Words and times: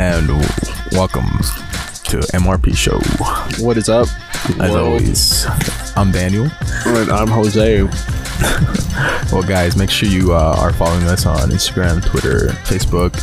and 0.00 0.28
welcome 0.92 1.26
to 2.04 2.20
MRP 2.32 2.74
Show. 2.74 2.98
What 3.62 3.76
is 3.76 3.90
up? 3.90 4.08
As 4.58 4.70
world? 4.70 4.76
always, 4.78 5.44
I'm 5.94 6.10
Daniel. 6.10 6.48
And 6.86 7.10
I'm 7.10 7.28
Jose. 7.28 7.86
Well, 9.30 9.42
guys, 9.42 9.76
make 9.76 9.90
sure 9.90 10.08
you 10.08 10.32
uh, 10.32 10.56
are 10.58 10.72
following 10.72 11.04
us 11.04 11.24
on 11.24 11.50
Instagram, 11.50 12.04
Twitter, 12.04 12.48
Facebook, 12.64 13.14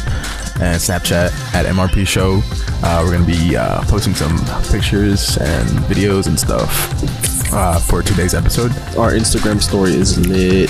and 0.62 0.80
Snapchat 0.80 1.34
at 1.54 1.66
MRP 1.66 2.08
Show. 2.08 2.42
Uh, 2.84 3.02
we're 3.04 3.12
gonna 3.12 3.26
be 3.26 3.58
uh, 3.58 3.82
posting 3.86 4.14
some 4.14 4.38
pictures 4.72 5.38
and 5.38 5.68
videos 5.90 6.28
and 6.28 6.40
stuff 6.40 7.52
uh, 7.54 7.78
for 7.80 8.02
today's 8.02 8.34
episode. 8.34 8.72
Our 8.98 9.12
Instagram 9.12 9.62
story 9.62 9.94
is 9.94 10.18
lit. 10.28 10.70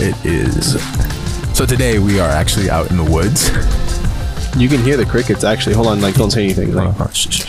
It 0.00 0.16
is. 0.24 0.80
So 1.56 1.66
today 1.66 1.98
we 1.98 2.18
are 2.20 2.30
actually 2.30 2.70
out 2.70 2.90
in 2.90 2.96
the 2.96 3.10
woods. 3.10 3.50
You 4.56 4.68
can 4.68 4.80
hear 4.82 4.96
the 4.96 5.04
crickets. 5.06 5.44
Actually, 5.44 5.74
hold 5.76 5.86
on. 5.88 6.00
Like, 6.00 6.14
don't 6.14 6.30
say 6.30 6.44
anything. 6.44 6.74
Like, 6.74 6.98
Uh, 7.00 7.10
shh. 7.12 7.44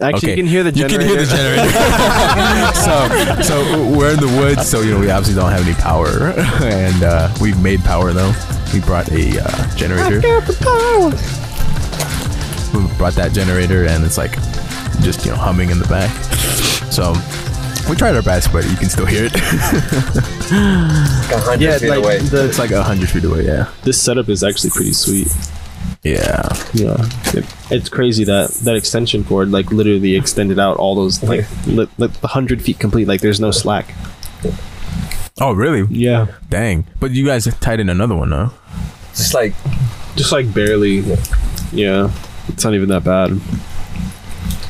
actually, 0.00 0.30
you 0.30 0.36
can 0.36 0.46
hear 0.46 0.62
the 0.62 0.72
generator. 0.72 1.02
You 1.02 1.08
can 1.08 1.16
hear 1.16 1.26
the 1.26 1.36
generator. 1.36 1.70
so, 3.42 3.42
so 3.42 3.88
we're 3.96 4.12
in 4.12 4.20
the 4.20 4.28
woods. 4.38 4.68
So 4.68 4.80
you 4.80 4.92
know 4.92 5.00
we 5.00 5.10
obviously 5.10 5.40
don't 5.40 5.50
have 5.50 5.66
any 5.66 5.74
power, 5.74 6.08
and 6.62 7.02
uh, 7.02 7.34
we've 7.40 7.60
made 7.62 7.80
power 7.80 8.12
though. 8.12 8.32
We 8.72 8.80
brought 8.80 9.08
a 9.10 9.42
uh, 9.44 9.74
generator. 9.76 10.20
power. 10.60 11.10
We 12.74 12.96
brought 12.96 13.14
that 13.14 13.32
generator, 13.32 13.86
and 13.86 14.04
it's 14.04 14.18
like 14.18 14.34
just 15.00 15.24
you 15.24 15.32
know 15.32 15.36
humming 15.36 15.70
in 15.70 15.78
the 15.78 15.86
back. 15.88 16.10
So 16.92 17.14
we 17.88 17.96
tried 17.96 18.14
our 18.14 18.22
best, 18.22 18.52
but 18.52 18.64
you 18.68 18.76
can 18.76 18.88
still 18.88 19.06
hear 19.06 19.24
it. 19.24 19.32
yeah, 21.60 21.78
like 21.78 22.20
the, 22.30 22.46
it's 22.48 22.58
like 22.58 22.70
a 22.70 22.82
hundred 22.82 23.08
feet 23.08 23.24
away. 23.24 23.44
Yeah. 23.44 23.70
this 23.82 24.00
setup 24.00 24.28
is 24.28 24.42
actually 24.44 24.70
pretty 24.70 24.92
sweet. 24.92 25.28
Yeah. 26.02 26.48
Yeah, 26.72 26.96
it, 27.26 27.44
it's 27.70 27.88
crazy 27.88 28.24
that 28.24 28.50
that 28.64 28.74
extension 28.74 29.24
cord 29.24 29.50
like 29.50 29.70
literally 29.70 30.16
extended 30.16 30.58
out 30.58 30.76
all 30.76 30.94
those 30.94 31.22
oh, 31.22 31.26
like 31.26 31.66
li- 31.66 31.88
like 31.98 32.12
the 32.20 32.28
hundred 32.28 32.62
feet 32.62 32.78
complete. 32.78 33.06
Like, 33.06 33.20
there's 33.20 33.40
no 33.40 33.50
slack. 33.50 33.94
Oh 35.40 35.52
really? 35.52 35.86
Yeah, 35.94 36.26
Dang. 36.50 36.86
But 37.00 37.12
you 37.12 37.24
guys 37.24 37.44
tied 37.60 37.80
in 37.80 37.88
another 37.88 38.14
one, 38.14 38.30
though. 38.30 38.50
Just 39.10 39.34
like 39.34 39.54
just 40.16 40.32
like 40.32 40.52
barely. 40.52 41.04
Yeah, 41.72 42.10
it's 42.48 42.64
not 42.64 42.74
even 42.74 42.88
that 42.90 43.04
bad. 43.04 43.40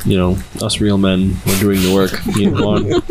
You 0.05 0.17
know, 0.17 0.37
us 0.61 0.79
real 0.81 0.97
men, 0.97 1.35
we're 1.45 1.59
doing 1.59 1.81
the 1.81 1.93
work. 1.93 2.11
You 2.35 2.51
know. 2.51 3.01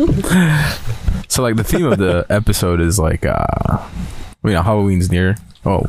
So 1.29 1.43
like 1.43 1.57
the 1.57 1.65
theme 1.65 1.87
of 1.87 1.97
the 1.97 2.27
episode 2.29 2.79
is 2.81 2.99
like 2.99 3.25
uh 3.25 3.79
you 4.45 4.51
know 4.51 4.63
Halloween's 4.63 5.11
near. 5.11 5.37
Oh, 5.65 5.85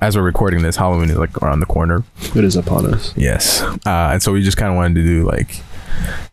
as 0.00 0.16
we're 0.16 0.22
recording 0.22 0.62
this, 0.62 0.76
Halloween 0.76 1.10
is 1.10 1.18
like 1.18 1.36
around 1.42 1.60
the 1.60 1.66
corner. 1.66 2.02
It 2.34 2.44
is 2.44 2.56
upon 2.56 2.86
us. 2.94 3.12
Yes. 3.14 3.60
Uh 3.60 3.76
and 4.12 4.22
so 4.22 4.32
we 4.32 4.42
just 4.42 4.56
kind 4.56 4.70
of 4.70 4.76
wanted 4.76 4.94
to 4.94 5.02
do 5.02 5.24
like 5.26 5.62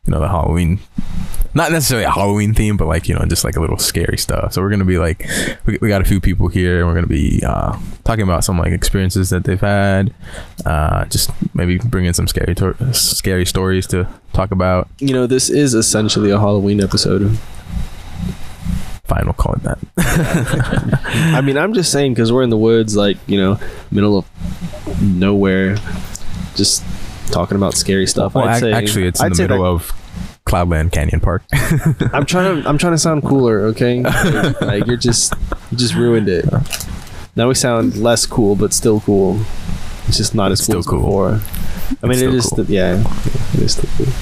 you 0.06 0.12
know 0.12 0.20
the 0.20 0.30
Halloween 0.30 0.80
not 1.58 1.72
necessarily 1.72 2.06
a 2.06 2.12
Halloween 2.12 2.54
theme, 2.54 2.78
but 2.78 2.88
like 2.88 3.10
you 3.10 3.16
know, 3.16 3.26
just 3.26 3.44
like 3.44 3.56
a 3.56 3.60
little 3.60 3.80
scary 3.80 4.18
stuff. 4.18 4.54
So 4.54 4.62
we're 4.62 4.70
gonna 4.70 4.86
be 4.86 5.00
like, 5.00 5.28
we, 5.66 5.78
we 5.82 5.90
got 5.90 6.02
a 6.02 6.06
few 6.06 6.22
people 6.22 6.48
here, 6.48 6.78
and 6.78 6.88
we're 6.88 6.94
gonna 6.94 7.08
be 7.08 7.42
uh, 7.46 7.78
talking 8.04 8.24
about 8.24 8.44
some 8.44 8.58
like 8.58 8.72
experiences 8.72 9.32
that 9.32 9.44
they've 9.44 9.60
had. 9.60 10.14
Uh, 10.66 11.06
just 11.06 11.32
maybe 11.56 11.80
bring 11.80 12.06
in 12.06 12.14
some 12.14 12.28
scary, 12.28 12.54
tor- 12.54 12.76
scary 12.94 13.46
stories 13.46 13.88
to 13.88 14.08
talk 14.34 14.52
about. 14.52 14.88
You 15.00 15.14
know, 15.14 15.26
this 15.28 15.50
is 15.50 15.74
essentially 15.74 16.30
a 16.30 16.40
Halloween 16.40 16.82
episode. 16.82 17.38
Fine, 19.06 19.24
we'll 19.24 19.34
call 19.34 19.54
it 19.54 19.64
that. 19.64 19.80
I 21.34 21.42
mean, 21.42 21.58
I'm 21.58 21.74
just 21.74 21.92
saying 21.92 22.14
because 22.14 22.32
we're 22.32 22.44
in 22.44 22.50
the 22.50 22.58
woods, 22.58 22.96
like 22.96 23.18
you 23.26 23.38
know, 23.38 23.60
middle 23.90 24.18
of 24.18 25.02
nowhere, 25.02 25.78
just 26.56 26.84
talking 27.28 27.58
about 27.58 27.74
scary 27.76 28.08
stuff. 28.08 28.36
Well, 28.36 28.46
I'd 28.48 28.58
ac- 28.58 28.60
say, 28.62 28.72
actually, 28.74 29.08
it's 29.08 29.20
in 29.20 29.26
I'd 29.28 29.34
the 29.36 29.44
middle 29.44 29.66
of 29.66 29.92
Cloudland 30.46 30.92
Canyon 30.92 31.20
Park. 31.20 31.44
I'm 32.14 32.26
trying 32.26 32.62
to. 32.64 32.70
I'm 32.70 32.78
trying 32.78 32.94
to 32.94 32.98
sound 32.98 33.24
cooler. 33.24 33.62
Okay, 33.68 34.02
like 34.62 34.86
you're 34.88 34.98
just, 34.98 35.34
you 35.72 35.78
just 35.78 35.94
ruined 35.96 36.30
it. 36.30 36.46
Now 37.36 37.48
we 37.48 37.54
sound 37.54 37.96
less 37.98 38.26
cool, 38.26 38.56
but 38.56 38.74
still 38.74 39.00
cool. 39.02 39.40
It's 40.08 40.18
just 40.18 40.34
not 40.34 40.52
as 40.52 40.60
It's 40.62 40.68
cool 40.68 40.72
still 40.72 40.80
as 40.80 40.88
cool. 40.88 41.00
before. 41.00 41.42
I 42.02 42.08
mean, 42.08 42.14
It's 42.14 42.22
it 42.22 42.34
is. 42.34 42.46
cool. 42.50 42.58
st- 42.66 42.70
yeah, 42.70 43.04
it 43.54 43.62
is 43.62 43.74
still 43.74 43.90
cool. 43.98 44.14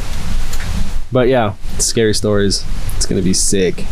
But 1.12 1.28
yeah, 1.30 1.54
scary 1.80 2.14
stories. 2.14 2.66
It's 2.98 3.06
gonna 3.06 3.22
be 3.22 3.34
sick. 3.34 3.86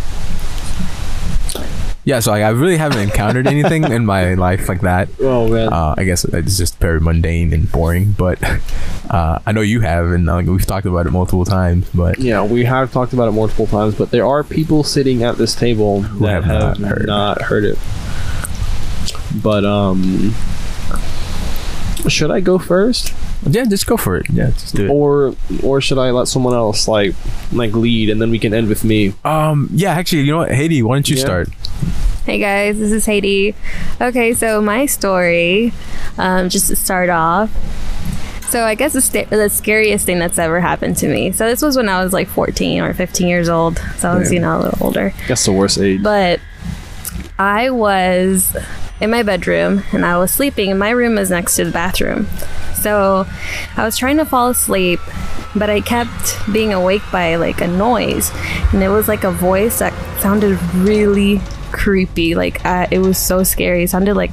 Yeah, 2.05 2.19
so 2.19 2.31
like, 2.31 2.43
I 2.43 2.49
really 2.49 2.77
haven't 2.77 2.99
encountered 2.99 3.47
anything 3.47 3.83
in 3.85 4.05
my 4.05 4.33
life 4.47 4.67
like 4.69 4.81
that. 4.81 5.09
Oh 5.19 5.47
man. 5.47 5.71
Uh, 5.71 5.95
I 5.97 6.03
guess 6.03 6.25
it's 6.25 6.57
just 6.57 6.77
very 6.79 6.99
mundane 6.99 7.53
and 7.53 7.71
boring, 7.71 8.11
but 8.11 8.41
uh, 9.09 9.39
I 9.45 9.51
know 9.51 9.61
you 9.61 9.81
have, 9.81 10.07
and 10.11 10.29
uh, 10.29 10.41
we've 10.45 10.65
talked 10.65 10.85
about 10.85 11.07
it 11.07 11.11
multiple 11.11 11.45
times. 11.45 11.87
But 11.93 12.19
Yeah, 12.19 12.43
we 12.43 12.65
have 12.65 12.91
talked 12.91 13.13
about 13.13 13.27
it 13.29 13.31
multiple 13.31 13.67
times, 13.67 13.95
but 13.95 14.11
there 14.11 14.25
are 14.25 14.43
people 14.43 14.83
sitting 14.83 15.23
at 15.23 15.37
this 15.37 15.55
table 15.55 16.01
that 16.01 16.29
have 16.29 16.43
have, 16.45 16.79
not 16.79 16.89
heard. 16.89 17.07
not 17.07 17.41
heard 17.43 17.63
it. 17.63 17.77
But 19.41 19.65
um, 19.65 20.33
should 22.07 22.31
I 22.31 22.39
go 22.39 22.57
first, 22.59 23.13
yeah, 23.49 23.65
just 23.65 23.87
go 23.87 23.97
for 23.97 24.15
it. 24.17 24.27
Yeah, 24.29 24.51
just 24.51 24.75
do 24.75 24.85
it. 24.85 24.89
or 24.89 25.35
or 25.63 25.81
should 25.81 25.97
I 25.97 26.11
let 26.11 26.27
someone 26.27 26.53
else 26.53 26.87
like 26.87 27.15
like 27.51 27.73
lead, 27.73 28.09
and 28.09 28.21
then 28.21 28.29
we 28.29 28.39
can 28.39 28.53
end 28.53 28.67
with 28.69 28.83
me? 28.83 29.13
Um, 29.25 29.69
yeah, 29.73 29.91
actually, 29.93 30.21
you 30.23 30.31
know 30.31 30.37
what, 30.39 30.51
Haiti, 30.53 30.83
why 30.83 30.95
don't 30.95 31.09
you 31.09 31.15
Yeah. 31.17 31.23
start? 31.23 31.49
Hey 32.25 32.39
guys, 32.39 32.79
this 32.79 32.91
is 32.91 33.05
Haiti. 33.05 33.53
Okay, 33.99 34.33
so 34.33 34.61
my 34.61 34.85
story, 34.85 35.73
um, 36.17 36.49
just 36.49 36.69
to 36.69 36.75
start 36.75 37.09
off. 37.09 37.51
So 38.49 38.63
I 38.63 38.75
guess 38.75 38.93
the, 38.93 39.23
the 39.25 39.49
scariest 39.49 40.05
thing 40.05 40.19
that's 40.19 40.37
ever 40.37 40.59
happened 40.59 40.95
to 40.97 41.07
me. 41.07 41.31
So 41.31 41.47
this 41.47 41.61
was 41.61 41.75
when 41.75 41.89
I 41.89 42.03
was 42.03 42.13
like 42.13 42.27
14 42.27 42.81
or 42.81 42.93
15 42.93 43.27
years 43.27 43.49
old. 43.49 43.77
So 43.97 44.11
I 44.11 44.15
was, 44.15 44.29
Damn. 44.29 44.33
you 44.35 44.39
know, 44.41 44.57
a 44.57 44.61
little 44.61 44.85
older. 44.85 45.13
That's 45.27 45.43
the 45.45 45.51
worst 45.51 45.79
age. 45.79 46.03
But 46.03 46.39
I 47.39 47.71
was 47.71 48.55
in 49.01 49.09
my 49.09 49.23
bedroom 49.23 49.83
and 49.91 50.05
I 50.05 50.17
was 50.17 50.31
sleeping, 50.31 50.69
and 50.69 50.79
my 50.79 50.91
room 50.91 51.17
is 51.17 51.29
next 51.29 51.55
to 51.57 51.65
the 51.65 51.71
bathroom. 51.71 52.27
So 52.75 53.25
I 53.75 53.83
was 53.83 53.97
trying 53.97 54.17
to 54.17 54.25
fall 54.25 54.49
asleep, 54.49 54.99
but 55.55 55.69
I 55.69 55.81
kept 55.81 56.35
being 56.53 56.73
awake 56.73 57.01
by 57.11 57.35
like 57.35 57.59
a 57.59 57.67
noise, 57.67 58.31
and 58.71 58.83
it 58.83 58.89
was 58.89 59.07
like 59.07 59.23
a 59.23 59.31
voice 59.31 59.79
that 59.79 59.93
sounded 60.21 60.61
really 60.75 61.41
creepy. 61.73 62.35
Like 62.35 62.63
uh, 62.65 62.87
it 62.89 62.99
was 62.99 63.17
so 63.17 63.43
scary. 63.43 63.83
It 63.83 63.89
sounded 63.89 64.15
like 64.15 64.31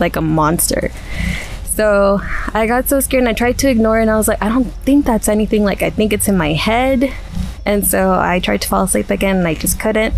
like 0.00 0.16
a 0.16 0.20
monster. 0.20 0.90
So 1.64 2.20
I 2.52 2.66
got 2.66 2.88
so 2.88 2.98
scared 2.98 3.22
and 3.22 3.28
I 3.28 3.32
tried 3.32 3.58
to 3.58 3.68
ignore 3.70 3.98
it 3.98 4.02
and 4.02 4.10
I 4.10 4.16
was 4.16 4.26
like, 4.26 4.42
I 4.42 4.48
don't 4.48 4.70
think 4.84 5.06
that's 5.06 5.28
anything. 5.28 5.62
Like 5.62 5.82
I 5.82 5.90
think 5.90 6.12
it's 6.12 6.26
in 6.26 6.36
my 6.36 6.52
head. 6.52 7.14
And 7.64 7.86
so 7.86 8.12
I 8.12 8.40
tried 8.40 8.62
to 8.62 8.68
fall 8.68 8.82
asleep 8.84 9.10
again 9.10 9.36
and 9.36 9.46
I 9.46 9.54
just 9.54 9.78
couldn't. 9.78 10.14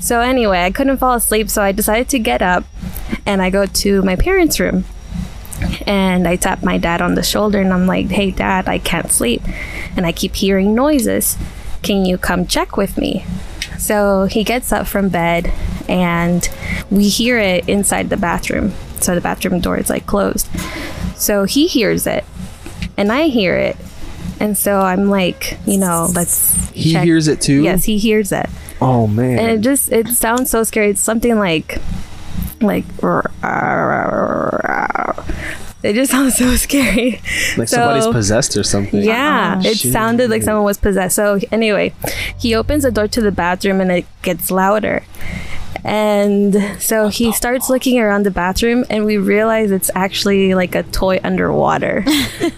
So 0.00 0.20
anyway, 0.20 0.64
I 0.64 0.70
couldn't 0.70 0.96
fall 0.96 1.14
asleep, 1.14 1.50
so 1.50 1.62
I 1.62 1.72
decided 1.72 2.08
to 2.10 2.18
get 2.18 2.40
up 2.40 2.64
and 3.26 3.42
I 3.42 3.50
go 3.50 3.66
to 3.66 4.02
my 4.02 4.16
parents' 4.16 4.58
room. 4.58 4.84
And 5.86 6.26
I 6.26 6.36
tap 6.36 6.62
my 6.62 6.78
dad 6.78 7.02
on 7.02 7.14
the 7.14 7.22
shoulder 7.22 7.60
and 7.60 7.72
I'm 7.72 7.86
like, 7.86 8.06
"Hey 8.08 8.30
dad, 8.30 8.66
I 8.66 8.78
can't 8.78 9.12
sleep 9.12 9.42
and 9.96 10.06
I 10.06 10.12
keep 10.12 10.36
hearing 10.36 10.74
noises. 10.74 11.36
Can 11.82 12.06
you 12.06 12.16
come 12.16 12.46
check 12.46 12.76
with 12.76 12.96
me?" 12.96 13.24
So 13.80 14.26
he 14.26 14.44
gets 14.44 14.72
up 14.72 14.86
from 14.86 15.08
bed 15.08 15.52
and 15.88 16.48
we 16.90 17.08
hear 17.08 17.38
it 17.38 17.68
inside 17.68 18.10
the 18.10 18.16
bathroom. 18.16 18.72
So 19.00 19.14
the 19.14 19.20
bathroom 19.20 19.60
door 19.60 19.78
is 19.78 19.88
like 19.88 20.06
closed. 20.06 20.46
So 21.16 21.44
he 21.44 21.66
hears 21.66 22.06
it 22.06 22.24
and 22.96 23.10
I 23.10 23.28
hear 23.28 23.56
it. 23.56 23.76
And 24.38 24.56
so 24.56 24.78
I'm 24.80 25.08
like, 25.10 25.58
you 25.66 25.78
know, 25.78 26.08
let's 26.14 26.54
he 26.72 26.92
check. 26.92 27.04
hears 27.04 27.26
it 27.28 27.40
too. 27.40 27.62
Yes, 27.62 27.84
he 27.84 27.98
hears 27.98 28.32
it 28.32 28.48
Oh 28.80 29.06
man. 29.06 29.38
and 29.38 29.50
it 29.50 29.60
just 29.60 29.90
it 29.92 30.08
sounds 30.08 30.50
so 30.50 30.62
scary 30.64 30.90
it's 30.90 31.00
something 31.00 31.38
like 31.38 31.78
like 32.62 32.84
it 35.82 35.94
just 35.94 36.10
sounds 36.10 36.36
so 36.36 36.54
scary 36.56 37.20
like 37.56 37.68
so- 37.68 37.76
somebody's 37.76 38.06
possessed 38.08 38.56
or 38.56 38.62
something. 38.62 39.02
yeah 39.02 39.60
oh, 39.62 39.68
it 39.68 39.78
shit. 39.78 39.92
sounded 39.92 40.30
like 40.30 40.42
someone 40.42 40.64
was 40.64 40.78
possessed 40.78 41.16
so 41.16 41.38
anyway 41.50 41.92
he 42.38 42.54
opens 42.54 42.82
the 42.82 42.90
door 42.90 43.08
to 43.08 43.20
the 43.20 43.32
bathroom 43.32 43.80
and 43.80 43.90
it 43.90 44.06
gets 44.22 44.50
louder 44.50 45.02
and 45.84 46.54
so 46.80 47.08
he 47.08 47.32
starts 47.32 47.68
looking 47.70 47.98
around 47.98 48.24
the 48.24 48.30
bathroom 48.30 48.84
and 48.90 49.04
we 49.04 49.16
realize 49.16 49.70
it's 49.70 49.90
actually 49.94 50.54
like 50.54 50.74
a 50.74 50.82
toy 50.84 51.18
underwater 51.24 52.04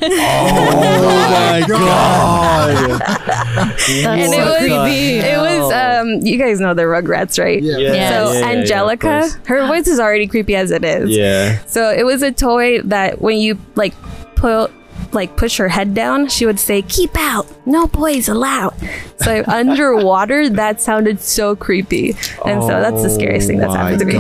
Oh 0.04 1.26
my 1.30 1.64
god. 1.69 3.02
and 3.88 4.32
it 4.34 4.44
was 4.44 4.58
creepy. 4.58 5.19
it 5.19 5.38
was 5.38 5.72
um 5.72 6.24
you 6.26 6.38
guys 6.38 6.60
know 6.60 6.74
the 6.74 6.82
rugrats 6.82 7.38
right 7.42 7.62
Yeah. 7.62 7.78
Yes. 7.78 8.14
so 8.14 8.32
Yeah, 8.32 8.38
yeah, 8.40 8.46
yeah, 8.52 8.58
angelica 8.58 9.28
her 9.46 9.66
voice 9.66 9.86
is 9.86 10.00
already 10.00 10.26
creepy 10.26 10.56
as 10.56 10.70
it 10.70 10.84
is 10.84 11.10
Yeah. 11.10 11.58
So 11.66 11.90
it 11.90 12.04
was 12.04 12.22
a 12.22 12.32
toy 12.32 12.80
that 12.82 13.20
when 13.20 13.38
you 13.38 13.58
like 13.76 13.94
put 14.34 14.70
like 15.12 15.37
push 15.37 15.56
her 15.58 15.69
head 15.69 15.94
down, 15.94 16.28
she 16.28 16.46
would 16.46 16.58
say, 16.60 16.82
"Keep 16.82 17.16
out, 17.16 17.46
no 17.66 17.87
boys 17.87 18.28
allowed." 18.28 18.75
So 19.19 19.44
underwater, 19.49 20.49
that 20.50 20.81
sounded 20.81 21.20
so 21.20 21.56
creepy, 21.56 22.16
and 22.44 22.62
so 22.62 22.69
that's 22.69 23.02
the 23.02 23.10
scariest 23.10 23.49
thing 23.49 23.58
that's 23.58 23.72
Oh 23.72 23.76
happened 23.76 23.99
to 24.00 24.04
me. 24.06 24.16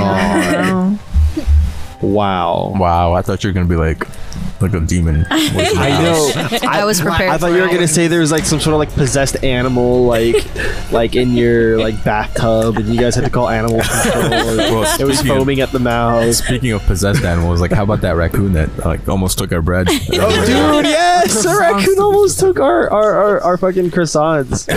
Wow. 2.02 2.72
Wow, 2.76 3.12
I 3.12 3.22
thought 3.22 3.44
you 3.44 3.48
were 3.50 3.54
gonna 3.54 3.66
be 3.66 3.76
like, 3.76 4.06
like 4.62 4.74
a 4.74 4.80
demon. 4.80 5.26
I 5.30 5.88
know. 6.02 6.58
I 6.68 6.84
was 6.84 7.00
prepared. 7.00 7.30
I 7.30 7.38
thought 7.38 7.50
for 7.50 7.56
you 7.56 7.62
were 7.62 7.68
gonna 7.68 7.88
say 7.88 8.06
there 8.08 8.20
was 8.20 8.32
like 8.32 8.44
some 8.44 8.60
sort 8.60 8.74
of 8.74 8.78
like 8.78 8.92
possessed 8.94 9.42
animal, 9.44 10.06
like 10.06 10.44
like 10.92 11.16
in 11.16 11.32
your 11.36 11.78
like 11.78 12.02
bathtub, 12.04 12.76
and 12.76 12.86
you 12.88 13.00
guys 13.00 13.14
had 13.14 13.24
to 13.24 13.30
call 13.30 13.48
animal 13.48 13.80
control. 13.80 14.30
Well, 14.72 15.00
it 15.00 15.04
was 15.04 15.18
speaking 15.18 15.32
of- 15.32 15.38
foaming 15.38 15.60
at 15.60 15.70
the 15.72 15.78
mouth. 15.78 16.34
Speaking 16.34 16.72
of 16.72 16.82
possessed 16.82 17.24
animals, 17.24 17.60
like 17.60 17.72
how 17.72 17.82
about 17.82 18.00
that 18.02 18.12
raccoon 18.16 18.52
that 18.54 18.76
like 18.84 19.06
almost 19.08 19.38
took 19.38 19.52
our 19.52 19.62
bread? 19.62 19.88
Oh, 19.88 20.00
dude, 20.46 20.84
yes, 20.86 21.42
the 21.42 21.56
raccoon 21.58 21.98
almost 21.98 22.38
took 22.40 22.58
our 22.60 22.88
our, 22.90 23.12
our, 23.14 23.40
our 23.40 23.56
fucking 23.56 23.90
croissants. 23.90 24.66
the 24.66 24.72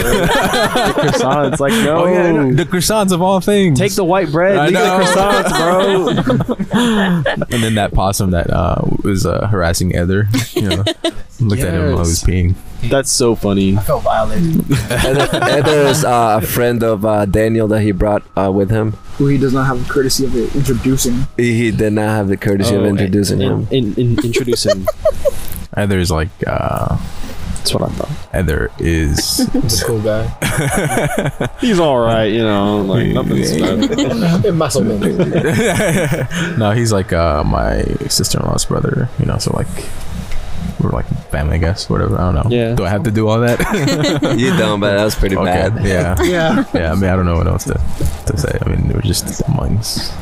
croissants, 0.95 1.59
like 1.59 1.71
no. 1.73 2.03
Oh 2.03 2.07
yeah, 2.07 2.31
no, 2.31 2.53
the 2.53 2.65
croissants 2.65 3.11
of 3.11 3.21
all 3.21 3.39
things. 3.39 3.79
Take 3.79 3.93
the 3.95 4.03
white 4.03 4.31
bread, 4.31 4.57
I 4.57 4.65
leave 4.65 4.73
the 4.73 4.79
croissants, 4.79 6.65
bro. 6.67 7.35
and 7.51 7.63
then 7.63 7.75
that 7.75 7.93
possum 7.93 8.31
that 8.31 8.49
uh, 8.49 8.81
was 9.03 9.25
uh, 9.25 9.47
harassing 9.47 9.74
Ether. 9.81 10.27
You 10.53 10.61
know, 10.69 10.83
looked 11.39 11.61
at 11.61 11.73
him 11.73 11.81
while 11.93 12.03
he 12.03 12.09
was 12.09 12.23
peeing. 12.23 12.55
That's 12.89 13.09
so 13.11 13.35
funny. 13.35 13.75
felt 13.77 14.03
violated. 14.03 14.53
There's 15.65 16.03
uh, 16.03 16.39
a 16.41 16.45
friend 16.45 16.83
of 16.83 17.03
uh, 17.05 17.25
Daniel 17.25 17.67
that 17.69 17.81
he 17.81 17.91
brought 17.91 18.23
uh, 18.37 18.51
with 18.51 18.69
him. 18.69 18.91
Who 19.17 19.27
he 19.27 19.37
does 19.37 19.53
not 19.53 19.65
have 19.65 19.85
the 19.85 19.91
courtesy 19.91 20.25
of 20.25 20.35
introducing. 20.55 21.25
He, 21.37 21.53
he 21.57 21.71
did 21.71 21.93
not 21.93 22.09
have 22.09 22.27
the 22.27 22.37
courtesy 22.37 22.75
of 22.75 22.83
Oh, 22.83 22.85
introducing 22.85 23.41
in, 23.41 23.51
him. 23.51 23.67
In, 23.71 23.93
in, 23.95 24.23
introduce 24.23 24.65
him. 24.65 24.85
Ether's 25.77 26.11
like 26.11 26.29
uh, 26.47 26.97
That's 27.65 27.73
what 27.73 27.89
I 27.89 27.93
thought. 27.95 28.43
Ether 28.43 28.71
is 28.77 29.37
He's 29.53 29.81
a 29.81 29.85
cool 29.85 29.99
guy. 29.99 30.27
He's 31.59 31.79
all 31.79 31.97
right, 31.97 32.25
you 32.25 32.43
know, 32.43 32.81
like 32.81 33.07
nothing's 33.07 33.59
bad. 33.59 34.53
Muscle 34.53 34.83
man. 34.83 36.59
no, 36.59 36.73
he's 36.73 36.93
like 36.93 37.11
uh, 37.11 37.43
my 37.43 37.81
sister-in-law's 38.07 38.65
brother. 38.65 39.09
You 39.17 39.25
know, 39.25 39.39
so 39.39 39.51
like 39.55 39.65
we're 40.79 40.91
like 40.91 41.07
family, 41.31 41.55
I 41.55 41.57
guess. 41.57 41.89
Whatever. 41.89 42.19
I 42.19 42.31
don't 42.31 42.35
know. 42.35 42.55
Yeah. 42.55 42.75
Do 42.75 42.85
I 42.85 42.89
have 42.89 43.01
to 43.01 43.11
do 43.11 43.27
all 43.27 43.39
that? 43.39 43.57
you 44.37 44.55
don't, 44.55 44.79
but 44.79 44.95
that 44.95 45.03
was 45.03 45.15
pretty 45.15 45.35
okay. 45.35 45.69
bad. 45.69 45.83
Yeah. 45.83 46.15
Yeah. 46.21 46.65
Yeah. 46.71 46.91
I 46.91 46.95
mean, 46.95 47.09
I 47.09 47.15
don't 47.15 47.25
know 47.25 47.37
what 47.37 47.47
else 47.47 47.63
to 47.63 47.73
to 48.27 48.37
say. 48.37 48.59
I 48.63 48.69
mean, 48.69 48.89
we're 48.89 49.01
just 49.01 49.41
amongst. 49.47 50.13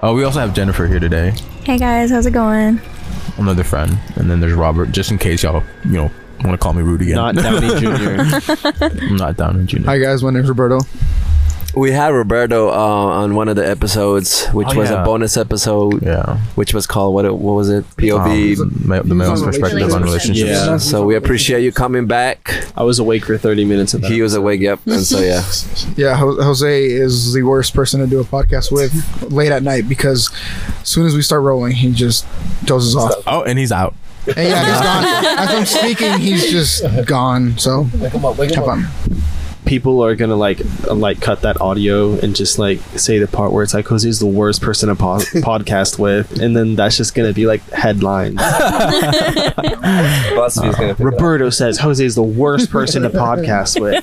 Oh, 0.00 0.14
we 0.14 0.22
also 0.22 0.38
have 0.38 0.54
Jennifer 0.54 0.86
here 0.86 1.00
today, 1.00 1.34
Hey 1.64 1.76
guys, 1.76 2.12
how's 2.12 2.26
it 2.26 2.30
going? 2.30 2.80
another 3.36 3.64
friend, 3.64 3.98
and 4.16 4.30
then 4.30 4.38
there's 4.38 4.52
Robert. 4.52 4.92
Just 4.92 5.10
in 5.10 5.18
case 5.18 5.42
y'all, 5.42 5.62
you 5.84 5.92
know, 5.92 6.10
want 6.44 6.52
to 6.52 6.58
call 6.58 6.72
me 6.72 6.82
rude 6.82 7.02
again. 7.02 7.16
Not 7.16 7.34
Downey 7.34 7.68
Jr. 7.80 8.82
I'm 8.82 9.16
not 9.16 9.36
down 9.36 9.56
in 9.60 9.66
junior. 9.66 9.86
Hi 9.86 9.98
guys, 9.98 10.22
my 10.22 10.30
name's 10.30 10.48
Roberto. 10.48 10.80
We 11.76 11.92
had 11.92 12.08
Roberto 12.08 12.70
uh, 12.70 12.72
on 12.72 13.34
one 13.36 13.48
of 13.48 13.54
the 13.54 13.68
episodes, 13.68 14.46
which 14.48 14.68
Oh, 14.72 14.78
was 14.78 14.90
yeah. 14.90 15.02
a 15.02 15.04
bonus 15.04 15.36
episode, 15.36 16.02
Yeah. 16.02 16.38
which 16.56 16.72
was 16.74 16.86
called 16.86 17.14
what? 17.14 17.24
It, 17.26 17.34
what 17.34 17.52
was 17.52 17.68
it? 17.68 17.84
POV. 17.98 18.58
Um, 18.58 18.82
ma- 18.86 19.02
the 19.02 19.14
male's 19.14 19.42
perspective 19.44 19.92
on 19.92 20.02
relationships. 20.02 20.48
Yeah. 20.50 20.78
so 20.78 21.04
we 21.04 21.14
appreciate 21.14 21.62
you 21.62 21.70
coming 21.70 22.06
back. 22.06 22.64
I 22.76 22.82
was 22.82 22.98
awake 22.98 23.26
for 23.26 23.36
30 23.36 23.64
minutes 23.66 23.92
of 23.94 24.00
that. 24.00 24.10
He 24.10 24.22
was 24.22 24.34
awake, 24.34 24.60
yep, 24.62 24.80
and 24.86 25.02
so 25.02 25.20
yeah. 25.20 25.42
Yeah, 25.96 26.16
Ho- 26.16 26.42
Jose 26.42 26.84
is 26.86 27.34
the 27.34 27.42
worst 27.42 27.74
person 27.74 28.00
to 28.00 28.06
do 28.06 28.18
a 28.18 28.24
podcast 28.24 28.72
with 28.72 29.30
late 29.30 29.52
at 29.52 29.62
night 29.62 29.88
because 29.88 30.30
as 30.80 30.88
soon 30.88 31.06
as 31.06 31.14
we 31.14 31.22
start 31.22 31.42
rolling, 31.42 31.72
he 31.72 31.92
just 31.92 32.26
dozes 32.64 32.96
off. 32.96 33.12
Oh, 33.26 33.42
and 33.42 33.58
he's 33.58 33.70
out. 33.72 33.94
And 34.36 34.48
yeah, 34.48 34.64
he's 34.66 34.80
gone. 34.80 35.38
As 35.38 35.48
I'm 35.54 35.66
speaking, 35.66 36.18
he's 36.18 36.50
just 36.50 36.84
gone. 37.06 37.56
So 37.58 37.88
Wake 37.98 38.12
him 38.12 38.24
up, 38.24 38.36
wake 38.38 38.54
him 38.54 38.64
up. 38.64 38.78
On. 39.68 39.78
People 39.78 40.02
are 40.04 40.14
gonna 40.16 40.36
like 40.36 40.60
uh, 40.86 40.94
like 40.94 41.20
cut 41.20 41.42
that 41.42 41.60
audio 41.60 42.18
and 42.18 42.34
just 42.34 42.58
like 42.58 42.80
say 42.96 43.18
the 43.18 43.28
part 43.28 43.52
where 43.52 43.62
it's 43.62 43.74
like 43.74 43.86
Jose's 43.86 44.18
the 44.18 44.26
worst 44.26 44.62
person 44.62 44.88
to 44.88 44.94
po- 44.94 45.18
podcast 45.18 45.98
with, 45.98 46.40
and 46.40 46.56
then 46.56 46.74
that's 46.74 46.96
just 46.96 47.14
gonna 47.14 47.32
be 47.32 47.46
like 47.46 47.62
headlines. 47.70 48.38
Roberto 50.98 51.50
says 51.50 51.78
Jose 51.78 52.04
is 52.04 52.14
the 52.14 52.22
worst 52.22 52.70
person 52.70 53.02
to 53.02 53.10
podcast 53.10 53.80
with. 53.80 53.98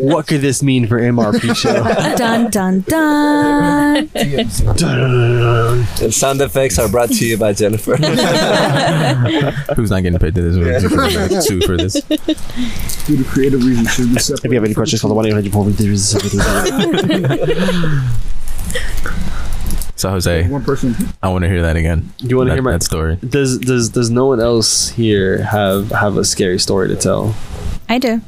What 0.10 0.26
could 0.26 0.40
this 0.40 0.62
mean 0.62 0.86
for 0.86 0.98
MRP 0.98 1.54
show? 1.56 1.82
Dun 2.16 2.50
dun 2.50 2.80
dun. 2.80 4.06
Dun. 4.76 5.86
And 6.00 6.14
sound 6.14 6.40
effects 6.40 6.78
are 6.78 6.88
brought 6.88 7.10
to 7.10 7.26
you 7.26 7.36
by 7.36 7.52
Jennifer. 7.52 7.96
Who's 9.74 9.90
not 9.90 10.02
getting 10.02 10.18
paid 10.18 10.34
to 10.34 10.42
this? 10.42 10.56
We're 10.56 11.10
gonna 11.10 11.42
Sue 11.42 11.60
for 11.62 11.76
this. 11.76 11.94
Due 12.00 13.16
to 13.16 13.24
creative 13.24 13.64
reasons, 13.64 13.92
should 13.92 14.14
be 14.14 14.20
separate. 14.20 14.44
If 14.44 14.50
you 14.52 14.56
have 14.56 14.64
any 14.64 14.74
questions, 14.74 15.02
call 15.10 15.14
the 15.14 15.14
one 15.16 15.26
eight 15.26 15.32
hundred 15.32 15.52
four 15.52 15.64
one 15.64 15.72
three 15.72 15.96
So 19.96 20.08
Jose, 20.10 20.48
One 20.48 20.64
person. 20.64 20.94
I 21.22 21.28
want 21.28 21.42
to 21.42 21.48
hear 21.48 21.60
that 21.62 21.76
again. 21.76 22.10
Do 22.18 22.28
you 22.28 22.38
want 22.38 22.48
to 22.48 22.54
hear 22.54 22.62
my 22.62 22.72
that 22.72 22.82
story? 22.82 23.16
Does 23.16 23.58
does 23.58 23.90
does 23.90 24.08
no 24.08 24.26
one 24.26 24.40
else 24.40 24.88
here 24.90 25.42
have 25.42 25.90
have 25.90 26.16
a 26.16 26.24
scary 26.24 26.58
story 26.58 26.88
to 26.88 26.96
tell? 26.96 27.34
I 27.88 27.98
do. 27.98 28.22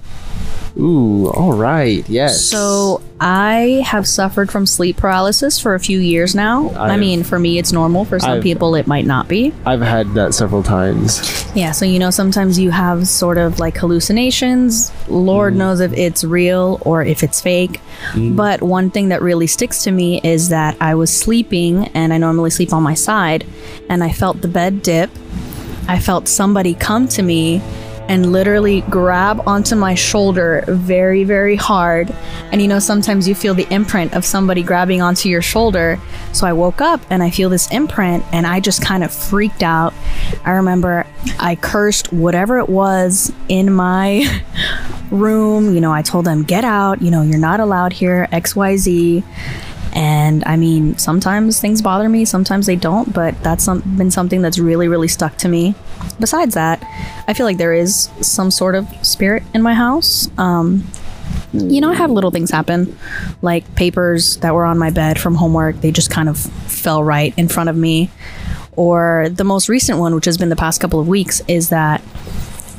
Ooh, 0.78 1.28
all 1.28 1.52
right, 1.52 2.08
yes. 2.08 2.40
So 2.40 3.02
I 3.20 3.82
have 3.84 4.06
suffered 4.06 4.50
from 4.50 4.64
sleep 4.64 4.96
paralysis 4.96 5.60
for 5.60 5.74
a 5.74 5.80
few 5.80 5.98
years 5.98 6.34
now. 6.34 6.70
I, 6.70 6.90
I've- 6.90 7.00
mean, 7.00 7.24
for 7.24 7.38
me, 7.38 7.58
it's 7.58 7.72
normal. 7.72 8.04
For 8.04 8.18
some 8.18 8.32
I've- 8.32 8.42
people, 8.42 8.74
it 8.74 8.86
might 8.86 9.04
not 9.04 9.28
be. 9.28 9.52
I've 9.66 9.82
had 9.82 10.14
that 10.14 10.34
several 10.34 10.62
times. 10.62 11.46
Yeah, 11.54 11.72
so 11.72 11.84
you 11.84 11.98
know, 11.98 12.10
sometimes 12.10 12.58
you 12.58 12.70
have 12.70 13.06
sort 13.06 13.38
of 13.38 13.58
like 13.58 13.76
hallucinations. 13.76 14.90
Lord 15.08 15.54
mm. 15.54 15.58
knows 15.58 15.80
if 15.80 15.92
it's 15.92 16.24
real 16.24 16.78
or 16.82 17.02
if 17.02 17.22
it's 17.22 17.40
fake. 17.40 17.80
Mm. 18.12 18.36
But 18.36 18.62
one 18.62 18.90
thing 18.90 19.10
that 19.10 19.20
really 19.20 19.46
sticks 19.46 19.84
to 19.84 19.90
me 19.90 20.20
is 20.24 20.48
that 20.48 20.76
I 20.80 20.94
was 20.94 21.14
sleeping 21.14 21.88
and 21.88 22.12
I 22.12 22.18
normally 22.18 22.50
sleep 22.50 22.72
on 22.72 22.82
my 22.82 22.94
side, 22.94 23.46
and 23.88 24.02
I 24.02 24.10
felt 24.10 24.40
the 24.40 24.48
bed 24.48 24.82
dip. 24.82 25.10
I 25.86 25.98
felt 25.98 26.28
somebody 26.28 26.74
come 26.74 27.08
to 27.08 27.22
me 27.22 27.60
and 28.08 28.32
literally 28.32 28.82
grab 28.82 29.42
onto 29.46 29.76
my 29.76 29.94
shoulder 29.94 30.64
very, 30.68 31.24
very 31.24 31.56
hard. 31.56 32.10
And 32.50 32.60
you 32.60 32.68
know, 32.68 32.78
sometimes 32.78 33.28
you 33.28 33.34
feel 33.34 33.54
the 33.54 33.66
imprint 33.72 34.14
of 34.14 34.24
somebody 34.24 34.62
grabbing 34.62 35.00
onto 35.00 35.28
your 35.28 35.42
shoulder. 35.42 35.98
So 36.32 36.46
I 36.46 36.52
woke 36.52 36.80
up 36.80 37.00
and 37.10 37.22
I 37.22 37.30
feel 37.30 37.48
this 37.48 37.70
imprint 37.70 38.24
and 38.32 38.46
I 38.46 38.60
just 38.60 38.82
kind 38.82 39.04
of 39.04 39.12
freaked 39.12 39.62
out. 39.62 39.94
I 40.44 40.52
remember 40.52 41.06
I 41.38 41.54
cursed 41.56 42.12
whatever 42.12 42.58
it 42.58 42.68
was 42.68 43.32
in 43.48 43.72
my 43.72 44.42
room. 45.10 45.74
You 45.74 45.80
know, 45.80 45.92
I 45.92 46.02
told 46.02 46.24
them, 46.24 46.42
get 46.42 46.64
out, 46.64 47.02
you 47.02 47.10
know, 47.10 47.22
you're 47.22 47.38
not 47.38 47.60
allowed 47.60 47.92
here, 47.92 48.28
XYZ. 48.32 49.22
And 49.92 50.42
I 50.44 50.56
mean, 50.56 50.96
sometimes 50.96 51.60
things 51.60 51.82
bother 51.82 52.08
me, 52.08 52.24
sometimes 52.24 52.66
they 52.66 52.76
don't, 52.76 53.12
but 53.12 53.40
that's 53.42 53.64
some, 53.64 53.80
been 53.96 54.10
something 54.10 54.40
that's 54.40 54.58
really, 54.58 54.88
really 54.88 55.08
stuck 55.08 55.36
to 55.38 55.48
me. 55.48 55.74
Besides 56.18 56.54
that, 56.54 56.82
I 57.28 57.34
feel 57.34 57.44
like 57.44 57.58
there 57.58 57.74
is 57.74 58.08
some 58.20 58.50
sort 58.50 58.74
of 58.74 58.88
spirit 59.04 59.42
in 59.52 59.60
my 59.60 59.74
house. 59.74 60.30
Um, 60.38 60.84
you 61.52 61.82
know, 61.82 61.90
I 61.90 61.94
have 61.94 62.10
little 62.10 62.30
things 62.30 62.50
happen, 62.50 62.96
like 63.42 63.74
papers 63.74 64.38
that 64.38 64.54
were 64.54 64.64
on 64.64 64.78
my 64.78 64.88
bed 64.88 65.20
from 65.20 65.34
homework, 65.34 65.76
they 65.82 65.90
just 65.90 66.10
kind 66.10 66.28
of 66.28 66.38
fell 66.38 67.04
right 67.04 67.34
in 67.36 67.48
front 67.48 67.68
of 67.68 67.76
me. 67.76 68.10
Or 68.74 69.28
the 69.30 69.44
most 69.44 69.68
recent 69.68 69.98
one, 69.98 70.14
which 70.14 70.24
has 70.24 70.38
been 70.38 70.48
the 70.48 70.56
past 70.56 70.80
couple 70.80 70.98
of 70.98 71.06
weeks, 71.06 71.42
is 71.46 71.68
that 71.68 72.02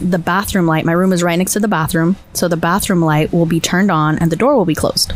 the 0.02 0.18
bathroom 0.18 0.66
light, 0.66 0.86
my 0.86 0.92
room 0.92 1.14
is 1.14 1.22
right 1.22 1.36
next 1.36 1.54
to 1.54 1.60
the 1.60 1.68
bathroom, 1.68 2.16
so 2.34 2.48
the 2.48 2.58
bathroom 2.58 3.02
light 3.02 3.32
will 3.32 3.46
be 3.46 3.60
turned 3.60 3.92
on 3.92 4.18
and 4.18 4.32
the 4.32 4.36
door 4.36 4.56
will 4.56 4.66
be 4.66 4.74
closed 4.74 5.14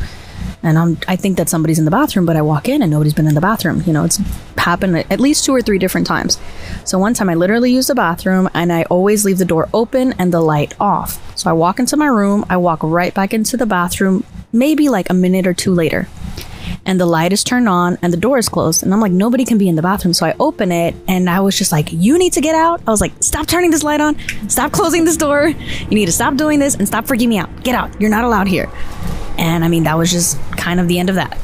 and 0.64 0.78
I'm, 0.78 0.98
I 1.08 1.16
think 1.16 1.38
that 1.38 1.50
somebody's 1.50 1.80
in 1.80 1.86
the 1.86 1.92
bathroom, 1.92 2.26
but 2.26 2.36
I 2.36 2.42
walk 2.42 2.68
in 2.68 2.82
and 2.82 2.92
nobody's 2.92 3.14
been 3.14 3.28
in 3.28 3.36
the 3.36 3.42
bathroom. 3.42 3.84
You 3.86 3.94
know, 3.94 4.04
it's 4.04 4.20
happened 4.58 4.98
at 4.98 5.20
least 5.20 5.46
two 5.46 5.54
or 5.54 5.62
three 5.62 5.78
different 5.78 6.08
times. 6.08 6.40
So 6.84 7.00
one 7.00 7.14
time 7.14 7.30
I 7.30 7.36
literally 7.36 7.72
used 7.72 7.90
the 7.90 7.96
bathroom 7.96 8.50
and 8.54 8.74
I 8.74 8.84
always 8.84 9.24
leave 9.24 9.38
the 9.38 9.46
door 9.46 9.70
open 9.74 10.14
and 10.14 10.34
the 10.34 10.42
light 10.42 10.74
off. 10.80 11.38
So 11.38 11.50
I 11.50 11.54
walk 11.54 11.80
into 11.80 11.96
my 11.96 12.08
room, 12.08 12.46
I 12.50 12.58
walk 12.58 12.80
right 12.84 13.14
back 13.14 13.34
into 13.34 13.56
the 13.56 13.66
bathroom, 13.66 14.26
maybe 14.52 14.90
like 14.90 15.10
a 15.10 15.14
minute 15.14 15.48
or 15.48 15.54
two 15.54 15.74
later. 15.74 16.08
And 16.86 17.00
the 17.00 17.06
light 17.06 17.34
is 17.34 17.44
turned 17.44 17.68
on 17.68 17.98
and 18.02 18.14
the 18.14 18.18
door 18.18 18.38
is 18.38 18.48
closed. 18.48 18.82
And 18.82 18.94
I'm 18.94 19.02
like, 19.02 19.12
nobody 19.12 19.44
can 19.46 19.58
be 19.58 19.68
in 19.68 19.76
the 19.76 19.82
bathroom. 19.82 20.14
So 20.14 20.26
I 20.26 20.36
open 20.40 20.72
it 20.72 20.96
and 21.08 21.30
I 21.30 21.42
was 21.42 21.58
just 21.58 21.72
like, 21.72 21.92
you 21.92 22.18
need 22.18 22.34
to 22.34 22.42
get 22.42 22.56
out. 22.56 22.82
I 22.88 22.92
was 22.92 23.02
like, 23.02 23.12
stop 23.22 23.48
turning 23.48 23.72
this 23.72 23.84
light 23.84 24.00
on. 24.00 24.18
Stop 24.50 24.72
closing 24.72 25.04
this 25.04 25.18
door. 25.18 25.48
You 25.48 25.88
need 25.90 26.06
to 26.06 26.12
stop 26.14 26.36
doing 26.36 26.60
this 26.60 26.76
and 26.76 26.88
stop 26.88 27.06
freaking 27.06 27.28
me 27.28 27.38
out. 27.38 27.64
Get 27.64 27.76
out. 27.76 28.00
You're 28.00 28.10
not 28.10 28.24
allowed 28.24 28.48
here. 28.48 28.70
And 29.38 29.64
I 29.64 29.68
mean, 29.68 29.84
that 29.84 29.98
was 29.98 30.12
just 30.12 30.40
kind 30.54 30.80
of 30.80 30.88
the 30.88 31.00
end 31.00 31.10
of 31.10 31.16
that. 31.16 31.38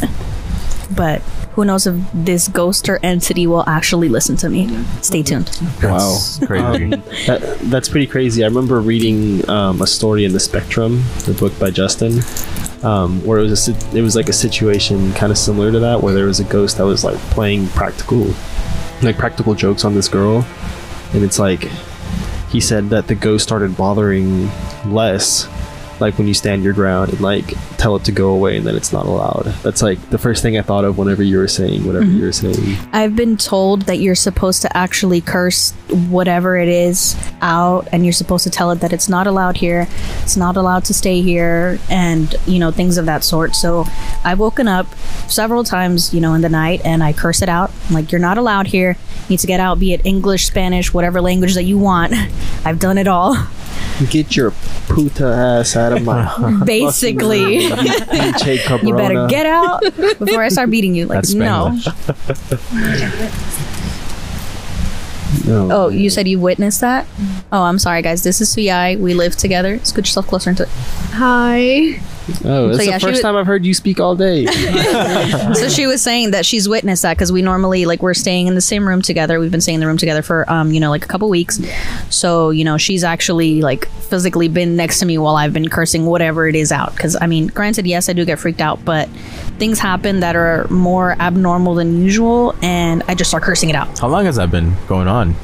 But 0.96 1.22
who 1.54 1.66
knows 1.66 1.86
if 1.86 1.96
this 2.14 2.48
ghost 2.48 2.90
or 2.90 3.00
entity 3.04 3.46
will 3.46 3.68
actually 3.70 4.10
listen 4.10 4.36
to 4.38 4.50
me? 4.50 4.84
Stay 5.02 5.22
tuned. 5.22 5.50
Wow, 5.84 6.18
Crazy. 6.46 6.88
that, 7.28 7.60
that's 7.64 7.88
pretty 7.90 8.08
crazy. 8.08 8.44
I 8.44 8.48
remember 8.48 8.80
reading 8.82 9.48
um, 9.50 9.82
a 9.82 9.88
story 9.88 10.26
in 10.26 10.34
the 10.34 10.40
Spectrum, 10.40 11.04
the 11.26 11.36
book 11.40 11.58
by 11.60 11.70
Justin, 11.70 12.20
um, 12.84 13.24
where 13.24 13.40
it 13.40 13.44
was 13.44 13.70
a, 13.70 13.98
it 13.98 14.02
was 14.02 14.16
like 14.16 14.30
a 14.30 14.34
situation 14.34 15.14
kind 15.14 15.32
of 15.32 15.38
similar 15.38 15.72
to 15.72 15.80
that, 15.80 16.02
where 16.02 16.14
there 16.14 16.26
was 16.26 16.40
a 16.40 16.44
ghost 16.46 16.78
that 16.80 16.86
was 16.86 17.04
like 17.04 17.18
playing 17.32 17.68
practical, 17.70 18.26
like 19.04 19.18
practical 19.18 19.54
jokes 19.54 19.86
on 19.86 19.94
this 19.94 20.08
girl, 20.08 20.46
and 21.14 21.24
it's 21.24 21.38
like 21.38 21.70
he 22.50 22.60
said 22.60 22.90
that 22.90 23.08
the 23.08 23.16
ghost 23.16 23.44
started 23.44 23.78
bothering 23.78 24.50
less. 24.86 25.48
Like 26.04 26.18
when 26.18 26.28
you 26.28 26.34
stand 26.34 26.64
your 26.64 26.74
ground 26.74 27.12
and 27.12 27.22
like 27.22 27.46
tell 27.78 27.96
it 27.96 28.04
to 28.04 28.12
go 28.12 28.34
away 28.34 28.58
and 28.58 28.68
then 28.68 28.76
it's 28.76 28.92
not 28.92 29.06
allowed. 29.06 29.46
That's 29.64 29.82
like 29.82 30.00
the 30.10 30.18
first 30.18 30.42
thing 30.44 30.58
I 30.58 30.62
thought 30.62 30.84
of 30.84 30.98
whenever 30.98 31.24
you 31.24 31.38
were 31.38 31.48
saying 31.48 31.86
whatever 31.86 32.06
mm-hmm. 32.06 32.18
you 32.18 32.26
were 32.26 32.32
saying. 32.32 32.78
I've 32.92 33.16
been 33.16 33.38
told 33.38 33.84
that 33.84 33.98
you're 33.98 34.14
supposed 34.14 34.62
to 34.64 34.78
actually 34.78 35.22
curse 35.22 35.72
whatever 36.10 36.58
it 36.58 36.68
is 36.68 37.16
out 37.42 37.88
and 37.92 38.06
you're 38.06 38.14
supposed 38.14 38.44
to 38.44 38.50
tell 38.50 38.72
it 38.72 38.82
that 38.82 38.92
it's 38.92 39.08
not 39.08 39.28
allowed 39.28 39.58
here, 39.58 39.88
it's 40.22 40.36
not 40.36 40.58
allowed 40.58 40.84
to 40.86 40.94
stay 40.94 41.22
here, 41.22 41.80
and 41.90 42.36
you 42.46 42.60
know, 42.60 42.72
things 42.72 42.98
of 42.98 43.06
that 43.06 43.24
sort. 43.24 43.56
So 43.56 43.86
I've 44.26 44.40
woken 44.40 44.68
up 44.68 44.88
several 45.30 45.64
times, 45.64 46.14
you 46.14 46.20
know, 46.20 46.34
in 46.34 46.42
the 46.42 46.50
night 46.50 46.82
and 46.84 47.02
I 47.02 47.14
curse 47.14 47.42
it 47.42 47.50
out. 47.50 47.72
I'm 47.88 47.96
like, 47.96 48.12
you're 48.12 48.20
not 48.20 48.38
allowed 48.38 48.68
here, 48.68 48.98
you 49.24 49.30
need 49.30 49.40
to 49.40 49.48
get 49.48 49.62
out, 49.62 49.80
be 49.80 49.94
it 49.94 50.06
English, 50.06 50.48
Spanish, 50.48 50.94
whatever 50.94 51.22
language 51.22 51.54
that 51.54 51.64
you 51.64 51.78
want. 51.78 52.14
I've 52.66 52.80
done 52.80 52.98
it 52.98 53.08
all. 53.08 53.36
Get 54.10 54.36
your 54.36 54.51
puta 54.89 55.25
ass 55.25 55.75
out 55.75 55.94
of 55.94 56.03
my 56.03 56.62
Basically. 56.65 57.70
pinche. 57.70 58.84
You 58.84 58.96
better 58.96 59.27
get 59.27 59.46
out 59.46 59.82
before 60.20 60.42
I 60.44 60.50
start 60.50 60.70
beating 60.72 60.96
you. 60.96 61.06
Like, 61.06 61.18
That's 61.24 61.34
no. 61.34 61.77
No. 65.46 65.70
Oh, 65.72 65.89
you 65.89 66.10
said 66.10 66.27
you 66.27 66.39
witnessed 66.39 66.82
that? 66.82 67.06
Oh, 67.51 67.63
I'm 67.63 67.80
sorry, 67.80 68.01
guys. 68.01 68.24
This 68.24 68.39
is 68.39 68.56
Suyai. 68.56 69.00
We 69.00 69.13
live 69.13 69.36
together. 69.36 69.80
Scoot 69.84 70.06
yourself 70.06 70.27
closer 70.27 70.50
into 70.51 70.63
it. 70.63 70.70
Hi. 71.13 72.00
Oh, 72.46 72.68
that's 72.68 72.77
So, 72.77 72.84
yeah, 72.84 72.98
the 72.98 73.01
first 73.01 73.12
was- 73.15 73.22
time 73.22 73.36
I've 73.36 73.46
heard 73.46 73.65
you 73.65 73.74
speak 73.74 74.00
all 74.00 74.15
day. 74.15 74.46
so 75.53 75.68
she 75.70 75.88
was 75.88 76.01
saying 76.01 76.32
that 76.32 76.46
she's 76.46 76.70
witnessed 76.70 77.01
that 77.01 77.18
because 77.18 77.32
we 77.32 77.42
normally 77.42 77.86
like 77.86 78.01
we're 78.01 78.13
staying 78.13 78.48
in 78.48 78.56
the 78.56 78.62
same 78.62 78.88
room 78.88 79.01
together. 79.01 79.39
We've 79.39 79.51
been 79.51 79.62
staying 79.62 79.75
in 79.75 79.82
the 79.82 79.88
room 79.88 79.98
together 79.98 80.22
for 80.22 80.50
um 80.51 80.72
you 80.72 80.80
know 80.80 80.89
like 80.89 81.03
a 81.03 81.08
couple 81.08 81.30
weeks. 81.30 81.60
So 82.10 82.50
you 82.50 82.63
know 82.63 82.77
she's 82.77 83.03
actually 83.03 83.62
like 83.62 83.88
physically 84.03 84.48
been 84.48 84.75
next 84.75 85.00
to 85.00 85.06
me 85.06 85.18
while 85.18 85.36
I've 85.36 85.53
been 85.53 85.68
cursing 85.70 86.06
whatever 86.06 86.48
it 86.48 86.56
is 86.56 86.72
out. 86.72 86.94
Because 86.96 87.18
I 87.20 87.27
mean, 87.27 87.48
granted, 87.48 87.86
yes, 87.86 88.08
I 88.10 88.13
do 88.13 88.24
get 88.25 88.39
freaked 88.39 88.62
out, 88.62 88.84
but 88.86 89.10
things 89.58 89.80
happen 89.80 90.20
that 90.22 90.36
are 90.36 90.68
more 90.70 91.13
abnormal 91.20 91.75
than 91.75 92.01
usual, 92.01 92.56
and 92.62 93.03
I 93.08 93.15
just 93.15 93.30
start 93.32 93.44
cursing 93.44 93.70
it 93.70 93.75
out. 93.75 94.00
How 94.00 94.08
long 94.08 94.25
has 94.25 94.36
that 94.38 94.50
been 94.51 94.75
going 94.88 95.08
on? 95.08 95.36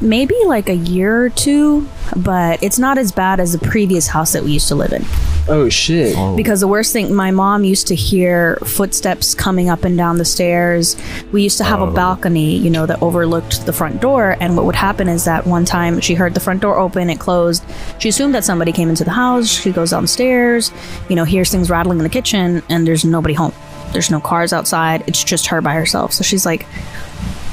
Maybe 0.00 0.34
like 0.46 0.68
a 0.68 0.74
year 0.74 1.24
or 1.24 1.28
two, 1.28 1.86
but 2.16 2.62
it's 2.62 2.78
not 2.78 2.96
as 2.96 3.12
bad 3.12 3.38
as 3.38 3.52
the 3.52 3.58
previous 3.58 4.06
house 4.06 4.32
that 4.32 4.42
we 4.42 4.52
used 4.52 4.68
to 4.68 4.74
live 4.74 4.92
in. 4.92 5.04
oh 5.48 5.68
shit. 5.68 6.14
Oh. 6.16 6.36
because 6.36 6.60
the 6.60 6.68
worst 6.68 6.92
thing 6.92 7.12
my 7.14 7.30
mom 7.30 7.64
used 7.64 7.86
to 7.88 7.94
hear 7.94 8.56
footsteps 8.64 9.34
coming 9.34 9.68
up 9.68 9.84
and 9.84 9.96
down 9.96 10.18
the 10.18 10.24
stairs. 10.24 10.96
We 11.32 11.42
used 11.42 11.58
to 11.58 11.64
have 11.64 11.80
a 11.80 11.84
oh. 11.84 11.92
balcony 11.92 12.56
you 12.56 12.70
know 12.70 12.86
that 12.86 13.02
overlooked 13.02 13.66
the 13.66 13.72
front 13.72 14.00
door 14.00 14.36
and 14.40 14.56
what 14.56 14.64
would 14.64 14.74
happen 14.74 15.08
is 15.08 15.24
that 15.24 15.46
one 15.46 15.64
time 15.64 16.00
she 16.00 16.14
heard 16.14 16.34
the 16.34 16.40
front 16.40 16.62
door 16.62 16.78
open 16.78 17.10
it 17.10 17.18
closed. 17.20 17.64
She 17.98 18.08
assumed 18.08 18.34
that 18.34 18.44
somebody 18.44 18.72
came 18.72 18.88
into 18.88 19.04
the 19.04 19.10
house 19.10 19.48
she 19.48 19.72
goes 19.72 19.90
downstairs 19.90 20.72
you 21.08 21.16
know 21.16 21.24
hears 21.24 21.50
things 21.50 21.68
rattling 21.70 21.98
in 21.98 22.04
the 22.04 22.10
kitchen 22.10 22.62
and 22.68 22.86
there's 22.86 23.04
nobody 23.04 23.34
home. 23.34 23.52
There's 23.92 24.10
no 24.10 24.20
cars 24.20 24.52
outside 24.52 25.04
it's 25.06 25.22
just 25.24 25.46
her 25.48 25.60
by 25.60 25.74
herself. 25.74 26.12
So 26.12 26.22
she's 26.22 26.46
like 26.46 26.66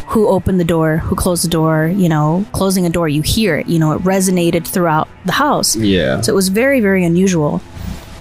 who 0.08 0.28
opened 0.28 0.60
the 0.60 0.64
door 0.66 0.98
who 0.98 1.16
closed 1.16 1.44
the 1.44 1.50
door 1.50 1.88
you 1.96 2.08
know 2.10 2.46
closing 2.54 2.86
a 2.86 2.90
door 2.90 3.08
you 3.10 3.22
hear 3.22 3.58
it 3.58 3.68
you 3.68 3.78
know 3.80 3.92
it 3.94 4.02
resonated 4.04 4.66
throughout 4.66 5.08
the 5.26 5.34
house 5.34 5.76
Yeah. 5.76 6.22
so 6.22 6.32
it 6.32 6.36
was 6.36 6.50
very, 6.50 6.80
very 6.82 7.04
unusual. 7.06 7.62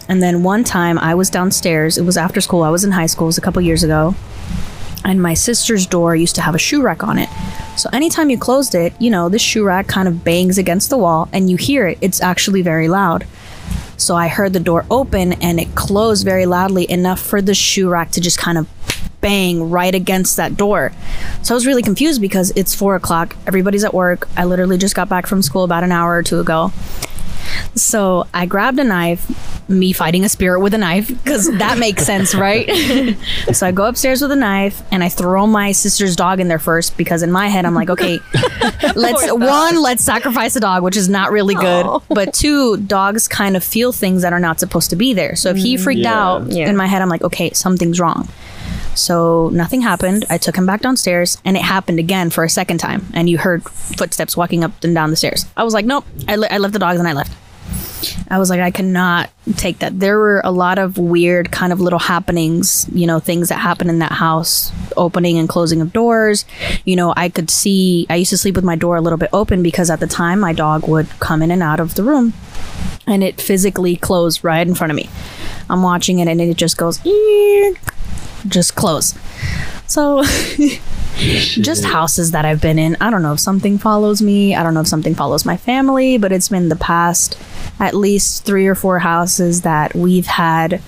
And 0.08 0.22
then 0.22 0.42
one 0.44 0.62
time 0.62 0.98
I 1.00 1.14
was 1.16 1.30
downstairs. 1.30 1.98
It 1.98 2.04
was 2.04 2.16
after 2.16 2.40
school. 2.40 2.62
I 2.62 2.70
was 2.70 2.84
in 2.84 2.92
high 2.92 3.06
school. 3.06 3.26
It 3.26 3.34
was 3.34 3.38
a 3.38 3.40
couple 3.40 3.60
years 3.62 3.82
ago. 3.82 4.14
And 5.04 5.20
my 5.20 5.34
sister's 5.34 5.84
door 5.84 6.14
used 6.14 6.36
to 6.36 6.42
have 6.42 6.54
a 6.54 6.58
shoe 6.58 6.80
rack 6.80 7.02
on 7.02 7.18
it. 7.18 7.28
So 7.76 7.88
anytime 7.92 8.30
you 8.30 8.38
closed 8.38 8.74
it, 8.76 8.92
you 9.00 9.10
know, 9.10 9.28
this 9.28 9.42
shoe 9.42 9.64
rack 9.64 9.88
kind 9.88 10.06
of 10.06 10.22
bangs 10.22 10.58
against 10.58 10.90
the 10.90 10.96
wall 10.98 11.28
and 11.32 11.50
you 11.50 11.56
hear 11.56 11.88
it. 11.88 11.98
It's 12.00 12.20
actually 12.22 12.62
very 12.62 12.88
loud. 12.88 13.26
So 13.96 14.14
I 14.14 14.28
heard 14.28 14.52
the 14.52 14.60
door 14.60 14.84
open 14.92 15.32
and 15.42 15.58
it 15.58 15.74
closed 15.74 16.24
very 16.24 16.46
loudly 16.46 16.88
enough 16.88 17.20
for 17.20 17.42
the 17.42 17.54
shoe 17.54 17.88
rack 17.88 18.12
to 18.12 18.20
just 18.20 18.38
kind 18.38 18.58
of 18.58 18.68
bang 19.26 19.70
right 19.70 19.92
against 19.94 20.36
that 20.36 20.56
door. 20.56 20.92
So 21.42 21.52
I 21.52 21.56
was 21.56 21.66
really 21.66 21.82
confused 21.82 22.20
because 22.20 22.52
it's 22.54 22.74
four 22.76 22.94
o'clock. 22.94 23.34
Everybody's 23.46 23.82
at 23.82 23.92
work. 23.92 24.28
I 24.36 24.44
literally 24.44 24.78
just 24.78 24.94
got 24.94 25.08
back 25.08 25.26
from 25.26 25.42
school 25.42 25.64
about 25.64 25.82
an 25.82 25.90
hour 25.90 26.14
or 26.14 26.22
two 26.22 26.38
ago. 26.38 26.70
So 27.74 28.26
I 28.32 28.46
grabbed 28.46 28.78
a 28.78 28.84
knife, 28.84 29.68
me 29.68 29.92
fighting 29.92 30.24
a 30.24 30.28
spirit 30.28 30.60
with 30.60 30.74
a 30.74 30.78
knife, 30.78 31.08
because 31.08 31.46
that 31.58 31.78
makes 31.78 32.04
sense, 32.04 32.34
right? 32.34 32.68
so 33.52 33.66
I 33.66 33.72
go 33.72 33.84
upstairs 33.86 34.22
with 34.22 34.30
a 34.32 34.36
knife 34.36 34.82
and 34.92 35.02
I 35.02 35.08
throw 35.08 35.46
my 35.46 35.72
sister's 35.72 36.14
dog 36.16 36.38
in 36.40 36.48
there 36.48 36.58
first 36.58 36.96
because 36.96 37.22
in 37.22 37.30
my 37.32 37.48
head 37.48 37.64
I'm 37.64 37.74
like, 37.74 37.90
okay, 37.90 38.18
let's 38.94 39.30
one, 39.32 39.82
let's 39.82 40.04
sacrifice 40.04 40.54
a 40.56 40.60
dog, 40.60 40.82
which 40.82 40.96
is 40.96 41.08
not 41.08 41.32
really 41.32 41.54
good. 41.54 41.86
But 42.08 42.32
two, 42.32 42.76
dogs 42.78 43.26
kind 43.28 43.56
of 43.56 43.64
feel 43.64 43.92
things 43.92 44.22
that 44.22 44.32
are 44.32 44.40
not 44.40 44.60
supposed 44.60 44.90
to 44.90 44.96
be 44.96 45.12
there. 45.14 45.34
So 45.36 45.50
if 45.50 45.56
he 45.56 45.76
freaked 45.76 46.02
Yeah. 46.02 46.14
out 46.20 46.52
Yeah. 46.52 46.68
in 46.68 46.76
my 46.76 46.86
head, 46.86 47.02
I'm 47.02 47.08
like, 47.08 47.22
okay, 47.22 47.50
something's 47.52 47.98
wrong. 48.00 48.28
So 48.96 49.50
nothing 49.50 49.82
happened. 49.82 50.24
I 50.30 50.38
took 50.38 50.56
him 50.56 50.66
back 50.66 50.80
downstairs, 50.80 51.38
and 51.44 51.56
it 51.56 51.62
happened 51.62 51.98
again 51.98 52.30
for 52.30 52.44
a 52.44 52.50
second 52.50 52.78
time. 52.78 53.06
And 53.14 53.28
you 53.28 53.38
heard 53.38 53.62
footsteps 53.64 54.36
walking 54.36 54.64
up 54.64 54.82
and 54.82 54.94
down 54.94 55.10
the 55.10 55.16
stairs. 55.16 55.46
I 55.56 55.64
was 55.64 55.74
like, 55.74 55.84
nope. 55.84 56.04
I, 56.26 56.34
I 56.34 56.58
left 56.58 56.72
the 56.72 56.78
dogs 56.78 56.98
and 56.98 57.08
I 57.08 57.12
left. 57.12 57.32
I 58.28 58.38
was 58.38 58.50
like, 58.50 58.60
I 58.60 58.70
cannot 58.70 59.30
take 59.56 59.78
that. 59.78 60.00
There 60.00 60.18
were 60.18 60.40
a 60.44 60.50
lot 60.50 60.78
of 60.78 60.98
weird 60.98 61.50
kind 61.52 61.72
of 61.72 61.80
little 61.80 61.98
happenings, 61.98 62.88
you 62.92 63.06
know, 63.06 63.20
things 63.20 63.48
that 63.48 63.56
happen 63.56 63.88
in 63.88 64.00
that 64.00 64.12
house, 64.12 64.72
opening 64.96 65.38
and 65.38 65.48
closing 65.48 65.80
of 65.80 65.92
doors. 65.92 66.44
You 66.84 66.96
know, 66.96 67.14
I 67.16 67.28
could 67.28 67.50
see, 67.50 68.06
I 68.10 68.16
used 68.16 68.30
to 68.30 68.36
sleep 68.36 68.56
with 68.56 68.64
my 68.64 68.76
door 68.76 68.96
a 68.96 69.00
little 69.00 69.16
bit 69.18 69.30
open 69.32 69.62
because 69.62 69.90
at 69.90 70.00
the 70.00 70.06
time 70.06 70.40
my 70.40 70.52
dog 70.52 70.88
would 70.88 71.08
come 71.20 71.42
in 71.42 71.50
and 71.50 71.62
out 71.62 71.80
of 71.80 71.94
the 71.94 72.02
room 72.02 72.32
and 73.06 73.22
it 73.22 73.40
physically 73.40 73.96
closed 73.96 74.42
right 74.42 74.66
in 74.66 74.74
front 74.74 74.90
of 74.90 74.96
me. 74.96 75.08
I'm 75.70 75.82
watching 75.82 76.18
it 76.18 76.28
and 76.28 76.40
it 76.40 76.56
just 76.56 76.76
goes, 76.76 77.00
just 78.48 78.74
close. 78.74 79.14
So, 79.86 80.24
just 81.16 81.84
houses 81.84 82.32
that 82.32 82.44
I've 82.44 82.60
been 82.60 82.78
in. 82.78 82.96
I 83.00 83.10
don't 83.10 83.22
know 83.22 83.32
if 83.32 83.40
something 83.40 83.78
follows 83.78 84.20
me. 84.20 84.54
I 84.54 84.62
don't 84.62 84.74
know 84.74 84.80
if 84.80 84.88
something 84.88 85.14
follows 85.14 85.44
my 85.44 85.56
family, 85.56 86.18
but 86.18 86.32
it's 86.32 86.48
been 86.48 86.68
the 86.68 86.76
past 86.76 87.38
at 87.78 87.94
least 87.94 88.44
three 88.44 88.66
or 88.66 88.74
four 88.74 88.98
houses 88.98 89.62
that 89.62 89.94
we've 89.94 90.26
had 90.26 90.82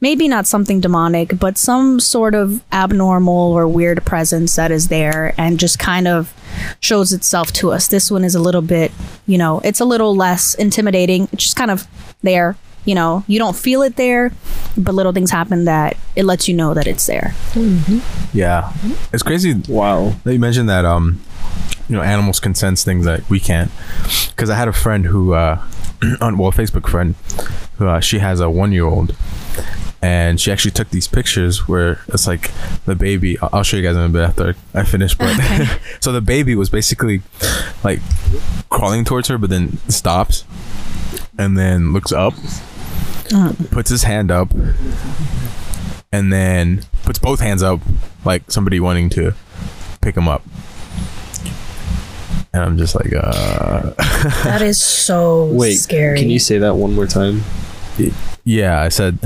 maybe 0.00 0.28
not 0.28 0.46
something 0.46 0.80
demonic, 0.80 1.38
but 1.38 1.58
some 1.58 2.00
sort 2.00 2.34
of 2.34 2.62
abnormal 2.72 3.52
or 3.52 3.68
weird 3.68 4.04
presence 4.04 4.56
that 4.56 4.70
is 4.70 4.88
there 4.88 5.34
and 5.36 5.58
just 5.58 5.78
kind 5.78 6.08
of 6.08 6.32
shows 6.80 7.12
itself 7.12 7.52
to 7.52 7.70
us. 7.70 7.88
This 7.88 8.10
one 8.10 8.24
is 8.24 8.34
a 8.34 8.40
little 8.40 8.62
bit, 8.62 8.92
you 9.26 9.38
know, 9.38 9.60
it's 9.60 9.80
a 9.80 9.84
little 9.84 10.14
less 10.16 10.54
intimidating. 10.54 11.28
It's 11.32 11.44
just 11.44 11.56
kind 11.56 11.70
of 11.70 11.86
there. 12.22 12.56
You 12.84 12.94
know, 12.94 13.24
you 13.26 13.38
don't 13.38 13.56
feel 13.56 13.82
it 13.82 13.96
there, 13.96 14.32
but 14.76 14.94
little 14.94 15.12
things 15.12 15.30
happen 15.30 15.64
that 15.66 15.96
it 16.16 16.24
lets 16.24 16.48
you 16.48 16.54
know 16.56 16.72
that 16.74 16.86
it's 16.86 17.06
there. 17.06 17.34
Yeah, 18.32 18.72
it's 19.12 19.22
crazy 19.22 19.54
Wow. 19.68 20.14
that 20.24 20.32
you 20.32 20.38
mentioned 20.38 20.68
that. 20.68 20.84
Um, 20.84 21.20
you 21.88 21.96
know, 21.96 22.02
animals 22.02 22.38
can 22.40 22.54
sense 22.54 22.84
things 22.84 23.04
that 23.04 23.28
we 23.28 23.40
can't. 23.40 23.70
Because 24.30 24.48
I 24.48 24.54
had 24.54 24.68
a 24.68 24.72
friend 24.72 25.06
who, 25.06 25.34
uh, 25.34 25.60
on 26.20 26.38
well, 26.38 26.48
a 26.48 26.52
Facebook 26.52 26.88
friend, 26.88 27.16
who 27.78 27.88
uh, 27.88 28.00
she 28.00 28.20
has 28.20 28.38
a 28.40 28.48
one-year-old, 28.48 29.14
and 30.00 30.40
she 30.40 30.50
actually 30.52 30.70
took 30.70 30.88
these 30.90 31.06
pictures 31.08 31.66
where 31.68 32.00
it's 32.08 32.26
like 32.26 32.50
the 32.86 32.94
baby. 32.94 33.38
I'll 33.40 33.50
I'll 33.52 33.62
show 33.64 33.76
you 33.76 33.82
guys 33.82 33.96
in 33.96 34.02
a 34.02 34.08
bit 34.08 34.22
after 34.22 34.54
I 34.72 34.84
finish. 34.84 35.14
But 35.16 35.36
so 36.00 36.12
the 36.12 36.20
baby 36.22 36.54
was 36.54 36.70
basically 36.70 37.22
like 37.84 38.00
crawling 38.70 39.04
towards 39.04 39.28
her, 39.28 39.36
but 39.36 39.50
then 39.50 39.76
stops, 39.90 40.44
and 41.36 41.58
then 41.58 41.92
looks 41.92 42.12
up, 42.12 42.34
puts 43.70 43.90
his 43.90 44.02
hand 44.04 44.30
up, 44.30 44.52
and 46.12 46.32
then 46.32 46.82
puts 47.04 47.18
both 47.18 47.40
hands 47.40 47.62
up, 47.62 47.80
like 48.24 48.50
somebody 48.50 48.80
wanting 48.80 49.08
to 49.10 49.34
pick 50.00 50.16
him 50.16 50.28
up. 50.28 50.42
And 52.52 52.62
I'm 52.64 52.78
just 52.78 52.94
like, 52.96 53.12
uh, 53.14 53.90
That 54.44 54.60
is 54.62 54.80
so 54.80 55.46
Wait, 55.46 55.74
scary. 55.76 56.18
can 56.18 56.30
you 56.30 56.38
say 56.40 56.58
that 56.58 56.74
one 56.76 56.94
more 56.94 57.06
time? 57.06 57.42
yeah. 58.44 58.80
I 58.80 58.88
said 58.88 59.18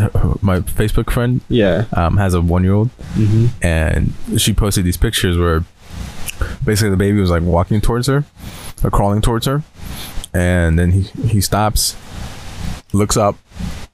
my 0.42 0.60
Facebook 0.60 1.10
friend 1.10 1.40
Yeah. 1.48 1.84
um, 1.94 2.16
has 2.18 2.34
a 2.34 2.40
one 2.40 2.64
year 2.64 2.74
old, 2.74 2.90
Mm-hmm. 3.14 3.46
and 3.66 4.12
she 4.40 4.52
posted 4.52 4.84
these 4.84 4.96
pictures 4.98 5.38
where 5.38 5.64
basically 6.64 6.90
the 6.90 6.96
baby 6.96 7.18
was 7.20 7.30
like 7.30 7.42
walking 7.42 7.80
towards 7.80 8.08
her, 8.08 8.24
or 8.82 8.90
crawling 8.90 9.22
towards 9.22 9.46
her, 9.46 9.62
and 10.34 10.78
then 10.78 10.90
he 10.90 11.02
he 11.28 11.40
stops, 11.40 11.96
looks 12.92 13.16
up, 13.16 13.36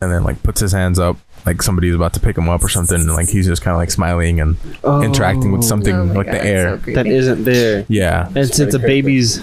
and 0.01 0.11
then 0.13 0.23
like 0.25 0.43
puts 0.43 0.61
his 0.61 0.73
hands 0.73 0.99
up. 0.99 1.17
Like 1.47 1.63
somebody's 1.63 1.95
about 1.95 2.13
to 2.15 2.21
pick 2.21 2.37
him 2.37 2.49
up 2.51 2.63
or 2.63 2.69
something, 2.69 3.01
and 3.01 3.09
like 3.15 3.29
he's 3.29 3.47
just 3.47 3.63
kind 3.63 3.75
of 3.75 3.79
like 3.79 3.91
smiling 3.91 4.41
and 4.41 4.57
interacting 4.85 5.53
with 5.53 5.65
something 5.65 5.95
Oh 5.95 6.05
like 6.05 6.27
God, 6.27 6.35
the 6.35 6.45
air. 6.45 6.81
so 6.85 6.93
that 6.93 7.07
isn't 7.07 7.45
there. 7.45 7.87
yeah, 7.89 8.29
And 8.35 8.47
since 8.53 8.75
a 8.75 8.79
baby's 8.79 9.41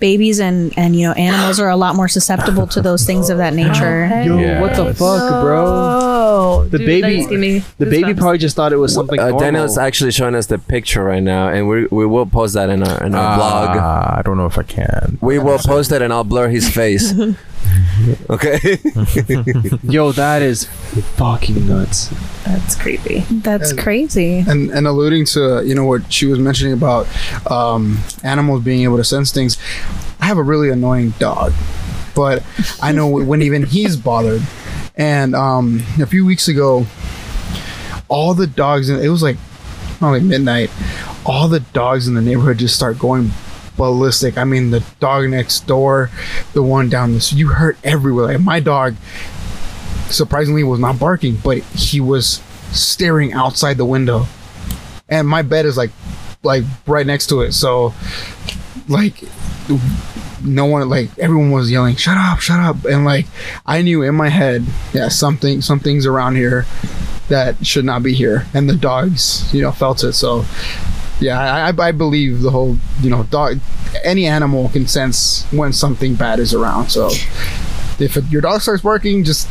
Babies 0.00 0.40
and 0.40 0.76
and 0.76 0.96
you 0.96 1.06
know 1.06 1.12
animals 1.12 1.60
are 1.60 1.68
a 1.70 1.76
lot 1.76 1.94
more 1.94 2.08
susceptible 2.08 2.66
to 2.66 2.82
those 2.82 3.06
things 3.06 3.30
of 3.30 3.38
that 3.38 3.54
nature. 3.54 4.08
yo, 4.26 4.36
Yeah. 4.36 4.60
what 4.60 4.74
the 4.74 4.86
fuck, 4.94 5.30
bro? 5.44 5.64
Oh, 5.64 6.66
The 6.68 6.78
dude, 6.78 6.86
baby- 6.88 7.16
that's 7.18 7.26
giving 7.28 7.40
me 7.40 7.62
The 7.78 7.86
baby 7.86 8.02
goosebumps. 8.12 8.18
probably 8.18 8.38
just 8.38 8.56
thought 8.56 8.72
it 8.72 8.78
was 8.78 8.92
something 8.92 9.20
Uh, 9.20 9.26
normal. 9.28 9.38
Daniel's 9.40 9.78
actually 9.78 10.10
showing 10.10 10.34
us 10.34 10.46
the 10.46 10.58
picture 10.58 11.04
right 11.04 11.22
now, 11.22 11.50
and 11.50 11.68
we 11.68 11.86
we 11.92 12.04
will 12.04 12.26
post 12.26 12.54
that 12.54 12.68
in 12.68 12.82
our 12.82 13.04
in 13.04 13.14
our 13.14 13.36
blog. 13.36 13.76
Uh, 13.76 14.16
I 14.18 14.22
don't 14.24 14.36
know 14.36 14.46
if 14.46 14.58
I 14.58 14.64
can. 14.64 15.18
We 15.20 15.38
will 15.38 15.58
post 15.60 15.92
it, 15.92 16.02
and 16.02 16.12
I'll 16.12 16.24
blur 16.24 16.48
his 16.48 16.68
face. 16.68 17.14
Okay. 18.30 18.78
Yo, 19.84 20.12
that 20.12 20.42
is 20.42 20.64
fucking 21.16 21.68
nuts. 21.68 22.08
That's 22.44 22.74
creepy. 22.74 23.20
That's 23.30 23.70
And- 23.70 23.78
crazy. 23.80 24.38
and 24.46 24.70
and 24.70 24.86
alluding 24.86 25.26
to 25.26 25.62
you 25.64 25.74
know 25.74 25.84
what 25.84 26.12
she 26.12 26.26
was 26.26 26.38
mentioning 26.38 26.72
about 26.72 27.06
um, 27.50 27.98
animals 28.24 28.62
being 28.64 28.82
able 28.82 28.96
to 28.96 29.04
sense 29.04 29.30
things 29.32 29.56
i 30.20 30.26
have 30.26 30.38
a 30.38 30.42
really 30.42 30.70
annoying 30.70 31.10
dog 31.18 31.52
but 32.14 32.42
i 32.82 32.90
know 32.92 33.06
when 33.30 33.42
even 33.42 33.62
he's 33.64 33.96
bothered 33.96 34.42
and 34.96 35.34
um, 35.34 35.82
a 36.00 36.06
few 36.06 36.24
weeks 36.26 36.48
ago 36.48 36.86
all 38.08 38.34
the 38.34 38.46
dogs 38.46 38.88
in, 38.88 38.98
it 39.00 39.08
was 39.08 39.22
like 39.22 39.36
probably 39.98 40.20
midnight 40.20 40.70
all 41.24 41.46
the 41.48 41.60
dogs 41.60 42.08
in 42.08 42.14
the 42.14 42.20
neighborhood 42.22 42.58
just 42.58 42.74
start 42.74 42.98
going 42.98 43.30
ballistic 43.82 44.38
i 44.38 44.44
mean 44.44 44.70
the 44.70 44.84
dog 45.00 45.28
next 45.28 45.66
door 45.66 46.08
the 46.52 46.62
one 46.62 46.88
down 46.88 47.12
this 47.14 47.32
you 47.32 47.48
heard 47.48 47.76
everywhere 47.82 48.26
like 48.26 48.40
my 48.40 48.60
dog 48.60 48.94
surprisingly 50.08 50.62
was 50.62 50.78
not 50.78 51.00
barking 51.00 51.36
but 51.42 51.58
he 51.74 52.00
was 52.00 52.40
staring 52.72 53.32
outside 53.32 53.76
the 53.76 53.84
window. 53.84 54.26
And 55.08 55.28
my 55.28 55.42
bed 55.42 55.66
is 55.66 55.76
like 55.76 55.90
like 56.42 56.64
right 56.86 57.06
next 57.06 57.28
to 57.28 57.42
it 57.42 57.52
so 57.52 57.92
like 58.88 59.14
no 60.44 60.64
one 60.64 60.88
like 60.88 61.16
everyone 61.18 61.52
was 61.52 61.70
yelling 61.70 61.94
shut 61.94 62.16
up 62.16 62.40
shut 62.40 62.58
up 62.58 62.84
and 62.84 63.04
like 63.04 63.26
i 63.64 63.80
knew 63.80 64.02
in 64.02 64.12
my 64.12 64.28
head 64.28 64.64
yeah 64.92 65.06
something 65.06 65.60
something's 65.60 66.04
around 66.04 66.34
here 66.34 66.66
that 67.28 67.64
should 67.64 67.84
not 67.84 68.02
be 68.02 68.12
here 68.12 68.44
and 68.54 68.68
the 68.68 68.74
dogs 68.74 69.54
you 69.54 69.62
know 69.62 69.70
felt 69.70 70.02
it 70.02 70.14
so 70.14 70.44
yeah 71.22 71.38
i 71.40 71.70
i, 71.70 71.88
I 71.88 71.92
believe 71.92 72.40
the 72.42 72.50
whole 72.50 72.76
you 73.00 73.10
know 73.10 73.22
dog 73.24 73.58
any 74.04 74.26
animal 74.26 74.68
can 74.70 74.86
sense 74.86 75.44
when 75.52 75.72
something 75.72 76.14
bad 76.14 76.38
is 76.38 76.52
around 76.54 76.88
so 76.90 77.08
if 77.98 78.16
it, 78.16 78.24
your 78.30 78.40
dog 78.42 78.60
starts 78.60 78.82
barking 78.82 79.24
just 79.24 79.48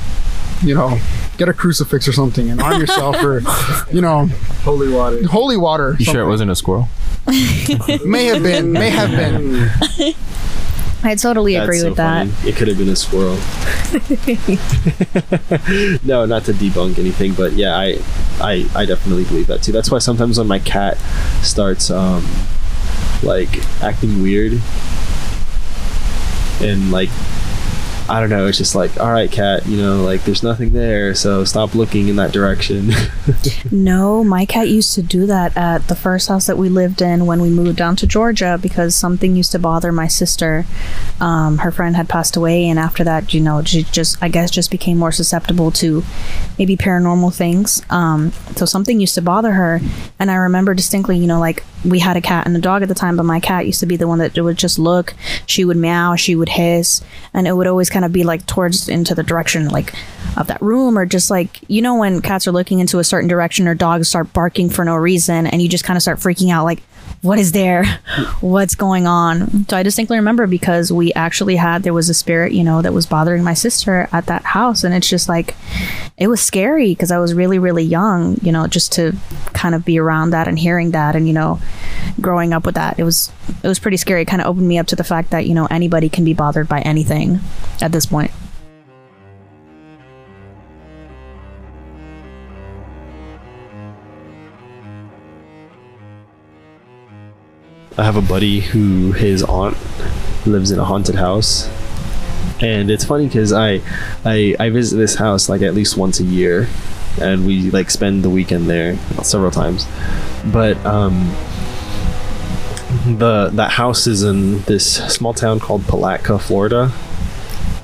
you 0.64 0.76
know 0.76 1.00
get 1.38 1.48
a 1.50 1.54
crucifix 1.54 2.08
or 2.08 2.12
something 2.14 2.50
and 2.52 2.62
arm 2.62 2.80
yourself 2.80 3.16
or 3.24 3.42
you 3.92 4.02
know 4.02 4.28
Holy 4.64 4.90
water. 4.90 5.26
holy 5.28 5.58
water 5.58 5.96
You 5.98 6.06
sure 6.06 6.22
it 6.22 6.28
wasn't 6.28 6.52
a 6.52 6.56
squirrel? 6.56 6.88
may 8.06 8.26
have 8.26 8.44
been 8.44 8.72
may 8.72 8.90
have 8.90 9.12
been 9.12 9.70
I 11.04 11.16
totally 11.16 11.56
That's 11.56 11.64
agree 11.64 11.80
so 11.80 11.90
with 11.90 11.98
that. 11.98 12.28
funny. 12.28 12.50
It 12.50 12.56
could 12.56 12.68
have 12.68 12.78
been 12.78 12.90
a 12.90 12.96
squirrel. 12.96 13.36
no, 16.04 16.26
not 16.26 16.46
to 16.46 16.54
debunk 16.54 17.00
anything, 17.00 17.34
but 17.34 17.54
yeah, 17.54 17.76
I, 17.76 17.98
I, 18.40 18.70
I 18.76 18.86
definitely 18.86 19.24
believe 19.24 19.48
that 19.48 19.64
too. 19.64 19.72
That's 19.72 19.90
why 19.90 19.98
sometimes 19.98 20.38
when 20.38 20.48
my 20.48 20.60
cat 20.60 20.98
starts, 21.42 21.90
um, 21.90 22.24
like 23.24 23.50
acting 23.82 24.22
weird, 24.22 24.62
and 26.62 26.92
like, 26.92 27.10
I 28.12 28.20
don't 28.20 28.30
know, 28.30 28.46
it's 28.46 28.58
just 28.58 28.76
like, 28.76 29.00
all 29.00 29.10
right, 29.10 29.32
cat, 29.32 29.66
you 29.66 29.78
know, 29.78 30.04
like 30.04 30.26
there's 30.26 30.44
nothing 30.44 30.74
there, 30.74 31.16
so 31.16 31.46
stop 31.46 31.74
looking 31.76 32.10
in 32.10 32.18
that 32.18 32.34
direction. 32.34 32.92
No, 33.72 34.24
my 34.24 34.46
cat 34.46 34.68
used 34.68 34.94
to 34.96 35.02
do 35.02 35.26
that 35.28 35.56
at 35.56 35.88
the 35.88 35.96
first 35.96 36.28
house 36.28 36.48
that 36.48 36.58
we 36.58 36.68
lived 36.68 37.02
in 37.02 37.26
when 37.26 37.42
we 37.42 37.50
moved 37.50 37.78
down 37.78 37.96
to 37.98 38.08
Georgia 38.08 38.60
because 38.62 38.96
something 38.96 39.36
used 39.36 39.52
to 39.54 39.60
bother 39.60 39.92
my 39.92 40.08
sister. 40.08 40.66
Um, 41.22 41.60
her 41.60 41.72
friend 41.72 41.96
had 41.96 42.10
passed 42.10 42.36
away, 42.36 42.68
and 42.68 42.78
after 42.78 43.04
that, 43.06 43.34
you 43.34 43.40
know, 43.40 43.64
she 43.64 43.84
just, 43.84 44.22
I 44.22 44.28
guess, 44.28 44.52
just 44.52 44.72
became 44.72 44.98
more 44.98 45.12
susceptible 45.12 45.72
to 45.72 46.04
maybe 46.60 46.76
paranormal 46.76 47.34
things. 47.34 47.82
Um, 47.90 48.32
so 48.56 48.66
something 48.66 49.00
used 49.00 49.16
to 49.16 49.22
bother 49.22 49.54
her, 49.54 49.80
and 50.20 50.30
I 50.30 50.36
remember 50.36 50.74
distinctly, 50.74 51.18
you 51.18 51.28
know, 51.28 51.40
like 51.40 51.64
we 51.84 52.00
had 52.00 52.18
a 52.18 52.22
cat 52.22 52.46
and 52.46 52.56
a 52.56 52.62
dog 52.62 52.82
at 52.82 52.90
the 52.90 52.96
time, 52.96 53.18
but 53.18 53.24
my 53.24 53.40
cat 53.40 53.66
used 53.66 53.80
to 53.80 53.86
be 53.86 53.98
the 53.98 54.08
one 54.08 54.20
that 54.20 54.38
would 54.38 54.58
just 54.58 54.78
look. 54.78 55.14
She 55.46 55.66
would 55.66 55.78
meow, 55.78 56.16
she 56.16 56.36
would 56.36 56.50
hiss, 56.50 57.02
and 57.34 57.48
it 57.48 57.54
would 57.54 57.68
always 57.68 57.90
kind 57.90 58.06
of 58.06 58.14
be 58.14 58.24
like 58.24 58.46
towards 58.46 58.88
into 58.88 59.16
the 59.16 59.24
direction 59.24 59.68
like 59.70 59.94
of 60.38 60.48
that 60.48 60.62
room, 60.62 60.98
or 60.98 61.06
just 61.06 61.30
like 61.30 61.60
you 61.68 61.82
know 61.82 61.96
when 61.96 62.22
cats 62.22 62.48
are 62.48 62.52
looking 62.52 62.80
into 62.80 63.00
a 63.00 63.04
certain 63.04 63.28
direction 63.28 63.68
or 63.68 63.76
dogs 63.76 64.10
start 64.10 64.32
barking 64.34 64.70
for 64.70 64.86
no 64.86 64.96
reason, 64.96 65.48
and 65.48 65.62
you 65.62 65.70
just 65.70 65.84
kind 65.84 65.98
of 65.98 66.02
start 66.02 66.20
freaking 66.20 66.52
out, 66.52 66.66
like 66.66 66.84
what 67.22 67.38
is 67.38 67.52
there? 67.52 67.86
What's 68.40 68.74
going 68.74 69.06
on? 69.06 69.68
So 69.68 69.78
I 69.78 69.84
distinctly 69.84 70.18
remember 70.18 70.48
because 70.48 70.92
we 70.92 71.14
actually 71.14 71.56
had 71.56 71.84
there 71.84 71.94
was 71.94 72.10
a 72.10 72.16
spirit, 72.16 72.52
you 72.52 72.64
know, 72.64 72.82
that 72.82 72.94
was 72.94 73.06
bothering 73.06 73.44
my 73.44 73.54
sister 73.54 74.10
at 74.12 74.26
that 74.26 74.44
house, 74.44 74.84
and 74.84 74.94
it's 74.96 75.08
just 75.08 75.30
like 75.30 75.56
it 76.18 76.28
was 76.28 76.42
scary 76.42 76.90
because 76.92 77.12
I 77.12 77.20
was 77.20 77.36
really, 77.36 77.60
really 77.60 77.84
young, 77.84 78.38
you 78.42 78.52
know, 78.52 78.66
just 78.66 78.92
to 78.94 79.16
kind 79.54 79.76
of 79.76 79.86
be 79.86 80.00
around 80.00 80.32
that 80.32 80.48
and 80.48 80.58
hearing 80.58 80.92
that 80.92 81.16
and, 81.16 81.28
you 81.28 81.34
know, 81.34 81.60
growing 82.20 82.54
up 82.54 82.66
with 82.66 82.76
that. 82.76 82.98
It 82.98 83.04
was 83.04 83.32
it 83.64 83.68
was 83.68 83.78
pretty 83.78 83.98
scary. 83.98 84.24
It 84.24 84.28
kind 84.28 84.42
of 84.42 84.48
opened 84.48 84.68
me 84.68 84.80
up 84.80 84.88
to 84.88 84.96
the 84.96 85.04
fact 85.04 85.30
that, 85.30 85.46
you 85.46 85.54
know, 85.54 85.68
anybody 85.70 86.10
can 86.10 86.26
be 86.26 86.34
bothered 86.34 86.68
by 86.68 86.82
anything 86.82 87.40
at 87.82 87.92
this 87.92 88.08
point. 88.08 88.32
I 98.02 98.04
have 98.04 98.16
a 98.16 98.22
buddy 98.22 98.62
who 98.62 99.12
his 99.12 99.44
aunt 99.44 99.78
lives 100.48 100.72
in 100.72 100.80
a 100.80 100.84
haunted 100.84 101.14
house, 101.14 101.70
and 102.60 102.90
it's 102.90 103.06
funny 103.06 103.28
because 103.28 103.54
I, 103.54 103.82
I 104.26 104.56
I 104.60 104.72
visit 104.72 104.98
this 104.98 105.14
house 105.14 105.48
like 105.48 105.62
at 105.62 105.76
least 105.76 105.98
once 105.98 106.20
a 106.20 106.24
year, 106.24 106.68
and 107.22 107.46
we 107.46 107.70
like 107.70 107.92
spend 107.92 108.24
the 108.24 108.30
weekend 108.32 108.68
there 108.68 108.98
several 109.22 109.52
times. 109.52 109.86
But 110.52 110.84
um, 110.84 111.30
the 113.20 113.52
that 113.54 113.70
house 113.70 114.08
is 114.08 114.24
in 114.24 114.62
this 114.64 114.96
small 115.14 115.36
town 115.36 115.60
called 115.60 115.86
Palatka, 115.86 116.40
Florida, 116.40 116.92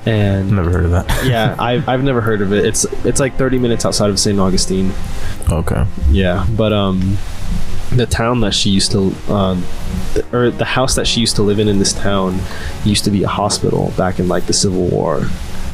and 0.04 0.50
Never 0.50 0.72
heard 0.72 0.84
of 0.86 0.90
that. 0.90 1.24
yeah, 1.24 1.54
I've 1.60 1.88
I've 1.88 2.02
never 2.02 2.22
heard 2.22 2.42
of 2.42 2.52
it. 2.52 2.66
It's 2.66 2.84
it's 3.04 3.20
like 3.20 3.36
30 3.36 3.60
minutes 3.60 3.84
outside 3.84 4.10
of 4.10 4.18
St. 4.18 4.40
Augustine. 4.40 4.92
Okay. 5.48 5.84
Yeah, 6.10 6.44
but 6.56 6.72
um, 6.72 7.18
the 7.90 8.06
town 8.06 8.40
that 8.40 8.52
she 8.52 8.70
used 8.70 8.92
to, 8.92 9.14
uh, 9.28 9.54
the, 10.14 10.26
or 10.32 10.50
the 10.50 10.64
house 10.64 10.94
that 10.96 11.06
she 11.06 11.20
used 11.20 11.36
to 11.36 11.42
live 11.42 11.58
in 11.58 11.68
in 11.68 11.78
this 11.78 11.92
town, 11.92 12.38
used 12.84 13.04
to 13.04 13.10
be 13.10 13.22
a 13.22 13.28
hospital 13.28 13.92
back 13.96 14.18
in 14.18 14.28
like 14.28 14.46
the 14.46 14.52
Civil 14.52 14.88
War. 14.88 15.22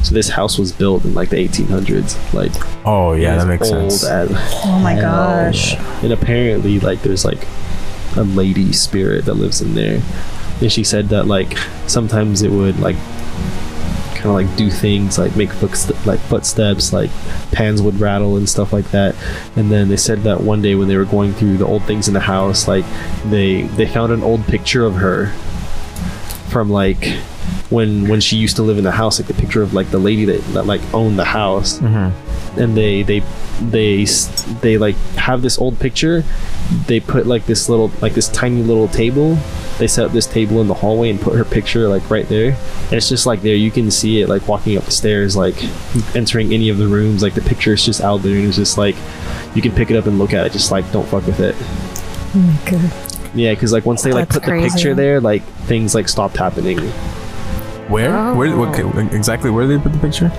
So 0.03 0.13
this 0.13 0.29
house 0.29 0.59
was 0.59 0.71
built 0.71 1.03
in 1.03 1.13
like 1.13 1.29
the 1.29 1.37
1800s, 1.37 2.33
like 2.33 2.51
Oh 2.85 3.13
yeah, 3.13 3.37
that 3.37 3.47
makes 3.47 3.71
old 3.71 3.91
sense. 3.91 4.03
As 4.03 4.29
Oh 4.63 4.79
my 4.79 4.95
gosh. 4.95 5.75
And 6.03 6.13
apparently, 6.13 6.79
like 6.79 7.01
there's 7.01 7.25
like 7.25 7.47
a 8.15 8.23
lady 8.23 8.71
spirit 8.71 9.25
that 9.25 9.33
lives 9.33 9.61
in 9.61 9.73
there, 9.73 10.01
and 10.61 10.71
she 10.71 10.83
said 10.83 11.09
that 11.09 11.25
like 11.25 11.57
sometimes 11.87 12.43
it 12.43 12.51
would 12.51 12.79
like 12.79 12.95
kind 14.25 14.43
of 14.43 14.47
like 14.49 14.57
do 14.57 14.69
things 14.71 15.19
like 15.19 15.35
make 15.35 15.51
footst- 15.51 16.05
like 16.05 16.19
footsteps 16.21 16.91
like 16.91 17.11
pans 17.51 17.81
would 17.81 17.99
rattle 17.99 18.37
and 18.37 18.49
stuff 18.49 18.73
like 18.73 18.89
that. 18.91 19.15
And 19.55 19.71
then 19.71 19.87
they 19.87 19.97
said 19.97 20.23
that 20.23 20.41
one 20.41 20.61
day 20.61 20.73
when 20.75 20.87
they 20.87 20.97
were 20.97 21.05
going 21.05 21.33
through 21.33 21.57
the 21.57 21.65
old 21.65 21.83
things 21.83 22.07
in 22.07 22.13
the 22.13 22.19
house 22.19 22.67
like 22.67 22.85
they 23.25 23.63
they 23.63 23.85
found 23.85 24.11
an 24.11 24.23
old 24.23 24.45
picture 24.47 24.83
of 24.83 24.95
her 24.95 25.27
from 26.49 26.69
like 26.69 27.05
when 27.69 28.07
when 28.07 28.19
she 28.19 28.37
used 28.37 28.55
to 28.55 28.63
live 28.63 28.77
in 28.77 28.83
the 28.83 28.91
house 28.91 29.19
like 29.19 29.27
the 29.27 29.33
picture 29.33 29.61
of 29.61 29.73
like 29.73 29.89
the 29.91 29.99
lady 29.99 30.25
that, 30.25 30.41
that 30.53 30.65
like 30.65 30.81
owned 30.93 31.19
the 31.19 31.25
house. 31.25 31.79
Mm-hmm. 31.79 32.59
and 32.59 32.75
they 32.75 33.03
they 33.03 33.21
they 33.61 34.05
they 34.61 34.77
like 34.77 34.95
have 35.17 35.41
this 35.43 35.59
old 35.59 35.79
picture. 35.79 36.23
They 36.87 36.99
put 36.99 37.27
like 37.27 37.45
this 37.45 37.69
little 37.69 37.91
like 38.01 38.13
this 38.13 38.27
tiny 38.29 38.63
little 38.63 38.87
table 38.87 39.37
they 39.77 39.87
set 39.87 40.05
up 40.05 40.11
this 40.11 40.25
table 40.25 40.61
in 40.61 40.67
the 40.67 40.73
hallway 40.73 41.09
and 41.09 41.19
put 41.19 41.35
her 41.35 41.45
picture 41.45 41.87
like 41.87 42.09
right 42.09 42.27
there. 42.27 42.51
And 42.85 42.93
it's 42.93 43.09
just 43.09 43.25
like 43.25 43.41
there. 43.41 43.55
You 43.55 43.71
can 43.71 43.91
see 43.91 44.21
it 44.21 44.29
like 44.29 44.47
walking 44.47 44.77
up 44.77 44.83
the 44.83 44.91
stairs 44.91 45.35
like 45.35 45.55
entering 46.15 46.53
any 46.53 46.69
of 46.69 46.77
the 46.77 46.87
rooms. 46.87 47.21
Like 47.21 47.33
the 47.33 47.41
picture 47.41 47.73
is 47.73 47.83
just 47.83 48.01
out 48.01 48.17
there 48.17 48.35
and 48.35 48.47
it's 48.47 48.57
just 48.57 48.77
like 48.77 48.95
you 49.53 49.61
can 49.61 49.71
pick 49.71 49.91
it 49.91 49.97
up 49.97 50.05
and 50.05 50.17
look 50.17 50.33
at 50.33 50.45
it. 50.45 50.51
Just 50.51 50.71
like 50.71 50.89
don't 50.91 51.07
fuck 51.07 51.25
with 51.25 51.39
it. 51.39 51.55
Yeah 53.33 53.53
because 53.53 53.73
like 53.73 53.85
once 53.85 54.01
they 54.01 54.13
like 54.13 54.29
That's 54.29 54.45
put 54.45 54.51
the 54.51 54.69
picture 54.69 54.95
there 54.95 55.19
like 55.19 55.43
things 55.67 55.93
like 55.93 56.07
stopped 56.07 56.37
happening. 56.37 56.79
Where? 57.89 58.33
Where? 58.33 58.57
What, 58.57 59.13
exactly 59.13 59.51
where 59.51 59.67
did 59.67 59.79
they 59.79 59.83
put 59.83 59.93
the 59.93 59.99
picture? 59.99 60.31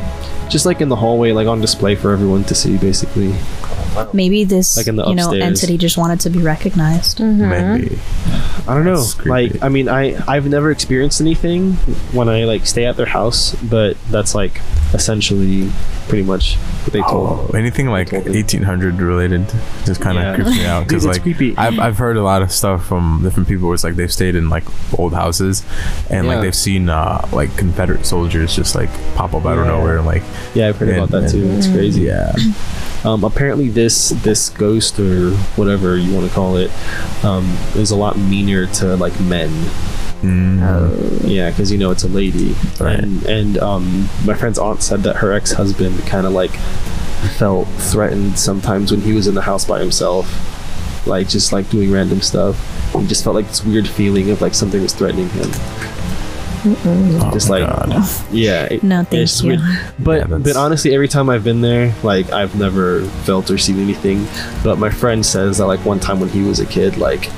just 0.49 0.67
like 0.67 0.81
in 0.81 0.89
the 0.89 0.97
hallway 0.97 1.33
like 1.33 1.47
on 1.47 1.61
display 1.61 1.95
for 1.95 2.13
everyone 2.13 2.45
to 2.45 2.55
see 2.55 2.77
basically 2.77 3.33
Maybe 4.13 4.45
this, 4.45 4.77
Like 4.77 4.87
in 4.87 4.97
the 4.97 5.07
you 5.07 5.15
know, 5.15 5.31
upstairs. 5.31 5.43
entity 5.43 5.79
just 5.79 5.97
wanted 5.97 6.21
to 6.21 6.31
be 6.31 6.41
recognized. 6.41 7.19
Mm-hmm. 7.19 7.49
Maybe. 7.51 7.99
I 8.69 8.75
don't 8.75 8.85
know. 8.85 9.05
Like, 9.25 9.63
I 9.63 9.69
mean, 9.69 9.89
I 9.89 10.17
I've 10.27 10.49
never 10.49 10.71
experienced 10.71 11.21
anything 11.21 11.75
when 12.13 12.29
I 12.29 12.45
like 12.45 12.67
stay 12.67 12.85
at 12.85 12.97
their 12.97 13.07
house, 13.07 13.55
but 13.57 13.97
that's 14.11 14.35
like 14.35 14.61
essentially 14.93 15.71
pretty 16.09 16.23
much 16.25 16.57
what 16.57 16.93
they 16.93 17.01
told. 17.01 17.51
Oh, 17.51 17.57
anything 17.57 17.87
like 17.89 18.11
told 18.11 18.27
1800 18.27 19.01
related 19.01 19.47
just 19.85 20.01
kind 20.01 20.19
of 20.19 20.25
Yeah. 20.25 20.35
creeps 20.35 20.51
me 20.51 20.65
out 20.67 20.87
because 20.89 21.05
like 21.07 21.23
creepy. 21.23 21.57
I've, 21.57 21.79
I've 21.79 21.99
heard 21.99 22.17
a 22.17 22.23
lot 22.23 22.43
of 22.43 22.51
stuff 22.53 22.85
from 22.87 23.21
different 23.23 23.49
people 23.49 23.67
where 23.69 23.75
it's 23.75 23.85
like 23.85 23.97
they've 23.97 24.13
stayed 24.13 24.35
in 24.37 24.49
like 24.49 24.65
old 24.99 25.15
houses 25.15 25.65
and 26.11 26.27
Yeah. 26.27 26.33
like 26.35 26.43
they've 26.43 26.55
seen 26.55 26.89
uh 26.89 27.27
like 27.33 27.57
confederate 27.57 28.07
soldiers 28.07 28.55
just 28.55 28.75
like 28.75 28.91
pop 29.15 29.35
up 29.35 29.45
out 29.45 29.59
of 29.59 29.67
nowhere 29.67 29.99
and 29.99 30.07
like 30.07 30.23
Yeah, 30.55 30.69
I've 30.69 30.77
heard 30.77 30.89
And- 30.91 30.99
about 30.99 31.11
that 31.11 31.31
too. 31.31 31.45
It's 31.51 31.67
crazy. 31.69 32.03
yeah 32.03 32.35
Um, 33.05 33.23
apparently, 33.23 33.69
this 33.69 34.09
this 34.09 34.49
ghost 34.49 34.99
or 34.99 35.31
whatever 35.55 35.97
you 35.97 36.13
want 36.13 36.27
to 36.29 36.35
call 36.35 36.57
it 36.57 36.73
um, 37.25 37.45
is 37.77 37.93
a 37.93 37.97
lot 37.97 38.19
meaner 38.19 38.67
to 38.67 38.97
like 38.97 39.21
men. 39.21 39.51
Mm. 40.27 41.29
Yeah, 41.29 41.51
because 41.51 41.71
you 41.71 41.79
know 41.79 41.91
it's 41.91 42.05
a 42.05 42.09
lady, 42.09 42.55
Right. 42.81 42.99
and 42.99 43.23
and 43.27 43.59
um, 43.59 44.09
my 44.25 44.35
friend's 44.35 44.59
aunt 44.59 44.83
said 44.83 45.03
that 45.05 45.17
her 45.17 45.33
ex 45.33 45.53
husband 45.53 45.99
kind 46.07 46.27
of 46.27 46.33
like 46.33 46.53
felt 47.39 47.67
threatened 47.79 48.39
sometimes 48.39 48.91
when 48.91 49.01
he 49.01 49.13
was 49.13 49.27
in 49.27 49.35
the 49.35 49.43
house 49.43 49.65
by 49.65 49.79
himself, 49.81 50.27
like 51.07 51.29
just 51.29 51.53
like 51.53 51.69
doing 51.71 51.91
random 51.93 52.21
stuff. 52.21 52.57
He 52.95 53.07
just 53.07 53.25
felt 53.25 53.37
like 53.37 53.49
this 53.49 53.65
weird 53.65 53.87
feeling 53.89 54.31
of 54.31 54.41
like 54.41 54.55
something 54.55 54.81
was 54.83 54.93
threatening 54.95 55.29
him. 55.31 55.51
Oh 56.69 57.31
Just 57.33 57.49
my 57.49 57.61
like- 57.61 57.69
God. 57.91 58.09
Yeah, 58.33 58.65
it- 58.65 58.83
No, 58.83 59.05
thank 59.05 59.23
it's 59.23 59.41
you. 59.43 59.51
weird. 59.51 59.61
But 60.01 60.29
Yeah, 60.29 60.39
but 60.39 60.57
honestly, 60.57 60.95
every 60.95 61.07
time 61.09 61.31
I've 61.31 61.45
been 61.45 61.61
there, 61.61 61.95
like 62.03 62.33
I've 62.33 62.57
never 62.59 63.03
felt 63.25 63.51
or 63.51 63.59
seen 63.59 63.79
anything. 63.79 64.27
But 64.65 64.79
my 64.79 64.91
friend 64.91 65.25
says 65.25 65.59
that 65.59 65.67
like 65.67 65.85
one 65.85 66.01
time 66.01 66.19
when 66.19 66.29
he 66.29 66.43
was 66.43 66.59
a 66.59 66.67
kid, 66.67 66.97
like 66.97 67.31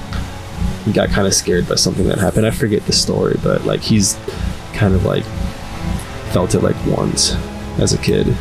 he 0.89 0.95
got 0.95 1.09
kind 1.11 1.27
of 1.27 1.35
scared 1.35 1.69
by 1.69 1.75
something 1.77 2.09
that 2.09 2.19
happened. 2.19 2.47
I 2.47 2.51
forget 2.51 2.85
the 2.87 2.93
story, 2.93 3.37
but 3.43 3.65
like 3.65 3.81
he's 3.81 4.19
kind 4.73 4.95
of 4.95 5.05
like 5.05 5.25
felt 6.33 6.55
it 6.55 6.61
like 6.61 6.77
once 6.87 7.35
as 7.79 7.93
a 7.93 7.99
kid. 7.99 8.27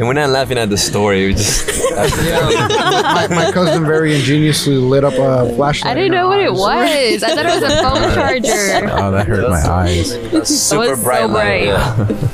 And 0.00 0.08
we're 0.08 0.14
not 0.14 0.30
laughing 0.30 0.56
at 0.56 0.70
the 0.70 0.78
story. 0.78 1.26
We 1.26 1.34
just 1.34 1.66
my, 1.94 3.26
my 3.28 3.50
cousin 3.52 3.84
very 3.84 4.14
ingeniously 4.14 4.76
lit 4.76 5.04
up 5.04 5.12
a 5.12 5.54
flashlight. 5.54 5.90
I 5.90 5.94
didn't 5.94 6.14
in 6.14 6.18
her 6.18 6.22
know 6.22 6.28
what 6.30 6.40
it 6.40 6.48
eyes. 6.48 7.20
was. 7.20 7.22
I 7.22 7.34
thought 7.34 7.44
it 7.44 7.60
was 7.60 7.70
a 7.70 7.82
phone 7.82 8.14
charger. 8.14 8.88
Oh, 8.94 9.10
that 9.10 9.26
hurt 9.26 9.50
my 9.50 9.60
eyes. 9.70 10.10
super 10.48 10.96
so 10.96 11.02
bright 11.02 11.24
light. 11.28 11.32
bright. 11.32 11.64
yeah. 11.66 12.28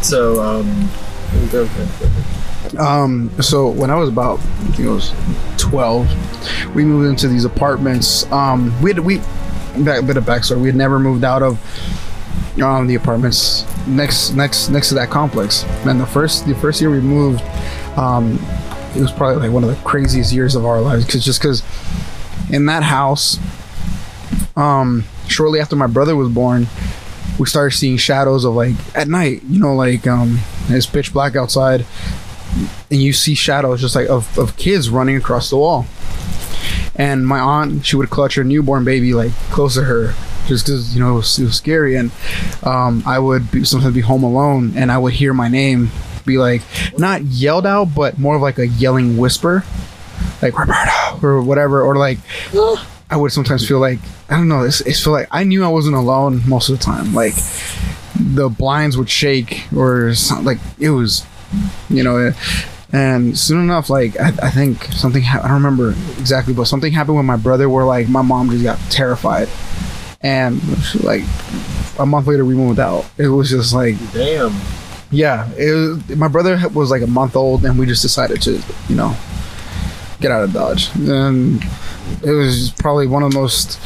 So 0.00 0.40
um, 0.42 0.88
Um, 2.78 3.30
so 3.42 3.68
when 3.68 3.90
I 3.90 3.96
was 3.96 4.08
about, 4.08 4.38
I 4.38 4.42
think 4.42 4.80
it 4.80 4.88
was 4.88 5.12
twelve, 5.58 6.08
we 6.74 6.84
moved 6.84 7.08
into 7.08 7.28
these 7.28 7.44
apartments. 7.44 8.30
Um, 8.32 8.72
we 8.82 8.92
had 8.92 9.00
we 9.00 9.18
back 9.84 10.00
a 10.00 10.02
bit 10.02 10.16
of 10.16 10.24
backstory. 10.24 10.60
We 10.60 10.68
had 10.68 10.76
never 10.76 10.98
moved 10.98 11.24
out 11.24 11.42
of 11.42 11.58
um 12.62 12.86
the 12.86 12.94
apartments 12.94 13.64
next 13.86 14.32
next 14.32 14.68
next 14.68 14.88
to 14.90 14.94
that 14.94 15.10
complex. 15.10 15.64
And 15.86 16.00
the 16.00 16.06
first 16.06 16.46
the 16.46 16.54
first 16.54 16.80
year 16.80 16.90
we 16.90 17.00
moved, 17.00 17.42
um, 17.96 18.38
it 18.94 19.00
was 19.00 19.12
probably 19.12 19.42
like 19.42 19.52
one 19.52 19.64
of 19.64 19.70
the 19.70 19.82
craziest 19.84 20.32
years 20.32 20.54
of 20.54 20.64
our 20.64 20.80
lives 20.80 21.04
because 21.04 21.24
just 21.24 21.40
because 21.40 21.62
in 22.50 22.66
that 22.66 22.82
house, 22.82 23.38
um, 24.56 25.04
shortly 25.28 25.60
after 25.60 25.76
my 25.76 25.86
brother 25.86 26.14
was 26.16 26.28
born, 26.28 26.66
we 27.38 27.46
started 27.46 27.76
seeing 27.76 27.96
shadows 27.96 28.44
of 28.44 28.54
like 28.54 28.74
at 28.94 29.08
night. 29.08 29.42
You 29.48 29.60
know, 29.60 29.74
like 29.74 30.06
um, 30.06 30.38
it's 30.68 30.86
pitch 30.86 31.12
black 31.12 31.36
outside 31.36 31.86
and 32.90 33.00
you 33.02 33.12
see 33.12 33.34
shadows 33.34 33.80
just 33.80 33.94
like 33.94 34.08
of, 34.08 34.38
of 34.38 34.56
kids 34.56 34.90
running 34.90 35.16
across 35.16 35.50
the 35.50 35.56
wall. 35.56 35.86
And 36.94 37.26
my 37.26 37.38
aunt 37.38 37.86
she 37.86 37.96
would 37.96 38.10
clutch 38.10 38.34
her 38.34 38.44
newborn 38.44 38.84
baby 38.84 39.14
like 39.14 39.32
close 39.50 39.74
to 39.74 39.84
her 39.84 40.14
just 40.46 40.66
because 40.66 40.94
you 40.94 41.00
know 41.00 41.12
it 41.12 41.16
was, 41.16 41.38
it 41.38 41.44
was 41.44 41.56
scary. 41.56 41.96
And 41.96 42.10
um, 42.62 43.02
i 43.06 43.18
would 43.18 43.50
be, 43.50 43.64
sometimes 43.64 43.94
be 43.94 44.00
home 44.00 44.22
alone 44.22 44.74
and 44.76 44.92
i 44.92 44.98
would 44.98 45.14
hear 45.14 45.32
my 45.32 45.48
name 45.48 45.90
be 46.24 46.38
like 46.38 46.62
not 46.98 47.22
yelled 47.22 47.66
out 47.66 47.86
but 47.96 48.18
more 48.18 48.36
of 48.36 48.42
like 48.42 48.58
a 48.58 48.66
yelling 48.68 49.16
whisper 49.16 49.64
like 50.40 50.56
roberto 50.56 51.18
or 51.26 51.42
whatever 51.42 51.82
or 51.82 51.96
like 51.96 52.18
i 53.10 53.16
would 53.16 53.32
sometimes 53.32 53.66
feel 53.66 53.80
like 53.80 53.98
i 54.30 54.36
don't 54.36 54.46
know 54.48 54.62
it's, 54.62 54.80
it's 54.82 55.02
feel 55.02 55.12
like 55.12 55.26
i 55.32 55.42
knew 55.42 55.64
i 55.64 55.68
wasn't 55.68 55.94
alone 55.94 56.40
most 56.46 56.68
of 56.68 56.78
the 56.78 56.84
time. 56.84 57.12
Like 57.12 57.34
the 58.14 58.48
blinds 58.48 58.96
would 58.96 59.10
shake 59.10 59.64
or 59.74 60.14
something 60.14 60.46
like 60.46 60.58
it 60.78 60.90
was 60.90 61.26
you 61.90 62.02
know 62.02 62.32
and 62.92 63.38
soon 63.38 63.62
enough 63.62 63.88
like 63.88 64.18
i, 64.20 64.28
I 64.28 64.50
think 64.50 64.84
something 64.84 65.22
ha- 65.22 65.40
i 65.42 65.48
don't 65.48 65.62
remember 65.62 65.90
exactly 66.18 66.52
but 66.54 66.64
something 66.64 66.92
happened 66.92 67.16
with 67.16 67.26
my 67.26 67.36
brother 67.36 67.68
where 67.68 67.84
like 67.84 68.08
my 68.08 68.22
mom 68.22 68.50
just 68.50 68.64
got 68.64 68.78
terrified. 68.90 69.48
And 70.24 70.60
like 71.02 71.24
a 71.98 72.06
month 72.06 72.28
later 72.28 72.44
we 72.44 72.54
moved 72.54 72.78
out. 72.78 73.04
It 73.18 73.26
was 73.26 73.50
just 73.50 73.74
like 73.74 73.96
damn. 74.12 74.54
yeah 75.10 75.50
it 75.58 75.72
was, 75.72 76.16
my 76.16 76.28
brother 76.28 76.60
was 76.68 76.92
like 76.92 77.02
a 77.02 77.08
month 77.08 77.34
old 77.34 77.64
and 77.64 77.76
we 77.76 77.86
just 77.86 78.02
decided 78.02 78.40
to 78.42 78.62
you 78.88 78.94
know 78.94 79.16
get 80.20 80.30
out 80.30 80.44
of 80.44 80.52
dodge. 80.52 80.94
And 80.94 81.60
it 82.22 82.30
was 82.30 82.70
probably 82.78 83.08
one 83.08 83.24
of 83.24 83.32
the 83.32 83.38
most 83.40 83.80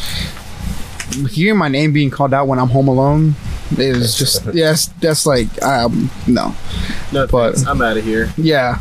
hearing 1.31 1.59
my 1.59 1.69
name 1.69 1.93
being 1.93 2.11
called 2.11 2.35
out 2.35 2.49
when 2.49 2.59
i'm 2.59 2.69
home 2.69 2.89
alone 2.89 3.35
is 3.79 4.19
just 4.19 4.45
yes 4.55 4.89
that's 5.01 5.25
like 5.25 5.63
um 5.63 6.11
no 6.27 6.55
No, 7.13 7.27
But- 7.27 7.55
thanks. 7.55 7.67
I'm 7.69 7.81
out 7.83 7.97
of 7.97 8.05
here. 8.05 8.33
yeah 8.37 8.81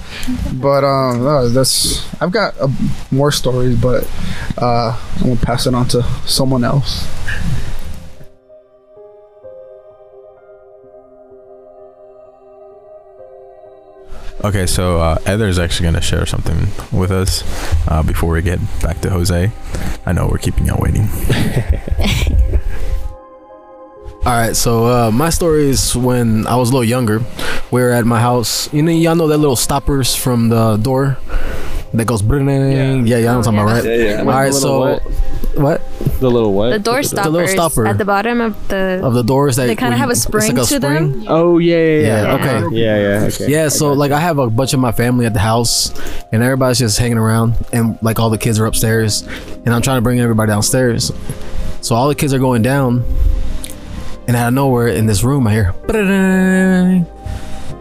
but 0.54 0.84
um 0.84 1.26
uh, 1.26 1.48
that's 1.50 2.06
i've 2.22 2.32
got 2.32 2.60
uh, 2.60 2.68
more 3.12 3.32
stories 3.32 3.80
but 3.80 4.04
uh 4.58 4.98
i'm 5.18 5.24
gonna 5.30 5.36
pass 5.38 5.68
it 5.68 5.74
on 5.76 5.88
to 5.90 6.02
someone 6.26 6.64
else 6.64 7.06
Okay, 14.44 14.66
so 14.68 15.00
uh, 15.00 15.18
is 15.26 15.58
actually 15.58 15.86
going 15.86 15.96
to 15.96 16.02
share 16.02 16.26
something 16.26 16.68
with 16.92 17.10
us 17.10 17.44
uh, 17.88 18.04
before 18.04 18.32
we 18.34 18.42
get 18.42 18.60
back 18.82 19.02
to 19.02 19.10
Jose. 19.10 19.52
I 20.06 20.12
know 20.12 20.28
we're 20.28 20.38
keeping 20.38 20.66
y'all 20.68 20.80
waiting. 20.80 21.08
All 24.26 24.34
right, 24.34 24.56
so 24.56 24.86
uh, 24.88 25.12
my 25.12 25.30
story 25.30 25.70
is 25.70 25.96
when 25.96 26.48
I 26.48 26.56
was 26.56 26.72
a 26.72 26.74
little 26.74 26.84
younger. 26.84 27.20
We 27.70 27.80
were 27.82 27.92
at 27.92 28.06
my 28.06 28.20
house. 28.20 28.74
You 28.74 28.82
know, 28.82 28.92
y'all 28.92 29.16
know 29.16 29.28
that 29.28 29.38
little 29.38 29.56
stoppers 29.56 30.16
from 30.16 30.50
the 30.50 30.78
door 30.78 31.18
that 31.94 32.06
goes. 32.06 32.24
Yeah, 32.24 32.96
yeah, 32.96 33.18
y'all 33.18 33.22
know 33.22 33.38
what 33.38 33.38
I'm 33.38 33.44
talking 33.44 33.60
about, 33.60 33.66
right? 33.66 33.84
Yeah, 33.84 33.96
yeah. 33.96 34.20
All 34.22 34.26
right, 34.26 34.52
so 34.52 34.80
little 34.80 35.12
what 35.62 35.82
The 36.20 36.30
little 36.32 36.54
what? 36.54 36.70
The 36.72 36.80
door 36.80 37.02
The 37.02 37.08
stoppers 37.08 37.32
little 37.34 37.48
stopper. 37.70 37.88
at 37.88 38.00
the 38.00 38.06
bottom 38.06 38.42
of 38.42 38.68
the. 38.68 39.00
of 39.04 39.14
the 39.14 39.24
doors 39.24 39.58
that 39.58 39.68
They 39.68 39.76
kinda 39.76 39.96
have 39.96 40.10
a 40.10 40.16
spring 40.16 40.56
like 40.56 40.68
to 40.70 40.80
them? 40.80 41.26
Oh 41.28 41.60
yeah, 41.60 41.76
yeah, 41.78 41.84
yeah. 41.84 42.08
Yeah, 42.24 42.34
okay. 42.34 42.76
Yeah, 42.76 42.98
yeah. 42.98 43.28
Okay. 43.28 43.48
Yeah, 43.48 43.68
so 43.70 43.94
like 43.94 44.12
I 44.12 44.20
have 44.20 44.40
a 44.40 44.50
bunch 44.50 44.74
of 44.74 44.80
my 44.80 44.92
family 44.92 45.26
at 45.26 45.34
the 45.34 45.40
house, 45.40 45.94
and 46.32 46.42
everybody's 46.42 46.80
just 46.80 46.98
hanging 46.98 47.20
around, 47.20 47.56
and 47.72 47.98
like 48.02 48.20
all 48.20 48.32
the 48.32 48.40
kids 48.40 48.60
are 48.60 48.66
upstairs, 48.66 49.22
and 49.66 49.70
I'm 49.74 49.84
trying 49.84 49.98
to 49.98 50.02
bring 50.02 50.20
everybody 50.20 50.50
downstairs. 50.50 51.12
So 51.82 51.94
all 51.96 52.08
the 52.08 52.16
kids 52.16 52.34
are 52.34 52.40
going 52.40 52.64
down, 52.64 53.04
and 54.28 54.36
out 54.36 54.48
of 54.50 54.54
nowhere 54.54 54.88
in 54.88 55.06
this 55.06 55.24
room, 55.24 55.48
I 55.48 55.52
hear. 55.54 55.74
And 55.90 57.06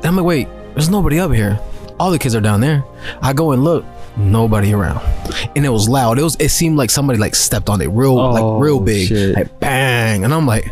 I'm 0.04 0.16
like, 0.16 0.24
wait, 0.24 0.48
there's 0.74 0.88
nobody 0.90 1.18
up 1.18 1.32
here. 1.32 1.58
All 1.98 2.10
the 2.10 2.18
kids 2.18 2.34
are 2.34 2.40
down 2.40 2.60
there. 2.60 2.84
I 3.22 3.32
go 3.32 3.52
and 3.52 3.62
look, 3.64 3.84
nobody 4.16 4.74
around, 4.74 5.00
and 5.54 5.64
it 5.64 5.68
was 5.68 5.88
loud. 5.88 6.18
It 6.18 6.22
was. 6.22 6.36
It 6.40 6.48
seemed 6.50 6.76
like 6.76 6.90
somebody 6.90 7.18
like 7.18 7.34
stepped 7.34 7.68
on 7.68 7.80
it 7.80 7.86
real, 7.88 8.18
Oh, 8.18 8.32
like 8.32 8.62
real 8.62 8.80
big, 8.80 9.08
shit. 9.08 9.36
like 9.36 9.60
bang, 9.60 10.24
and 10.24 10.34
I'm 10.34 10.44
like, 10.46 10.66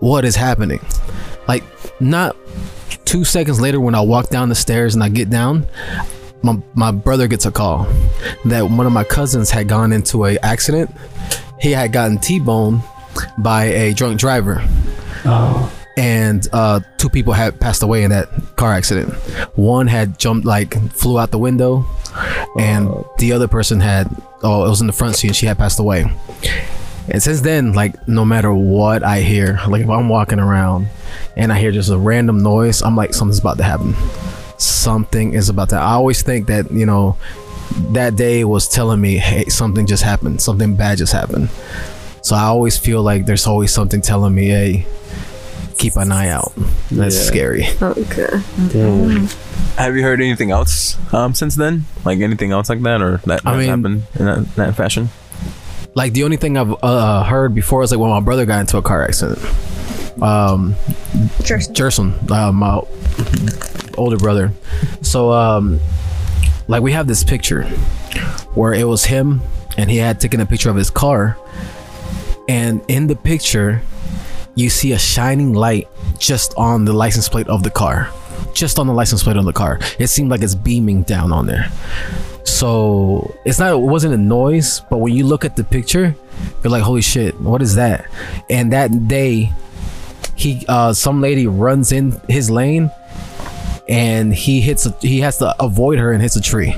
what 0.00 0.24
is 0.24 0.34
happening? 0.36 0.80
Like 1.46 1.62
not 2.00 2.34
two 3.04 3.24
seconds 3.24 3.60
later 3.60 3.78
when 3.78 3.94
I 3.94 4.00
walk 4.00 4.30
down 4.30 4.48
the 4.48 4.54
stairs 4.54 4.94
and 4.94 5.04
I 5.04 5.10
get 5.10 5.28
down, 5.28 5.66
my, 6.42 6.58
my 6.74 6.90
brother 6.90 7.28
gets 7.28 7.44
a 7.44 7.52
call 7.52 7.86
that 8.46 8.62
one 8.70 8.86
of 8.86 8.92
my 8.92 9.04
cousins 9.04 9.50
had 9.50 9.68
gone 9.68 9.92
into 9.92 10.24
a 10.24 10.38
accident. 10.38 10.90
He 11.60 11.70
had 11.72 11.92
gotten 11.92 12.18
T-boned 12.18 12.82
by 13.38 13.64
a 13.64 13.94
drunk 13.94 14.18
driver. 14.18 14.62
And 15.96 16.46
uh, 16.52 16.80
two 16.98 17.08
people 17.08 17.32
had 17.34 17.60
passed 17.60 17.82
away 17.82 18.02
in 18.02 18.10
that 18.10 18.28
car 18.56 18.72
accident. 18.72 19.14
One 19.56 19.86
had 19.86 20.18
jumped, 20.18 20.44
like, 20.44 20.74
flew 20.92 21.18
out 21.20 21.30
the 21.30 21.38
window, 21.38 21.86
and 22.58 22.88
the 23.18 23.32
other 23.32 23.46
person 23.46 23.78
had, 23.78 24.08
oh, 24.42 24.66
it 24.66 24.68
was 24.68 24.80
in 24.80 24.88
the 24.88 24.92
front 24.92 25.14
seat, 25.14 25.28
and 25.28 25.36
she 25.36 25.46
had 25.46 25.56
passed 25.56 25.78
away. 25.78 26.04
And 27.08 27.22
since 27.22 27.42
then, 27.42 27.74
like, 27.74 28.08
no 28.08 28.24
matter 28.24 28.52
what 28.52 29.02
I 29.04 29.20
hear, 29.20 29.60
like, 29.68 29.82
if 29.82 29.90
I'm 29.90 30.08
walking 30.08 30.40
around 30.40 30.88
and 31.36 31.52
I 31.52 31.58
hear 31.58 31.70
just 31.70 31.90
a 31.90 31.98
random 31.98 32.42
noise, 32.42 32.82
I'm 32.82 32.96
like, 32.96 33.14
something's 33.14 33.38
about 33.38 33.58
to 33.58 33.62
happen. 33.64 33.94
Something 34.56 35.34
is 35.34 35.48
about 35.48 35.68
to. 35.68 35.76
I 35.76 35.92
always 35.92 36.22
think 36.22 36.46
that 36.46 36.70
you 36.72 36.86
know, 36.86 37.16
that 37.92 38.16
day 38.16 38.44
was 38.44 38.66
telling 38.68 39.00
me, 39.00 39.16
hey, 39.16 39.44
something 39.46 39.86
just 39.86 40.02
happened. 40.02 40.40
Something 40.40 40.76
bad 40.76 40.98
just 40.98 41.12
happened. 41.12 41.50
So 42.24 42.34
I 42.36 42.44
always 42.44 42.78
feel 42.78 43.02
like 43.02 43.26
there's 43.26 43.46
always 43.46 43.70
something 43.70 44.00
telling 44.00 44.34
me, 44.34 44.46
hey, 44.46 44.86
keep 45.76 45.94
an 45.96 46.10
eye 46.10 46.28
out. 46.28 46.52
That's 46.90 47.16
Yeah. 47.16 47.22
scary. 47.22 47.66
Okay. 47.82 48.40
Damn. 48.72 49.28
Have 49.76 49.94
you 49.94 50.02
heard 50.02 50.22
anything 50.22 50.50
else 50.50 50.96
um, 51.12 51.34
since 51.34 51.54
then? 51.54 51.84
Like 52.02 52.20
anything 52.20 52.50
else 52.50 52.70
like 52.70 52.80
that, 52.80 53.02
or 53.02 53.18
that, 53.26 53.42
I 53.44 53.58
mean- 53.58 53.68
happened 53.68 54.02
in 54.18 54.24
that, 54.24 54.54
that 54.56 54.74
fashion? 54.74 55.10
Like 55.94 56.14
the 56.14 56.24
only 56.24 56.38
thing 56.38 56.56
I've 56.56 56.74
uh, 56.82 57.24
heard 57.24 57.54
before 57.54 57.82
is 57.82 57.90
like 57.90 58.00
when 58.00 58.08
my 58.10 58.20
brother 58.20 58.46
got 58.46 58.60
into 58.60 58.78
a 58.78 58.82
car 58.82 59.04
accident. 59.04 59.38
Um, 60.22 60.74
Jerson, 61.44 62.14
uh, 62.30 62.50
my 62.52 62.80
older 63.98 64.16
brother. 64.16 64.50
So, 65.02 65.30
um, 65.30 65.78
like 66.68 66.82
we 66.82 66.92
have 66.92 67.06
this 67.06 67.22
picture 67.22 67.64
where 68.54 68.72
it 68.72 68.84
was 68.88 69.04
him 69.04 69.42
and 69.76 69.90
he 69.90 69.98
had 69.98 70.20
taken 70.20 70.40
a 70.40 70.46
picture 70.46 70.70
of 70.70 70.76
his 70.76 70.88
car, 70.90 71.36
and 72.48 72.82
in 72.88 73.06
the 73.06 73.16
picture, 73.16 73.82
you 74.54 74.70
see 74.70 74.92
a 74.92 74.98
shining 74.98 75.52
light 75.52 75.88
just 76.18 76.54
on 76.56 76.84
the 76.84 76.92
license 76.92 77.28
plate 77.28 77.48
of 77.48 77.62
the 77.62 77.70
car, 77.70 78.10
just 78.52 78.78
on 78.78 78.86
the 78.86 78.92
license 78.92 79.22
plate 79.22 79.36
on 79.36 79.44
the 79.44 79.52
car. 79.52 79.78
It 79.98 80.08
seemed 80.08 80.30
like 80.30 80.42
it's 80.42 80.54
beaming 80.54 81.02
down 81.02 81.32
on 81.32 81.46
there. 81.46 81.70
So 82.44 83.34
it's 83.44 83.58
not 83.58 83.72
it 83.72 83.78
wasn't 83.78 84.14
a 84.14 84.18
noise, 84.18 84.80
but 84.90 84.98
when 84.98 85.14
you 85.14 85.26
look 85.26 85.44
at 85.44 85.56
the 85.56 85.64
picture, 85.64 86.14
you're 86.62 86.70
like, 86.70 86.82
holy 86.82 87.02
shit, 87.02 87.40
what 87.40 87.62
is 87.62 87.74
that? 87.76 88.06
And 88.50 88.72
that 88.72 89.08
day, 89.08 89.52
he 90.36 90.64
uh 90.68 90.92
some 90.92 91.20
lady 91.20 91.46
runs 91.46 91.92
in 91.92 92.20
his 92.28 92.50
lane 92.50 92.90
and 93.88 94.34
he 94.34 94.60
hits 94.60 94.86
a, 94.86 94.90
he 95.00 95.20
has 95.20 95.38
to 95.38 95.54
avoid 95.62 95.98
her 95.98 96.12
and 96.12 96.22
hits 96.22 96.36
a 96.36 96.40
tree. 96.40 96.76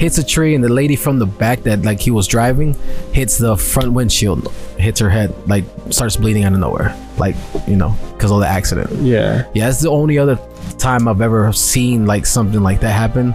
Hits 0.00 0.16
a 0.16 0.24
tree 0.24 0.54
and 0.54 0.64
the 0.64 0.68
lady 0.70 0.96
from 0.96 1.18
the 1.18 1.26
back 1.26 1.62
that 1.64 1.82
like 1.82 2.00
he 2.00 2.10
was 2.10 2.26
driving 2.26 2.74
hits 3.12 3.36
the 3.36 3.54
front 3.54 3.92
windshield, 3.92 4.50
hits 4.78 4.98
her 4.98 5.10
head, 5.10 5.34
like 5.46 5.64
starts 5.90 6.16
bleeding 6.16 6.42
out 6.44 6.54
of 6.54 6.58
nowhere. 6.58 6.96
Like, 7.18 7.36
you 7.68 7.76
know, 7.76 7.94
because 8.14 8.30
of 8.30 8.40
the 8.40 8.46
accident. 8.46 8.90
Yeah. 9.02 9.44
Yeah, 9.54 9.68
it's 9.68 9.82
the 9.82 9.90
only 9.90 10.16
other 10.18 10.38
time 10.78 11.06
I've 11.06 11.20
ever 11.20 11.52
seen 11.52 12.06
like 12.06 12.24
something 12.24 12.62
like 12.62 12.80
that 12.80 12.92
happen. 12.92 13.34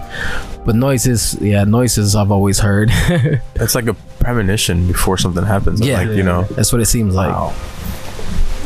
But 0.66 0.76
noises, 0.76 1.38
yeah, 1.40 1.66
noises 1.66 2.16
I've 2.16 2.32
always 2.32 2.58
heard. 2.58 2.90
It's 3.58 3.76
like 3.76 3.86
a 3.86 3.94
premonition 4.20 4.88
before 4.88 5.20
something 5.20 5.44
happens. 5.44 5.80
Yeah. 5.82 6.00
like 6.00 6.18
you 6.18 6.24
know. 6.24 6.46
That's 6.56 6.72
what 6.74 6.82
it 6.82 6.88
seems 6.88 7.14
like. 7.14 7.54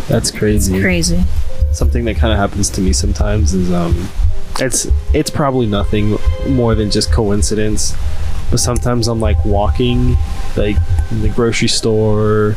That's 0.07 0.31
crazy. 0.31 0.79
Crazy. 0.81 1.21
Something 1.73 2.05
that 2.05 2.15
kind 2.15 2.31
of 2.31 2.39
happens 2.39 2.69
to 2.69 2.81
me 2.81 2.93
sometimes 2.93 3.53
is 3.53 3.71
um, 3.73 3.93
it's 4.61 4.87
it's 5.13 5.29
probably 5.29 5.65
nothing 5.65 6.17
more 6.47 6.75
than 6.75 6.91
just 6.91 7.11
coincidence, 7.11 7.95
but 8.51 8.59
sometimes 8.59 9.07
I'm 9.07 9.19
like 9.19 9.43
walking, 9.45 10.15
like 10.55 10.77
in 11.11 11.21
the 11.21 11.29
grocery 11.29 11.67
store, 11.67 12.55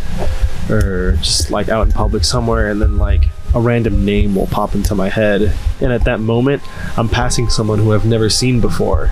or 0.71 1.13
just 1.19 1.51
like 1.51 1.69
out 1.69 1.87
in 1.87 1.93
public 1.93 2.25
somewhere, 2.25 2.71
and 2.71 2.81
then 2.81 2.99
like 2.99 3.25
a 3.55 3.61
random 3.61 4.05
name 4.05 4.35
will 4.35 4.47
pop 4.47 4.75
into 4.75 4.95
my 4.95 5.09
head, 5.09 5.55
and 5.81 5.93
at 5.93 6.05
that 6.05 6.21
moment, 6.21 6.63
I'm 6.99 7.09
passing 7.09 7.49
someone 7.49 7.79
who 7.79 7.93
I've 7.93 8.07
never 8.07 8.31
seen 8.31 8.61
before. 8.61 9.11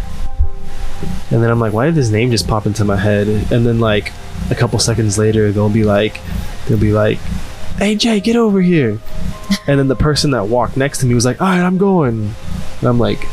And 1.30 1.42
then 1.42 1.50
I'm 1.50 1.60
like, 1.60 1.72
why 1.72 1.86
did 1.86 1.94
this 1.94 2.10
name 2.10 2.30
just 2.30 2.46
pop 2.46 2.66
into 2.66 2.84
my 2.84 2.96
head? 2.96 3.26
And 3.28 3.64
then 3.64 3.80
like 3.80 4.12
a 4.50 4.54
couple 4.54 4.78
seconds 4.78 5.16
later, 5.16 5.52
they'll 5.52 5.70
be 5.70 5.84
like, 5.84 6.20
they'll 6.66 6.78
be 6.78 6.92
like, 6.92 7.18
"Hey 7.80 7.96
Jay, 7.96 8.20
get 8.20 8.36
over 8.36 8.60
here!" 8.60 9.00
And 9.66 9.78
then 9.78 9.88
the 9.88 9.96
person 9.96 10.30
that 10.30 10.46
walked 10.46 10.76
next 10.76 10.98
to 10.98 11.06
me 11.06 11.14
was 11.14 11.24
like, 11.24 11.40
"All 11.40 11.48
right, 11.48 11.60
I'm 11.60 11.78
going." 11.78 12.34
And 12.80 12.88
I'm 12.88 12.98
like, 12.98 13.26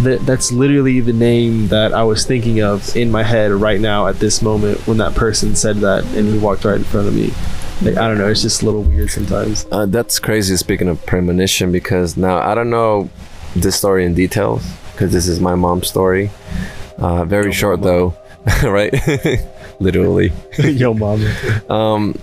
that 0.00 0.20
that's 0.26 0.52
literally 0.52 1.00
the 1.00 1.12
name 1.12 1.68
that 1.68 1.92
I 1.92 2.04
was 2.04 2.26
thinking 2.26 2.60
of 2.60 2.94
in 2.96 3.10
my 3.10 3.22
head 3.22 3.50
right 3.50 3.80
now 3.80 4.06
at 4.06 4.16
this 4.18 4.42
moment 4.42 4.86
when 4.86 4.98
that 4.98 5.14
person 5.14 5.56
said 5.56 5.76
that 5.78 6.04
and 6.04 6.28
he 6.28 6.38
walked 6.38 6.64
right 6.64 6.76
in 6.76 6.84
front 6.84 7.08
of 7.08 7.14
me. 7.14 7.32
Like 7.82 7.96
I 7.96 8.08
don't 8.08 8.18
know, 8.18 8.28
it's 8.28 8.42
just 8.42 8.62
a 8.62 8.64
little 8.64 8.82
weird 8.82 9.10
sometimes. 9.10 9.66
Uh, 9.70 9.86
that's 9.86 10.18
crazy. 10.18 10.56
Speaking 10.56 10.88
of 10.88 11.04
premonition, 11.06 11.72
because 11.72 12.16
now 12.16 12.38
I 12.38 12.54
don't 12.54 12.70
know 12.70 13.10
this 13.54 13.76
story 13.76 14.04
in 14.04 14.14
details 14.14 14.64
because 14.92 15.12
this 15.12 15.28
is 15.28 15.40
my 15.40 15.54
mom's 15.54 15.88
story. 15.88 16.30
Uh, 16.98 17.24
very 17.24 17.52
short 17.52 17.82
though, 17.82 18.14
right? 18.62 18.94
Literally. 19.80 20.32
Yo, 20.58 20.94
mama. 20.94 21.30
Um, 21.68 22.18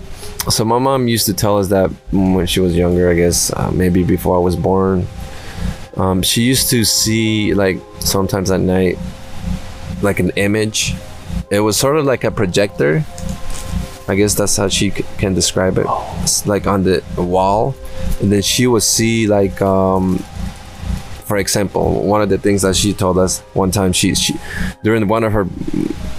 so 0.50 0.64
my 0.64 0.78
mom 0.78 1.08
used 1.08 1.26
to 1.26 1.34
tell 1.34 1.58
us 1.58 1.68
that 1.68 1.90
when 2.12 2.46
she 2.46 2.60
was 2.60 2.76
younger, 2.76 3.10
I 3.10 3.14
guess 3.14 3.52
uh, 3.52 3.70
maybe 3.70 4.02
before 4.04 4.36
I 4.36 4.40
was 4.40 4.56
born. 4.56 5.06
Um, 5.96 6.22
she 6.22 6.42
used 6.42 6.70
to 6.70 6.84
see 6.84 7.54
like 7.54 7.78
sometimes 8.00 8.50
at 8.50 8.60
night, 8.60 8.98
like 10.02 10.18
an 10.20 10.30
image. 10.36 10.94
It 11.50 11.60
was 11.60 11.76
sort 11.76 11.96
of 11.96 12.04
like 12.04 12.24
a 12.24 12.30
projector. 12.30 13.04
I 14.06 14.16
guess 14.16 14.34
that's 14.34 14.56
how 14.56 14.68
she 14.68 14.90
c- 14.90 15.04
can 15.18 15.34
describe 15.34 15.78
it. 15.78 15.86
It's 16.22 16.46
like 16.46 16.66
on 16.66 16.82
the 16.84 17.02
wall, 17.16 17.74
and 18.20 18.30
then 18.30 18.42
she 18.42 18.66
would 18.66 18.82
see 18.82 19.26
like 19.26 19.62
um, 19.62 20.22
for 21.34 21.38
example, 21.38 22.00
one 22.04 22.22
of 22.22 22.28
the 22.28 22.38
things 22.38 22.62
that 22.62 22.76
she 22.76 22.92
told 22.92 23.18
us 23.18 23.40
one 23.54 23.72
time, 23.72 23.92
she, 23.92 24.14
she 24.14 24.34
during 24.84 25.08
one 25.08 25.24
of 25.24 25.32
her, 25.32 25.48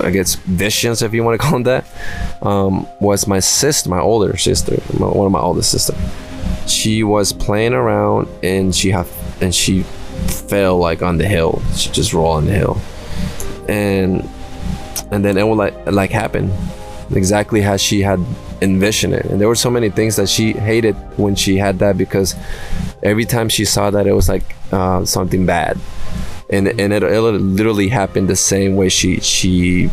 I 0.02 0.12
guess, 0.12 0.36
visions, 0.36 1.02
if 1.02 1.14
you 1.14 1.24
want 1.24 1.40
to 1.40 1.48
call 1.48 1.54
them 1.54 1.64
that, 1.64 1.86
um, 2.46 2.86
was 3.00 3.26
my 3.26 3.40
sister, 3.40 3.90
my 3.90 4.02
older 4.02 4.36
sister, 4.36 4.74
my, 5.00 5.08
one 5.08 5.26
of 5.26 5.32
my 5.32 5.40
oldest 5.40 5.72
sister. 5.72 5.96
She 6.68 7.04
was 7.04 7.32
playing 7.32 7.72
around 7.72 8.28
and 8.44 8.76
she 8.76 8.90
have 8.92 9.10
and 9.42 9.56
she 9.56 9.84
fell 10.50 10.80
like 10.80 11.02
on 11.02 11.18
the 11.18 11.26
hill. 11.26 11.62
She 11.78 11.90
just 11.92 12.14
rolled 12.14 12.40
on 12.40 12.46
the 12.48 12.52
hill, 12.52 12.78
and 13.70 14.30
and 15.12 15.24
then 15.24 15.38
it 15.38 15.48
would 15.48 15.58
like 15.58 15.76
like 15.90 16.12
happen 16.12 16.52
exactly 17.12 17.62
how 17.62 17.78
she 17.78 18.02
had 18.02 18.20
envisioned 18.62 19.14
it. 19.14 19.26
And 19.26 19.40
there 19.40 19.48
were 19.48 19.56
so 19.56 19.70
many 19.70 19.90
things 19.90 20.16
that 20.18 20.28
she 20.28 20.52
hated 20.54 20.96
when 21.18 21.36
she 21.36 21.58
had 21.58 21.80
that 21.80 21.98
because 21.98 22.36
every 23.04 23.26
time 23.26 23.50
she 23.50 23.66
saw 23.66 23.92
that 23.92 24.08
it 24.08 24.14
was 24.14 24.28
like 24.28 24.56
uh, 24.72 25.04
something 25.06 25.46
bad 25.46 25.78
and 26.50 26.68
and 26.68 26.94
it, 26.94 27.02
it 27.04 27.20
literally 27.22 27.88
happened 27.90 28.28
the 28.28 28.36
same 28.36 28.76
way 28.76 28.90
she 28.90 29.20
she 29.20 29.90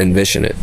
envisioned 0.00 0.46
it 0.46 0.56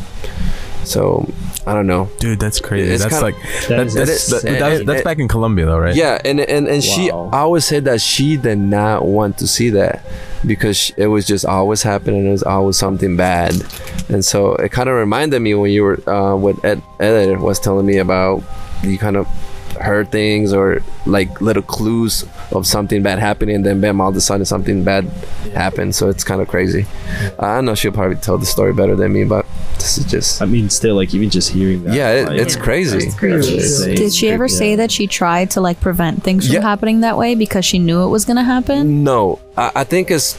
so 0.84 1.28
i 1.68 1.74
don't 1.74 1.88
know 1.88 2.10
Dude, 2.20 2.40
that's 2.40 2.60
crazy. 2.60 2.90
It's 2.92 3.04
that's 3.04 3.20
kinda- 3.20 3.26
like 3.38 3.68
That 3.68 3.78
that, 3.78 3.88
is 3.88 3.94
that's, 3.94 4.28
that- 4.44 4.60
that's, 4.60 4.86
that's 4.86 5.04
back 5.04 5.20
in 5.20 5.28
Colombia 5.28 5.66
though, 5.66 5.78
right? 5.78 5.96
yeah 5.96 6.20
and 6.26 6.40
and 6.40 6.68
and 6.68 6.84
she 6.84 7.12
Wow. 7.12 7.30
always 7.34 7.66
said 7.66 7.86
that 7.86 8.02
she 8.02 8.38
did 8.38 8.58
not 8.58 9.06
want 9.06 9.38
to 9.40 9.48
see 9.48 9.70
that 9.72 10.04
because 10.46 10.92
it 10.98 11.08
was 11.08 11.28
just 11.28 11.46
always 11.46 11.84
happening 11.84 12.26
it 12.28 12.32
was 12.32 12.44
always 12.44 12.78
something 12.78 13.18
bad 13.18 13.54
and 14.10 14.24
so 14.24 14.56
it 14.56 14.72
kind 14.72 14.90
of 14.90 14.96
reminded 14.96 15.40
me 15.42 15.54
when 15.54 15.70
you 15.72 15.84
were 15.84 16.00
uh 16.10 16.36
what 16.36 16.64
ed, 16.64 16.82
ed 17.00 17.40
was 17.40 17.60
telling 17.60 17.86
me 17.86 17.98
about 17.98 18.42
you 18.84 18.98
kind 18.98 19.18
of 19.18 19.28
heard 19.82 20.12
things 20.12 20.54
or 20.54 20.82
like 21.06 21.40
little 21.42 21.64
clues 21.64 22.26
of 22.52 22.68
something 22.68 23.02
bad 23.02 23.20
happening 23.20 23.56
and 23.56 23.66
then 23.66 23.80
bam 23.80 24.02
all 24.02 24.10
of 24.10 24.16
a 24.16 24.22
sudden 24.22 24.46
something 24.46 24.84
bad 24.84 25.06
happened 25.54 25.96
so 25.96 26.10
it's 26.10 26.24
kind 26.24 26.42
of 26.42 26.48
crazy 26.48 26.86
i 27.40 27.62
know 27.62 27.74
she'll 27.76 27.92
probably 27.92 28.16
tell 28.18 28.38
the 28.38 28.46
story 28.46 28.74
better 28.74 28.96
than 28.96 29.14
me 29.14 29.24
but 29.24 29.46
this 29.76 29.98
is 29.98 30.06
just 30.06 30.42
I 30.42 30.46
mean, 30.46 30.70
still, 30.70 30.96
like 30.96 31.14
even 31.14 31.30
just 31.30 31.50
hearing 31.52 31.84
that. 31.86 31.94
yeah 31.96 32.12
it, 32.12 32.28
like, 32.28 32.40
it's 32.40 32.56
crazy 32.58 33.10
that's 33.10 33.48
insane. 33.48 33.96
Did 33.96 34.14
she 34.14 34.30
ever 34.30 34.48
say 34.50 34.76
that 34.76 34.92
she 34.92 35.08
tried 35.08 35.52
to 35.52 35.62
like 35.62 35.80
prevent 35.80 36.24
things 36.24 36.46
from 36.48 36.56
Yeah. 36.56 36.62
happening 36.62 37.00
that 37.02 37.18
way 37.18 37.36
because 37.36 37.64
she 37.64 37.80
knew 37.80 38.04
it 38.04 38.10
was 38.10 38.26
gonna 38.26 38.44
happen? 38.44 39.04
No, 39.06 39.40
I, 39.56 39.72
I 39.76 39.84
think 39.86 40.12
it's 40.12 40.38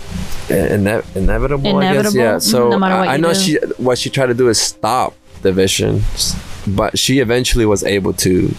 ine- 0.51 1.03
inevitable. 1.15 1.79
I 1.79 1.83
guess. 1.83 1.91
Inevitable? 1.93 2.19
Yeah. 2.19 2.39
So 2.39 2.69
No 2.69 2.79
matter 2.79 2.97
what 2.99 3.09
I, 3.09 3.15
I 3.15 3.17
know 3.17 3.33
do. 3.33 3.39
she 3.41 3.59
what 3.79 3.99
she 3.99 4.11
tried 4.11 4.27
to 4.27 4.35
do 4.35 4.49
is 4.49 4.61
stop 4.61 5.15
the 5.41 5.53
vision, 5.53 6.03
but 6.67 6.99
she 6.99 7.21
eventually 7.21 7.65
was 7.65 7.83
able 7.83 8.13
to 8.15 8.55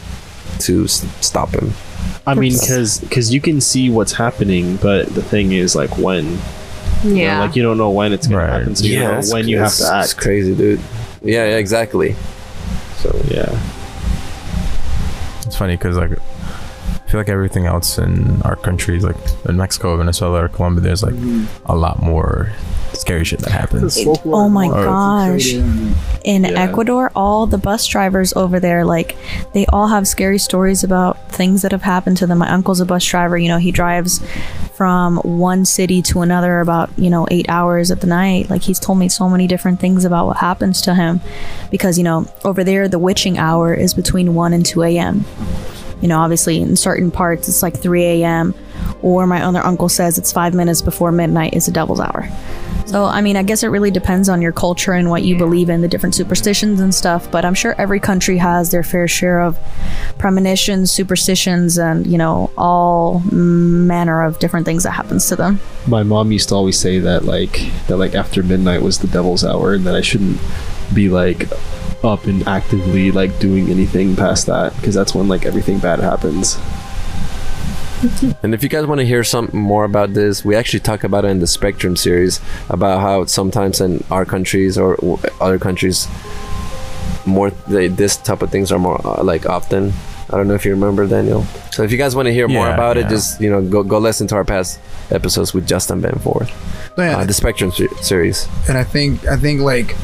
to 0.62 0.88
stop 0.88 1.50
him. 1.50 1.74
I 2.26 2.34
mean, 2.36 2.54
because 2.54 3.00
because 3.00 3.34
you 3.34 3.42
can 3.42 3.62
see 3.62 3.90
what's 3.90 4.14
happening, 4.14 4.78
but 4.78 5.08
the 5.08 5.22
thing 5.24 5.52
is, 5.54 5.76
like 5.76 5.98
when, 5.98 6.26
you 7.04 7.10
know, 7.10 7.16
Yeah. 7.16 7.40
like 7.40 7.56
you 7.56 7.64
don't 7.64 7.78
know 7.78 7.90
when 7.90 8.14
it's 8.14 8.28
gonna 8.28 8.38
Right. 8.44 8.60
happen, 8.60 8.76
so 8.76 8.86
you 8.86 9.00
know 9.00 9.22
when 9.32 9.48
you 9.48 9.58
have 9.58 9.68
it's- 9.74 9.78
to 9.80 10.00
It's 10.00 10.12
act. 10.14 10.18
crazy, 10.22 10.54
dude. 10.56 10.80
Yeah, 11.24 11.46
yeah, 11.46 11.58
exactly. 11.58 12.16
So 13.02 13.16
Yeah. 13.30 13.50
It's 15.46 15.56
funny 15.56 15.76
because 15.76 15.98
like 15.98 16.12
I 16.12 16.16
feel 17.12 17.20
like 17.20 17.30
everything 17.30 17.66
else 17.66 17.98
in 17.98 18.42
our 18.44 18.56
countries, 18.56 19.04
like 19.04 19.18
in 19.48 19.58
Mexico, 19.58 19.98
Venezuela, 19.98 20.46
or 20.46 20.48
Colombia, 20.48 20.82
there's 20.82 21.04
like 21.04 21.14
a 21.66 21.76
lot 21.76 22.02
more 22.02 22.50
scary 22.94 23.24
shit 23.24 23.40
that 23.40 23.52
happens. 23.52 23.98
Oh 24.26 24.50
my 24.50 24.68
Or- 24.68 24.84
gosh. 24.84 25.54
In 26.24 26.44
Yeah. 26.44 26.50
Ecuador, 26.52 27.12
all 27.16 27.48
the 27.48 27.58
bus 27.58 27.86
drivers 27.88 28.34
over 28.36 28.60
there, 28.60 28.84
like, 28.86 29.16
they 29.54 29.66
all 29.68 29.88
have 29.88 30.08
scary 30.08 30.38
stories 30.38 30.84
about 30.84 31.18
things 31.32 31.62
that 31.64 31.72
have 31.72 31.82
happened 31.84 32.18
to 32.18 32.28
them. 32.28 32.40
My 32.40 32.50
uncle's 32.50 32.80
a 32.82 32.86
bus 32.86 33.04
driver, 33.06 33.38
you 33.38 33.48
know, 33.48 33.58
he 33.58 33.72
drives 33.72 34.22
from 34.76 35.18
one 35.18 35.64
city 35.66 36.02
to 36.02 36.22
another 36.22 36.60
about, 36.60 36.90
you 36.98 37.10
know, 37.10 37.28
eight 37.32 37.46
hours 37.50 37.92
at 37.92 38.02
the 38.02 38.08
night. 38.08 38.50
Like, 38.50 38.62
he's 38.64 38.80
told 38.80 38.98
me 39.00 39.08
so 39.10 39.30
many 39.30 39.48
different 39.48 39.80
things 39.80 40.06
about 40.06 40.28
what 40.28 40.38
happens 40.38 40.82
to 40.82 40.94
him 40.96 41.22
because, 41.72 41.98
you 41.98 42.04
know, 42.04 42.26
over 42.44 42.64
there, 42.64 42.88
the 42.88 43.00
witching 43.00 43.38
hour 43.38 43.74
is 43.74 43.94
between 43.94 44.34
1 44.36 44.54
and 44.54 44.66
2 44.66 44.84
a.m. 44.84 45.24
You 46.02 46.08
know, 46.08 46.20
obviously, 46.20 46.60
in 46.60 46.76
certain 46.76 47.12
parts, 47.12 47.48
it's 47.48 47.62
like 47.64 47.78
3 47.78 48.04
a.m. 48.04 48.54
Or 49.02 49.28
my 49.28 49.44
other 49.44 49.60
uncle 49.60 49.90
says 49.90 50.18
it's 50.18 50.32
five 50.32 50.54
minutes 50.54 50.82
before 50.82 51.12
midnight 51.12 51.54
is 51.54 51.68
the 51.68 51.72
devil's 51.72 52.00
hour. 52.00 52.28
So, 52.88 53.06
I 53.06 53.22
mean, 53.22 53.38
I 53.38 53.44
guess 53.44 53.64
it 53.64 53.68
really 53.68 53.92
depends 53.92 54.28
on 54.28 54.42
your 54.42 54.52
culture 54.52 54.92
and 54.92 55.10
what 55.10 55.24
you 55.24 55.38
believe 55.38 55.70
in, 55.70 55.82
the 55.82 55.88
different 55.88 56.14
superstitions 56.14 56.82
and 56.82 56.94
stuff. 56.94 57.32
But 57.32 57.46
I'm 57.46 57.54
sure 57.54 57.74
every 57.78 58.00
country 58.00 58.38
has 58.38 58.72
their 58.72 58.84
fair 58.84 59.08
share 59.08 59.42
of 59.42 59.58
premonitions, 60.18 60.92
superstitions, 60.92 61.78
and, 61.78 62.06
you 62.06 62.18
know, 62.18 62.52
all 62.58 63.20
manner 63.32 64.24
of 64.24 64.40
different 64.40 64.66
things 64.66 64.84
that 64.84 64.92
happens 64.92 65.28
to 65.30 65.36
them. 65.36 65.60
My 65.88 66.04
mom 66.04 66.32
used 66.32 66.50
to 66.50 66.56
always 66.56 66.78
say 66.78 67.00
that 67.00 67.24
like 67.24 67.72
that 67.88 67.98
like 67.98 68.14
after 68.14 68.44
midnight 68.44 68.82
was 68.82 69.00
the 69.00 69.08
devil's 69.08 69.46
hour, 69.46 69.74
and 69.74 69.86
that 69.86 69.96
I 69.96 70.02
shouldn't 70.02 70.40
be 70.94 71.08
like 71.08 71.50
up 72.04 72.26
and 72.26 72.48
actively 72.48 73.12
like 73.12 73.38
doing 73.40 73.70
anything 73.70 74.16
past 74.16 74.48
that 74.48 74.76
because 74.78 74.96
that's 74.96 75.14
when 75.14 75.28
like 75.28 75.46
everything 75.46 75.80
bad 75.80 76.00
happens. 76.00 76.58
And 78.42 78.56
if 78.56 78.64
you 78.64 78.70
guys 78.70 78.88
want 78.88 79.00
to 79.00 79.06
hear 79.06 79.24
something 79.24 79.60
more 79.60 79.84
about 79.84 80.14
this, 80.14 80.44
we 80.44 80.56
actually 80.56 80.80
talk 80.80 81.04
about 81.04 81.24
it 81.24 81.28
in 81.28 81.40
the 81.40 81.46
Spectrum 81.46 81.96
series 81.96 82.42
about 82.70 83.00
how 83.00 83.26
sometimes 83.26 83.80
in 83.80 84.04
our 84.10 84.26
countries 84.26 84.76
or 84.76 84.98
other 85.40 85.60
countries, 85.60 86.08
more 87.28 87.52
they, 87.68 87.88
this 87.90 88.18
type 88.18 88.42
of 88.42 88.50
things 88.50 88.72
are 88.72 88.80
more 88.80 89.00
uh, 89.06 89.24
like 89.24 89.46
often. 89.46 89.94
I 90.32 90.38
don't 90.38 90.48
know 90.48 90.56
if 90.56 90.66
you 90.66 90.72
remember 90.72 91.06
Daniel. 91.06 91.44
So 91.72 91.84
if 91.84 91.92
you 91.92 91.98
guys 92.00 92.16
want 92.16 92.26
to 92.26 92.34
hear 92.34 92.48
more 92.48 92.72
about 92.72 92.98
yeah. 92.98 93.06
it, 93.06 93.10
just 93.10 93.40
you 93.40 93.52
know 93.52 93.62
go 93.62 93.84
go 93.84 94.00
listen 94.00 94.26
to 94.28 94.36
our 94.36 94.46
past 94.46 94.80
episodes 95.12 95.54
with 95.54 95.68
Justin 95.68 96.02
Benford, 96.02 96.50
Yeah, 96.98 97.18
uh, 97.18 97.26
the 97.26 97.34
Spectrum 97.34 97.72
se- 97.72 97.90
series. 98.02 98.48
and 98.68 98.78
I 98.78 98.84
think 98.84 99.28
I 99.28 99.36
think 99.36 99.62
like 99.62 99.96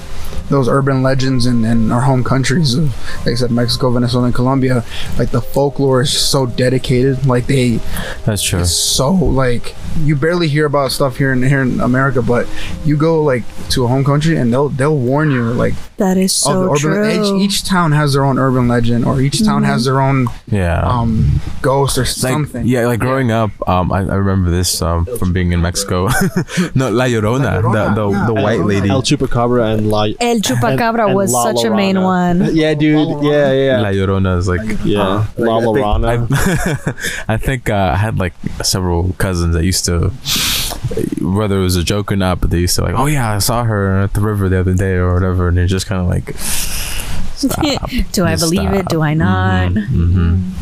those 0.49 0.67
urban 0.67 1.03
legends 1.03 1.45
in, 1.45 1.65
in 1.65 1.91
our 1.91 2.01
home 2.01 2.23
countries 2.23 2.73
of 2.75 2.95
like 3.19 3.33
I 3.33 3.36
said 3.36 3.51
Mexico, 3.51 3.89
Venezuela, 3.91 4.27
and 4.27 4.36
Colombia, 4.36 4.83
like 5.17 5.31
the 5.31 5.41
folklore 5.41 6.01
is 6.01 6.12
so 6.12 6.45
dedicated. 6.45 7.25
Like 7.25 7.47
they 7.47 7.77
That's 8.25 8.41
true. 8.41 8.60
it's 8.62 8.71
so 8.71 9.12
like 9.12 9.75
you 10.03 10.15
barely 10.15 10.47
hear 10.47 10.65
about 10.65 10.91
stuff 10.91 11.17
here 11.17 11.31
in 11.33 11.41
here 11.43 11.62
in 11.62 11.79
America, 11.79 12.21
but 12.21 12.47
you 12.86 12.97
go 12.97 13.23
like 13.23 13.43
to 13.69 13.83
a 13.86 13.88
home 13.88 14.03
country 14.03 14.38
and 14.38 14.51
they'll 14.51 14.69
they'll 14.69 14.97
warn 14.97 15.31
you 15.31 15.43
like 15.53 15.73
That 15.97 16.17
is 16.17 16.33
so 16.33 16.63
urban 16.71 16.77
true. 16.77 17.38
each, 17.41 17.43
each 17.51 17.63
town 17.65 17.91
has 17.91 18.13
their 18.13 18.23
own 18.23 18.38
urban 18.39 18.67
legend 18.67 19.05
or 19.05 19.19
each 19.21 19.43
town 19.43 19.63
has 19.63 19.86
their 19.86 19.99
own 20.01 20.27
Yeah. 20.47 20.81
um 20.81 21.41
ghost 21.62 21.97
or 21.97 22.01
like, 22.01 22.07
something. 22.10 22.65
Yeah, 22.65 22.88
like 22.88 22.99
growing 22.99 23.31
up, 23.31 23.51
um, 23.67 23.91
I, 23.91 23.99
I 23.99 24.15
remember 24.15 24.49
this 24.51 24.81
um, 24.81 25.05
from 25.17 25.33
being 25.33 25.51
in 25.51 25.62
Mexico. 25.62 26.07
no, 26.75 26.89
La 26.91 27.05
Llorona, 27.05 27.62
La 27.62 27.62
Llorona, 27.62 27.95
the 27.95 28.01
the, 28.01 28.10
yeah. 28.10 28.25
the 28.27 28.33
La 28.33 28.43
white 28.43 28.60
Llorona. 28.60 28.67
lady. 28.67 28.89
El 28.89 29.01
Chupacabra 29.01 29.73
and 29.73 29.89
La. 29.89 30.03
El 30.19 30.38
Chupacabra 30.39 31.05
and 31.07 31.15
was 31.15 31.31
La 31.33 31.43
such 31.43 31.63
a 31.65 31.69
main 31.75 31.95
Llorona. 31.95 32.39
one. 32.45 32.55
Yeah, 32.62 32.73
dude. 32.73 33.23
Yeah, 33.23 33.51
yeah, 33.53 33.81
La 33.81 33.89
Llorona 33.89 34.38
is 34.38 34.47
like 34.47 34.62
yeah. 34.86 35.25
La 35.38 35.57
I, 35.57 35.62
Llorona. 35.63 37.25
I 37.27 37.38
think 37.38 37.69
uh, 37.69 37.91
I 37.93 37.97
had 37.97 38.17
like 38.17 38.33
several 38.63 39.13
cousins 39.17 39.53
that 39.55 39.63
used 39.63 39.86
to, 39.86 39.87
whether 41.21 41.58
it 41.58 41.63
was 41.63 41.76
a 41.76 41.84
joke 41.84 42.12
or 42.12 42.15
not, 42.15 42.39
but 42.41 42.50
they 42.50 42.60
used 42.60 42.76
to 42.76 42.82
like, 42.84 42.95
oh 42.95 43.06
yeah, 43.08 43.36
I 43.36 43.39
saw 43.39 43.63
her 43.63 44.02
at 44.02 44.13
the 44.13 44.21
river 44.21 44.50
the 44.50 44.60
other 44.60 44.73
day 44.73 44.93
or 44.93 45.13
whatever, 45.13 45.47
and 45.47 45.58
they're 45.58 45.67
just 45.67 45.86
kind 45.88 46.02
of 46.02 46.08
like, 46.08 46.36
stop. 46.38 47.89
Do 48.12 48.26
I 48.26 48.36
believe 48.36 48.71
it? 48.73 48.88
Do 48.88 49.02
I 49.02 49.13
not? 49.13 49.71
Mhm, 49.71 49.88
mhm. 50.13 50.54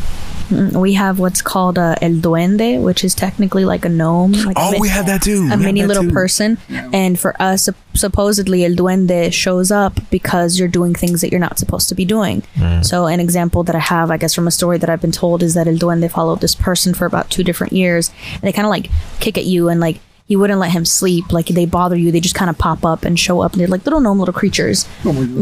Mm, 0.50 0.74
We 0.80 0.94
have 0.94 1.20
what's 1.20 1.42
called 1.42 1.78
uh, 1.78 1.96
El 2.02 2.14
Duende, 2.26 2.82
which 2.82 3.04
is 3.04 3.14
technically 3.16 3.66
like 3.66 3.86
a 3.86 3.90
gnome. 3.90 4.32
Like 4.34 4.58
a 4.58 4.62
Oh, 4.62 4.72
mi- 4.72 4.80
we 4.82 4.90
had 4.90 5.06
that 5.08 5.22
too. 5.24 5.46
A 5.46 5.50
had 5.50 5.60
mini 5.60 5.84
little 5.86 6.04
too. 6.04 6.12
person. 6.12 6.58
And 6.70 7.20
for 7.20 7.40
us, 7.42 7.70
supposedly 7.94 8.64
El 8.66 8.72
Duende 8.72 9.32
shows 9.34 9.72
up 9.72 10.00
because 10.10 10.60
you're 10.60 10.68
doing 10.68 10.94
things 10.94 11.22
that 11.22 11.32
you're 11.32 11.40
not 11.40 11.58
supposed 11.60 11.90
to 11.90 11.96
be 11.96 12.06
doing. 12.06 12.44
Mm. 12.56 12.86
So, 12.86 13.06
an 13.08 13.20
example 13.20 13.64
that 13.64 13.76
I 13.76 13.80
have, 13.80 14.12
I 14.12 14.18
guess, 14.18 14.34
from 14.34 14.48
a 14.48 14.52
story 14.52 14.78
that 14.78 14.90
I've 14.90 15.02
been 15.02 15.12
told 15.12 15.42
is 15.44 15.54
that 15.54 15.68
El 15.68 15.76
Duende 15.76 16.10
followed 16.12 16.42
this 16.42 16.56
person 16.56 16.94
for 16.94 17.06
about 17.06 17.30
two 17.30 17.44
different 17.44 17.74
years. 17.74 18.12
And 18.34 18.42
they 18.44 18.52
kind 18.52 18.66
of 18.66 18.70
like 18.70 18.90
kick 19.20 19.38
at 19.38 19.46
you 19.46 19.70
and 19.70 19.80
like 19.80 20.00
he 20.28 20.36
wouldn't 20.36 20.60
let 20.60 20.72
him 20.72 20.86
sleep. 20.86 21.32
Like 21.32 21.48
they 21.48 21.66
bother 21.66 21.96
you. 21.96 22.12
They 22.12 22.20
just 22.20 22.36
kind 22.36 22.50
of 22.50 22.58
pop 22.58 22.84
up 22.84 23.06
and 23.06 23.20
show 23.20 23.42
up. 23.42 23.54
And 23.54 23.62
they're 23.62 23.68
like 23.68 23.86
little 23.86 24.00
gnome 24.02 24.20
little 24.20 24.34
creatures. 24.34 24.88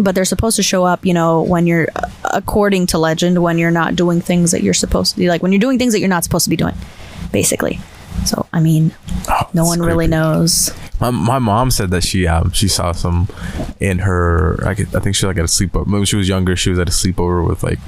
But 0.04 0.14
they're 0.14 0.26
supposed 0.26 0.58
to 0.58 0.64
show 0.64 0.84
up, 0.84 1.06
you 1.06 1.14
know, 1.14 1.42
when 1.42 1.68
you're, 1.68 1.88
uh, 1.96 2.10
according 2.26 2.88
to 2.88 2.98
legend, 2.98 3.42
when 3.42 3.58
you're 3.58 3.72
not 3.72 3.96
doing 3.96 4.20
things 4.20 4.52
that 4.52 4.62
you're 4.62 4.74
supposed 4.74 5.16
to 5.16 5.28
like, 5.30 5.42
when 5.42 5.52
you're 5.54 5.60
doing 5.60 5.80
things 5.80 5.94
that 5.94 6.00
you're 6.00 6.10
not 6.10 6.24
supposed 6.24 6.44
to 6.44 6.50
be 6.50 6.58
doing, 6.58 6.76
basically. 7.32 7.80
So, 8.26 8.48
I 8.54 8.60
mean, 8.60 8.94
Oh, 9.30 9.50
no 9.54 9.64
that's 9.66 9.68
one 9.78 9.82
really 9.82 10.08
knows. 10.08 10.72
My, 11.00 11.10
my 11.10 11.40
mom 11.40 11.72
said 11.72 11.90
that 11.92 12.04
she 12.04 12.28
um 12.28 12.52
she 12.52 12.68
saw 12.68 12.92
some 12.94 13.28
in 13.80 14.00
her 14.00 14.66
I, 14.66 14.74
could- 14.76 14.94
I 14.96 15.00
think 15.00 15.16
she 15.16 15.26
was 15.26 15.36
like 15.36 15.38
at 15.38 15.44
a 15.46 15.48
sleepover 15.48 15.88
when 15.92 16.06
she 16.06 16.16
was 16.16 16.28
younger 16.30 16.56
she 16.56 16.70
was 16.70 16.80
at 16.80 16.88
a 16.88 16.92
sleepover 16.92 17.46
with 17.46 17.64
like 17.64 17.80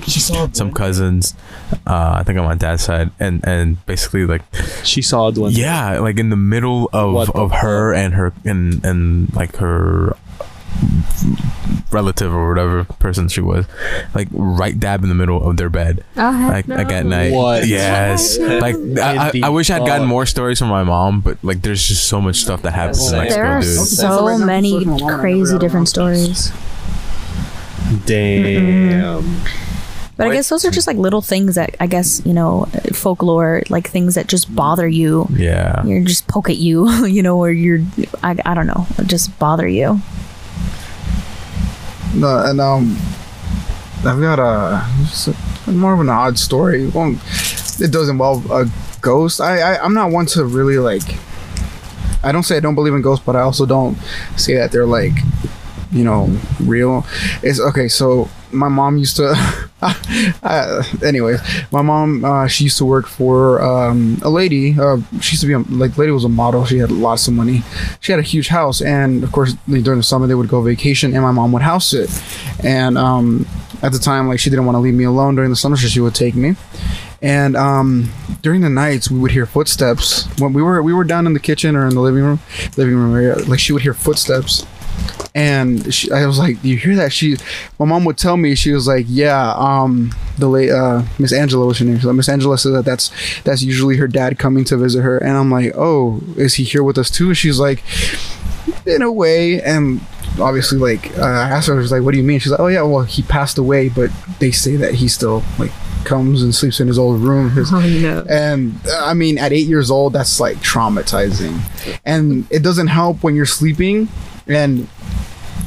some 0.54 0.72
cousins 0.74 1.34
uh 1.88 2.16
I 2.20 2.24
think 2.24 2.38
on 2.40 2.46
my 2.46 2.56
dad's 2.56 2.84
side 2.84 3.12
and 3.20 3.42
and 3.48 3.86
basically 3.86 4.26
like 4.26 4.42
She 4.84 5.02
saw 5.02 5.28
a 5.28 5.32
duende. 5.32 5.58
yeah 5.58 6.00
like 6.00 6.20
in 6.20 6.30
the 6.30 6.36
middle 6.36 6.90
of 6.94 7.14
What 7.14 7.30
of 7.36 7.52
her 7.52 7.94
and 7.94 8.14
her 8.16 8.34
and 8.44 8.84
and 8.86 9.34
like 9.36 9.56
her 9.58 10.16
relative 11.92 12.34
or 12.34 12.50
whatever 12.50 12.84
person 13.00 13.28
she 13.28 13.42
was 13.42 13.66
like 14.14 14.28
right 14.32 14.80
dab 14.80 15.02
in 15.04 15.10
the 15.10 15.16
middle 15.16 15.48
of 15.48 15.58
their 15.58 15.70
bed 15.70 16.04
Oh, 16.18 16.32
heck 16.32 16.52
like, 16.52 16.68
no. 16.68 16.76
like 16.76 16.92
at 16.92 17.06
night 17.06 17.32
What? 17.32 17.68
yes 17.68 18.38
like 18.40 18.76
I, 18.98 19.30
I, 19.30 19.42
I 19.44 19.50
wish 19.50 19.70
i'd 19.70 19.86
gotten 19.86 20.08
more 20.08 20.26
stories 20.26 20.60
from 20.60 20.68
my 20.70 20.84
mom 20.84 21.22
but 21.22 21.38
like 21.44 21.62
there's 21.62 21.88
just 21.88 22.06
so 22.08 22.20
much 22.20 22.38
stuff 22.38 22.62
that 22.64 22.72
happens 22.72 23.12
in 23.12 23.18
That's 23.18 23.30
mexico 23.30 23.42
There 23.44 23.52
are 23.58 23.62
dude 23.62 23.88
so 23.88 24.38
many 24.40 24.76
I'm 24.78 24.84
talking 24.84 24.86
to 24.86 24.92
my 24.92 25.00
mom, 25.00 25.08
I 25.08 25.12
never 25.12 25.22
crazy 25.22 25.58
different 25.60 25.96
around 25.96 26.16
to 26.16 26.36
stories. 26.36 26.52
Damn. 28.06 29.42
But 30.18 30.28
I 30.28 30.34
guess 30.34 30.48
those 30.50 30.64
are 30.64 30.72
just 30.72 30.88
like 30.88 30.96
little 30.98 31.22
things 31.22 31.56
that 31.56 31.76
I 31.82 31.88
guess, 31.88 32.22
you 32.26 32.34
know, 32.34 32.66
folklore, 32.94 33.62
like 33.70 33.90
things 33.90 34.16
that 34.16 34.28
just 34.28 34.54
bother 34.56 34.88
you. 34.88 35.28
yeah 35.32 35.86
You're 35.86 36.04
just 36.06 36.28
poke 36.28 36.50
at 36.50 36.56
you, 36.58 36.90
you 37.06 37.22
know, 37.22 37.38
or 37.38 37.52
you're, 37.52 37.80
I, 38.24 38.36
I 38.46 38.54
don't 38.54 38.66
know, 38.68 38.88
just 39.06 39.38
bother 39.40 39.68
you. 39.68 40.00
No, 42.16 42.44
and 42.46 42.62
um, 42.62 42.98
I've 44.06 44.20
got 44.22 44.40
a, 44.40 45.72
more 45.72 45.94
of 45.94 46.00
an 46.00 46.10
odd 46.10 46.40
story. 46.40 46.88
Well, 46.88 47.16
it 47.80 47.92
does 47.92 48.08
involve 48.08 48.50
a 48.50 48.70
ghost. 49.02 49.42
I, 49.42 49.60
I 49.60 49.84
I'm 49.84 49.94
not 49.94 50.12
one 50.12 50.26
to 50.28 50.46
really 50.46 50.78
like. 50.78 51.18
I 52.24 52.32
don't 52.32 52.44
say 52.44 52.58
I 52.58 52.60
don't 52.60 52.76
believe 52.76 52.94
in 52.94 53.02
ghosts, 53.02 53.26
but 53.26 53.36
I 53.36 53.42
also 53.42 53.66
don't 53.66 53.98
say 54.38 54.56
that 54.56 54.72
they're 54.72 54.86
like, 54.86 55.14
you 55.96 56.04
know, 56.04 56.30
real. 56.62 57.06
It's 57.42 57.60
okay. 57.60 57.88
So 57.88 58.30
my 58.52 58.68
mom 58.68 58.98
used 58.98 59.16
to. 59.16 59.34
uh, 60.44 60.84
anyways, 61.04 61.40
my 61.72 61.82
mom 61.82 62.26
uh, 62.26 62.48
she 62.48 62.66
used 62.66 62.78
to 62.78 62.86
work 62.86 63.08
for 63.08 63.62
um, 63.62 64.20
a 64.22 64.30
lady. 64.30 64.76
Uh, 64.78 64.98
she 65.22 65.34
used 65.34 65.42
to 65.42 65.48
be 65.48 65.54
a, 65.54 65.60
like 65.60 65.98
lady 65.98 66.12
was 66.12 66.26
a 66.26 66.30
model. 66.30 66.66
She 66.66 66.78
had 66.78 66.92
lots 66.92 67.28
of 67.28 67.34
money. 67.34 67.64
She 68.02 68.12
had 68.12 68.20
a 68.20 68.24
huge 68.24 68.50
house, 68.50 68.82
and 68.82 69.24
of 69.24 69.32
course 69.32 69.54
during 69.68 70.00
the 70.00 70.04
summer 70.04 70.28
they 70.28 70.36
would 70.36 70.50
go 70.50 70.62
vacation, 70.62 71.14
and 71.14 71.24
my 71.24 71.32
mom 71.32 71.54
would 71.54 71.62
house 71.62 71.94
it. 71.94 72.10
And 72.64 72.98
um, 72.98 73.48
at 73.82 73.94
the 73.94 74.00
time, 74.00 74.28
like 74.28 74.40
she 74.40 74.50
didn't 74.50 74.66
want 74.66 74.76
to 74.76 74.82
leave 74.82 74.94
me 74.94 75.06
alone 75.06 75.36
during 75.36 75.50
the 75.50 75.56
summer, 75.56 75.78
so 75.78 75.88
she 75.88 76.02
would 76.02 76.16
take 76.16 76.36
me. 76.36 76.56
And 77.22 77.56
um, 77.56 78.12
during 78.42 78.62
the 78.62 78.70
nights, 78.70 79.10
we 79.10 79.18
would 79.20 79.32
hear 79.32 79.46
footsteps 79.46 80.28
when 80.40 80.54
we 80.54 80.62
were 80.62 80.84
we 80.84 80.94
were 80.94 81.04
down 81.04 81.26
in 81.26 81.34
the 81.34 81.40
kitchen 81.40 81.76
or 81.76 81.88
in 81.88 81.96
the 81.96 82.02
living 82.02 82.24
room, 82.24 82.40
living 82.78 82.96
room 82.96 83.16
area. 83.16 83.36
Like 83.46 83.60
she 83.60 83.74
would 83.74 83.82
hear 83.82 83.94
footsteps, 83.94 84.66
and 85.36 85.94
she, 85.94 86.10
I 86.12 86.26
was 86.26 86.40
like, 86.40 86.62
"Do 86.62 86.70
you 86.70 86.78
hear 86.78 86.96
that?" 86.96 87.12
She, 87.12 87.36
my 87.78 87.86
mom 87.86 88.06
would 88.06 88.18
tell 88.18 88.38
me. 88.38 88.56
She 88.56 88.72
was 88.72 88.88
like, 88.88 89.06
"Yeah, 89.10 89.54
um, 89.58 90.16
the 90.38 90.48
late 90.48 90.72
uh, 90.72 91.04
Miss 91.20 91.34
Angela 91.34 91.66
was 91.66 91.80
her 91.80 91.86
name. 91.86 92.00
Like, 92.00 92.16
Miss 92.16 92.30
Angela 92.30 92.58
said 92.58 92.72
that 92.72 92.86
that's 92.86 93.12
that's 93.44 93.62
usually 93.62 93.98
her 93.98 94.08
dad 94.08 94.40
coming 94.40 94.64
to 94.66 94.78
visit 94.78 95.02
her." 95.02 95.18
And 95.18 95.38
I'm 95.38 95.52
like, 95.52 95.74
"Oh, 95.76 96.22
is 96.38 96.56
he 96.56 96.64
here 96.64 96.84
with 96.84 96.98
us 96.98 97.10
too?" 97.10 97.34
She's 97.34 97.60
like, 97.60 97.84
"In 98.86 99.02
a 99.02 99.12
way," 99.12 99.62
and 99.62 100.00
obviously, 100.40 100.78
like 100.78 101.18
uh, 101.18 101.24
I 101.24 101.50
asked 101.50 101.68
her, 101.68 101.74
I 101.74 101.78
was 101.78 101.92
like, 101.92 102.04
"What 102.04 102.12
do 102.12 102.18
you 102.18 102.24
mean?" 102.24 102.40
She's 102.40 102.52
like, 102.52 102.62
"Oh 102.62 102.68
yeah, 102.68 102.84
well 102.84 103.04
he 103.04 103.22
passed 103.22 103.58
away, 103.58 103.90
but 103.90 104.12
they 104.40 104.52
say 104.52 104.78
that 104.78 104.96
he's 104.96 105.14
still 105.14 105.44
like." 105.60 105.72
Comes 106.06 106.44
and 106.44 106.54
sleeps 106.54 106.80
in 106.80 106.88
his 106.88 107.00
old 107.00 107.22
room 107.22 107.50
his, 107.52 107.70
Oh 107.74 107.80
no. 107.80 108.26
and 108.30 108.76
I 108.92 109.14
mean, 109.14 109.38
at 109.38 109.52
eight 109.52 109.68
years 109.68 109.90
old, 109.92 110.14
that's 110.14 110.40
like 110.40 110.58
traumatizing. 110.58 111.60
And 112.06 112.48
it 112.52 112.64
doesn't 112.64 112.88
help 112.88 113.24
when 113.24 113.36
you're 113.36 113.46
sleeping 113.46 114.08
and 114.48 114.88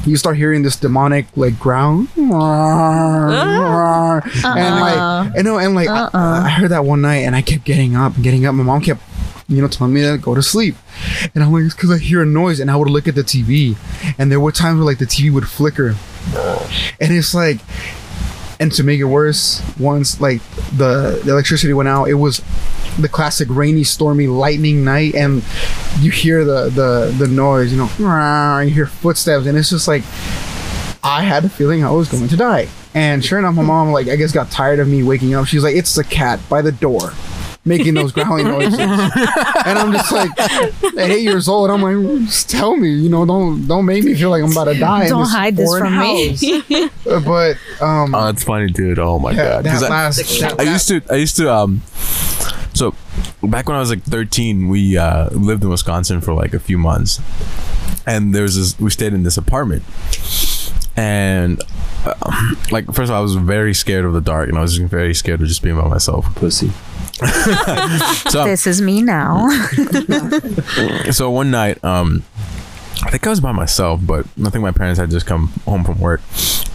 you 0.05 0.15
start 0.17 0.37
hearing 0.37 0.61
this 0.63 0.77
demonic 0.77 1.25
like 1.35 1.59
growl. 1.59 2.07
Uh-huh. 2.17 4.21
And 4.45 4.79
like, 4.79 4.97
uh-uh. 4.97 5.31
you 5.35 5.43
know, 5.43 5.57
and 5.57 5.75
like, 5.75 5.89
I, 5.89 5.99
uh-uh. 6.03 6.41
I 6.45 6.49
heard 6.49 6.71
that 6.71 6.85
one 6.85 7.01
night 7.01 7.19
and 7.25 7.35
I 7.35 7.41
kept 7.41 7.65
getting 7.65 7.95
up 7.95 8.15
and 8.15 8.23
getting 8.23 8.45
up. 8.45 8.55
My 8.55 8.63
mom 8.63 8.81
kept, 8.81 9.01
you 9.47 9.61
know, 9.61 9.67
telling 9.67 9.93
me 9.93 10.01
to 10.01 10.17
go 10.17 10.35
to 10.35 10.41
sleep. 10.41 10.75
And 11.35 11.43
I'm 11.43 11.51
like, 11.51 11.63
it's 11.63 11.75
because 11.75 11.91
I 11.91 11.97
hear 11.97 12.21
a 12.21 12.25
noise 12.25 12.59
and 12.59 12.71
I 12.71 12.75
would 12.75 12.89
look 12.89 13.07
at 13.07 13.15
the 13.15 13.23
TV. 13.23 13.75
And 14.17 14.31
there 14.31 14.39
were 14.39 14.51
times 14.51 14.77
where 14.77 14.85
like 14.85 14.99
the 14.99 15.05
TV 15.05 15.31
would 15.33 15.47
flicker. 15.47 15.95
And 16.99 17.13
it's 17.13 17.33
like, 17.33 17.59
and 18.59 18.71
to 18.73 18.83
make 18.83 18.99
it 18.99 19.05
worse, 19.05 19.61
once 19.79 20.19
like 20.19 20.41
the, 20.75 21.21
the 21.23 21.31
electricity 21.31 21.73
went 21.73 21.87
out, 21.87 22.05
it 22.09 22.15
was 22.15 22.41
the 22.99 23.07
classic 23.07 23.47
rainy, 23.49 23.83
stormy, 23.83 24.27
lightning 24.27 24.83
night, 24.83 25.15
and 25.15 25.43
you 25.99 26.11
hear 26.11 26.43
the 26.43 26.69
the 26.69 27.15
the 27.17 27.27
noise, 27.27 27.71
you 27.71 27.77
know, 27.77 28.59
you 28.59 28.73
hear 28.73 28.85
footsteps, 28.85 29.45
and 29.45 29.57
it's 29.57 29.69
just 29.69 29.87
like 29.87 30.03
I 31.03 31.23
had 31.23 31.45
a 31.45 31.49
feeling 31.49 31.83
I 31.83 31.91
was 31.91 32.09
going 32.09 32.27
to 32.27 32.37
die. 32.37 32.67
And 32.93 33.23
sure 33.23 33.39
enough, 33.39 33.55
my 33.55 33.61
mom 33.63 33.91
like 33.91 34.07
I 34.07 34.15
guess 34.15 34.31
got 34.31 34.51
tired 34.51 34.79
of 34.79 34.87
me 34.87 35.03
waking 35.03 35.33
up. 35.35 35.45
She's 35.47 35.63
like, 35.63 35.75
"It's 35.75 35.95
the 35.95 36.03
cat 36.03 36.39
by 36.49 36.61
the 36.61 36.71
door." 36.71 37.13
Making 37.65 37.93
those 37.95 38.13
growling 38.13 38.45
noises, 38.57 38.79
and 38.79 39.77
I'm 39.77 39.91
just 39.91 40.11
like, 40.13 40.31
at 40.39 40.97
eight 41.09 41.23
years 41.23 41.49
old, 41.49 41.69
I'm 41.69 41.81
like, 41.81 42.25
just 42.25 42.49
tell 42.49 42.75
me, 42.77 42.89
you 42.89 43.09
know, 43.09 43.25
don't 43.25 43.67
don't 43.67 43.85
make 43.85 44.03
me 44.05 44.15
feel 44.15 44.29
like 44.29 44.41
I'm 44.41 44.51
about 44.51 44.63
to 44.65 44.79
die. 44.79 45.03
in 45.03 45.09
Don't 45.09 45.23
this 45.23 45.31
hide 45.31 45.55
this 45.57 45.67
foreign 45.67 45.83
from 45.83 45.99
me. 45.99 46.29
house. 46.29 46.43
Uh, 47.05 47.19
but 47.25 47.57
um, 47.85 48.15
Oh, 48.15 48.29
it's 48.29 48.43
funny, 48.45 48.67
dude. 48.71 48.97
Oh 48.97 49.19
my 49.19 49.31
yeah, 49.31 49.61
god. 49.61 49.65
'Cause 49.65 49.81
that 49.81 49.91
I, 49.91 50.03
last, 50.05 50.17
that 50.39 50.55
I 50.59 50.63
used 50.63 50.87
to, 50.87 51.01
I 51.11 51.15
used 51.15 51.35
to, 51.37 51.53
um, 51.53 51.81
so 52.73 52.95
back 53.43 53.67
when 53.67 53.75
I 53.75 53.81
was 53.81 53.89
like 53.89 54.03
13, 54.03 54.69
we 54.69 54.97
uh, 54.97 55.29
lived 55.31 55.61
in 55.63 55.69
Wisconsin 55.69 56.21
for 56.21 56.33
like 56.33 56.53
a 56.53 56.59
few 56.59 56.77
months, 56.77 57.19
and 58.07 58.33
there 58.33 58.43
was 58.43 58.55
this. 58.55 58.79
We 58.79 58.89
stayed 58.89 59.13
in 59.13 59.23
this 59.23 59.35
apartment, 59.37 59.83
and 60.95 61.61
uh, 62.05 62.13
like 62.71 62.85
first 62.87 63.09
of 63.09 63.11
all, 63.11 63.17
I 63.17 63.21
was 63.21 63.35
very 63.35 63.73
scared 63.73 64.05
of 64.05 64.13
the 64.13 64.21
dark, 64.21 64.47
and 64.49 64.57
I 64.57 64.61
was 64.61 64.77
very 64.77 65.13
scared 65.13 65.41
of 65.41 65.47
just 65.49 65.61
being 65.61 65.75
by 65.79 65.87
myself. 65.89 66.33
Pussy. 66.35 66.71
So 68.29 68.43
This 68.45 68.67
is 68.67 68.81
me 68.81 69.01
now. 69.01 69.49
so 71.11 71.29
one 71.29 71.51
night 71.51 71.83
um 71.83 72.23
i 73.03 73.09
think 73.09 73.25
i 73.25 73.29
was 73.29 73.39
by 73.39 73.51
myself 73.51 73.99
but 74.03 74.25
i 74.45 74.49
think 74.49 74.61
my 74.61 74.71
parents 74.71 74.99
had 74.99 75.09
just 75.09 75.25
come 75.25 75.47
home 75.65 75.83
from 75.83 75.99
work 75.99 76.21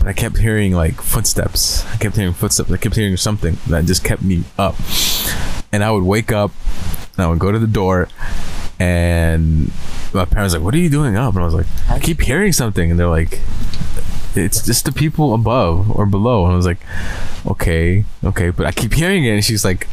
but 0.04 0.10
I 0.10 0.12
kept 0.12 0.36
hearing 0.36 0.74
like 0.74 1.00
footsteps. 1.00 1.82
I 1.86 1.96
kept 1.96 2.16
hearing 2.16 2.34
footsteps. 2.34 2.70
I 2.70 2.76
kept 2.76 2.94
hearing 2.94 3.16
something 3.16 3.56
that 3.68 3.86
just 3.86 4.04
kept 4.04 4.20
me 4.20 4.44
up. 4.58 4.74
And 5.72 5.82
I 5.82 5.90
would 5.90 6.02
wake 6.02 6.30
up 6.30 6.50
and 7.16 7.24
I 7.24 7.26
would 7.26 7.38
go 7.38 7.50
to 7.50 7.58
the 7.58 7.66
door 7.66 8.08
and 8.78 9.72
my 10.12 10.26
parents 10.26 10.52
were 10.52 10.60
like, 10.60 10.64
"What 10.66 10.74
are 10.74 10.78
you 10.78 10.90
doing 10.90 11.16
up?" 11.16 11.34
And 11.34 11.42
I 11.42 11.46
was 11.46 11.54
like, 11.54 11.66
"I 11.88 11.98
keep 12.00 12.20
hearing 12.20 12.52
something." 12.52 12.90
And 12.90 13.00
they're 13.00 13.08
like, 13.08 13.40
"It's 14.36 14.64
just 14.64 14.84
the 14.84 14.92
people 14.92 15.34
above 15.34 15.90
or 15.90 16.06
below." 16.06 16.44
And 16.44 16.52
I 16.52 16.56
was 16.56 16.66
like, 16.66 16.80
"Okay, 17.46 18.04
okay," 18.22 18.50
but 18.50 18.66
I 18.66 18.72
keep 18.72 18.94
hearing 18.94 19.24
it. 19.24 19.30
And 19.30 19.44
she's 19.44 19.64
like, 19.64 19.88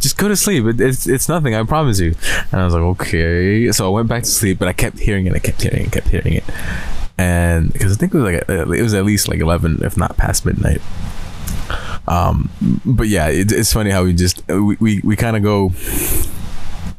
"Just 0.00 0.18
go 0.18 0.28
to 0.28 0.36
sleep. 0.36 0.64
It, 0.64 0.80
it's 0.80 1.06
it's 1.06 1.28
nothing. 1.28 1.54
I 1.54 1.62
promise 1.64 2.00
you." 2.00 2.14
And 2.52 2.60
I 2.60 2.64
was 2.64 2.74
like, 2.74 2.82
"Okay." 2.82 3.70
So 3.72 3.86
I 3.86 3.90
went 3.90 4.08
back 4.08 4.22
to 4.22 4.30
sleep, 4.30 4.58
but 4.58 4.68
I 4.68 4.72
kept 4.72 4.98
hearing 4.98 5.26
it. 5.26 5.34
I 5.34 5.38
kept 5.38 5.62
hearing 5.62 5.86
it. 5.86 5.92
kept 5.92 6.08
hearing 6.08 6.34
it. 6.34 6.44
And 7.18 7.72
because 7.72 7.92
I 7.92 7.96
think 7.96 8.12
it 8.12 8.18
was 8.18 8.32
like 8.32 8.48
uh, 8.48 8.70
it 8.72 8.82
was 8.82 8.94
at 8.94 9.04
least 9.04 9.28
like 9.28 9.40
eleven, 9.40 9.80
if 9.82 9.96
not 9.96 10.16
past 10.16 10.44
midnight. 10.44 10.82
Um, 12.08 12.50
but 12.84 13.08
yeah, 13.08 13.28
it, 13.28 13.50
it's 13.50 13.72
funny 13.72 13.90
how 13.90 14.04
we 14.04 14.12
just 14.12 14.46
we 14.48 14.76
we, 14.78 15.00
we 15.02 15.16
kind 15.16 15.36
of 15.36 15.42
go 15.42 15.72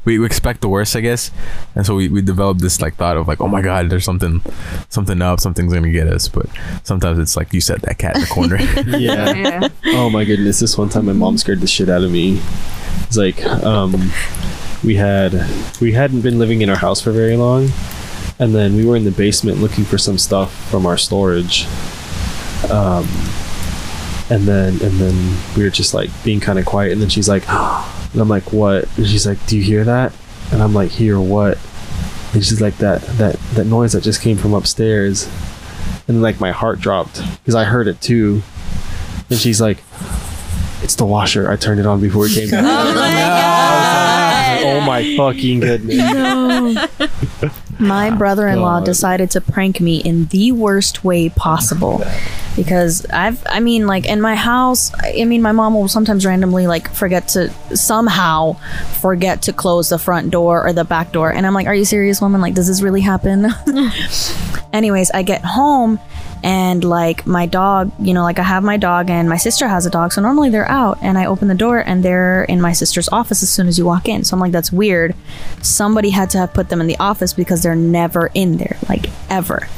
we, 0.08 0.18
we 0.18 0.24
expect 0.24 0.62
the 0.62 0.68
worst, 0.70 0.96
I 0.96 1.00
guess, 1.00 1.30
and 1.74 1.84
so 1.84 1.94
we, 1.94 2.08
we 2.08 2.22
develop 2.22 2.58
this 2.58 2.80
like 2.80 2.94
thought 2.94 3.18
of 3.18 3.28
like, 3.28 3.42
oh 3.42 3.46
my 3.46 3.60
god, 3.60 3.90
there's 3.90 4.06
something, 4.06 4.40
something 4.88 5.20
up, 5.20 5.38
something's 5.38 5.74
gonna 5.74 5.90
get 5.90 6.06
us. 6.06 6.28
But 6.28 6.46
sometimes 6.82 7.18
it's 7.18 7.36
like 7.36 7.52
you 7.52 7.60
said, 7.60 7.82
that 7.82 7.98
cat 7.98 8.16
in 8.16 8.22
the 8.22 8.26
corner. 8.26 8.56
yeah. 8.98 9.34
Yeah. 9.34 9.68
Oh 9.88 10.08
my 10.08 10.24
goodness! 10.24 10.60
This 10.60 10.78
one 10.78 10.88
time, 10.88 11.04
my 11.04 11.12
mom 11.12 11.36
scared 11.36 11.60
the 11.60 11.66
shit 11.66 11.90
out 11.90 12.02
of 12.02 12.10
me. 12.10 12.40
It's 13.02 13.18
like 13.18 13.44
um, 13.44 14.10
we 14.82 14.94
had 14.94 15.34
we 15.78 15.92
hadn't 15.92 16.22
been 16.22 16.38
living 16.38 16.62
in 16.62 16.70
our 16.70 16.76
house 16.76 17.02
for 17.02 17.12
very 17.12 17.36
long, 17.36 17.68
and 18.38 18.54
then 18.54 18.76
we 18.76 18.86
were 18.86 18.96
in 18.96 19.04
the 19.04 19.10
basement 19.10 19.58
looking 19.58 19.84
for 19.84 19.98
some 19.98 20.16
stuff 20.16 20.70
from 20.70 20.86
our 20.86 20.96
storage. 20.96 21.66
Um, 22.70 23.06
and 24.30 24.44
then 24.44 24.72
and 24.80 24.98
then 24.98 25.36
we 25.54 25.64
were 25.64 25.70
just 25.70 25.92
like 25.92 26.08
being 26.24 26.40
kind 26.40 26.58
of 26.58 26.64
quiet, 26.64 26.92
and 26.92 27.02
then 27.02 27.10
she's 27.10 27.28
like, 27.28 27.44
and 28.12 28.20
I'm 28.20 28.28
like, 28.28 28.52
what? 28.52 28.84
And 28.96 29.06
she's 29.06 29.26
like, 29.26 29.44
do 29.46 29.56
you 29.56 29.62
hear 29.62 29.84
that? 29.84 30.12
And 30.52 30.62
I'm 30.62 30.74
like, 30.74 30.90
hear 30.90 31.20
what? 31.20 31.58
And 32.34 32.44
she's 32.44 32.60
like, 32.60 32.76
that 32.78 33.00
that 33.18 33.36
that 33.54 33.66
noise 33.66 33.92
that 33.92 34.02
just 34.02 34.20
came 34.20 34.36
from 34.36 34.54
upstairs, 34.54 35.28
and 36.06 36.22
like 36.22 36.40
my 36.40 36.52
heart 36.52 36.80
dropped 36.80 37.20
because 37.38 37.54
I 37.54 37.64
heard 37.64 37.88
it 37.88 38.00
too. 38.00 38.42
And 39.30 39.38
she's 39.38 39.60
like, 39.60 39.78
it's 40.82 40.94
the 40.94 41.04
washer. 41.04 41.50
I 41.50 41.56
turned 41.56 41.80
it 41.80 41.86
on 41.86 42.00
before 42.00 42.26
it 42.26 42.32
came 42.32 42.48
down. 42.50 42.64
oh 42.66 42.94
my 44.86 45.02
oh 45.02 45.16
fucking 45.16 45.60
goodness. 45.60 45.98
My 47.78 48.10
brother-in-law 48.10 48.80
decided 48.80 49.30
to 49.32 49.40
prank 49.40 49.80
me 49.80 49.98
in 49.98 50.26
the 50.26 50.52
worst 50.52 51.04
way 51.04 51.28
possible. 51.28 52.02
Because 52.56 53.06
I've 53.06 53.40
I 53.48 53.60
mean 53.60 53.86
like 53.86 54.06
in 54.06 54.20
my 54.20 54.34
house 54.34 54.90
I 54.98 55.24
mean 55.24 55.42
my 55.42 55.52
mom 55.52 55.74
will 55.74 55.86
sometimes 55.86 56.26
randomly 56.26 56.66
like 56.66 56.92
forget 56.92 57.28
to 57.28 57.50
somehow 57.76 58.54
forget 59.00 59.42
to 59.42 59.52
close 59.52 59.90
the 59.90 59.98
front 59.98 60.30
door 60.30 60.66
or 60.66 60.72
the 60.72 60.84
back 60.84 61.12
door. 61.12 61.32
And 61.32 61.46
I'm 61.46 61.54
like 61.54 61.68
are 61.68 61.74
you 61.74 61.84
serious 61.84 62.20
woman? 62.20 62.40
Like 62.40 62.54
does 62.54 62.66
this 62.66 62.82
really 62.82 63.00
happen? 63.00 63.46
Anyways 64.72 65.12
I 65.12 65.22
get 65.22 65.44
home 65.44 66.00
and 66.42 66.84
like 66.84 67.26
my 67.26 67.46
dog 67.46 67.92
you 67.98 68.14
know 68.14 68.22
like 68.22 68.38
I 68.38 68.42
have 68.42 68.62
my 68.62 68.76
dog 68.76 69.10
and 69.10 69.28
my 69.28 69.36
sister 69.36 69.68
has 69.68 69.86
a 69.86 69.90
dog 69.90 70.12
so 70.12 70.22
normally 70.22 70.50
they're 70.50 70.68
out 70.68 70.98
and 71.02 71.18
I 71.18 71.26
open 71.26 71.48
the 71.48 71.54
door 71.54 71.78
and 71.78 72.04
they're 72.04 72.44
in 72.44 72.60
my 72.60 72.72
sister's 72.72 73.08
office 73.10 73.42
as 73.42 73.50
soon 73.50 73.68
as 73.68 73.78
you 73.78 73.84
walk 73.84 74.08
in 74.08 74.24
so 74.24 74.34
I'm 74.34 74.40
like 74.40 74.52
that's 74.52 74.72
weird 74.72 75.14
somebody 75.62 76.10
had 76.10 76.30
to 76.30 76.38
have 76.38 76.52
put 76.54 76.68
them 76.68 76.80
in 76.80 76.86
the 76.86 76.98
office 76.98 77.32
because 77.32 77.62
they're 77.62 77.74
never 77.74 78.30
in 78.34 78.56
there 78.56 78.76
like 78.88 79.06
ever 79.30 79.68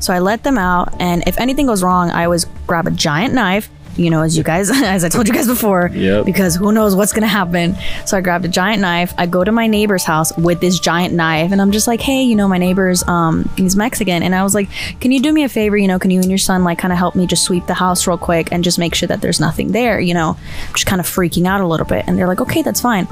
so 0.00 0.12
I 0.12 0.20
let 0.20 0.42
them 0.44 0.58
out, 0.58 0.94
and 1.00 1.22
if 1.26 1.38
anything 1.38 1.66
goes 1.66 1.82
wrong, 1.82 2.10
I 2.10 2.24
always 2.24 2.44
grab 2.66 2.86
a 2.86 2.90
giant 2.90 3.34
knife. 3.34 3.68
You 3.96 4.10
know, 4.10 4.22
as 4.22 4.36
you 4.36 4.42
guys, 4.42 4.70
as 4.74 5.04
I 5.04 5.08
told 5.08 5.28
you 5.28 5.34
guys 5.34 5.46
before, 5.46 5.90
Yep. 5.92 6.24
because 6.26 6.56
who 6.56 6.72
knows 6.72 6.94
what's 6.94 7.12
gonna 7.12 7.26
happen. 7.26 7.76
So 8.04 8.16
I 8.16 8.20
grabbed 8.20 8.44
a 8.44 8.48
giant 8.48 8.80
knife. 8.80 9.14
I 9.18 9.26
go 9.26 9.42
to 9.44 9.52
my 9.52 9.66
neighbor's 9.66 10.04
house 10.04 10.36
with 10.36 10.60
this 10.60 10.78
giant 10.78 11.14
knife, 11.14 11.52
and 11.52 11.60
I'm 11.62 11.72
just 11.72 11.86
like, 11.86 12.00
hey, 12.00 12.22
you 12.22 12.36
know, 12.36 12.48
my 12.48 12.58
neighbor's 12.58 13.06
um 13.08 13.48
he's 13.56 13.76
Mexican, 13.76 14.22
and 14.22 14.34
I 14.34 14.42
was 14.42 14.54
like, 14.54 14.68
can 15.00 15.12
you 15.12 15.20
do 15.20 15.32
me 15.32 15.44
a 15.44 15.48
favor? 15.48 15.76
You 15.76 15.88
know, 15.88 15.98
can 15.98 16.10
you 16.10 16.20
and 16.20 16.30
your 16.30 16.38
son 16.38 16.64
like 16.64 16.78
kind 16.78 16.92
of 16.92 16.98
help 16.98 17.14
me 17.14 17.26
just 17.26 17.44
sweep 17.44 17.66
the 17.66 17.74
house 17.74 18.06
real 18.06 18.18
quick 18.18 18.52
and 18.52 18.62
just 18.64 18.78
make 18.78 18.94
sure 18.94 19.06
that 19.08 19.20
there's 19.20 19.40
nothing 19.40 19.72
there? 19.72 19.98
You 20.00 20.14
know, 20.14 20.36
just 20.72 20.86
kind 20.86 21.00
of 21.00 21.06
freaking 21.06 21.46
out 21.46 21.60
a 21.60 21.66
little 21.66 21.86
bit, 21.86 22.04
and 22.06 22.18
they're 22.18 22.28
like, 22.28 22.40
okay, 22.40 22.62
that's 22.62 22.80
fine. 22.80 23.08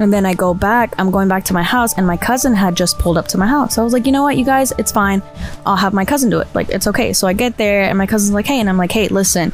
And 0.00 0.12
then 0.12 0.26
I 0.26 0.34
go 0.34 0.54
back, 0.54 0.92
I'm 0.98 1.12
going 1.12 1.28
back 1.28 1.44
to 1.44 1.52
my 1.54 1.62
house, 1.62 1.94
and 1.96 2.04
my 2.06 2.16
cousin 2.16 2.54
had 2.54 2.76
just 2.76 2.98
pulled 2.98 3.16
up 3.16 3.28
to 3.28 3.38
my 3.38 3.46
house. 3.46 3.74
So 3.76 3.82
I 3.82 3.84
was 3.84 3.92
like, 3.92 4.06
you 4.06 4.12
know 4.12 4.24
what, 4.24 4.36
you 4.36 4.44
guys, 4.44 4.72
it's 4.78 4.90
fine. 4.90 5.22
I'll 5.64 5.76
have 5.76 5.92
my 5.94 6.04
cousin 6.04 6.30
do 6.30 6.40
it. 6.40 6.48
Like, 6.52 6.68
it's 6.70 6.88
okay. 6.88 7.12
So 7.12 7.28
I 7.28 7.32
get 7.32 7.56
there, 7.58 7.84
and 7.84 7.96
my 7.96 8.06
cousin's 8.06 8.32
like, 8.32 8.46
hey, 8.46 8.58
and 8.58 8.68
I'm 8.68 8.76
like, 8.76 8.90
hey, 8.90 9.06
listen, 9.06 9.52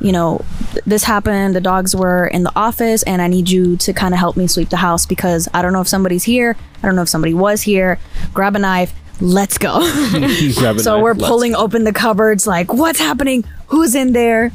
you 0.00 0.12
know, 0.12 0.44
this 0.84 1.04
happened. 1.04 1.54
The 1.54 1.60
dogs 1.60 1.94
were 1.96 2.26
in 2.26 2.42
the 2.42 2.52
office, 2.54 3.02
and 3.04 3.22
I 3.22 3.28
need 3.28 3.48
you 3.50 3.76
to 3.78 3.92
kind 3.92 4.14
of 4.14 4.20
help 4.20 4.36
me 4.36 4.46
sweep 4.46 4.68
the 4.68 4.76
house 4.76 5.06
because 5.06 5.48
I 5.54 5.62
don't 5.62 5.72
know 5.72 5.80
if 5.80 5.88
somebody's 5.88 6.24
here. 6.24 6.56
I 6.82 6.86
don't 6.86 6.96
know 6.96 7.02
if 7.02 7.08
somebody 7.08 7.34
was 7.34 7.62
here. 7.62 7.98
Grab 8.34 8.56
a 8.56 8.58
knife. 8.58 8.94
Let's 9.20 9.56
go. 9.58 9.80
So 10.82 11.00
we're 11.02 11.14
pulling 11.28 11.54
open 11.54 11.84
the 11.84 11.92
cupboards, 11.92 12.46
like, 12.46 12.72
what's 12.72 12.98
happening? 12.98 13.44
Who's 13.68 13.94
in 13.94 14.12
there? 14.12 14.52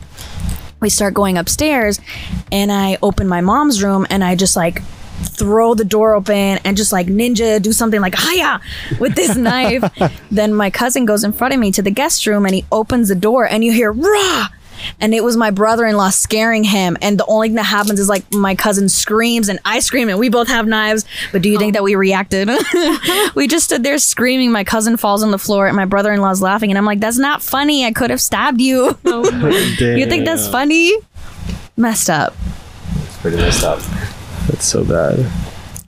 We 0.80 0.90
start 0.90 1.14
going 1.14 1.38
upstairs, 1.38 2.00
and 2.52 2.72
I 2.72 2.98
open 3.02 3.28
my 3.28 3.42
mom's 3.42 3.84
room, 3.84 4.06
and 4.10 4.24
I 4.24 4.36
just 4.36 4.56
like 4.56 4.82
throw 5.24 5.76
the 5.76 5.86
door 5.86 6.16
open 6.16 6.34
and 6.66 6.76
just 6.76 6.92
like 6.92 7.06
ninja 7.08 7.62
do 7.62 7.72
something 7.72 8.02
like 8.02 8.16
hiya 8.18 8.60
with 9.00 9.16
this 9.16 9.36
knife. 9.36 9.84
then 10.32 10.54
my 10.54 10.70
cousin 10.72 11.06
goes 11.06 11.24
in 11.24 11.32
front 11.32 11.54
of 11.54 11.60
me 11.60 11.72
to 11.72 11.82
the 11.82 11.92
guest 11.92 12.26
room, 12.26 12.46
and 12.46 12.54
he 12.56 12.66
opens 12.72 13.10
the 13.10 13.16
door, 13.16 13.48
and 13.48 13.64
you 13.64 13.72
hear 13.72 13.92
rah. 13.92 14.48
And 15.00 15.14
it 15.14 15.24
was 15.24 15.38
my 15.38 15.52
brother-in-law 15.52 16.10
scaring 16.10 16.64
him, 16.64 16.98
and 17.02 17.20
the 17.20 17.26
only 17.26 17.50
thing 17.50 17.56
that 17.56 17.64
happens 17.64 18.00
is 18.00 18.10
like 18.10 18.32
my 18.34 18.56
cousin 18.56 18.90
screams 18.90 19.50
and 19.50 19.60
I 19.66 19.80
scream, 19.80 20.10
and 20.10 20.20
we 20.20 20.30
both 20.30 20.48
have 20.48 20.68
knives. 20.68 21.06
But 21.32 21.42
do 21.42 21.50
you 21.50 21.58
think 21.58 21.74
oh. 21.74 21.80
that 21.80 21.84
we 21.84 21.96
reacted? 21.96 22.50
we 23.36 23.48
just 23.48 23.66
stood 23.66 23.84
there 23.84 23.98
screaming. 23.98 24.52
My 24.52 24.64
cousin 24.64 24.98
falls 24.98 25.24
on 25.24 25.32
the 25.32 25.40
floor, 25.40 25.68
and 25.68 25.76
my 25.76 25.86
brother-in-law's 25.86 26.42
laughing, 26.42 26.72
and 26.72 26.78
I'm 26.78 26.86
like, 26.86 27.00
"That's 27.00 27.18
not 27.18 27.42
funny. 27.42 27.86
I 27.86 27.92
could 27.92 28.10
have 28.10 28.22
stabbed 28.22 28.62
you. 28.62 28.98
Oh 29.06 29.24
you 29.80 30.06
think 30.06 30.26
that's 30.26 30.48
funny? 30.48 30.94
Messed 31.78 32.10
up. 32.10 32.36
Pretty 33.22 33.38
messed 33.38 33.64
up. 33.64 33.80
That's 34.48 34.66
so 34.66 34.84
bad. 34.84 35.32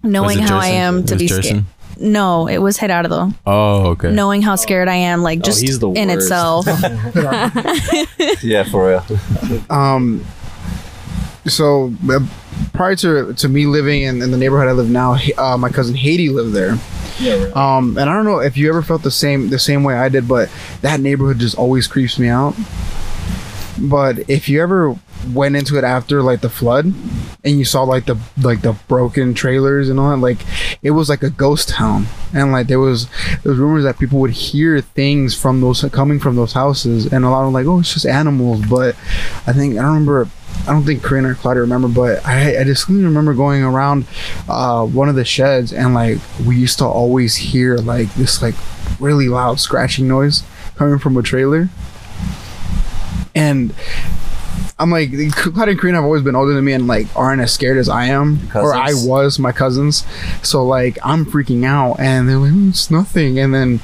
Knowing 0.04 0.40
Was 0.40 0.46
it 0.46 0.50
how 0.50 0.60
I 0.60 0.68
am 0.68 1.06
to 1.06 1.16
be 1.16 1.28
Jerson? 1.28 1.44
scared. 1.44 1.66
No, 2.00 2.48
it 2.48 2.58
was 2.60 2.78
Gerardo. 2.78 3.30
oh, 3.46 3.88
okay. 3.92 4.12
Knowing 4.12 4.42
how 4.42 4.56
scared 4.56 4.88
I 4.88 4.96
am, 4.96 5.22
like 5.24 5.42
just 5.44 5.62
he's 5.62 5.80
the 5.80 5.90
in 5.92 6.10
worst. 6.10 6.32
itself. 6.32 6.66
Yeah, 8.44 8.64
for 8.64 8.88
real. 8.90 9.04
um 9.70 10.26
so 11.46 11.94
uh, 12.10 12.20
prior 12.74 12.96
to 12.98 13.34
to 13.34 13.50
me 13.50 13.66
living 13.66 14.04
in, 14.04 14.22
in 14.22 14.32
the 14.32 14.38
neighborhood 14.38 14.68
I 14.68 14.72
live 14.72 14.90
now, 14.90 15.18
uh, 15.38 15.58
my 15.58 15.70
cousin 15.70 15.96
Haiti 15.96 16.30
lived 16.30 16.54
there. 16.54 16.78
Yeah. 17.20 17.52
Um, 17.54 17.98
and 17.98 18.10
I 18.10 18.14
don't 18.14 18.26
know 18.26 18.40
if 18.40 18.58
you 18.58 18.70
ever 18.70 18.82
felt 18.82 19.04
the 19.04 19.12
same 19.12 19.50
the 19.50 19.60
same 19.60 19.84
way 19.84 19.96
I 19.96 20.10
did, 20.10 20.28
but 20.28 20.50
that 20.82 21.00
neighborhood 21.00 21.40
just 21.40 21.58
always 21.58 21.86
creeps 21.88 22.18
me 22.18 22.28
out. 22.30 22.56
But 23.80 24.30
if 24.30 24.48
you 24.50 24.62
ever 24.62 24.98
went 25.34 25.56
into 25.56 25.78
it 25.78 25.84
after 25.84 26.22
like 26.22 26.42
the 26.42 26.50
flood, 26.50 26.86
and 27.44 27.60
you 27.60 27.66
saw 27.66 27.84
like 27.84 28.06
the 28.06 28.18
like 28.42 28.62
the 28.62 28.74
broken 28.88 29.34
trailers 29.34 29.90
and 29.90 30.00
all 30.00 30.10
that, 30.10 30.18
like 30.18 30.40
it 30.82 30.92
was 30.92 31.10
like 31.10 31.24
a 31.24 31.30
ghost 31.30 31.70
town, 31.70 32.08
and 32.34 32.52
like 32.52 32.68
there 32.68 32.80
was 32.80 33.08
there 33.44 33.52
was 33.52 33.58
rumors 33.58 33.84
that 33.84 34.00
people 34.00 34.20
would 34.20 34.32
hear 34.32 34.82
things 34.82 35.40
from 35.40 35.62
those 35.62 35.84
coming 35.92 36.20
from 36.20 36.36
those 36.36 36.54
houses, 36.54 37.12
and 37.12 37.26
a 37.26 37.30
lot 37.30 37.46
of 37.46 37.54
like 37.54 37.66
oh 37.66 37.80
it's 37.80 37.94
just 37.94 38.06
animals, 38.06 38.62
but 38.70 38.96
I 39.48 39.54
think 39.54 39.74
I 39.74 39.82
don't 39.82 39.94
remember. 39.94 40.28
I 40.66 40.72
don't 40.72 40.84
think 40.84 41.02
Corinne 41.02 41.26
or 41.26 41.36
Claudia 41.36 41.62
remember, 41.62 41.88
but 41.88 42.26
I, 42.26 42.60
I 42.60 42.64
distinctly 42.64 43.04
remember 43.04 43.34
going 43.34 43.64
around 43.64 44.06
uh, 44.48 44.86
one 44.86 45.10
of 45.10 45.16
the 45.16 45.26
sheds 45.26 45.74
and 45.74 45.94
like 45.94 46.20
we 46.46 46.56
used 46.56 46.78
to 46.78 46.86
always 46.86 47.36
hear 47.36 47.78
like 47.78 48.14
this 48.14 48.42
like 48.42 48.56
really 49.00 49.28
loud 49.28 49.60
scratching 49.60 50.08
noise 50.08 50.44
coming 50.76 51.00
from 51.00 51.18
a 51.18 51.24
trailer. 51.24 51.70
And 53.36 53.74
I'm 54.80 54.90
like, 54.90 55.12
Claudia 55.32 55.72
and 55.72 55.80
Corinne 55.80 55.96
have 55.96 56.04
always 56.04 56.24
been 56.24 56.36
older 56.36 56.54
than 56.54 56.66
me 56.66 56.74
and 56.74 56.88
like 56.88 57.08
aren't 57.16 57.42
as 57.42 57.54
scared 57.54 57.78
as 57.78 57.90
I 57.90 58.06
am, 58.06 58.40
or 58.56 58.74
I 58.74 58.92
was 58.94 59.40
my 59.40 59.52
cousins. 59.52 60.06
So 60.42 60.66
like 60.66 60.98
I'm 61.04 61.26
freaking 61.26 61.66
out, 61.66 62.00
and 62.00 62.28
they're 62.28 62.38
like, 62.38 62.52
"Mm, 62.52 62.70
it's 62.70 62.90
nothing. 62.92 63.40
And 63.40 63.54
then 63.54 63.80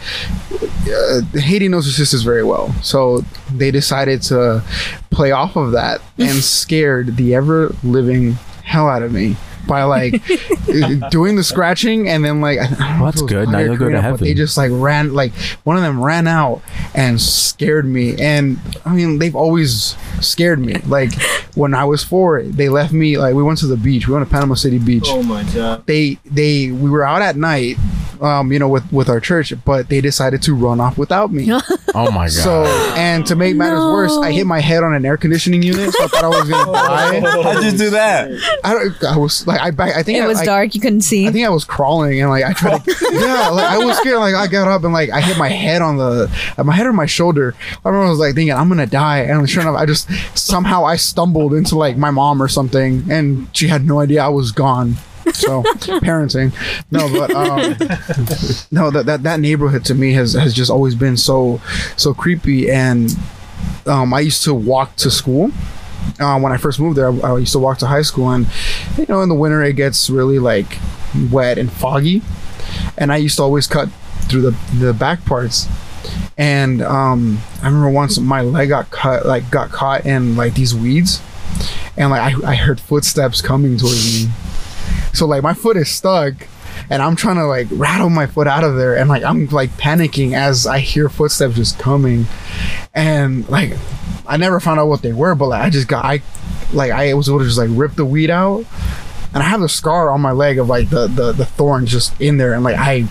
uh, 0.92 1.22
Haiti 1.40 1.68
knows 1.68 1.86
her 1.86 1.92
sisters 1.92 2.24
very 2.24 2.44
well, 2.44 2.74
so 2.82 3.24
they 3.54 3.72
decided 3.72 4.22
to 4.24 4.64
play 5.12 5.32
off 5.32 5.56
of 5.56 5.72
that 5.74 6.02
and 6.18 6.38
scared 6.44 7.18
the 7.18 7.36
ever 7.36 7.74
living 7.84 8.34
hell 8.64 8.88
out 8.88 9.02
of 9.02 9.12
me 9.12 9.36
by 9.70 9.84
like 9.84 10.22
doing 11.12 11.38
the 11.38 11.44
scratching 11.44 12.10
and 12.10 12.26
then 12.26 12.42
like 12.42 12.60
I 12.60 13.00
Well, 13.00 13.06
that's 13.12 13.22
good. 13.22 13.48
Now 13.48 13.60
you'll 13.60 13.78
go 13.78 13.86
to 13.88 13.96
Karina, 13.96 14.12
but 14.12 14.20
They 14.20 14.34
just 14.34 14.58
like 14.58 14.72
ran 14.74 15.14
like 15.14 15.32
one 15.64 15.78
of 15.78 15.84
them 15.84 16.04
ran 16.04 16.28
out 16.28 16.62
and 16.94 17.22
scared 17.22 17.86
me. 17.86 18.20
And 18.20 18.60
I 18.86 18.94
mean 18.94 19.20
they've 19.20 19.36
always 19.36 19.96
scared 20.20 20.60
me. 20.60 20.74
Like 20.88 21.12
when 21.56 21.74
I 21.74 21.86
was 21.86 22.04
four, 22.04 22.42
they 22.44 22.68
left 22.68 22.92
me 22.92 23.18
like 23.18 23.36
we 23.36 23.44
went 23.44 23.60
to 23.60 23.68
the 23.68 23.78
beach. 23.78 24.08
We 24.08 24.14
went 24.16 24.28
to 24.28 24.32
Panama 24.32 24.56
City 24.56 24.80
Beach 24.80 25.06
Oh 25.08 25.24
my 25.24 25.44
god. 25.54 25.86
they 25.86 26.18
they 26.26 26.72
we 26.72 26.90
were 26.90 27.04
out 27.04 27.22
at 27.22 27.36
night 27.38 27.78
um, 28.22 28.52
you 28.52 28.60
know, 28.60 28.68
with 28.68 28.92
with 28.92 29.10
our 29.10 29.20
church, 29.20 29.54
but 29.66 29.90
they 29.90 30.02
decided 30.02 30.42
to 30.44 30.54
run 30.56 30.80
off 30.80 30.98
without 30.98 31.32
me. 31.32 31.52
Oh 31.96 32.12
my 32.12 32.26
god. 32.26 32.32
So, 32.32 32.64
and 32.96 33.26
to 33.26 33.36
make 33.36 33.56
matters 33.56 33.80
worse, 33.80 34.16
I 34.16 34.32
hit 34.32 34.46
my 34.46 34.60
head 34.60 34.84
on 34.84 34.94
an 34.94 35.04
air 35.06 35.18
conditioning 35.18 35.64
unit, 35.64 35.92
so 35.92 36.04
I 36.04 36.08
thought 36.08 36.24
I 36.24 36.28
was 36.28 36.48
gonna 36.48 36.72
die. 36.72 37.20
How'd 37.42 37.64
you 37.64 37.72
do 37.72 37.90
that? 37.90 38.30
I 38.64 38.74
don't. 38.74 39.04
I 39.06 39.18
was 39.18 39.48
like, 39.48 39.60
I 39.60 39.72
back. 39.72 39.96
I 39.96 40.04
think 40.04 40.20
It 40.20 40.24
I, 40.24 40.28
was 40.28 40.40
I, 40.40 40.46
dark. 40.46 40.76
You 40.76 40.82
couldn't 40.82 41.02
see. 41.02 41.28
I 41.28 41.32
think 41.32 41.48
I 41.48 41.50
was 41.50 41.66
crawling 41.66 42.22
and 42.22 42.30
like 42.30 42.44
I 42.44 42.54
tried 42.54 42.86
to, 42.86 42.92
yeah, 43.12 43.50
like 43.50 43.66
I 43.66 43.80
was 43.84 43.98
scared. 43.98 44.18
Like 44.20 44.36
I 44.36 44.46
got 44.46 44.68
up 44.68 44.84
and 44.84 44.94
like 44.94 45.10
I 45.10 45.20
hit 45.20 45.36
my 45.40 45.48
head 45.50 45.82
on 45.82 45.98
the, 45.98 46.30
my 46.64 46.76
head 46.76 46.86
on 46.86 46.96
my 46.96 47.08
shoulder. 47.08 47.56
I 47.84 47.90
remember 47.90 48.06
I 48.06 48.10
was 48.12 48.20
like 48.20 48.36
thinking 48.36 48.54
I'm 48.54 48.70
gonna 48.70 48.86
die, 48.86 49.22
and 49.22 49.50
sure 49.50 49.64
enough, 49.64 49.76
I 49.76 49.88
just 49.88 50.08
somehow 50.38 50.86
I 50.86 50.96
stumbled 50.96 51.56
into 51.56 51.76
like 51.76 51.98
my 51.98 52.12
mom 52.12 52.40
or 52.40 52.48
something, 52.48 53.06
and 53.10 53.48
she 53.58 53.68
had 53.68 53.84
no 53.84 54.00
idea 54.00 54.22
I 54.24 54.30
was 54.30 54.52
gone. 54.52 54.98
So 55.34 55.64
parenting, 55.64 56.54
no, 56.92 57.08
but 57.10 57.32
um, 57.32 57.76
no, 58.72 58.92
that, 58.92 59.06
that 59.06 59.24
that 59.24 59.40
neighborhood 59.40 59.86
to 59.86 59.96
me 59.96 60.14
has 60.14 60.34
has 60.34 60.54
just 60.54 60.72
always 60.72 60.96
been 60.96 61.18
so 61.18 61.62
so 61.98 62.14
creepy, 62.14 62.70
and 62.70 63.16
um, 63.86 64.14
I 64.14 64.22
used 64.22 64.44
to 64.44 64.54
walk 64.54 64.96
to 64.98 65.12
school. 65.12 65.52
Uh, 66.20 66.40
when 66.40 66.52
I 66.52 66.58
first 66.58 66.80
moved 66.80 66.98
there, 66.98 67.12
I, 67.12 67.34
I 67.34 67.38
used 67.38 67.52
to 67.54 67.60
walk 67.60 67.78
to 67.80 67.88
high 67.88 68.02
school, 68.02 68.30
and 68.30 68.48
you 68.98 69.06
know, 69.08 69.22
in 69.22 69.30
the 69.30 69.36
winter 69.36 69.62
it 69.64 69.74
gets 69.76 70.10
really 70.10 70.40
like 70.40 70.78
wet 71.32 71.58
and 71.58 71.72
foggy, 71.72 72.22
and 72.98 73.12
I 73.12 73.18
used 73.18 73.38
to 73.38 73.44
always 73.44 73.68
cut 73.68 73.90
through 74.30 74.42
the 74.42 74.58
the 74.74 74.94
back 74.94 75.26
parts. 75.26 75.68
And 76.38 76.82
um, 76.82 77.40
I 77.62 77.66
remember 77.66 77.90
once 77.90 78.18
my 78.18 78.42
leg 78.42 78.70
got 78.70 78.90
cut, 78.92 79.26
like 79.26 79.50
got 79.52 79.70
caught 79.72 80.06
in 80.06 80.38
like 80.38 80.54
these 80.54 80.74
weeds, 80.74 81.22
and 81.98 82.10
like 82.12 82.22
I, 82.22 82.52
I 82.52 82.56
heard 82.56 82.80
footsteps 82.80 83.42
coming 83.42 83.78
towards 83.78 84.26
me. 84.26 84.32
So 85.20 85.26
like 85.26 85.44
my 85.44 85.54
foot 85.54 85.76
is 85.76 85.90
stuck, 85.90 86.34
and 86.90 87.02
I'm 87.02 87.18
trying 87.18 87.36
to 87.36 87.46
like 87.46 87.68
rattle 87.72 88.10
my 88.10 88.26
foot 88.26 88.48
out 88.48 88.64
of 88.64 88.78
there, 88.78 88.96
and 88.96 89.10
like 89.10 89.22
I'm 89.22 89.48
like 89.48 89.70
panicking 89.72 90.32
as 90.32 90.66
I 90.66 90.80
hear 90.80 91.10
footsteps 91.10 91.56
just 91.56 91.78
coming, 91.78 92.26
and 92.94 93.48
like 93.50 93.74
I 94.26 94.38
never 94.38 94.62
found 94.62 94.80
out 94.80 94.88
what 94.88 95.02
they 95.02 95.12
were, 95.12 95.36
but 95.36 95.48
like 95.48 95.62
I 95.62 95.70
just 95.72 95.90
got 95.90 96.06
I 96.06 96.22
like 96.72 96.92
I 96.92 97.14
was 97.16 97.28
able 97.28 97.40
to 97.40 97.44
just 97.46 97.58
like 97.58 97.68
rip 97.74 97.96
the 97.96 98.06
weed 98.06 98.30
out, 98.30 98.64
and 99.34 99.44
I 99.44 99.48
have 99.48 99.60
the 99.60 99.68
scar 99.68 100.10
on 100.10 100.22
my 100.22 100.32
leg 100.32 100.58
of 100.58 100.70
like 100.70 100.90
the 100.90 101.08
the 101.08 101.34
the 101.34 101.46
thorn 101.46 101.86
just 101.86 102.20
in 102.22 102.38
there, 102.38 102.54
and 102.54 102.64
like 102.64 102.78
I 102.78 103.06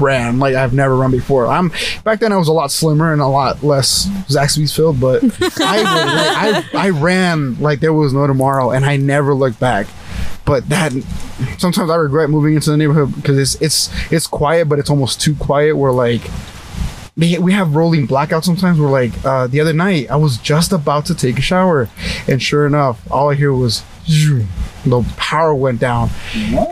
ran 0.00 0.38
like 0.38 0.54
I've 0.54 0.72
never 0.72 0.96
run 0.96 1.10
before. 1.10 1.46
I'm 1.46 1.72
back 2.04 2.20
then 2.20 2.32
I 2.32 2.36
was 2.38 2.48
a 2.48 2.54
lot 2.54 2.70
slimmer 2.70 3.12
and 3.12 3.20
a 3.20 3.26
lot 3.26 3.62
less 3.62 4.06
Zaxby's 4.30 4.74
filled, 4.74 4.98
but 4.98 5.22
I 5.60 5.82
like, 5.82 6.74
I 6.74 6.86
I 6.86 6.88
ran 6.88 7.60
like 7.60 7.80
there 7.80 7.92
was 7.92 8.14
no 8.14 8.26
tomorrow, 8.26 8.70
and 8.70 8.86
I 8.86 8.96
never 8.96 9.34
looked 9.34 9.60
back. 9.60 9.88
But 10.44 10.68
that 10.68 10.92
sometimes 11.58 11.90
I 11.90 11.96
regret 11.96 12.30
moving 12.30 12.54
into 12.54 12.70
the 12.70 12.76
neighborhood 12.76 13.14
because 13.14 13.38
it's 13.38 13.54
it's 13.62 14.12
it's 14.12 14.26
quiet, 14.26 14.68
but 14.68 14.78
it's 14.78 14.90
almost 14.90 15.20
too 15.20 15.34
quiet. 15.36 15.76
Where 15.76 15.92
like 15.92 16.22
we 17.16 17.52
have 17.52 17.74
rolling 17.74 18.06
blackouts 18.06 18.44
sometimes. 18.44 18.80
Where 18.80 18.90
like 18.90 19.12
uh, 19.24 19.46
the 19.46 19.60
other 19.60 19.72
night 19.72 20.10
I 20.10 20.16
was 20.16 20.38
just 20.38 20.72
about 20.72 21.06
to 21.06 21.14
take 21.14 21.38
a 21.38 21.42
shower, 21.42 21.88
and 22.26 22.42
sure 22.42 22.66
enough, 22.66 23.00
all 23.10 23.30
I 23.30 23.34
hear 23.34 23.52
was 23.52 23.84
the 24.84 25.04
power 25.16 25.54
went 25.54 25.80
down, 25.80 26.10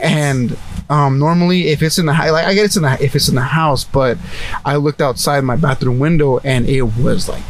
and 0.02 0.56
um, 0.90 1.18
normally 1.18 1.68
if 1.68 1.82
it's 1.82 1.98
in 1.98 2.06
the 2.06 2.14
high, 2.14 2.30
like 2.30 2.46
I 2.46 2.54
get 2.54 2.64
it's 2.64 2.76
in 2.76 2.82
the 2.82 3.02
if 3.02 3.14
it's 3.14 3.28
in 3.28 3.34
the 3.34 3.42
house, 3.42 3.84
but 3.84 4.16
I 4.64 4.76
looked 4.76 5.00
outside 5.00 5.44
my 5.44 5.56
bathroom 5.56 5.98
window 5.98 6.38
and 6.38 6.66
it 6.66 6.82
was 6.82 7.28
like 7.28 7.44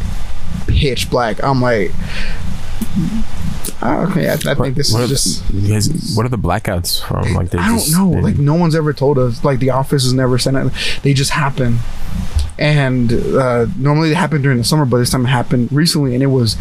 pitch 0.67 1.11
black. 1.11 1.43
I'm 1.43 1.63
like. 1.63 1.93
"Ah, 3.81 4.11
Okay, 4.11 4.29
I, 4.29 4.35
I 4.35 4.55
think 4.55 4.75
this 4.77 4.93
what, 4.93 5.03
is 5.05 5.11
just. 5.11 5.49
the, 5.49 5.59
you 5.59 5.73
guys, 5.75 6.15
what 6.17 6.25
are 6.27 6.29
the 6.31 6.39
blackouts 6.39 7.03
from? 7.05 7.35
Like 7.35 7.51
they 7.51 7.59
I 7.59 7.69
don't 7.69 7.79
just, 7.79 7.93
know. 7.93 8.11
they- 8.13 8.21
Like 8.23 8.39
no 8.39 8.55
one's 8.55 8.75
ever 8.75 8.93
told 8.93 9.19
us. 9.19 9.45
Like 9.45 9.59
the 9.61 9.71
office 9.71 10.03
has 10.05 10.13
never 10.13 10.39
sent 10.39 10.57
it. 10.57 10.73
They 11.03 11.13
just 11.15 11.31
happen. 11.31 11.79
And 12.59 13.13
uh, 13.13 13.67
normally 13.77 14.09
they 14.09 14.15
happen 14.17 14.43
during 14.43 14.59
the 14.59 14.65
summer, 14.65 14.85
but 14.85 14.99
this 14.99 15.11
time 15.11 15.25
it 15.25 15.29
happened 15.29 15.71
recently, 15.71 16.15
and 16.15 16.23
it 16.25 16.27
was, 16.27 16.57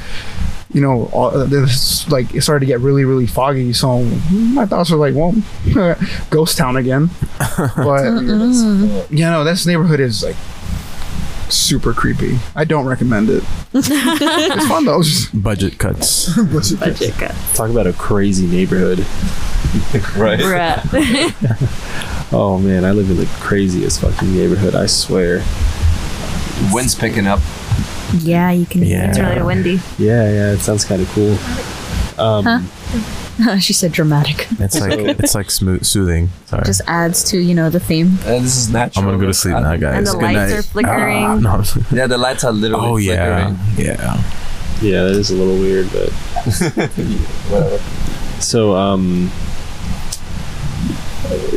you 0.72 0.80
know, 0.80 1.07
all, 1.11 1.36
uh, 1.36 1.45
this, 1.45 2.07
like 2.11 2.36
it 2.36 2.41
started 2.41 2.59
to 2.59 2.65
get 2.68 2.82
really, 2.82 3.03
really 3.03 3.26
foggy. 3.26 3.74
So 3.74 4.03
my 4.32 4.68
thoughts 4.68 4.91
were 4.91 4.97
like, 4.97 5.15
well, 5.15 5.34
ghost 6.30 6.57
town 6.57 6.78
again. 6.78 7.09
But 7.76 8.22
you 9.09 9.26
know, 9.26 9.43
this 9.43 9.65
neighborhood 9.65 9.99
is 9.99 10.24
like 10.24 10.36
super 11.50 11.93
creepy. 11.93 12.38
I 12.56 12.64
don't 12.66 12.86
recommend 12.86 13.30
it. 13.30 13.43
it's 13.74 14.68
fun 14.68 14.86
though. 14.86 15.00
It's 15.00 15.10
just- 15.10 15.43
budget 15.43 15.78
cuts. 15.78 16.36
Budget 16.80 17.14
cut. 17.16 17.36
Talk 17.56 17.70
about 17.70 17.88
a 17.88 17.93
crazy 17.93 18.48
neighborhood. 18.48 19.06
Right. 20.18 20.39
Bruh. 20.39 22.34
Oh 22.34 22.58
man, 22.58 22.86
I 22.86 22.91
live 22.91 23.10
in 23.12 23.18
the 23.18 23.26
craziest 23.39 24.00
fucking 24.02 24.34
neighborhood. 24.36 24.76
I 24.76 24.86
swear. 24.86 25.43
Wind's 26.74 26.95
picking 26.95 27.28
up. 27.28 27.39
yeah, 28.20 28.50
you 28.52 28.66
can. 28.66 28.84
Yeah. 28.84 29.10
It's 29.10 29.20
really 29.20 29.41
windy. 29.41 29.80
Yeah, 29.98 30.30
yeah, 30.32 30.52
it 30.54 30.60
sounds 30.60 30.86
kind 30.86 31.02
of 31.02 31.10
cool. 31.10 31.38
Um, 32.24 32.70
she 33.60 33.74
said 33.74 33.92
dramatic. 33.92 34.48
It's 34.60 34.80
like 34.80 34.94
it's 35.00 35.36
like 35.36 35.52
smooth 35.52 35.84
soothing. 35.86 36.30
Sorry. 36.46 36.64
Just 36.66 36.82
adds 36.88 37.24
to 37.32 37.38
you 37.38 37.54
know 37.54 37.70
the 37.70 37.80
theme. 37.80 38.08
And 38.26 38.46
this 38.46 38.58
is 38.58 38.70
natural. 38.72 39.04
I'm 39.06 39.12
gonna 39.12 39.22
go 39.22 39.28
to 39.28 39.34
sleep 39.34 39.54
now, 39.56 39.76
guys. 39.76 39.98
And 39.98 40.08
the 40.08 40.12
Good 40.14 40.22
lights 40.22 40.52
night. 40.52 40.60
are 40.60 40.64
flickering. 40.64 41.24
Ah, 41.24 41.36
no, 41.36 41.64
Yeah, 41.92 42.08
the 42.08 42.18
lights 42.18 42.44
are 42.44 42.52
literally. 42.52 42.86
oh 42.88 42.98
yeah, 42.98 43.50
flickering. 43.50 43.86
yeah. 43.88 44.24
Yeah, 44.82 45.04
that 45.04 45.12
is 45.16 45.32
a 45.32 45.36
little 45.36 45.58
weird, 45.58 45.90
but 45.92 46.10
Whatever. 47.50 47.78
so 48.42 48.76
um 48.76 49.32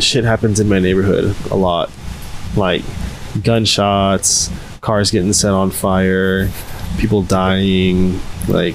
shit 0.00 0.24
happens 0.24 0.58
in 0.60 0.68
my 0.68 0.78
neighborhood 0.78 1.34
a 1.50 1.56
lot. 1.56 1.90
Like 2.56 2.82
gunshots, 3.42 4.50
cars 4.80 5.10
getting 5.10 5.32
set 5.32 5.52
on 5.52 5.70
fire, 5.70 6.50
people 6.98 7.22
dying, 7.22 8.18
like 8.48 8.74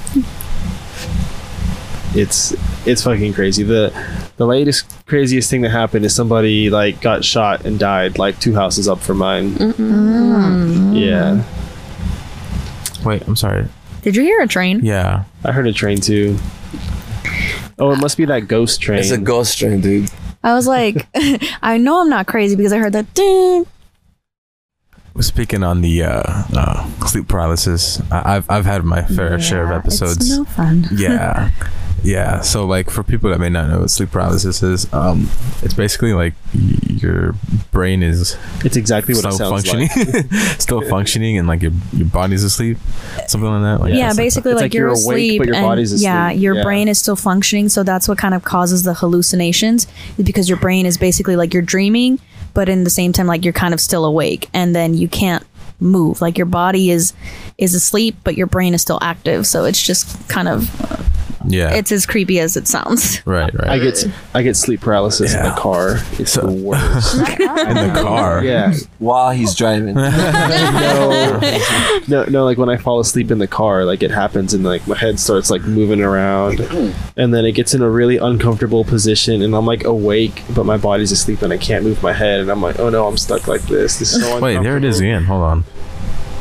it's 2.16 2.54
it's 2.88 3.04
fucking 3.04 3.34
crazy. 3.34 3.64
The 3.64 3.92
the 4.38 4.46
latest 4.46 5.06
craziest 5.06 5.50
thing 5.50 5.62
that 5.62 5.70
happened 5.72 6.06
is 6.06 6.14
somebody 6.16 6.70
like 6.70 7.02
got 7.02 7.24
shot 7.26 7.66
and 7.66 7.78
died 7.80 8.18
like 8.18 8.40
two 8.40 8.54
houses 8.54 8.88
up 8.88 9.00
from 9.00 9.18
mine. 9.18 9.56
Yeah. 10.96 11.44
Wait, 13.04 13.22
I'm 13.28 13.36
sorry. 13.36 13.68
Did 14.02 14.16
you 14.16 14.24
hear 14.24 14.42
a 14.42 14.48
train? 14.48 14.80
Yeah. 14.84 15.24
I 15.44 15.52
heard 15.52 15.68
a 15.68 15.74
train 15.74 16.00
too. 16.00 16.38
Oh, 17.78 17.92
it 17.92 17.98
must 18.00 18.18
be 18.18 18.26
that 18.26 18.48
ghost 18.48 18.82
train. 18.82 19.00
It's 19.00 19.12
a 19.12 19.18
ghost 19.18 19.58
train, 19.60 19.82
dude. 19.82 20.10
I 20.44 20.54
was 20.54 20.68
like, 20.68 21.08
I 21.62 21.78
know 21.78 22.02
I'm 22.02 22.10
not 22.10 22.28
crazy 22.28 22.56
because 22.56 22.72
I 22.72 22.78
heard 22.78 22.94
that. 22.94 23.14
Ding. 23.14 23.66
Speaking 25.20 25.64
on 25.64 25.82
the 25.82 26.04
uh, 26.04 26.22
uh, 26.54 27.06
sleep 27.08 27.28
paralysis, 27.30 28.02
I- 28.12 28.36
I've 28.36 28.50
I've 28.50 28.66
had 28.66 28.84
my 28.84 29.02
fair 29.04 29.40
share 29.40 29.64
of 29.64 29.72
episodes. 29.72 30.18
It's 30.18 30.38
no 30.38 30.44
fun. 30.44 30.86
yeah 30.94 31.52
yeah 32.04 32.42
so 32.42 32.66
like 32.66 32.90
for 32.90 33.04
people 33.04 33.30
that 33.30 33.40
may 33.40 33.50
not 33.50 33.68
know 33.70 33.80
what 33.80 33.90
sleep 33.90 34.12
paralysis 34.12 34.62
is 34.62 34.92
um 34.94 35.30
it's 35.64 35.74
basically 35.74 36.14
like 36.14 36.34
y- 36.54 36.78
your 36.90 37.34
brain 37.72 38.04
is 38.04 38.38
It's 38.64 38.78
exactly 38.78 39.14
what 39.16 39.20
still 39.34 39.34
it 39.34 39.38
sounds 39.38 39.70
functioning 39.70 39.90
like. 40.14 40.32
still 40.60 40.82
functioning 40.82 41.38
and 41.38 41.48
like 41.48 41.62
your 41.62 41.72
your 41.94 42.08
body's 42.08 42.44
asleep 42.44 42.78
something 43.28 43.50
like 43.50 43.62
that 43.64 43.82
like 43.82 43.90
yeah, 43.94 44.00
that's- 44.10 44.18
basically 44.18 44.52
It's 44.52 44.58
like, 44.62 44.66
like 44.66 44.74
you're, 44.74 44.88
you're 44.88 44.94
awake, 44.94 45.00
asleep 45.00 45.40
but 45.40 45.48
your 45.48 45.56
and 45.56 45.66
body's 45.66 46.04
yeah 46.04 46.28
asleep. 46.30 46.42
your 46.44 46.56
Yeah. 46.58 46.64
brain 46.64 46.88
is 46.88 47.00
still 47.00 47.16
functioning 47.16 47.70
so 47.70 47.84
that's 47.84 48.08
what 48.08 48.18
kind 48.18 48.34
of 48.34 48.44
causes 48.44 48.84
the 48.84 48.94
hallucinations 48.94 49.88
is 50.18 50.26
because 50.26 50.48
your 50.50 50.60
brain 50.60 50.86
is 50.86 50.98
basically 50.98 51.36
like 51.36 51.54
you're 51.54 51.64
dreaming 51.64 52.20
but 52.54 52.70
in 52.70 52.84
the 52.84 52.90
same 52.90 53.12
time 53.14 53.26
like 53.28 53.44
you're 53.44 53.54
kind 53.54 53.74
of 53.74 53.80
still 53.82 54.06
awake 54.06 54.50
and 54.54 54.76
then 54.76 54.94
you 54.94 55.08
can't 55.08 55.44
move 55.80 56.22
like 56.22 56.38
your 56.38 56.46
body 56.46 56.90
is 56.90 57.14
is 57.58 57.74
asleep 57.76 58.16
but 58.24 58.36
your 58.38 58.48
brain 58.48 58.74
is 58.74 58.82
still 58.82 59.00
active 59.02 59.46
so 59.46 59.66
it's 59.66 59.82
just 59.82 60.28
kind 60.30 60.48
of 60.48 60.70
yeah 61.48 61.74
it's 61.74 61.92
as 61.92 62.06
creepy 62.06 62.40
as 62.40 62.58
it 62.58 62.68
sounds 62.68 63.22
right 63.28 63.54
right 63.54 63.70
I 63.70 63.80
get 63.80 64.04
I 64.34 64.42
get 64.44 64.56
sleep 64.56 64.82
paralysis 64.82 65.34
in 65.34 65.44
the 65.44 65.52
car. 65.52 65.98
It's 66.20 66.32
So- 66.34 66.42
the 66.48 66.52
worst. 66.64 67.16
in 67.40 67.76
the 67.76 68.00
car 68.02 68.44
yeah. 68.44 68.74
While 69.00 69.32
he's 69.32 69.54
driving. 69.56 69.96
No, 70.76 71.40
no, 72.08 72.26
no. 72.26 72.46
Like 72.46 72.58
when 72.58 72.70
I 72.70 72.78
fall 72.78 73.00
asleep 73.00 73.32
in 73.32 73.38
the 73.40 73.48
car, 73.48 73.86
like 73.86 74.04
it 74.04 74.12
happens, 74.12 74.54
and 74.54 74.64
like 74.64 74.88
my 74.88 74.98
head 74.98 75.20
starts 75.20 75.50
like 75.50 75.62
moving 75.64 76.02
around, 76.02 76.60
and 77.18 77.34
then 77.34 77.46
it 77.46 77.54
gets 77.54 77.74
in 77.74 77.82
a 77.82 77.90
really 77.90 78.18
uncomfortable 78.18 78.84
position, 78.84 79.42
and 79.42 79.56
I'm 79.56 79.66
like 79.66 79.84
awake, 79.84 80.44
but 80.54 80.66
my 80.66 80.78
body's 80.78 81.12
asleep, 81.12 81.42
and 81.42 81.52
I 81.54 81.58
can't 81.58 81.84
move 81.84 82.02
my 82.04 82.14
head, 82.14 82.42
and 82.42 82.50
I'm 82.52 82.62
like, 82.62 82.80
oh 82.80 82.90
no, 82.90 83.08
I'm 83.08 83.18
stuck 83.18 83.48
like 83.48 83.62
this. 83.64 83.98
This 84.00 84.14
is 84.14 84.22
so 84.24 84.40
wait 84.40 84.62
there 84.64 84.78
it 84.78 84.84
is 84.84 85.00
uncomfortable. 85.00 85.10
again 85.16 85.24
hold 85.26 85.44
on 85.44 85.64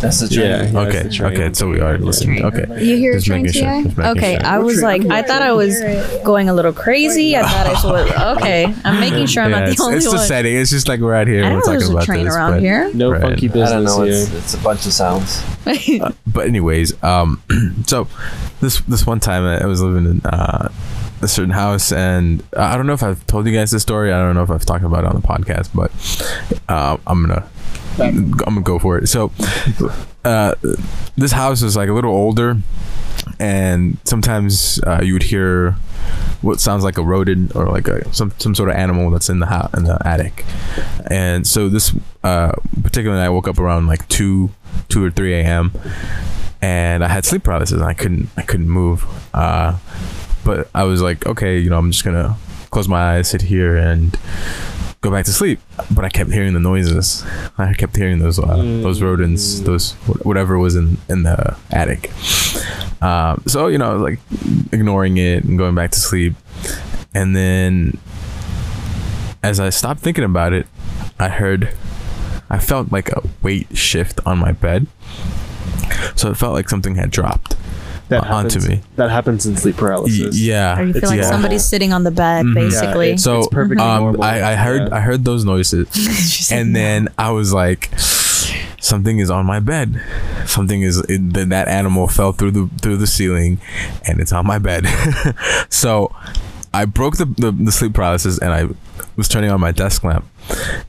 That's 0.05 0.21
the 0.21 0.29
train. 0.29 0.51
Yeah. 0.51 0.71
yeah, 0.71 0.79
okay 0.81 1.03
the 1.05 1.09
train. 1.11 1.33
okay 1.33 1.53
so 1.55 1.69
we 1.69 1.81
are 1.81 1.99
listening 1.99 2.45
okay 2.45 2.67
you 2.85 2.97
hear 2.97 3.15
Just 3.15 3.27
a 3.27 3.31
train 3.31 3.51
sure, 3.51 3.53
TI? 3.53 3.83
just 3.85 3.97
making 3.97 4.17
okay 4.17 4.37
sure. 4.39 4.47
i 4.47 4.59
was 4.59 4.83
like 4.83 5.05
i 5.07 5.23
thought 5.23 5.43
i 5.43 5.53
was 5.53 5.81
going 6.25 6.49
a 6.49 6.55
little 6.55 6.73
crazy 6.73 7.37
i 7.37 7.43
thought 7.43 7.67
i 7.67 7.73
was 7.73 8.37
okay 8.39 8.75
i'm 8.85 9.01
making 9.01 9.27
sure 9.27 9.43
i'm 9.43 9.51
yeah, 9.51 9.59
not 9.61 9.67
the 9.67 9.73
it's, 9.73 9.81
only 9.81 9.97
it's 9.97 10.11
the 10.11 10.19
setting 10.19 10.55
it's 10.57 10.71
just 10.71 10.89
like 10.89 11.01
we're 11.01 11.15
out 11.15 11.27
here 11.27 11.45
i 11.45 11.49
we're 11.49 11.51
don't 11.51 11.59
know 11.59 11.65
talking 11.65 11.79
there's 11.79 11.89
a 11.89 11.93
about 11.93 12.05
train 12.05 12.25
this 12.27 12.35
around 12.35 12.61
here 12.61 12.93
No 12.95 13.11
Right. 13.11 13.21
funky 13.23 13.49
I 13.49 13.53
business 13.53 13.71
don't 13.71 13.85
know. 13.85 14.03
here. 14.05 14.15
It's, 14.23 14.33
it's 14.35 14.55
a 14.55 14.59
bunch 14.59 14.87
of 14.87 14.93
sounds. 14.93 15.43
but 16.27 16.47
anyways 16.47 17.03
um 17.03 17.43
so 17.87 18.07
this 18.61 18.81
this 18.83 19.07
one 19.07 19.21
time 19.21 19.45
i 19.45 19.67
was 19.67 19.81
living 19.83 20.07
in 20.07 20.21
uh 20.27 20.69
a 21.23 21.29
certain 21.29 21.53
house, 21.53 21.91
and 21.91 22.43
I 22.55 22.77
don't 22.77 22.87
know 22.87 22.93
if 22.93 23.03
I've 23.03 23.27
told 23.27 23.47
you 23.47 23.53
guys 23.55 23.71
this 23.71 23.81
story. 23.81 24.13
I 24.13 24.19
don't 24.19 24.35
know 24.35 24.43
if 24.43 24.51
I've 24.51 24.67
talked 24.67 24.85
about 24.85 25.05
it 25.05 25.07
on 25.07 25.15
the 25.19 25.27
podcast, 25.27 25.71
but 25.75 25.91
uh, 26.69 26.99
I'm 27.07 27.23
gonna 27.27 27.49
I'm 27.99 28.33
gonna 28.33 28.61
go 28.63 28.79
for 28.79 28.99
it. 28.99 29.09
So, 29.09 29.31
uh, 30.25 30.55
this 31.17 31.33
house 31.33 31.63
is 31.63 31.77
like 31.77 31.89
a 31.89 31.93
little 31.93 32.13
older, 32.13 32.57
and 33.39 33.99
sometimes 34.05 34.81
uh, 34.87 35.01
you 35.03 35.13
would 35.13 35.25
hear 35.25 35.77
what 36.43 36.61
sounds 36.61 36.85
like 36.85 36.99
a 36.99 37.03
rodent 37.03 37.57
or 37.57 37.67
like 37.67 37.89
a 37.89 38.13
some 38.13 38.33
some 38.39 38.55
sort 38.55 38.69
of 38.69 38.77
animal 38.77 39.11
that's 39.11 39.29
in 39.29 39.39
the 39.41 39.47
house 39.47 39.73
in 39.75 39.85
the 39.85 39.99
attic. 40.07 40.45
And 41.11 41.47
so 41.47 41.69
this 41.69 41.93
uh, 42.23 42.53
particular 42.83 43.17
night, 43.17 43.27
I 43.27 43.31
woke 43.31 43.49
up 43.49 43.59
around 43.59 43.87
like 43.87 44.07
two 44.09 44.51
two 44.89 45.05
or 45.05 45.11
three 45.11 45.35
a.m. 45.35 45.73
and 46.61 47.05
I 47.05 47.09
had 47.09 47.25
sleep 47.25 47.45
paralysis 47.45 47.79
and 47.79 47.85
I 47.85 47.95
couldn't 47.95 48.29
I 48.37 48.43
couldn't 48.43 48.69
move. 48.69 49.05
Uh, 49.33 49.79
but 50.45 50.69
I 50.75 50.85
was 50.85 51.01
like, 51.01 51.27
okay, 51.27 51.59
you 51.59 51.71
know, 51.71 51.79
I'm 51.79 51.91
just 51.91 52.05
gonna 52.05 52.37
close 52.71 52.89
my 52.89 53.17
eyes, 53.17 53.29
sit 53.29 53.43
here, 53.43 53.77
and 53.77 54.19
go 55.05 55.11
back 55.11 55.27
to 55.27 55.33
sleep. 55.33 55.61
But 55.95 56.05
I 56.05 56.09
kept 56.09 56.33
hearing 56.33 56.55
the 56.55 56.61
noises. 56.61 57.25
I 57.59 57.75
kept 57.75 57.95
hearing 57.95 58.19
those 58.19 58.39
uh, 58.39 58.57
those 58.57 59.03
rodents, 59.03 59.61
those 59.61 59.93
whatever 60.25 60.59
was 60.59 60.75
in 60.75 60.97
in 61.09 61.23
the 61.23 61.57
attic. 61.71 62.11
Um, 63.03 63.43
so 63.47 63.69
you 63.69 63.79
know, 63.79 63.97
like 63.99 64.19
ignoring 64.73 65.19
it 65.19 65.45
and 65.45 65.59
going 65.59 65.75
back 65.75 65.91
to 65.93 66.01
sleep, 66.01 66.35
and 67.15 67.37
then 67.37 67.99
as 69.43 69.61
I 69.61 69.69
stopped 69.71 70.01
thinking 70.01 70.25
about 70.25 70.55
it, 70.55 70.67
I 71.19 71.29
heard, 71.29 71.75
I 72.49 72.59
felt 72.59 72.91
like 72.91 73.11
a 73.11 73.23
weight 73.43 73.77
shift 73.77 74.21
on 74.25 74.39
my 74.39 74.53
bed. 74.53 74.87
So 76.17 76.31
it 76.31 76.37
felt 76.37 76.55
like 76.55 76.71
something 76.71 76.95
had 76.95 77.11
dropped 77.11 77.54
That 78.09 78.25
onto 78.25 78.59
happens, 78.61 78.69
me. 78.69 78.81
That 78.97 79.11
happens 79.11 79.47
in 79.47 79.57
sleep 79.57 79.77
Y- 79.77 79.81
paralysis. 79.81 80.39
yeah. 80.39 80.79
Or 80.79 80.85
you 80.85 80.93
feel 80.93 81.03
It's 81.03 81.11
like 81.11 81.21
yeah. 81.21 81.29
somebody's 81.31 81.65
sitting 81.65 81.93
on 81.93 82.05
the 82.05 82.11
bed, 82.11 82.45
Mhm. 82.45 82.55
basically. 82.55 83.07
it's- 83.09 83.23
So 83.23 83.47
perfectly 83.47 83.83
um, 83.85 84.03
normal. 84.03 84.23
I, 84.23 84.53
I 84.53 84.55
heard 84.57 84.89
Yeah. 84.89 84.97
I 84.97 85.01
heard 85.01 85.25
those 85.25 85.45
noises, 85.45 86.51
and 86.53 86.77
then 86.77 87.09
I 87.19 87.31
was 87.31 87.53
like, 87.55 87.91
something 88.81 89.19
is 89.19 89.31
on 89.31 89.47
my 89.47 89.59
bed. 89.61 90.01
Something 90.47 90.83
is 90.83 90.99
it, 91.09 91.33
that 91.35 91.49
that 91.49 91.69
animal 91.69 92.07
fell 92.09 92.33
through 92.33 92.51
the 92.53 92.69
through 92.83 92.99
the 92.99 93.07
ceiling, 93.07 93.59
and 94.07 94.21
it's 94.21 94.33
on 94.33 94.47
my 94.47 94.59
bed. 94.59 94.87
so 95.71 96.15
I 96.75 96.85
broke 96.85 97.17
the, 97.17 97.25
the 97.27 97.53
the 97.53 97.73
sleep 97.73 97.95
paralysis, 97.95 98.39
and 98.39 98.53
I 98.53 98.69
was 99.17 99.29
turning 99.29 99.51
on 99.51 99.61
my 99.61 99.73
desk 99.73 100.05
lamp. 100.05 100.27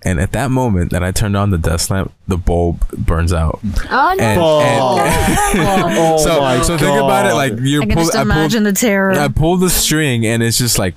And 0.03 0.19
at 0.19 0.31
that 0.33 0.51
moment 0.51 0.91
that 0.91 1.03
I 1.03 1.11
turned 1.11 1.37
on 1.37 1.49
the 1.49 1.57
desk 1.57 1.89
lamp, 1.89 2.11
the 2.27 2.37
bulb 2.37 2.87
burns 2.89 3.31
out. 3.33 3.59
Oh 3.89 4.13
no! 4.17 4.23
And, 4.23 4.39
Oh. 4.41 4.99
and- 4.99 5.93
Oh 5.97 6.17
so 6.17 6.41
my 6.41 6.61
so 6.61 6.77
think 6.77 6.97
about 6.97 7.25
it 7.25 7.33
like 7.35 7.53
you're 7.61 7.83
I 7.83 7.85
can 7.85 7.95
pull- 7.95 8.03
just 8.03 8.15
I 8.15 8.19
pulled- 8.23 8.31
imagine 8.31 8.63
the 8.63 8.73
terror. 8.73 9.13
I 9.13 9.27
pulled 9.29 9.61
the 9.61 9.69
string 9.69 10.25
and 10.25 10.43
it's 10.43 10.57
just 10.57 10.77
like 10.77 10.95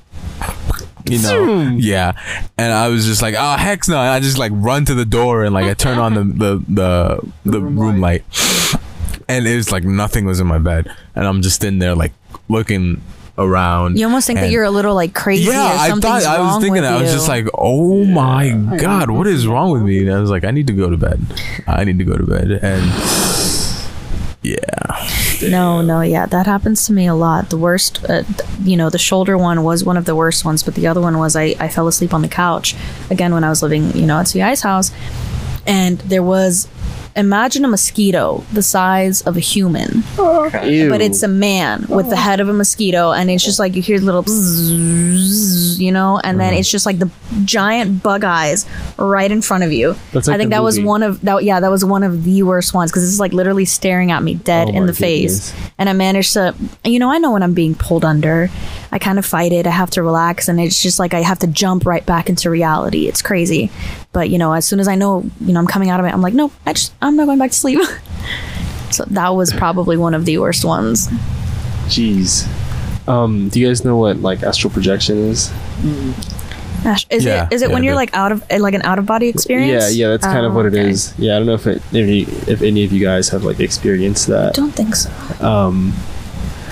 you 1.08 1.22
know 1.22 1.74
yeah 1.78 2.12
and 2.58 2.70
i 2.70 2.88
was 2.88 3.06
just 3.06 3.22
like 3.22 3.34
oh 3.38 3.56
heck 3.56 3.88
no 3.88 3.96
and 3.98 4.10
i 4.10 4.20
just 4.20 4.36
like 4.36 4.52
run 4.54 4.84
to 4.84 4.94
the 4.94 5.06
door 5.06 5.42
and 5.44 5.54
like 5.54 5.64
i 5.64 5.72
turn 5.72 5.96
on 5.98 6.12
the 6.12 6.24
the 6.24 6.64
the, 6.68 7.32
the 7.50 7.60
room 7.62 7.98
light 8.00 8.24
and 9.26 9.46
it 9.46 9.56
was 9.56 9.72
like 9.72 9.84
nothing 9.84 10.26
was 10.26 10.38
in 10.38 10.46
my 10.46 10.58
bed 10.58 10.94
and 11.14 11.26
i'm 11.26 11.40
just 11.40 11.64
in 11.64 11.78
there 11.78 11.94
like 11.94 12.12
looking 12.50 13.00
around 13.38 13.98
you 13.98 14.04
almost 14.04 14.26
think 14.26 14.40
that 14.40 14.50
you're 14.50 14.64
a 14.64 14.70
little 14.70 14.94
like 14.94 15.14
crazy 15.14 15.44
yeah, 15.44 15.74
or 15.74 15.78
I 15.78 16.00
thought 16.00 16.24
I 16.24 16.40
was 16.40 16.56
thinking 16.56 16.72
with 16.74 16.82
that. 16.82 16.98
I 16.98 17.00
was 17.02 17.12
just 17.12 17.28
like, 17.28 17.46
oh 17.54 18.04
my 18.04 18.50
god, 18.78 19.10
what 19.10 19.26
is 19.26 19.46
wrong 19.46 19.70
with 19.70 19.82
me? 19.82 20.00
And 20.00 20.12
I 20.12 20.20
was 20.20 20.30
like, 20.30 20.44
I 20.44 20.50
need 20.50 20.66
to 20.66 20.72
go 20.72 20.90
to 20.90 20.96
bed. 20.96 21.20
I 21.66 21.84
need 21.84 21.98
to 21.98 22.04
go 22.04 22.16
to 22.16 22.24
bed. 22.26 22.50
And 22.50 22.84
yeah, 24.42 25.48
No, 25.50 25.82
no, 25.82 26.00
yeah, 26.00 26.26
that 26.26 26.46
happens 26.46 26.86
to 26.86 26.92
me 26.92 27.06
a 27.06 27.14
lot. 27.14 27.50
The 27.50 27.58
worst, 27.58 28.04
uh, 28.04 28.22
th- 28.22 28.48
you 28.60 28.76
know, 28.76 28.90
the 28.90 28.98
shoulder 28.98 29.36
one 29.38 29.62
was 29.62 29.84
one 29.84 29.96
of 29.96 30.04
the 30.04 30.14
worst 30.14 30.44
ones, 30.44 30.62
but 30.62 30.74
the 30.74 30.86
other 30.86 31.00
one 31.00 31.18
was 31.18 31.36
I, 31.36 31.54
I 31.60 31.68
fell 31.68 31.86
asleep 31.88 32.12
on 32.14 32.22
the 32.22 32.28
couch 32.28 32.74
again 33.10 33.32
when 33.34 33.44
I 33.44 33.48
was 33.50 33.62
living, 33.62 33.92
you 33.96 34.06
know, 34.06 34.18
at 34.18 34.28
CI's 34.28 34.62
house, 34.62 34.90
and 35.66 35.98
there 35.98 36.22
was, 36.22 36.68
imagine 37.16 37.64
a 37.64 37.68
mosquito 37.68 38.44
the 38.52 38.62
size 38.62 39.22
of 39.22 39.36
a 39.36 39.40
human, 39.40 40.02
Ew. 40.16 40.88
but 40.88 41.00
it's 41.00 41.22
a 41.22 41.28
man 41.28 41.86
with 41.88 42.08
the 42.10 42.16
head 42.16 42.40
of 42.40 42.48
a 42.48 42.52
mosquito, 42.52 43.12
and 43.12 43.30
it's 43.30 43.44
just 43.44 43.58
like 43.58 43.74
you 43.76 43.82
hear 43.82 43.98
little, 43.98 44.22
bzzz, 44.22 45.78
you 45.78 45.92
know, 45.92 46.20
and 46.22 46.38
then 46.40 46.50
uh-huh. 46.50 46.60
it's 46.60 46.70
just 46.70 46.86
like 46.86 46.98
the 46.98 47.10
giant 47.44 48.02
bug 48.02 48.24
eyes 48.24 48.66
right 48.98 49.30
in 49.30 49.42
front 49.42 49.64
of 49.64 49.72
you. 49.72 49.94
That's 50.12 50.28
like 50.28 50.34
I 50.34 50.38
think 50.38 50.50
the 50.50 50.56
that 50.56 50.62
was 50.62 50.76
movie. 50.78 50.88
one 50.88 51.02
of 51.02 51.20
that. 51.22 51.44
Yeah, 51.44 51.60
that 51.60 51.70
was 51.70 51.84
one 51.84 52.02
of 52.02 52.24
the 52.24 52.42
worst 52.42 52.74
ones 52.74 52.90
because 52.90 53.08
it's 53.08 53.20
like 53.20 53.32
literally 53.32 53.64
staring 53.64 54.10
at 54.10 54.22
me 54.22 54.34
dead 54.34 54.68
Oh 54.68 54.72
in 54.74 54.80
my 54.80 54.86
the 54.86 54.94
face, 54.94 55.50
goodness. 55.52 55.72
and 55.78 55.88
I 55.88 55.92
managed 55.92 56.32
to. 56.34 56.54
You 56.84 56.98
know, 56.98 57.10
I 57.10 57.18
know 57.18 57.32
when 57.32 57.42
I'm 57.42 57.54
being 57.54 57.74
pulled 57.74 58.04
under. 58.04 58.50
I 58.90 58.98
kind 58.98 59.18
of 59.18 59.26
fight 59.26 59.52
it. 59.52 59.66
I 59.66 59.70
have 59.70 59.90
to 59.90 60.02
relax, 60.02 60.48
and 60.48 60.58
it's 60.60 60.82
just 60.82 60.98
like 60.98 61.14
I 61.14 61.20
have 61.22 61.38
to 61.40 61.46
jump 61.46 61.84
right 61.86 62.04
back 62.06 62.28
into 62.28 62.48
reality. 62.50 63.06
It's 63.08 63.20
crazy, 63.22 63.70
but 64.12 64.30
you 64.30 64.38
know, 64.38 64.52
as 64.52 64.64
soon 64.64 64.80
as 64.80 64.88
I 64.88 64.94
know, 64.94 65.24
you 65.40 65.52
know, 65.52 65.60
I'm 65.60 65.66
coming 65.66 65.90
out 65.90 66.00
of 66.00 66.06
it, 66.06 66.10
I'm 66.12 66.22
like, 66.22 66.34
no, 66.34 66.50
I 66.66 66.72
just, 66.72 66.92
I'm 67.02 67.16
not 67.16 67.26
going 67.26 67.38
back 67.38 67.50
to 67.50 67.56
sleep. 67.56 67.80
so 68.90 69.04
that 69.04 69.28
was 69.30 69.52
probably 69.52 69.96
one 69.96 70.14
of 70.14 70.24
the 70.24 70.38
worst 70.38 70.64
ones. 70.64 71.08
Jeez. 71.88 72.46
Um, 73.08 73.48
do 73.48 73.60
you 73.60 73.66
guys 73.68 73.84
know 73.84 73.96
what 73.96 74.18
like 74.18 74.42
astral 74.42 74.70
projection 74.72 75.16
is? 75.18 75.50
Gosh, 76.84 77.06
is 77.10 77.24
Yeah, 77.24 77.46
it 77.50 77.54
is 77.54 77.62
it 77.62 77.68
yeah, 77.68 77.74
when 77.74 77.82
you're 77.82 77.94
like 77.94 78.14
out 78.14 78.32
of 78.32 78.44
like 78.50 78.74
an 78.74 78.82
out 78.82 78.98
of 78.98 79.06
body 79.06 79.28
experience? 79.28 79.96
Yeah, 79.96 80.06
yeah, 80.06 80.10
that's 80.10 80.26
kind 80.26 80.46
of 80.46 80.52
Oh, 80.52 80.56
what 80.56 80.66
it 80.66 80.74
okay. 80.74 80.88
is. 80.90 81.12
Yeah, 81.18 81.34
I 81.34 81.38
don't 81.38 81.46
know 81.46 81.54
if 81.54 81.66
it, 81.66 81.78
if, 81.78 81.94
any, 81.94 82.20
if 82.52 82.62
any 82.62 82.84
of 82.84 82.92
you 82.92 83.00
guys 83.04 83.28
have 83.30 83.44
like 83.44 83.60
experienced 83.60 84.26
that. 84.28 84.54
Don't 84.54 84.70
think 84.72 84.94
so. 84.94 85.10
Um, 85.44 85.92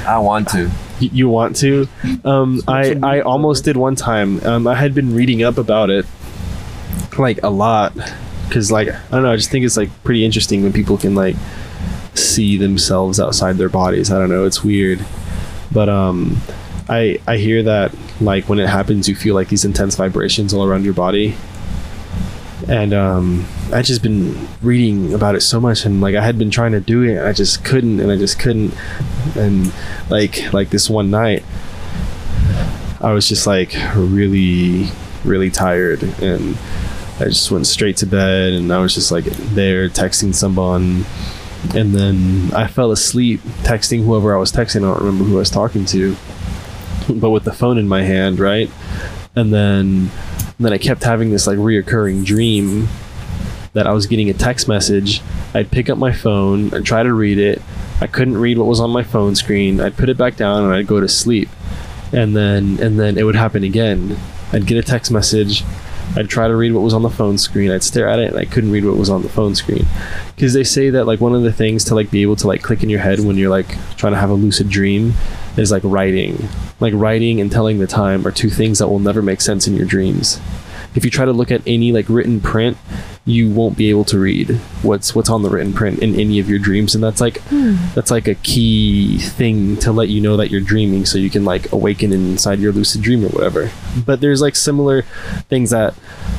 I 0.07 0.19
want 0.19 0.49
to. 0.51 0.71
You 1.01 1.29
want 1.29 1.57
to? 1.57 1.89
Um, 2.25 2.61
I 2.67 2.99
I 3.03 3.21
almost 3.21 3.65
did 3.65 3.77
one 3.77 3.97
time. 3.97 4.45
Um, 4.45 4.67
I 4.67 4.75
had 4.75 4.95
been 4.95 5.15
reading 5.15 5.43
up 5.43 5.59
about 5.59 5.91
it, 5.91 6.07
like 7.19 7.43
a 7.43 7.51
lot, 7.51 7.95
because 8.49 8.71
like 8.71 8.89
I 8.89 9.01
don't 9.11 9.23
know. 9.23 9.33
I 9.33 9.37
just 9.37 9.51
think 9.51 9.65
it's 9.65 9.77
like 9.77 9.91
pretty 10.05 10.25
interesting 10.25 10.63
when 10.63 10.73
people 10.73 10.97
can 10.97 11.15
like 11.15 11.37
see 12.15 12.57
themselves 12.57 13.21
outside 13.21 13.57
their 13.57 13.69
bodies. 13.69 14.11
I 14.11 14.19
don't 14.19 14.31
know. 14.31 14.45
It's 14.45 14.65
weird, 14.65 15.05
but 15.73 15.89
um, 15.89 16.39
I 16.89 17.21
I 17.27 17.37
hear 17.37 17.63
that 17.65 17.95
like 18.21 18.49
when 18.49 18.59
it 18.59 18.69
happens, 18.69 19.09
you 19.09 19.15
feel 19.15 19.35
like 19.35 19.49
these 19.49 19.65
intense 19.65 19.97
vibrations 19.97 20.55
all 20.55 20.65
around 20.65 20.85
your 20.85 20.95
body. 20.95 21.35
And 22.69 22.95
um, 22.95 23.47
I 23.73 23.83
just 23.83 24.03
been 24.03 24.49
reading 24.63 25.13
about 25.13 25.35
it 25.35 25.43
so 25.43 25.61
much, 25.61 25.85
and 25.85 26.01
like 26.01 26.15
I 26.15 26.25
had 26.25 26.39
been 26.39 26.51
trying 26.51 26.73
to 26.73 26.81
do 26.81 27.03
it, 27.03 27.19
and 27.19 27.27
I 27.27 27.33
just 27.33 27.65
couldn't, 27.65 28.01
and 28.01 28.11
I 28.11 28.17
just 28.17 28.39
couldn't, 28.39 28.75
and 29.37 29.73
like 30.09 30.53
like 30.55 30.71
this 30.71 30.89
one 30.89 31.11
night, 31.11 31.45
I 33.01 33.13
was 33.13 33.29
just 33.29 33.47
like 33.47 33.77
really 33.95 34.89
really 35.23 35.51
tired, 35.51 36.03
and 36.23 36.57
I 37.21 37.25
just 37.25 37.51
went 37.51 37.67
straight 37.67 37.99
to 37.99 38.07
bed, 38.07 38.55
and 38.55 38.73
I 38.73 38.79
was 38.79 38.95
just 38.95 39.13
like 39.13 39.25
there 39.25 39.89
texting 39.91 40.35
someone, 40.35 41.05
and 41.75 41.95
then 41.95 42.55
I 42.55 42.69
fell 42.69 42.91
asleep 42.91 43.41
texting 43.65 44.05
whoever 44.05 44.35
I 44.35 44.39
was 44.39 44.51
texting. 44.51 44.77
I 44.77 44.93
don't 44.93 45.01
remember 45.01 45.25
who 45.25 45.37
I 45.37 45.41
was 45.41 45.51
talking 45.51 45.85
to, 45.87 46.17
but 47.09 47.31
with 47.31 47.45
the 47.45 47.53
phone 47.53 47.77
in 47.77 47.87
my 47.87 48.03
hand, 48.03 48.41
right? 48.41 48.71
And 49.35 49.53
then, 49.53 50.11
and 50.59 50.65
then 50.65 50.73
I 50.73 50.79
kept 50.79 51.03
having 51.03 51.31
this 51.31 51.47
like 51.47 51.59
reoccurring 51.59 52.25
dream 52.25 52.89
that 53.75 53.87
I 53.87 53.93
was 53.93 54.07
getting 54.07 54.31
a 54.31 54.35
text 54.35 54.69
message. 54.69 55.21
I'd 55.53 55.71
pick 55.71 55.91
up 55.91 55.99
my 55.99 56.11
phone 56.11 56.73
and 56.73 56.85
try 56.85 57.03
to 57.03 57.13
read 57.13 57.39
it. 57.39 57.61
I 58.01 58.07
couldn't 58.07 58.39
read 58.39 58.57
what 58.57 58.67
was 58.67 58.81
on 58.81 58.91
my 58.91 59.03
phone 59.03 59.35
screen. 59.35 59.81
I'd 59.81 59.99
put 59.99 60.09
it 60.09 60.17
back 60.17 60.37
down 60.37 60.65
and 60.65 60.73
I'd 60.73 60.87
go 60.87 60.99
to 60.99 61.09
sleep. 61.09 61.51
And 62.13 62.35
then 62.35 62.79
and 62.81 62.99
then 62.99 63.19
it 63.19 63.25
would 63.25 63.37
happen 63.37 63.65
again. 63.65 64.17
I'd 64.53 64.67
get 64.67 64.79
a 64.79 64.83
text 64.83 65.13
message. 65.13 65.63
I'd 66.17 66.31
try 66.31 66.49
to 66.49 66.57
read 66.57 66.73
what 66.73 66.83
was 66.83 66.95
on 66.95 67.03
the 67.03 67.11
phone 67.11 67.37
screen. 67.37 67.71
I'd 67.71 67.83
stare 67.83 68.09
at 68.09 68.19
it 68.19 68.31
and 68.31 68.39
I 68.39 68.47
couldn't 68.47 68.71
read 68.71 68.87
what 68.87 68.97
was 68.97 69.11
on 69.11 69.21
the 69.23 69.29
phone 69.29 69.55
screen. 69.55 69.85
Cuz 70.39 70.55
they 70.55 70.65
say 70.65 70.89
that 70.89 71.05
like 71.05 71.21
one 71.21 71.35
of 71.35 71.43
the 71.43 71.53
things 71.53 71.85
to 71.85 71.95
like 71.95 72.11
be 72.11 72.23
able 72.23 72.37
to 72.37 72.47
like 72.47 72.63
click 72.63 72.83
in 72.83 72.89
your 72.89 73.01
head 73.01 73.21
when 73.21 73.37
you're 73.37 73.51
like 73.51 73.77
trying 73.97 74.15
to 74.15 74.19
have 74.19 74.31
a 74.31 74.35
lucid 74.35 74.71
dream 74.71 75.13
is 75.57 75.71
like 75.71 75.83
writing. 75.85 76.49
Like 76.81 76.95
writing 76.95 77.41
and 77.41 77.51
telling 77.51 77.79
the 77.79 77.87
time 77.87 78.27
are 78.27 78.33
two 78.33 78.51
things 78.51 78.79
that 78.79 78.89
will 78.89 78.99
never 78.99 79.23
make 79.23 79.41
sense 79.41 79.67
in 79.67 79.77
your 79.77 79.87
dreams. 79.87 80.41
If 80.97 81.05
you 81.05 81.11
try 81.11 81.25
to 81.25 81.33
look 81.33 81.51
at 81.51 81.63
any 81.67 81.93
like 81.93 82.09
written 82.09 82.41
print, 82.41 82.77
you 83.27 83.51
won't 83.51 83.77
be 83.77 83.91
able 83.91 84.05
to 84.05 84.19
read 84.21 84.51
what's 84.83 85.13
what's 85.13 85.29
on 85.29 85.43
the 85.43 85.51
written 85.51 85.73
print 85.73 85.99
in 85.99 86.15
any 86.15 86.39
of 86.39 86.49
your 86.49 86.61
dreams 86.61 86.95
and 86.95 87.03
that's 87.03 87.21
like 87.21 87.43
that's 87.93 88.09
like 88.09 88.29
a 88.29 88.37
key 88.37 89.19
thing 89.19 89.77
to 89.79 89.91
let 89.91 90.09
you 90.09 90.21
know 90.21 90.37
that 90.37 90.49
you're 90.49 90.61
dreaming 90.61 91.05
so 91.05 91.19
you 91.19 91.29
can 91.29 91.45
like 91.45 91.71
awaken 91.73 92.13
inside 92.13 92.61
your 92.61 92.71
lucid 92.73 93.03
dream 93.03 93.25
or 93.25 93.29
whatever 93.31 93.69
but 94.07 94.21
there's 94.21 94.41
like 94.41 94.55
similar 94.55 95.03
things 95.49 95.71
that 95.71 95.93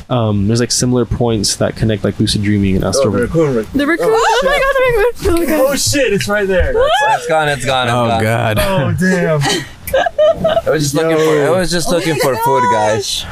um 0.08 0.46
there's 0.48 0.60
like 0.60 0.72
similar 0.72 1.04
points 1.04 1.56
that 1.56 1.76
connect 1.76 2.04
like 2.04 2.18
lucid 2.18 2.42
dreaming 2.42 2.74
and 2.74 2.84
astral 2.86 3.12
The 3.12 3.86
raccoon. 3.86 4.08
Oh, 4.08 4.40
my 4.42 4.58
god, 4.58 4.74
the 4.74 5.26
raccoon. 5.26 5.34
Oh 5.34 5.36
my 5.36 5.44
god. 5.44 5.60
oh 5.72 5.76
shit 5.76 6.10
it's 6.14 6.26
right 6.26 6.48
there 6.48 6.72
It's 6.74 7.26
gone. 7.28 7.48
It's 7.50 7.66
gone. 7.66 7.88
It's 7.88 7.92
oh 7.94 8.08
gone. 8.08 8.22
god. 8.22 8.58
oh 8.60 8.96
damn 8.98 9.40
I 10.66 10.70
was 10.70 10.82
just 10.82 10.94
looking 10.94 11.16
for. 11.16 11.46
I 11.46 11.50
was 11.58 11.70
just 11.70 11.88
looking 11.88 12.14
for 12.16 12.36
food, 12.36 12.62
guys. 12.72 13.24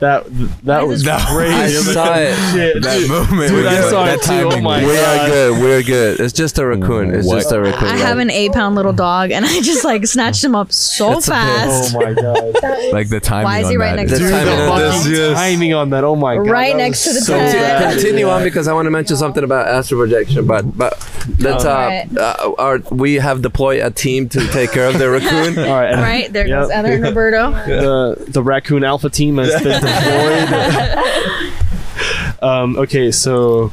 That 0.00 0.24
that 0.64 0.86
was 0.88 1.02
That- 1.04 1.26
crazy. 1.28 1.76
I 1.76 1.92
saw 1.92 2.14
it. 2.14 2.34
Shit. 2.52 2.82
That 2.82 3.06
moment, 3.08 3.50
Dude, 3.50 3.66
I 3.66 3.80
saw 3.90 4.04
that 4.06 4.14
it 4.18 4.22
too. 4.22 4.32
Oh 4.32 4.48
timing 4.50 4.64
my 4.64 4.80
We 4.84 4.94
God. 4.94 5.20
are 5.20 5.28
good. 5.28 5.62
We're 5.62 5.82
good. 5.82 6.20
It's 6.20 6.32
just 6.32 6.58
a 6.58 6.66
raccoon. 6.66 7.14
It's 7.14 7.26
What? 7.26 7.36
just 7.40 7.52
a 7.52 7.60
raccoon. 7.60 7.88
I 7.88 7.98
have 7.98 8.16
an 8.18 8.30
eight 8.30 8.52
pound 8.52 8.76
little 8.76 8.94
dog, 8.94 9.30
and 9.30 9.44
I 9.44 9.60
just 9.60 9.84
like 9.84 10.06
snatched 10.06 10.42
him 10.42 10.54
up 10.54 10.72
so 10.72 11.18
It's 11.18 11.28
a 11.28 11.32
fast. 11.32 11.94
Oh 11.94 12.00
my 12.00 12.14
god. 12.14 12.54
like 12.92 13.10
the 13.10 13.20
timing. 13.20 13.44
Why 13.44 13.58
is 13.60 13.68
he 13.68 13.74
on 13.76 13.80
right 13.80 13.90
that 13.96 13.96
next 14.08 14.12
to 14.12 14.18
The 14.18 14.24
me? 14.24 14.30
timing 14.30 14.56
the 14.56 14.70
on 14.70 15.10
yes. 15.12 15.34
timing 15.36 15.74
on 15.74 15.90
that. 15.90 16.04
Oh 16.04 16.16
my 16.16 16.36
god. 16.36 16.46
Right 16.48 16.72
that 16.72 16.78
next 16.78 17.04
to 17.04 17.12
the 17.12 17.20
so 17.20 17.34
tent. 17.34 17.52
bad. 17.52 17.92
Continue 17.94 18.28
on 18.28 18.42
because 18.42 18.68
I 18.68 18.72
want 18.72 18.86
to 18.86 18.90
mention 18.90 19.16
something 19.18 19.44
about 19.44 19.68
astral 19.68 20.00
projection, 20.00 20.46
but 20.46 20.78
but 20.78 20.92
let's 21.38 21.66
uh, 21.66 21.70
Alright. 21.70 22.16
uh 22.18 22.52
our 22.58 22.78
we 22.90 23.16
have 23.16 23.42
deployed 23.42 23.80
a 23.80 23.90
team 23.90 24.30
to 24.30 24.46
take 24.48 24.72
care 24.72 24.88
of 24.88 24.98
the 24.98 25.10
raccoon. 25.10 25.58
All 25.62 25.74
right. 25.78 25.92
and 25.92 26.00
Right 26.00 26.32
there 26.32 26.46
Yep. 26.46 26.58
goes 26.62 26.70
Heather 26.70 26.92
and 26.92 27.02
Roberto. 27.04 27.50
the 27.50 28.24
the 28.28 28.42
raccoon 28.42 28.82
alpha 28.82 29.10
team 29.10 29.36
has 29.36 29.62
been 29.62 29.82
um, 32.42 32.78
okay, 32.78 33.10
so 33.10 33.72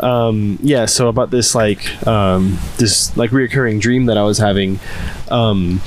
um, 0.00 0.58
yeah, 0.62 0.86
so 0.86 1.08
about 1.08 1.30
this 1.30 1.54
like 1.54 2.06
um, 2.06 2.58
this 2.78 3.16
like 3.16 3.30
reoccurring 3.30 3.80
dream 3.80 4.06
that 4.06 4.16
I 4.16 4.22
was 4.22 4.38
having. 4.38 4.78
Um, 5.30 5.80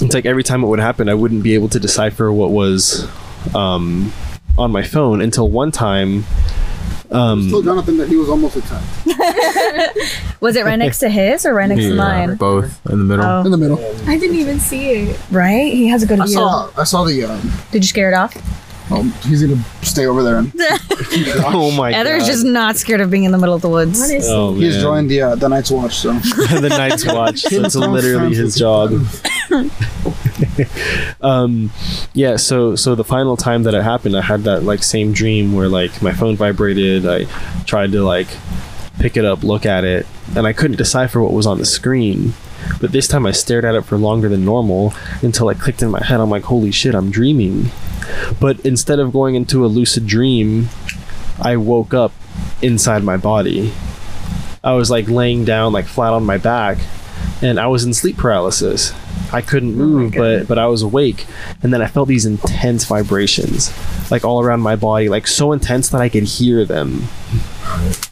it's 0.00 0.14
like 0.14 0.26
every 0.26 0.42
time 0.42 0.64
it 0.64 0.66
would 0.66 0.80
happen, 0.80 1.08
I 1.08 1.14
wouldn't 1.14 1.42
be 1.42 1.54
able 1.54 1.68
to 1.70 1.80
decipher 1.80 2.32
what 2.32 2.50
was 2.50 3.08
um, 3.54 4.12
on 4.58 4.72
my 4.72 4.82
phone 4.82 5.20
until 5.20 5.48
one 5.48 5.70
time. 5.70 6.24
Um, 7.12 7.50
Told 7.50 7.64
Jonathan 7.64 7.96
that 7.98 8.08
he 8.08 8.16
was 8.16 8.28
almost 8.28 8.56
attacked 8.56 8.86
Was 10.40 10.56
it 10.56 10.64
right 10.64 10.76
next 10.76 10.98
to 11.00 11.08
his 11.08 11.44
or 11.46 11.54
right 11.54 11.68
next 11.68 11.82
to 11.82 11.94
mine? 11.94 12.36
both 12.36 12.80
in 12.90 12.98
the 12.98 13.04
middle. 13.04 13.24
Oh, 13.24 13.44
in 13.44 13.50
the 13.50 13.56
middle. 13.58 13.78
I 14.08 14.18
didn't 14.18 14.36
even 14.36 14.58
see 14.58 14.90
it. 14.90 15.20
right. 15.30 15.72
He 15.72 15.86
has 15.88 16.02
a 16.02 16.06
good 16.06 16.20
I 16.20 16.24
view. 16.26 16.34
saw. 16.34 16.70
I 16.76 16.84
saw 16.84 17.04
the. 17.04 17.24
Um, 17.24 17.52
Did 17.70 17.82
you 17.84 17.88
scare 17.88 18.10
it 18.10 18.14
off? 18.14 18.34
um, 18.90 19.10
he's 19.22 19.42
gonna 19.42 19.62
stay 19.82 20.06
over 20.06 20.22
there. 20.22 20.36
And 20.38 20.52
oh 21.46 21.70
my 21.76 21.90
god. 21.92 21.96
Heather's 21.98 22.22
god! 22.24 22.26
just 22.26 22.44
not 22.44 22.76
scared 22.76 23.00
of 23.00 23.10
being 23.10 23.24
in 23.24 23.32
the 23.32 23.38
middle 23.38 23.54
of 23.54 23.62
the 23.62 23.68
woods. 23.68 24.00
oh, 24.24 24.54
he's 24.54 24.74
man. 24.74 24.82
joined 24.82 25.10
the 25.10 25.22
uh, 25.22 25.34
the 25.36 25.48
Night's 25.48 25.70
Watch. 25.70 25.94
So 25.96 26.12
the 26.60 26.68
Night's 26.68 27.06
Watch. 27.06 27.44
Game 27.44 27.62
That's 27.62 27.74
literally 27.76 28.34
his 28.34 28.54
job. 28.56 28.90
um, 31.20 31.70
yeah. 32.14 32.36
So 32.36 32.76
so 32.76 32.94
the 32.94 33.04
final 33.04 33.36
time 33.36 33.62
that 33.64 33.74
it 33.74 33.82
happened, 33.82 34.16
I 34.16 34.22
had 34.22 34.42
that 34.44 34.64
like 34.64 34.82
same 34.82 35.12
dream 35.12 35.52
where 35.52 35.68
like 35.68 36.02
my 36.02 36.12
phone 36.12 36.36
vibrated. 36.36 37.06
I 37.06 37.24
tried 37.64 37.92
to 37.92 38.02
like 38.02 38.28
pick 38.98 39.16
it 39.16 39.24
up, 39.24 39.42
look 39.42 39.66
at 39.66 39.84
it, 39.84 40.06
and 40.36 40.46
I 40.46 40.52
couldn't 40.52 40.76
decipher 40.76 41.20
what 41.20 41.32
was 41.32 41.46
on 41.46 41.58
the 41.58 41.66
screen. 41.66 42.34
But 42.80 42.92
this 42.92 43.08
time 43.08 43.26
I 43.26 43.32
stared 43.32 43.64
at 43.64 43.74
it 43.74 43.84
for 43.84 43.96
longer 43.96 44.28
than 44.28 44.44
normal 44.44 44.94
until 45.20 45.48
I 45.48 45.54
clicked 45.54 45.82
in 45.82 45.90
my 45.90 46.04
head. 46.04 46.20
I'm 46.20 46.30
like, 46.30 46.44
holy 46.44 46.70
shit, 46.70 46.94
I'm 46.94 47.10
dreaming. 47.10 47.70
But 48.40 48.60
instead 48.60 48.98
of 48.98 49.12
going 49.12 49.34
into 49.34 49.64
a 49.64 49.66
lucid 49.66 50.06
dream, 50.06 50.68
I 51.40 51.56
woke 51.56 51.92
up 51.92 52.12
inside 52.60 53.02
my 53.02 53.16
body. 53.16 53.72
I 54.62 54.74
was 54.74 54.90
like 54.90 55.08
laying 55.08 55.44
down, 55.44 55.72
like 55.72 55.86
flat 55.86 56.12
on 56.12 56.24
my 56.24 56.38
back, 56.38 56.78
and 57.40 57.58
I 57.58 57.66
was 57.66 57.84
in 57.84 57.94
sleep 57.94 58.16
paralysis. 58.16 58.92
I 59.32 59.40
couldn't 59.40 59.74
move, 59.74 60.14
oh 60.14 60.18
but 60.18 60.48
but 60.48 60.58
I 60.58 60.66
was 60.66 60.82
awake, 60.82 61.26
and 61.62 61.72
then 61.72 61.80
I 61.82 61.86
felt 61.86 62.08
these 62.08 62.26
intense 62.26 62.84
vibrations, 62.84 63.72
like 64.10 64.24
all 64.24 64.42
around 64.42 64.60
my 64.60 64.76
body, 64.76 65.08
like 65.08 65.26
so 65.26 65.52
intense 65.52 65.88
that 65.90 66.00
I 66.00 66.08
could 66.08 66.24
hear 66.24 66.64
them, 66.64 67.08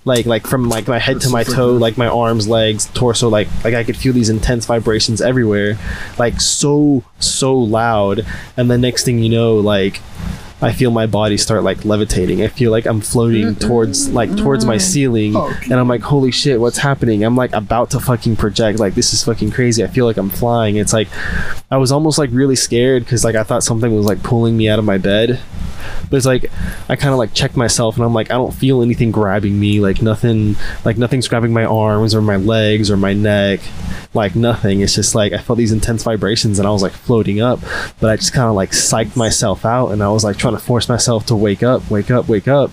like 0.05 0.27
like 0.27 0.47
from 0.47 0.69
like 0.69 0.89
my 0.89 0.99
head 0.99 1.21
to 1.23 1.31
my 1.31 1.45
toe, 1.45 1.73
like 1.73 1.99
my 1.99 2.07
arms, 2.09 2.49
legs, 2.49 2.87
torso, 2.95 3.29
like 3.29 3.49
like 3.65 3.75
I 3.75 3.85
could 3.85 3.97
feel 3.97 4.13
these 4.13 4.31
intense 4.31 4.67
vibrations 4.67 5.21
everywhere, 5.21 5.79
like 6.19 6.41
so 6.41 7.05
so 7.19 7.55
loud, 7.55 8.25
and 8.57 8.71
the 8.71 8.79
next 8.79 9.05
thing 9.05 9.19
you 9.19 9.29
know, 9.29 9.57
like 9.57 10.01
I 10.63 10.73
feel 10.73 10.91
my 10.91 11.07
body 11.07 11.37
start 11.37 11.63
like 11.63 11.85
levitating. 11.85 12.43
I 12.43 12.49
feel 12.49 12.71
like 12.71 12.87
I'm 12.87 13.01
floating 13.01 13.49
mm-hmm. 13.49 13.67
towards 13.67 14.11
like 14.11 14.35
towards 14.37 14.65
my 14.65 14.77
mm. 14.77 14.81
ceiling 14.81 15.37
and 15.37 15.73
I'm 15.73 15.89
like, 15.89 16.03
holy 16.03 16.31
shit, 16.31 16.61
what's 16.61 16.79
happening? 16.79 17.25
I'm 17.25 17.37
like 17.37 17.53
about 17.53 17.91
to 17.91 18.01
fucking 18.01 18.37
project. 18.37 18.79
Like 18.79 18.95
this 18.95 19.15
is 19.15 19.25
fucking 19.25 19.53
crazy. 19.53 19.83
I 19.83 19.87
feel 19.87 20.05
like 20.05 20.19
I'm 20.19 20.31
flying. 20.31 20.77
It's 20.77 20.93
like 20.93 21.09
I 21.71 21.79
was 21.79 21.93
almost 21.93 22.19
like 22.19 22.31
really 22.33 22.57
scared 22.57 23.05
because 23.05 23.25
like 23.25 23.37
I 23.37 23.43
thought 23.43 23.63
something 23.63 23.95
was 23.95 24.07
like 24.07 24.23
pulling 24.23 24.57
me 24.57 24.69
out 24.69 24.79
of 24.79 24.85
my 24.85 24.99
bed. 24.99 25.41
But 26.09 26.17
it's 26.17 26.27
like 26.27 26.51
I 26.89 26.97
kind 26.97 27.13
of 27.13 27.19
like 27.19 27.35
checked 27.35 27.57
myself 27.57 27.97
and 27.97 28.05
I'm 28.05 28.15
like 28.15 28.31
I 28.31 28.35
don't 28.35 28.55
feel 28.55 28.83
anything 28.83 29.11
grabbing 29.11 29.59
me. 29.59 29.81
Like 29.81 30.03
nothing. 30.03 30.57
Like 30.85 30.97
nothing's 30.97 31.29
grabbing 31.29 31.53
my 31.53 31.65
arms 31.65 32.15
or 32.15 32.23
my 32.23 32.37
legs 32.37 32.91
or 32.91 32.97
my 32.97 33.13
neck. 33.13 33.61
Like 34.15 34.35
nothing. 34.35 34.81
It's 34.81 34.95
just 34.95 35.15
like 35.15 35.33
I 35.33 35.39
felt 35.39 35.59
these 35.59 35.73
intense 35.73 36.03
vibrations 36.03 36.59
and 36.59 36.67
I 36.67 36.71
was 36.71 36.83
like 36.83 36.93
floating 36.93 37.41
up. 37.41 37.61
But 38.01 38.11
I 38.11 38.17
just 38.17 38.33
kind 38.33 38.49
of 38.49 38.55
like 38.55 38.71
psyched 38.71 39.17
myself 39.17 39.65
out 39.65 39.91
and 39.91 40.03
I 40.03 40.09
was 40.11 40.25
like 40.25 40.37
trying 40.37 40.55
to 40.55 40.61
force 40.61 40.89
myself 40.89 41.27
to 41.27 41.37
wake 41.37 41.63
up, 41.63 41.91
wake 41.91 42.11
up, 42.11 42.29
wake 42.29 42.49
up 42.49 42.71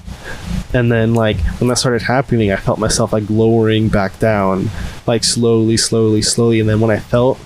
and 0.74 0.92
then 0.92 1.14
like 1.14 1.38
when 1.60 1.70
that 1.70 1.78
started 1.78 2.02
happening 2.02 2.52
i 2.52 2.56
felt 2.56 2.78
myself 2.78 3.14
like 3.14 3.24
lowering 3.30 3.88
back 3.88 4.18
down 4.20 4.70
like 5.06 5.24
slowly 5.24 5.78
slowly 5.78 6.22
slowly 6.22 6.60
and 6.60 6.68
then 6.68 6.80
when 6.80 6.92
i 6.92 7.00
felt 7.00 7.40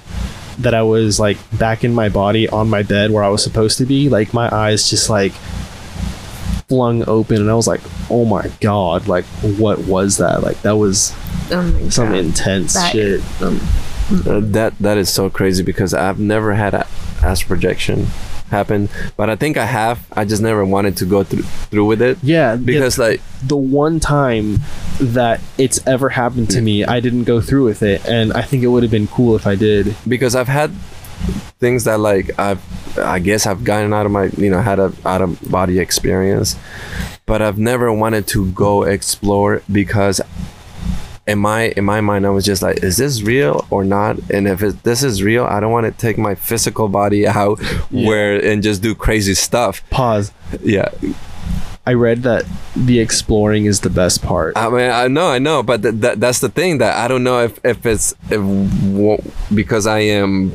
that 0.64 0.74
i 0.74 0.82
was 0.84 1.20
like 1.20 1.38
back 1.58 1.84
in 1.84 1.94
my 1.94 2.10
body 2.10 2.48
on 2.50 2.70
my 2.70 2.84
bed 2.84 3.12
where 3.12 3.24
i 3.24 3.28
was 3.30 3.44
supposed 3.44 3.78
to 3.78 3.86
be 3.86 4.10
like 4.10 4.34
my 4.34 4.48
eyes 4.54 4.90
just 4.90 5.10
like 5.10 5.34
flung 6.68 7.04
open 7.08 7.38
and 7.38 7.50
i 7.50 7.54
was 7.54 7.68
like 7.68 7.82
oh 8.10 8.24
my 8.26 8.50
god 8.62 9.08
like 9.08 9.26
what 9.58 9.80
was 9.80 10.18
that? 10.18 10.42
Like 10.44 10.62
that 10.62 10.76
was 10.78 11.14
Oh 11.52 11.90
some 11.90 12.10
God. 12.10 12.18
intense 12.18 12.74
That- 12.76 12.92
shit. 12.94 13.22
um, 13.42 13.60
Uh, 14.26 14.40
that 14.44 14.74
that 14.80 14.98
is 14.98 15.10
so 15.10 15.30
crazy 15.30 15.64
because 15.64 15.94
I've 15.94 16.20
never 16.20 16.54
had 16.54 16.74
a 16.74 16.86
astral 17.24 17.48
projection 17.56 18.08
happen, 18.52 18.90
but 19.18 19.30
I 19.30 19.36
think 19.36 19.58
I 19.58 19.66
have. 19.66 20.06
I 20.14 20.26
just 20.26 20.42
never 20.42 20.64
wanted 20.64 20.98
to 20.98 21.06
go 21.06 21.24
through 21.24 21.44
through 21.72 21.86
with 21.86 22.02
it. 22.02 22.18
Yeah 22.22 22.56
because 22.56 22.98
like 22.98 23.22
the 23.44 23.58
one 23.58 24.00
time 24.00 24.60
that 25.00 25.42
it's 25.58 25.86
ever 25.88 26.10
happened 26.10 26.50
to 26.52 26.62
me 26.62 26.86
i 26.86 27.00
didn't 27.00 27.24
go 27.24 27.42
through 27.42 27.66
with 27.66 27.82
it. 27.82 28.06
And 28.06 28.34
i 28.34 28.42
think 28.42 28.64
it 28.64 28.68
would 28.68 28.84
have 28.84 28.92
been 28.92 29.08
cool 29.08 29.36
if 29.36 29.48
i 29.48 29.56
did. 29.56 29.96
Because 30.08 30.36
I've 30.36 30.48
had 30.48 30.72
things 31.60 31.84
that 31.86 32.00
like 32.00 32.38
I've 32.40 32.62
I 32.98 33.20
guess 33.20 33.46
I've 33.46 33.64
gotten 33.64 33.94
out 33.94 34.06
of 34.06 34.12
my 34.12 34.26
you 34.38 34.50
know 34.50 34.62
had 34.62 34.80
a 34.80 34.92
out 35.06 35.22
of 35.22 35.40
body 35.50 35.80
experience, 35.80 36.58
but 37.26 37.42
I've 37.42 37.58
never 37.58 37.92
wanted 37.94 38.28
to 38.28 38.52
go 38.52 38.84
explore 38.84 39.62
because 39.72 40.20
in 41.28 41.40
my 41.40 41.70
in 41.78 41.86
my 41.86 42.02
mind 42.02 42.26
I 42.26 42.30
was 42.30 42.46
just 42.46 42.62
like 42.62 42.84
is 42.84 42.98
this 42.98 43.22
real 43.22 43.66
or 43.70 43.84
not? 43.84 44.18
And 44.32 44.48
if 44.48 44.62
it, 44.64 44.84
this 44.84 45.04
is 45.04 45.22
real 45.24 45.46
I 45.46 45.60
don't 45.60 45.72
want 45.72 45.86
to 45.86 45.92
take 45.92 46.18
my 46.18 46.36
physical 46.36 46.88
body 46.88 47.28
out 47.42 47.60
where 47.92 48.44
and 48.44 48.64
just 48.64 48.82
do 48.82 48.96
crazy 48.96 49.34
stuff. 49.34 49.88
Pause. 49.90 50.32
Yeah. 50.62 50.90
I 51.86 51.94
read 51.94 52.22
that 52.24 52.46
the 52.76 53.00
exploring 53.00 53.66
is 53.66 53.82
the 53.82 53.90
best 53.90 54.22
part. 54.22 54.56
I 54.56 54.70
mean, 54.70 54.92
I 54.92 55.08
know, 55.08 55.28
I 55.30 55.40
know, 55.40 55.64
but 55.64 55.82
th- 55.82 55.96
that 55.96 56.20
that's 56.20 56.40
the 56.40 56.50
thing 56.50 56.78
that 56.78 56.96
I 56.96 57.08
don't 57.08 57.24
know 57.24 57.40
if 57.44 57.60
if 57.66 57.86
it's 57.86 58.14
if 58.30 58.40
w- 58.40 59.18
because 59.54 59.88
I 59.88 60.00
am 60.00 60.52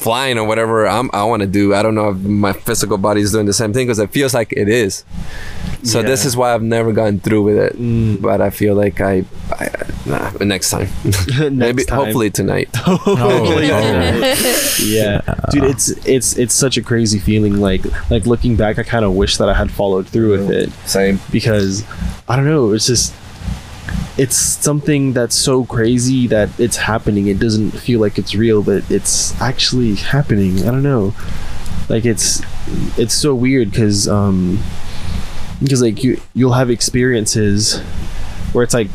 flying 0.00 0.38
or 0.38 0.44
whatever 0.44 0.86
I'm, 0.86 1.10
I 1.12 1.24
want 1.24 1.42
to 1.42 1.46
do. 1.46 1.74
I 1.74 1.82
don't 1.82 1.94
know 1.94 2.10
if 2.10 2.16
my 2.18 2.52
physical 2.52 2.98
body 2.98 3.20
is 3.20 3.32
doing 3.32 3.46
the 3.46 3.52
same 3.52 3.72
thing 3.72 3.86
because 3.86 3.98
it 3.98 4.10
feels 4.10 4.34
like 4.34 4.52
it 4.52 4.68
is. 4.68 5.04
So 5.82 6.02
this 6.02 6.24
is 6.24 6.36
why 6.36 6.54
I've 6.54 6.62
never 6.62 6.92
gone 6.92 7.20
through 7.20 7.42
with 7.42 7.56
it. 7.56 7.76
Mm. 7.76 8.20
But 8.20 8.40
I 8.40 8.50
feel 8.50 8.74
like 8.74 9.00
I, 9.00 9.24
I 9.52 9.70
nah, 10.04 10.30
next 10.40 10.70
time, 10.70 10.88
maybe 11.56 11.84
time. 11.84 11.98
hopefully 11.98 12.30
tonight. 12.30 12.74
Hopefully. 12.76 13.70
Oh, 13.72 14.34
yeah, 14.82 15.20
dude, 15.50 15.64
it's 15.64 15.88
it's 16.06 16.36
it's 16.36 16.54
such 16.54 16.76
a 16.76 16.82
crazy 16.82 17.18
feeling. 17.18 17.60
Like 17.60 17.84
like 18.10 18.26
looking 18.26 18.56
back, 18.56 18.78
I 18.78 18.82
kind 18.82 19.04
of 19.04 19.14
wish 19.14 19.36
that 19.38 19.48
I 19.48 19.54
had 19.54 19.70
followed 19.70 20.06
through 20.06 20.32
with 20.32 20.50
it 20.50 20.70
Same. 20.86 21.20
because 21.30 21.84
I 22.28 22.36
don't 22.36 22.44
know. 22.44 22.72
It's 22.72 22.86
just 22.86 23.14
it's 24.18 24.36
something 24.36 25.12
that's 25.12 25.34
so 25.34 25.64
crazy 25.64 26.26
that 26.26 26.48
it's 26.58 26.76
happening. 26.76 27.26
It 27.28 27.38
doesn't 27.38 27.70
feel 27.70 28.00
like 28.00 28.18
it's 28.18 28.34
real, 28.34 28.62
but 28.62 28.90
it's 28.90 29.38
actually 29.40 29.94
happening. 29.94 30.60
I 30.60 30.70
don't 30.70 30.82
know. 30.82 31.14
Like 31.88 32.04
it's 32.04 32.42
it's 32.98 33.14
so 33.14 33.34
weird 33.34 33.70
because 33.70 34.08
um 34.08 34.58
because 35.60 35.82
like 35.82 36.04
you 36.04 36.20
you'll 36.34 36.52
have 36.52 36.70
experiences 36.70 37.80
where 38.52 38.64
it's 38.64 38.74
like 38.74 38.88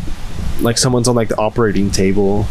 like 0.61 0.77
someone's 0.77 1.07
on 1.07 1.15
like 1.15 1.29
the 1.29 1.37
operating 1.37 1.91
table 1.91 2.45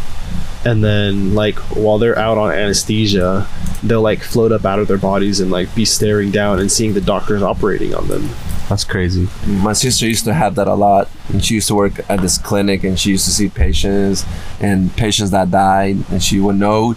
and 0.63 0.83
then 0.83 1.33
like 1.33 1.57
while 1.75 1.97
they're 1.97 2.17
out 2.17 2.37
on 2.37 2.51
anesthesia 2.51 3.47
they'll 3.83 4.01
like 4.01 4.21
float 4.21 4.51
up 4.51 4.65
out 4.65 4.79
of 4.79 4.87
their 4.87 4.97
bodies 4.97 5.39
and 5.39 5.51
like 5.51 5.73
be 5.75 5.85
staring 5.85 6.31
down 6.31 6.59
and 6.59 6.71
seeing 6.71 6.93
the 6.93 7.01
doctors 7.01 7.41
operating 7.41 7.93
on 7.93 8.07
them 8.07 8.29
That's 8.69 8.83
crazy. 8.83 9.27
My 9.45 9.73
sister 9.73 10.07
used 10.07 10.25
to 10.25 10.33
have 10.33 10.55
that 10.55 10.67
a 10.67 10.73
lot, 10.73 11.07
and 11.29 11.45
she 11.45 11.55
used 11.55 11.67
to 11.67 11.75
work 11.75 11.99
at 12.09 12.21
this 12.21 12.37
clinic, 12.39 12.83
and 12.83 12.99
she 12.99 13.11
used 13.11 13.25
to 13.25 13.31
see 13.31 13.47
patients 13.47 14.25
and 14.59 14.95
patients 14.97 15.31
that 15.31 15.51
died, 15.51 15.97
and 16.09 16.21
she 16.21 16.39
would 16.39 16.55
know 16.55 16.95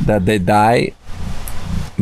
that 0.00 0.26
they 0.26 0.38
die 0.38 0.92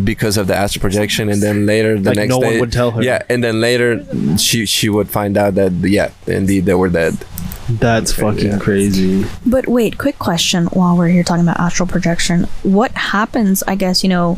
because 0.02 0.36
of 0.36 0.46
the 0.46 0.54
astral 0.54 0.80
projection, 0.80 1.28
and 1.28 1.42
then 1.42 1.66
later 1.66 1.98
the 1.98 2.10
Like, 2.10 2.16
next 2.16 2.30
no 2.30 2.38
one 2.38 2.52
day, 2.54 2.60
would 2.60 2.72
tell 2.72 2.90
her. 2.92 3.02
Yeah, 3.02 3.22
and 3.28 3.42
then 3.42 3.60
later 3.60 4.04
she 4.38 4.66
she 4.66 4.88
would 4.88 5.08
find 5.10 5.36
out 5.36 5.54
that 5.56 5.72
yeah, 5.72 6.10
indeed 6.26 6.64
they 6.66 6.74
were 6.74 6.88
dead. 6.88 7.16
That's 7.68 8.12
fucking 8.12 8.58
crazy. 8.58 9.24
But 9.46 9.66
wait, 9.68 9.96
quick 9.96 10.18
question 10.18 10.66
while 10.66 10.96
we're 10.96 11.08
here 11.08 11.22
talking 11.22 11.44
about 11.44 11.60
astral 11.60 11.86
projection. 11.88 12.44
What 12.64 12.90
happens, 12.92 13.62
I 13.66 13.76
guess, 13.76 14.02
you 14.02 14.08
know, 14.10 14.34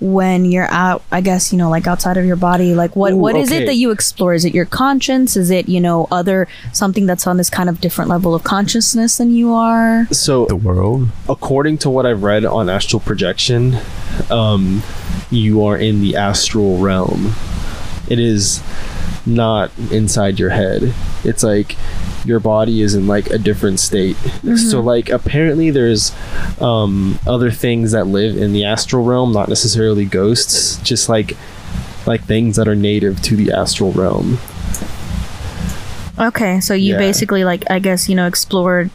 when 0.00 0.44
you're 0.46 0.70
out, 0.70 1.02
I 1.12 1.20
guess, 1.20 1.52
you 1.52 1.58
know, 1.58 1.68
like 1.70 1.86
outside 1.86 2.16
of 2.16 2.24
your 2.24 2.36
body? 2.36 2.74
Like 2.74 2.96
what 2.96 3.12
Ooh, 3.12 3.16
what 3.18 3.36
is 3.36 3.50
okay. 3.52 3.62
it 3.62 3.66
that 3.66 3.74
you 3.74 3.90
explore? 3.90 4.34
Is 4.34 4.44
it 4.44 4.54
your 4.54 4.64
conscience? 4.64 5.36
Is 5.36 5.50
it, 5.50 5.68
you 5.68 5.80
know, 5.80 6.08
other 6.10 6.48
something 6.72 7.06
that's 7.06 7.26
on 7.26 7.36
this 7.36 7.50
kind 7.50 7.68
of 7.68 7.80
different 7.80 8.10
level 8.10 8.34
of 8.34 8.44
consciousness 8.44 9.18
than 9.18 9.30
you 9.34 9.52
are? 9.52 10.06
So 10.10 10.46
The 10.46 10.56
world. 10.56 11.08
according 11.28 11.78
to 11.78 11.90
what 11.90 12.06
I've 12.06 12.22
read 12.22 12.44
on 12.44 12.68
astral 12.70 13.00
projection, 13.00 13.76
um, 14.30 14.82
you 15.30 15.64
are 15.64 15.76
in 15.76 16.00
the 16.00 16.16
astral 16.16 16.78
realm. 16.78 17.32
It 18.08 18.18
is 18.18 18.62
not 19.26 19.70
inside 19.90 20.38
your 20.38 20.50
head. 20.50 20.92
It's 21.24 21.42
like 21.42 21.76
your 22.26 22.40
body 22.40 22.82
is 22.82 22.94
in 22.94 23.06
like 23.06 23.28
a 23.30 23.38
different 23.38 23.80
state. 23.80 24.16
So 24.56 24.80
like 24.80 25.08
apparently 25.08 25.70
there's 25.70 26.12
um, 26.60 27.18
other 27.26 27.50
things 27.50 27.92
that 27.92 28.06
live 28.06 28.36
in 28.36 28.52
the 28.52 28.64
astral 28.64 29.04
realm, 29.04 29.32
not 29.32 29.48
necessarily 29.48 30.04
ghosts, 30.04 30.76
just 30.82 31.08
like 31.08 31.36
like 32.06 32.22
things 32.24 32.56
that 32.56 32.68
are 32.68 32.74
native 32.74 33.22
to 33.22 33.36
the 33.36 33.50
astral 33.52 33.92
realm. 33.92 34.38
Okay, 36.18 36.60
so 36.60 36.74
you 36.74 36.92
Yeah. 36.92 36.98
basically 36.98 37.44
like 37.44 37.64
I 37.70 37.78
guess, 37.78 38.08
you 38.08 38.14
know, 38.14 38.26
explored 38.26 38.90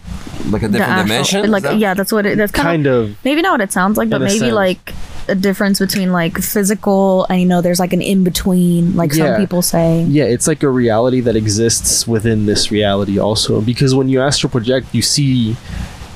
Like 0.50 0.64
a 0.64 0.68
the 0.68 0.78
different 0.78 1.12
astral 1.12 1.42
dimension? 1.44 1.52
like 1.52 1.64
that- 1.64 1.78
yeah, 1.78 1.94
that's 1.94 2.12
what 2.14 2.26
it 2.26 2.38
that's 2.38 2.52
kind, 2.52 2.66
Kind 2.66 2.88
of 2.88 3.10
of 3.12 3.16
maybe 3.26 3.42
not 3.42 3.54
what 3.54 3.62
it 3.62 3.72
sounds 3.74 3.98
like, 3.98 4.10
but 4.10 4.22
maybe 4.22 4.40
sense. 4.40 4.54
like 4.54 4.94
a 5.30 5.36
difference 5.36 5.80
between 5.80 6.12
like 6.12 6.38
physical 6.40 7.26
and 7.30 7.40
you 7.40 7.46
know 7.48 7.62
there's 7.62 7.80
like 7.80 7.94
an 7.94 8.02
in 8.02 8.24
between 8.24 8.96
like 8.96 9.14
some 9.14 9.28
people 9.38 9.62
say. 9.62 10.04
Yeah, 10.04 10.26
it's 10.26 10.48
like 10.48 10.64
a 10.64 10.70
reality 10.70 11.22
that 11.22 11.36
exists 11.36 12.08
within 12.08 12.46
this 12.46 12.72
reality 12.72 13.18
also. 13.20 13.62
Because 13.62 13.96
when 13.96 14.10
you 14.10 14.22
astral 14.22 14.50
project, 14.52 14.88
you 14.94 15.02
see 15.02 15.56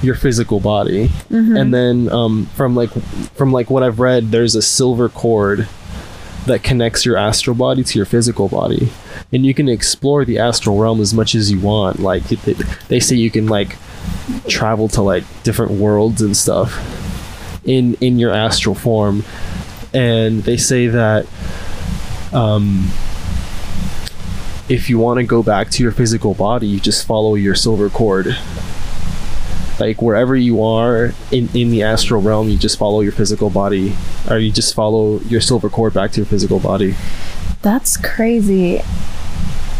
your 0.01 0.15
physical 0.15 0.59
body, 0.59 1.09
and 1.29 1.73
then 1.73 2.09
um, 2.09 2.47
from 2.55 2.75
like 2.75 2.89
from 3.35 3.53
like 3.53 3.69
what 3.69 3.83
I've 3.83 3.99
read, 3.99 4.31
there's 4.31 4.55
a 4.55 4.61
silver 4.61 5.07
cord 5.07 5.67
that 6.45 6.61
connects 6.61 7.05
your 7.05 7.15
astral 7.15 7.55
body 7.55 7.85
to 7.85 7.97
your 7.97 8.05
physical 8.05 8.49
body, 8.49 8.89
and 9.31 9.45
you 9.45 9.53
can 9.53 9.69
explore 9.69 10.25
the 10.25 10.39
astral 10.39 10.77
realm 10.77 10.99
as 10.99 11.13
much 11.13 11.35
as 11.35 11.49
you 11.49 11.59
want. 11.61 11.99
Like 12.01 12.31
it, 12.33 12.45
it- 12.47 12.57
they 12.89 12.99
say, 12.99 13.15
you 13.15 13.31
can 13.31 13.47
like 13.47 13.77
travel 14.49 14.89
to 14.89 15.01
like 15.01 15.23
different 15.43 15.71
worlds 15.71 16.21
and 16.21 16.35
stuff 16.35 16.73
in 17.65 17.95
in 17.95 18.19
your 18.19 18.31
astral 18.31 18.75
form, 18.75 19.23
and 19.93 20.43
they 20.43 20.57
say 20.57 20.87
that. 20.87 21.27
Um, 22.33 22.89
if 24.69 24.89
you 24.89 24.97
want 24.97 25.17
to 25.17 25.23
go 25.23 25.43
back 25.43 25.69
to 25.71 25.83
your 25.83 25.91
physical 25.91 26.33
body, 26.33 26.67
you 26.67 26.79
just 26.79 27.05
follow 27.05 27.35
your 27.35 27.53
silver 27.53 27.89
cord. 27.89 28.35
Like 29.79 30.01
wherever 30.01 30.35
you 30.35 30.63
are 30.63 31.13
in, 31.31 31.49
in 31.53 31.69
the 31.69 31.83
astral 31.83 32.21
realm, 32.21 32.47
you 32.47 32.57
just 32.57 32.77
follow 32.77 33.01
your 33.01 33.11
physical 33.11 33.49
body, 33.49 33.95
or 34.29 34.37
you 34.37 34.51
just 34.51 34.73
follow 34.73 35.19
your 35.21 35.41
silver 35.41 35.69
cord 35.69 35.93
back 35.93 36.11
to 36.11 36.21
your 36.21 36.25
physical 36.25 36.59
body. 36.59 36.95
That's 37.61 37.97
crazy. 37.97 38.81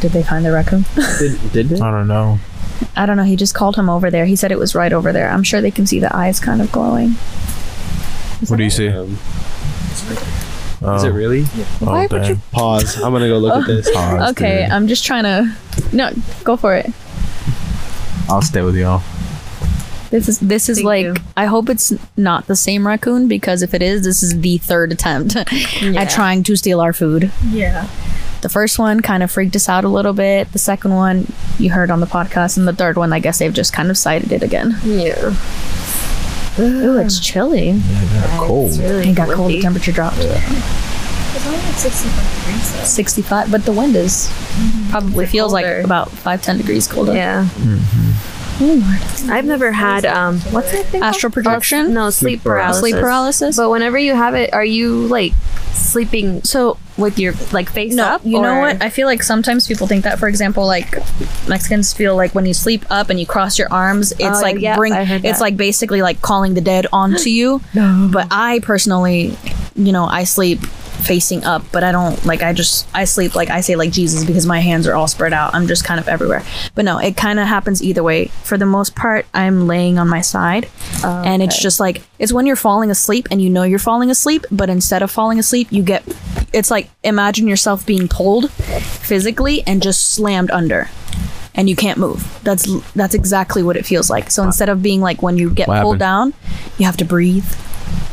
Did 0.02 0.12
they 0.12 0.24
find 0.24 0.44
the 0.44 0.52
raccoon? 0.52 0.86
Did, 1.20 1.54
did 1.54 1.70
they? 1.70 1.80
I 1.80 1.92
don't 1.92 2.08
know. 2.08 2.40
I 2.96 3.06
don't 3.06 3.16
know. 3.16 3.24
He 3.24 3.36
just 3.36 3.54
called 3.56 3.78
him 3.78 3.90
over 3.90 4.12
there. 4.12 4.26
He 4.26 4.36
said 4.36 4.52
it 4.52 4.60
was 4.60 4.76
right 4.76 4.92
over 4.92 5.14
there. 5.14 5.30
I'm 5.30 5.44
sure 5.44 5.62
they 5.62 5.72
can 5.72 5.86
see 5.86 6.00
the 6.00 6.14
eyes 6.14 6.40
kind 6.40 6.62
of 6.62 6.72
glowing. 6.72 7.16
What 8.48 8.58
do 8.58 8.64
you 8.64 8.70
see? 8.70 8.88
Um, 8.90 9.18
Oh, 10.86 10.96
is 10.96 11.04
it 11.06 11.12
really? 11.12 11.44
Oh, 11.46 11.86
Why 11.86 12.08
would 12.08 12.28
you- 12.28 12.40
Pause. 12.52 13.02
I'm 13.02 13.14
gonna 13.14 13.30
go 13.30 13.38
look 13.38 13.56
at 13.62 13.68
this. 13.68 13.90
Pause, 13.90 14.32
okay, 14.32 14.64
dude. 14.64 14.72
I'm 14.72 14.88
just 14.88 15.06
trying 15.06 15.24
to. 15.24 15.50
No, 15.94 16.12
go 16.44 16.58
for 16.58 16.76
it. 16.76 16.92
I'll 18.28 18.42
stay 18.42 18.62
with 18.64 18.76
y'all. 18.76 19.02
This 20.10 20.28
is 20.28 20.40
this 20.40 20.68
is 20.68 20.80
Thank 20.80 20.86
like. 20.86 21.06
you. 21.06 21.16
I 21.38 21.46
hope 21.46 21.70
it's 21.70 21.94
not 22.18 22.48
the 22.48 22.56
same 22.58 22.86
raccoon 22.86 23.30
because 23.30 23.62
if 23.62 23.74
it 23.74 23.82
is, 23.82 24.04
this 24.04 24.22
is 24.24 24.38
the 24.42 24.58
third 24.58 24.92
attempt 24.92 25.36
at 25.38 26.10
trying 26.10 26.44
to 26.44 26.56
steal 26.58 26.82
our 26.82 26.92
food. 26.92 27.32
Yeah. 27.50 27.88
The 28.42 28.50
first 28.50 28.78
one 28.78 29.00
kind 29.00 29.24
of 29.24 29.32
freaked 29.32 29.56
us 29.56 29.70
out 29.70 29.86
a 29.86 29.88
little 29.88 30.12
bit. 30.12 30.52
The 30.52 30.60
second 30.60 30.94
one 30.94 31.32
you 31.60 31.70
heard 31.72 31.92
on 31.92 32.02
the 32.02 32.06
podcast, 32.08 32.58
and 32.58 32.68
the 32.68 32.74
third 32.74 32.98
one, 32.98 33.14
I 33.14 33.20
guess 33.20 33.40
they've 33.40 33.54
just 33.54 33.72
kind 33.72 33.90
of 33.90 33.98
sighted 33.98 34.34
it 34.34 34.44
again. 34.44 34.78
Yeah. 34.84 35.34
Ooh, 36.60 36.98
it's 37.00 37.20
chilly. 37.20 37.80
Cold. 38.38 38.72
It 38.80 39.16
got 39.16 39.30
cold. 39.30 39.52
The 39.52 39.62
temperature 39.62 39.92
dropped. 39.92 40.18
It's 40.20 41.48
only 41.48 41.58
like 41.58 41.76
65 41.76 42.46
degrees 42.46 42.74
though. 42.74 42.84
65, 42.84 43.52
but 43.52 43.66
the 43.66 43.72
wind 43.72 43.96
is 43.96 44.28
mm-hmm. 44.28 44.92
probably 44.92 45.26
feels 45.26 45.52
colder. 45.52 45.78
like 45.78 45.86
about 45.86 46.12
five 46.12 46.42
ten 46.44 46.58
degrees 46.58 46.88
colder. 46.88 47.14
Yeah. 47.14 47.46
Mm-hmm. 47.46 48.13
I've 48.60 49.46
never 49.46 49.72
had 49.72 50.06
um 50.06 50.40
what's 50.52 50.72
that 50.72 50.86
thing? 50.88 51.02
Astral 51.02 51.32
called? 51.32 51.46
projection? 51.46 51.94
No, 51.94 52.10
sleep 52.10 52.44
paralysis. 52.44 52.80
Sleep 52.82 52.96
paralysis. 52.96 53.58
But 53.58 53.70
whenever 53.70 53.98
you 53.98 54.16
have 54.16 54.36
it, 54.36 54.54
are 54.54 54.64
you 54.66 55.08
like 55.08 55.34
sleeping 55.72 56.44
so 56.44 56.78
with 56.98 57.18
your 57.18 57.34
like 57.52 57.70
face 57.70 57.94
no, 57.94 58.06
up? 58.06 58.22
you 58.26 58.40
know 58.40 58.56
or- 58.56 58.62
what? 58.62 58.82
I 58.82 58.90
feel 58.90 59.08
like 59.08 59.24
sometimes 59.24 59.68
people 59.68 59.88
think 59.88 60.04
that. 60.04 60.20
For 60.20 60.28
example, 60.28 60.66
like 60.68 60.94
Mexicans 61.48 61.94
feel 61.94 62.16
like 62.16 62.36
when 62.36 62.46
you 62.46 62.54
sleep 62.54 62.86
up 62.90 63.10
and 63.10 63.20
you 63.20 63.26
cross 63.26 63.58
your 63.58 63.72
arms, 63.72 64.12
it's 64.14 64.22
Oh, 64.24 64.42
like 64.42 64.60
yeah, 64.60 64.76
bring. 64.76 64.94
I 64.94 65.04
heard 65.04 65.26
It's 65.26 65.40
that. 65.40 65.44
like 65.44 65.58
basically 65.58 66.02
like 66.02 66.22
calling 66.22 66.54
the 66.54 66.62
dead 66.62 66.86
onto 66.94 67.30
you. 67.30 67.62
no. 67.74 68.10
But 68.12 68.28
I 68.32 68.60
personally, 68.60 69.36
you 69.76 69.92
know, 69.92 70.06
I 70.06 70.24
sleep 70.26 70.60
facing 71.04 71.44
up, 71.44 71.64
but 71.72 71.84
I 71.84 71.92
don't 71.92 72.24
like. 72.26 72.42
I 72.42 72.54
just 72.54 72.88
I 72.94 73.04
sleep 73.06 73.36
like 73.36 73.50
I 73.50 73.62
say 73.62 73.76
like 73.76 73.92
Jesus 73.92 74.24
because 74.26 74.46
my 74.46 74.60
hands 74.60 74.88
are 74.88 74.96
all 74.96 75.08
spread 75.08 75.34
out. 75.34 75.54
I'm 75.54 75.68
just 75.68 75.84
kind 75.84 76.00
of 76.00 76.08
everywhere. 76.08 76.44
But 76.76 76.86
no, 76.86 76.98
it 76.98 77.16
kind 77.18 77.40
of 77.40 77.48
happens 77.48 77.84
either 77.84 78.04
way. 78.04 78.26
For 78.44 78.58
the 78.58 78.66
most 78.66 78.96
part, 78.96 79.26
I'm 79.34 79.68
laying 79.68 79.98
on 80.00 80.08
my 80.08 80.22
side, 80.22 80.70
and 81.04 81.42
it's 81.44 81.62
just 81.62 81.80
like 81.80 82.02
it's 82.20 82.32
when 82.34 82.46
you're 82.46 82.56
falling 82.56 82.90
asleep 82.92 83.28
and 83.32 83.42
you 83.42 83.50
know 83.50 83.64
you're 83.64 83.80
falling 83.80 84.10
asleep, 84.10 84.46
but 84.52 84.70
instead 84.70 85.02
of 85.04 85.12
falling 85.12 85.40
asleep, 85.40 85.68
you 85.72 85.84
get. 85.84 86.04
It's 86.54 86.70
like 86.70 86.90
imagine 87.04 87.48
yourself 87.48 87.84
being 87.86 88.08
pulled 88.08 88.52
physically 88.52 89.64
and 89.66 89.82
just 89.82 90.14
slammed 90.14 90.52
under 90.52 90.90
and 91.56 91.70
you 91.70 91.76
can't 91.76 92.00
move 92.00 92.40
that's 92.44 92.68
that's 92.94 93.14
exactly 93.14 93.62
what 93.62 93.78
it 93.78 93.86
feels 93.86 94.10
like 94.10 94.32
so 94.32 94.44
instead 94.44 94.70
of 94.70 94.82
being 94.82 95.02
like 95.02 95.22
when 95.22 95.38
you 95.38 95.50
get 95.50 95.68
What 95.68 95.82
pulled 95.84 96.02
happened? 96.02 96.34
down 96.34 96.74
you 96.80 96.86
have 96.86 96.98
to 96.98 97.06
breathe 97.06 97.46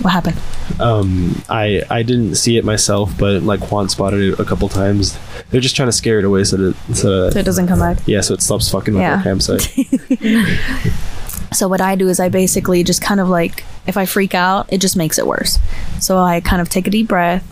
what 0.02 0.10
happened 0.12 0.36
Um, 0.80 1.42
I 1.48 1.82
I 1.90 2.02
didn't 2.02 2.36
see 2.36 2.56
it 2.56 2.64
myself, 2.64 3.12
but 3.18 3.42
like 3.42 3.60
Juan 3.70 3.88
spotted 3.88 4.20
it 4.32 4.38
a 4.40 4.44
couple 4.44 4.68
times. 4.68 5.18
They're 5.50 5.60
just 5.60 5.76
trying 5.76 5.88
to 5.88 5.92
scare 5.92 6.18
it 6.18 6.24
away 6.24 6.44
so 6.44 6.56
that 6.56 6.74
so 6.94 7.30
so 7.30 7.38
it 7.38 7.44
doesn't 7.44 7.66
come 7.66 7.78
back 7.80 7.98
yeah, 8.06 8.20
so 8.22 8.34
it 8.34 8.40
stops 8.42 8.70
fucking 8.70 8.94
with 8.94 9.02
Yeah. 9.02 9.16
our 9.16 9.22
campsite. 9.22 9.62
so 11.52 11.66
what 11.68 11.80
i 11.80 11.96
do 11.96 12.08
is 12.08 12.20
i 12.20 12.28
basically 12.28 12.84
just 12.84 13.02
kind 13.02 13.18
of 13.20 13.28
like 13.28 13.64
if 13.86 13.96
i 13.96 14.06
freak 14.06 14.34
out 14.36 14.72
it 14.72 14.78
just 14.80 14.96
makes 14.96 15.18
it 15.18 15.26
worse 15.26 15.58
so 15.98 16.16
i 16.18 16.40
kind 16.40 16.62
of 16.62 16.68
take 16.68 16.86
a 16.86 16.90
deep 16.90 17.08
breath 17.08 17.42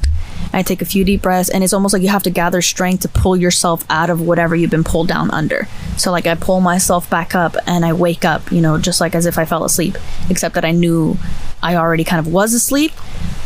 I 0.53 0.63
take 0.63 0.83
a 0.83 0.85
few 0.85 1.05
deep 1.05 1.23
breaths, 1.23 1.49
and 1.49 1.63
it's 1.63 1.73
almost 1.73 1.93
like 1.93 2.03
you 2.03 2.09
have 2.09 2.23
to 2.25 2.31
gather 2.31 2.63
strength 2.63 3.03
to 3.03 3.09
pull 3.09 3.37
yourself 3.37 3.85
out 3.91 4.11
of 4.11 4.21
whatever 4.21 4.57
you've 4.57 4.71
been 4.71 4.85
pulled 4.85 5.09
down 5.09 5.31
under. 5.31 5.67
So, 5.97 6.11
like, 6.11 6.27
I 6.27 6.35
pull 6.35 6.61
myself 6.61 7.09
back 7.11 7.35
up 7.35 7.57
and 7.67 7.85
I 7.85 7.93
wake 7.93 8.25
up, 8.25 8.51
you 8.51 8.61
know, 8.61 8.79
just 8.79 9.01
like 9.01 9.15
as 9.15 9.27
if 9.27 9.39
I 9.39 9.45
fell 9.45 9.65
asleep, 9.65 9.97
except 10.31 10.55
that 10.55 10.65
I 10.65 10.73
knew 10.73 11.17
I 11.63 11.77
already 11.77 12.05
kind 12.05 12.25
of 12.25 12.33
was 12.33 12.55
asleep, 12.55 12.93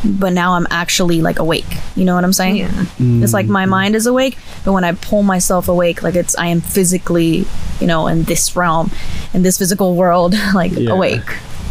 but 0.05 0.33
now 0.33 0.53
I'm 0.53 0.67
actually 0.71 1.23
like 1.23 1.39
awake. 1.39 1.67
You 1.97 2.05
know 2.05 2.15
what 2.15 2.25
I'm 2.25 2.33
saying? 2.33 2.57
Yeah. 2.57 2.85
It's 2.99 3.33
like 3.33 3.47
my 3.47 3.63
mm-hmm. 3.63 3.71
mind 3.71 3.97
is 3.97 4.07
awake, 4.07 4.37
but 4.65 4.73
when 4.73 4.85
I 4.85 4.93
pull 4.93 5.23
myself 5.23 5.69
awake, 5.69 6.03
like 6.03 6.15
it's 6.15 6.37
I 6.37 6.47
am 6.47 6.61
physically, 6.61 7.47
you 7.81 7.87
know, 7.87 8.07
in 8.09 8.25
this 8.25 8.55
realm, 8.55 8.91
in 9.33 9.43
this 9.43 9.59
physical 9.59 9.95
world, 9.97 10.35
like 10.55 10.73
Yeah. 10.73 10.91
awake. 10.91 11.25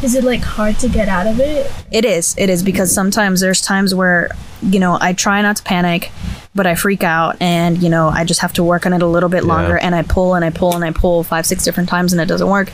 Is 0.03 0.15
it 0.15 0.23
like 0.23 0.41
hard 0.41 0.79
to 0.79 0.89
get 0.89 1.07
out 1.07 1.27
of 1.27 1.39
it? 1.39 1.71
It 1.91 2.05
is. 2.05 2.35
It 2.37 2.49
is 2.49 2.63
because 2.63 2.91
sometimes 2.91 3.39
there's 3.39 3.61
times 3.61 3.93
where, 3.93 4.31
you 4.63 4.79
know, 4.79 4.97
I 4.99 5.13
try 5.13 5.41
not 5.43 5.57
to 5.57 5.63
panic, 5.63 6.11
but 6.55 6.65
I 6.65 6.73
freak 6.73 7.03
out 7.03 7.37
and, 7.39 7.81
you 7.81 7.89
know, 7.89 8.09
I 8.09 8.23
just 8.23 8.41
have 8.41 8.51
to 8.53 8.63
work 8.63 8.87
on 8.87 8.93
it 8.93 9.03
a 9.03 9.07
little 9.07 9.29
bit 9.29 9.43
longer 9.43 9.77
and 9.77 9.93
I 9.93 10.01
pull 10.01 10.33
and 10.33 10.43
I 10.43 10.49
pull 10.49 10.73
and 10.75 10.83
I 10.83 10.91
pull 10.91 11.23
five, 11.23 11.45
six 11.45 11.63
different 11.63 11.87
times 11.87 12.13
and 12.13 12.21
it 12.21 12.25
doesn't 12.25 12.49
work. 12.49 12.71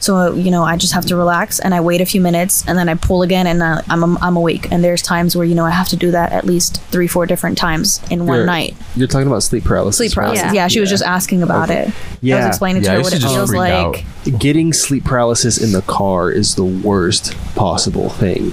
So, 0.00 0.34
you 0.34 0.50
know, 0.50 0.62
I 0.62 0.76
just 0.76 0.92
have 0.92 1.06
to 1.06 1.16
relax 1.16 1.58
and 1.58 1.74
I 1.74 1.80
wait 1.80 2.00
a 2.00 2.06
few 2.06 2.20
minutes 2.20 2.66
and 2.68 2.78
then 2.78 2.88
I 2.88 2.94
pull 2.94 3.22
again 3.22 3.46
and 3.46 3.62
uh, 3.62 3.82
I'm, 3.88 4.16
I'm 4.22 4.36
awake. 4.36 4.70
And 4.70 4.82
there's 4.84 5.02
times 5.02 5.34
where, 5.36 5.44
you 5.46 5.54
know, 5.54 5.64
I 5.64 5.70
have 5.70 5.88
to 5.88 5.96
do 5.96 6.10
that 6.12 6.32
at 6.32 6.44
least 6.44 6.80
three, 6.84 7.06
four 7.08 7.26
different 7.26 7.58
times 7.58 8.00
in 8.10 8.26
one 8.26 8.36
You're- 8.38 8.46
night. 8.46 8.76
You're 8.94 9.08
talking 9.08 9.26
about 9.26 9.42
sleep 9.42 9.64
paralysis. 9.64 9.96
Sleep 9.98 10.16
right? 10.16 10.24
paralysis. 10.24 10.44
Yeah. 10.46 10.52
Yeah, 10.62 10.68
she 10.68 10.80
was 10.80 10.90
just 10.90 11.02
asking 11.02 11.42
about 11.42 11.70
it. 11.70 11.88
Yeah, 12.20 12.36
I 12.36 12.38
Yeah. 12.38 12.46
was 12.46 12.46
explaining 12.46 12.82
to 12.82 12.86
Yeah, 12.88 12.92
I 12.92 12.96
her 12.96 13.02
what 13.02 13.10
to 13.10 13.16
it 13.16 13.20
just 13.20 13.34
feels 13.34 13.52
like. 13.54 13.72
out. 13.72 14.38
getting 14.38 14.72
sleep 14.72 15.04
paralysis 15.04 15.58
in 15.58 15.72
the 15.72 15.82
car 15.82 16.30
is 16.30 16.54
the 16.54 16.64
worst 16.64 17.34
possible 17.54 18.10
thing 18.10 18.52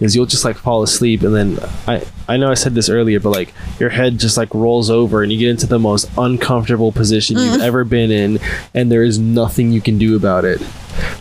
is 0.00 0.14
you'll 0.14 0.26
just 0.26 0.44
like 0.44 0.56
fall 0.56 0.82
asleep 0.82 1.22
and 1.22 1.34
then 1.34 1.58
i 1.86 2.04
i 2.28 2.36
know 2.36 2.50
i 2.50 2.54
said 2.54 2.74
this 2.74 2.88
earlier 2.88 3.18
but 3.18 3.30
like 3.30 3.52
your 3.80 3.90
head 3.90 4.18
just 4.18 4.36
like 4.36 4.52
rolls 4.54 4.90
over 4.90 5.22
and 5.22 5.32
you 5.32 5.38
get 5.38 5.48
into 5.48 5.66
the 5.66 5.78
most 5.78 6.08
uncomfortable 6.16 6.92
position 6.92 7.38
you've 7.38 7.60
mm. 7.60 7.64
ever 7.64 7.84
been 7.84 8.10
in 8.10 8.38
and 8.74 8.90
there 8.90 9.02
is 9.02 9.18
nothing 9.18 9.72
you 9.72 9.80
can 9.80 9.98
do 9.98 10.16
about 10.16 10.44
it. 10.44 10.60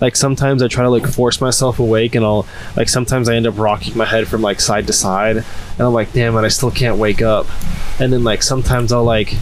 Like 0.01 0.15
sometimes 0.15 0.61
i 0.61 0.67
try 0.67 0.83
to 0.83 0.89
like 0.89 1.07
force 1.07 1.39
myself 1.39 1.79
awake 1.79 2.15
and 2.15 2.25
i'll 2.25 2.47
like 2.75 2.89
sometimes 2.89 3.29
i 3.29 3.35
end 3.35 3.47
up 3.47 3.57
rocking 3.57 3.97
my 3.97 4.05
head 4.05 4.27
from 4.27 4.41
like 4.41 4.59
side 4.59 4.87
to 4.87 4.93
side 4.93 5.37
and 5.37 5.79
i'm 5.79 5.93
like 5.93 6.13
damn 6.13 6.35
it 6.35 6.41
i 6.41 6.47
still 6.47 6.71
can't 6.71 6.97
wake 6.97 7.21
up. 7.21 7.47
And 7.99 8.11
then 8.11 8.23
like 8.23 8.43
sometimes 8.43 8.91
i'll 8.91 9.03
like 9.03 9.33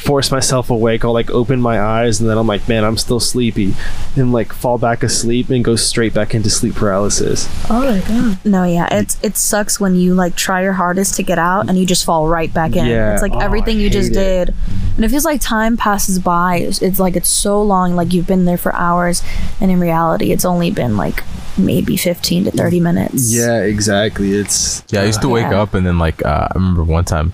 force 0.00 0.30
myself 0.30 0.70
awake. 0.70 1.04
I'll 1.04 1.12
like 1.12 1.30
open 1.30 1.60
my 1.60 1.80
eyes 1.80 2.20
and 2.20 2.28
then 2.28 2.38
I'm 2.38 2.46
like, 2.46 2.68
man, 2.68 2.84
I'm 2.84 2.96
still 2.96 3.20
sleepy, 3.20 3.74
and 4.16 4.32
like 4.32 4.52
fall 4.52 4.78
back 4.78 5.02
asleep 5.02 5.50
and 5.50 5.64
go 5.64 5.76
straight 5.76 6.14
back 6.14 6.34
into 6.34 6.50
sleep 6.50 6.74
paralysis. 6.74 7.48
Oh 7.70 7.80
my 7.80 8.00
god. 8.08 8.38
No, 8.44 8.64
yeah, 8.64 8.88
it's 8.90 9.18
it 9.22 9.36
sucks 9.36 9.78
when 9.78 9.94
you 9.96 10.14
like 10.14 10.34
try 10.34 10.62
your 10.62 10.72
hardest 10.74 11.14
to 11.16 11.22
get 11.22 11.38
out 11.38 11.68
and 11.68 11.78
you 11.78 11.86
just 11.86 12.04
fall 12.04 12.26
right 12.28 12.52
back 12.52 12.74
in. 12.76 12.86
Yeah. 12.86 13.12
It's 13.12 13.22
like 13.22 13.32
Oh, 13.34 13.38
everything 13.40 13.76
I 13.76 13.80
you 13.80 13.90
just 13.90 14.10
it. 14.10 14.14
did, 14.14 14.54
and 14.96 15.04
it 15.04 15.08
feels 15.10 15.24
like 15.24 15.40
time 15.40 15.76
passes 15.76 16.18
by. 16.18 16.56
It's, 16.56 16.82
it's 16.82 16.98
like 16.98 17.16
it's 17.16 17.28
so 17.28 17.62
long, 17.62 17.94
like 17.94 18.12
you've 18.12 18.26
been 18.26 18.44
there 18.44 18.58
for 18.58 18.74
hours, 18.74 19.22
and 19.60 19.70
in 19.70 19.78
reality, 19.80 20.32
it's 20.32 20.44
only 20.44 20.70
been 20.70 20.96
like 20.96 21.22
maybe 21.58 21.96
fifteen 21.96 22.44
to 22.44 22.50
thirty 22.50 22.80
minutes. 22.80 23.32
Yeah, 23.32 23.62
exactly. 23.62 24.32
It's 24.32 24.82
Yeah, 24.90 25.02
I 25.02 25.04
used 25.04 25.20
to 25.22 25.28
wake 25.28 25.50
Yeah. 25.50 25.62
up 25.62 25.74
and 25.74 25.86
then 25.86 25.98
like 25.98 26.24
uh, 26.24 26.48
I 26.50 26.54
remember 26.54 26.84
one 26.84 27.04
time, 27.04 27.32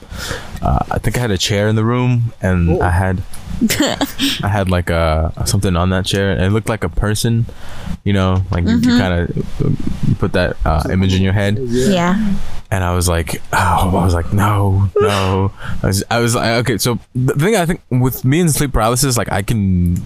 uh, 0.63 0.81
I 0.91 0.99
think 0.99 1.17
I 1.17 1.21
had 1.21 1.31
a 1.31 1.39
chair 1.39 1.69
in 1.69 1.77
the 1.77 1.85
room 1.85 2.33
and 2.43 2.83
I 2.83 2.91
had, 2.91 3.23
I 4.43 4.49
had 4.49 4.69
like 4.71 4.91
uh 4.91 5.31
something 5.45 5.77
on 5.77 5.91
that 5.91 6.05
chair 6.07 6.31
and 6.33 6.43
it 6.43 6.51
looked 6.51 6.69
like 6.69 6.85
a 6.85 6.89
person, 6.89 7.47
you 8.05 8.13
know, 8.13 8.43
like 8.51 8.65
you, 8.65 8.77
you 8.79 8.99
kind 8.99 9.31
of 9.31 10.19
put 10.19 10.33
that 10.33 10.57
uh, 10.65 10.85
image 10.91 11.15
in 11.15 11.23
your 11.23 11.33
head 11.33 11.59
yeah. 11.59 12.17
and 12.71 12.85
I 12.85 12.95
was 12.95 13.09
like, 13.09 13.41
oh, 13.53 13.91
I 13.97 14.05
was 14.05 14.15
like, 14.15 14.33
no, 14.33 14.91
no. 14.99 15.53
I 15.83 15.87
was, 15.87 16.05
I 16.11 16.21
was 16.21 16.35
like, 16.35 16.51
okay. 16.65 16.79
So 16.79 16.99
the 17.15 17.35
thing 17.35 17.57
I 17.57 17.65
think 17.67 17.81
with 17.91 18.25
me 18.25 18.41
and 18.41 18.51
sleep 18.51 18.73
paralysis, 18.73 19.17
like 19.17 19.31
I 19.33 19.43
can 19.43 19.97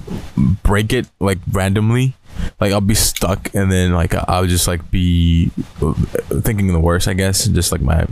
break 0.63 0.93
it 0.93 1.07
like 1.21 1.39
randomly. 1.53 2.15
Like 2.61 2.73
I'll 2.73 2.81
be 2.81 2.95
stuck, 2.95 3.55
and 3.55 3.71
then 3.71 3.93
like 3.93 4.15
I'll 4.29 4.47
just 4.47 4.67
like 4.69 4.91
be 4.91 5.51
uh, 5.83 5.93
thinking 6.43 6.67
the 6.69 6.81
worst. 6.81 7.09
I 7.09 7.15
guess 7.15 7.47
just 7.47 7.73
like 7.73 7.81
my 7.81 8.07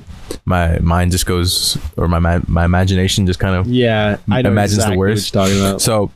my 0.45 0.79
mind 0.79 1.13
just 1.13 1.27
goes, 1.27 1.79
or 1.97 2.09
my 2.09 2.19
ma- 2.19 2.41
my 2.47 2.65
imagination 2.65 3.27
just 3.27 3.39
kind 3.41 3.55
of 3.55 3.67
yeah. 3.67 4.19
I 4.31 4.43
know 4.43 4.51
imagines 4.51 4.85
the 4.85 4.97
worst. 4.97 5.35
What 5.35 5.49
you're 5.49 5.57
talking 5.59 5.67
about. 5.69 5.81
so, 5.83 6.11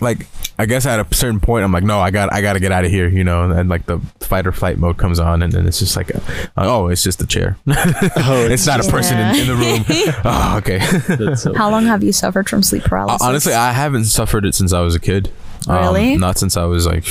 like, 0.00 0.26
I 0.58 0.66
guess 0.66 0.84
at 0.86 1.00
a 1.00 1.14
certain 1.14 1.40
point, 1.40 1.64
I'm 1.64 1.72
like, 1.72 1.82
no, 1.84 1.98
I 2.00 2.10
got, 2.10 2.32
I 2.32 2.40
got 2.42 2.52
to 2.54 2.60
get 2.60 2.72
out 2.72 2.84
of 2.84 2.90
here, 2.90 3.08
you 3.08 3.24
know. 3.24 3.50
And 3.50 3.68
like 3.68 3.86
the 3.86 4.00
fight 4.20 4.46
or 4.46 4.52
flight 4.52 4.78
mode 4.78 4.98
comes 4.98 5.18
on, 5.18 5.42
and 5.42 5.52
then 5.52 5.66
it's 5.66 5.78
just 5.78 5.96
like, 5.96 6.10
a, 6.10 6.20
oh, 6.56 6.88
it's 6.88 7.02
just 7.02 7.20
a 7.22 7.26
chair. 7.26 7.56
oh, 7.68 8.46
it's 8.50 8.66
not 8.66 8.84
a 8.84 8.90
person 8.90 9.18
in, 9.18 9.36
in 9.36 9.46
the 9.46 9.54
room. 9.54 9.84
oh, 10.24 10.58
okay. 10.58 11.34
So 11.36 11.54
How 11.54 11.70
long 11.70 11.86
have 11.86 12.02
you 12.02 12.12
suffered 12.12 12.48
from 12.48 12.62
sleep 12.62 12.84
Uh, 12.84 12.88
paralysis? 12.88 13.26
Honestly, 13.26 13.52
I 13.54 13.72
haven't 13.72 14.04
suffered 14.04 14.44
it 14.44 14.54
since 14.54 14.72
I 14.72 14.80
was 14.80 14.94
a 14.94 15.00
kid. 15.00 15.30
Um, 15.68 15.76
Really? 15.76 16.16
not 16.16 16.38
since 16.38 16.56
I 16.56 16.64
was 16.64 16.86
like, 16.86 17.04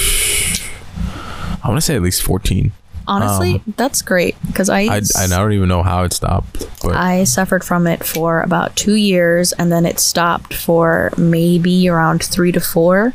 I 1.63 1.67
want 1.67 1.77
to 1.77 1.81
say 1.81 1.95
at 1.95 2.01
least 2.01 2.21
14. 2.23 2.71
Honestly, 3.07 3.61
that's 3.75 4.01
great 4.01 4.35
because 4.45 4.69
I 4.69 4.81
I, 4.81 5.01
I 5.17 5.27
don't 5.27 5.51
even 5.53 5.67
know 5.67 5.83
how 5.83 6.03
it 6.03 6.13
stopped, 6.13 6.67
but 6.83 6.95
I 6.95 7.23
suffered 7.23 7.63
from 7.63 7.87
it 7.87 8.05
for 8.05 8.41
about 8.41 8.75
two 8.75 8.93
years 8.95 9.51
and 9.53 9.71
then 9.71 9.85
it 9.85 9.99
stopped 9.99 10.53
for 10.53 11.11
maybe 11.17 11.89
around 11.89 12.23
three 12.23 12.51
to 12.51 12.59
four. 12.61 13.13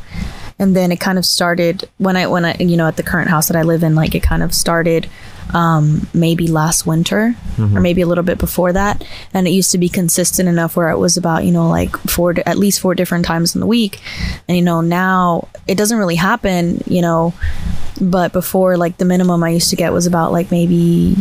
And 0.58 0.74
then 0.74 0.90
it 0.90 1.00
kind 1.00 1.18
of 1.18 1.24
started 1.24 1.88
when 1.98 2.16
I, 2.16 2.26
when 2.26 2.44
I, 2.44 2.56
you 2.58 2.76
know, 2.76 2.88
at 2.88 2.96
the 2.96 3.02
current 3.02 3.28
house 3.30 3.48
that 3.48 3.56
I 3.56 3.62
live 3.62 3.82
in, 3.82 3.94
like 3.94 4.14
it 4.14 4.22
kind 4.22 4.42
of 4.42 4.52
started 4.54 5.08
um, 5.54 6.06
maybe 6.12 6.48
last 6.48 6.86
winter 6.86 7.34
or 7.76 7.80
maybe 7.80 8.02
a 8.02 8.06
little 8.06 8.24
bit 8.24 8.38
before 8.38 8.72
that. 8.72 9.04
And 9.32 9.46
it 9.46 9.50
used 9.50 9.70
to 9.72 9.78
be 9.78 9.88
consistent 9.88 10.48
enough 10.48 10.76
where 10.76 10.90
it 10.90 10.98
was 10.98 11.16
about, 11.16 11.44
you 11.44 11.52
know, 11.52 11.68
like 11.68 11.96
four, 11.96 12.34
at 12.44 12.58
least 12.58 12.80
four 12.80 12.94
different 12.94 13.24
times 13.24 13.54
in 13.54 13.60
the 13.60 13.66
week. 13.66 14.00
And, 14.48 14.56
you 14.56 14.62
know, 14.62 14.80
now 14.80 15.48
it 15.66 15.76
doesn't 15.76 15.98
really 15.98 16.16
happen, 16.16 16.82
you 16.86 17.00
know, 17.00 17.32
but 18.00 18.32
before 18.32 18.76
like 18.76 18.98
the 18.98 19.04
minimum 19.04 19.42
I 19.42 19.50
used 19.50 19.70
to 19.70 19.76
get 19.76 19.92
was 19.92 20.06
about 20.06 20.32
like 20.32 20.50
maybe 20.50 21.16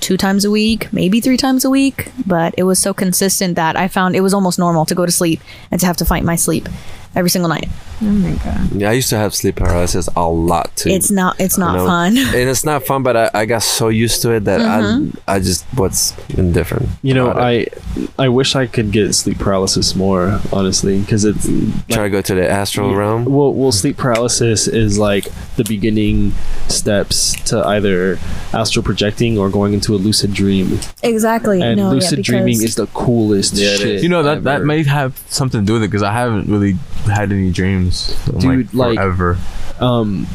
two 0.00 0.16
times 0.16 0.44
a 0.44 0.50
week, 0.50 0.92
maybe 0.92 1.20
three 1.20 1.36
times 1.36 1.64
a 1.64 1.70
week. 1.70 2.10
But 2.26 2.54
it 2.56 2.62
was 2.62 2.78
so 2.78 2.94
consistent 2.94 3.56
that 3.56 3.76
I 3.76 3.88
found 3.88 4.14
it 4.14 4.20
was 4.20 4.34
almost 4.34 4.58
normal 4.58 4.84
to 4.86 4.94
go 4.94 5.06
to 5.06 5.12
sleep 5.12 5.40
and 5.70 5.80
to 5.80 5.86
have 5.86 5.96
to 5.96 6.04
fight 6.04 6.24
my 6.24 6.36
sleep 6.36 6.68
every 7.14 7.30
single 7.30 7.48
night. 7.48 7.68
Oh 8.00 8.06
my 8.06 8.32
god. 8.42 8.72
Yeah, 8.72 8.90
I 8.90 8.92
used 8.94 9.10
to 9.10 9.16
have 9.16 9.32
sleep 9.34 9.56
paralysis 9.56 10.08
a 10.16 10.28
lot 10.28 10.74
too. 10.74 10.88
It's 10.90 11.10
not 11.10 11.40
it's 11.40 11.56
not 11.56 11.76
know. 11.76 11.86
fun. 11.86 12.16
and 12.18 12.34
it's 12.34 12.64
not 12.64 12.84
fun, 12.84 13.02
but 13.02 13.16
I, 13.16 13.30
I 13.34 13.44
got 13.46 13.62
so 13.62 13.88
used 13.88 14.22
to 14.22 14.32
it 14.32 14.44
that 14.44 14.60
Mm-hmm. 14.60 15.18
I 15.28 15.36
I 15.36 15.38
just 15.38 15.64
what's 15.74 16.14
indifferent. 16.30 16.88
You 17.02 17.14
know, 17.14 17.30
about 17.30 17.52
it. 17.52 17.70
I 18.18 18.24
I 18.24 18.28
wish 18.28 18.56
I 18.56 18.66
could 18.66 18.90
get 18.92 19.14
sleep 19.14 19.38
paralysis 19.38 19.94
more, 19.94 20.40
honestly, 20.52 21.00
because 21.00 21.24
it's 21.24 21.46
try 21.88 22.04
to 22.04 22.10
go 22.10 22.20
to 22.22 22.34
the 22.34 22.48
astral 22.48 22.94
realm. 22.94 23.24
Well, 23.24 23.52
well, 23.54 23.72
sleep 23.72 23.96
paralysis 23.96 24.66
is 24.68 24.98
like 24.98 25.26
the 25.56 25.64
beginning 25.64 26.32
steps 26.68 27.32
to 27.50 27.64
either 27.66 28.18
astral 28.52 28.82
projecting 28.82 29.38
or 29.38 29.48
going 29.50 29.74
into 29.74 29.94
a 29.94 29.96
lucid 29.98 30.32
dream. 30.32 30.78
exactly. 31.02 31.60
And 31.62 31.76
no, 31.76 31.90
lucid 31.90 32.18
yeah, 32.18 32.24
dreaming 32.24 32.62
is 32.62 32.74
the 32.76 32.86
coolest 32.88 33.54
Yeah, 33.54 33.76
shit. 33.76 34.02
you 34.02 34.08
know 34.08 34.22
that 34.22 34.44
that 34.44 34.62
may 34.64 34.82
have 34.84 35.16
something 35.28 35.60
to 35.60 35.66
do 35.66 35.74
with 35.74 35.82
it 35.84 35.88
because 35.88 36.02
I 36.02 36.12
haven't 36.12 36.48
really 36.48 36.76
had 37.04 37.32
any 37.32 37.50
dreams, 37.50 38.16
in, 38.28 38.38
Dude, 38.38 38.74
like- 38.74 38.96
like 38.96 38.98
forever. 38.98 39.38
um 39.80 40.26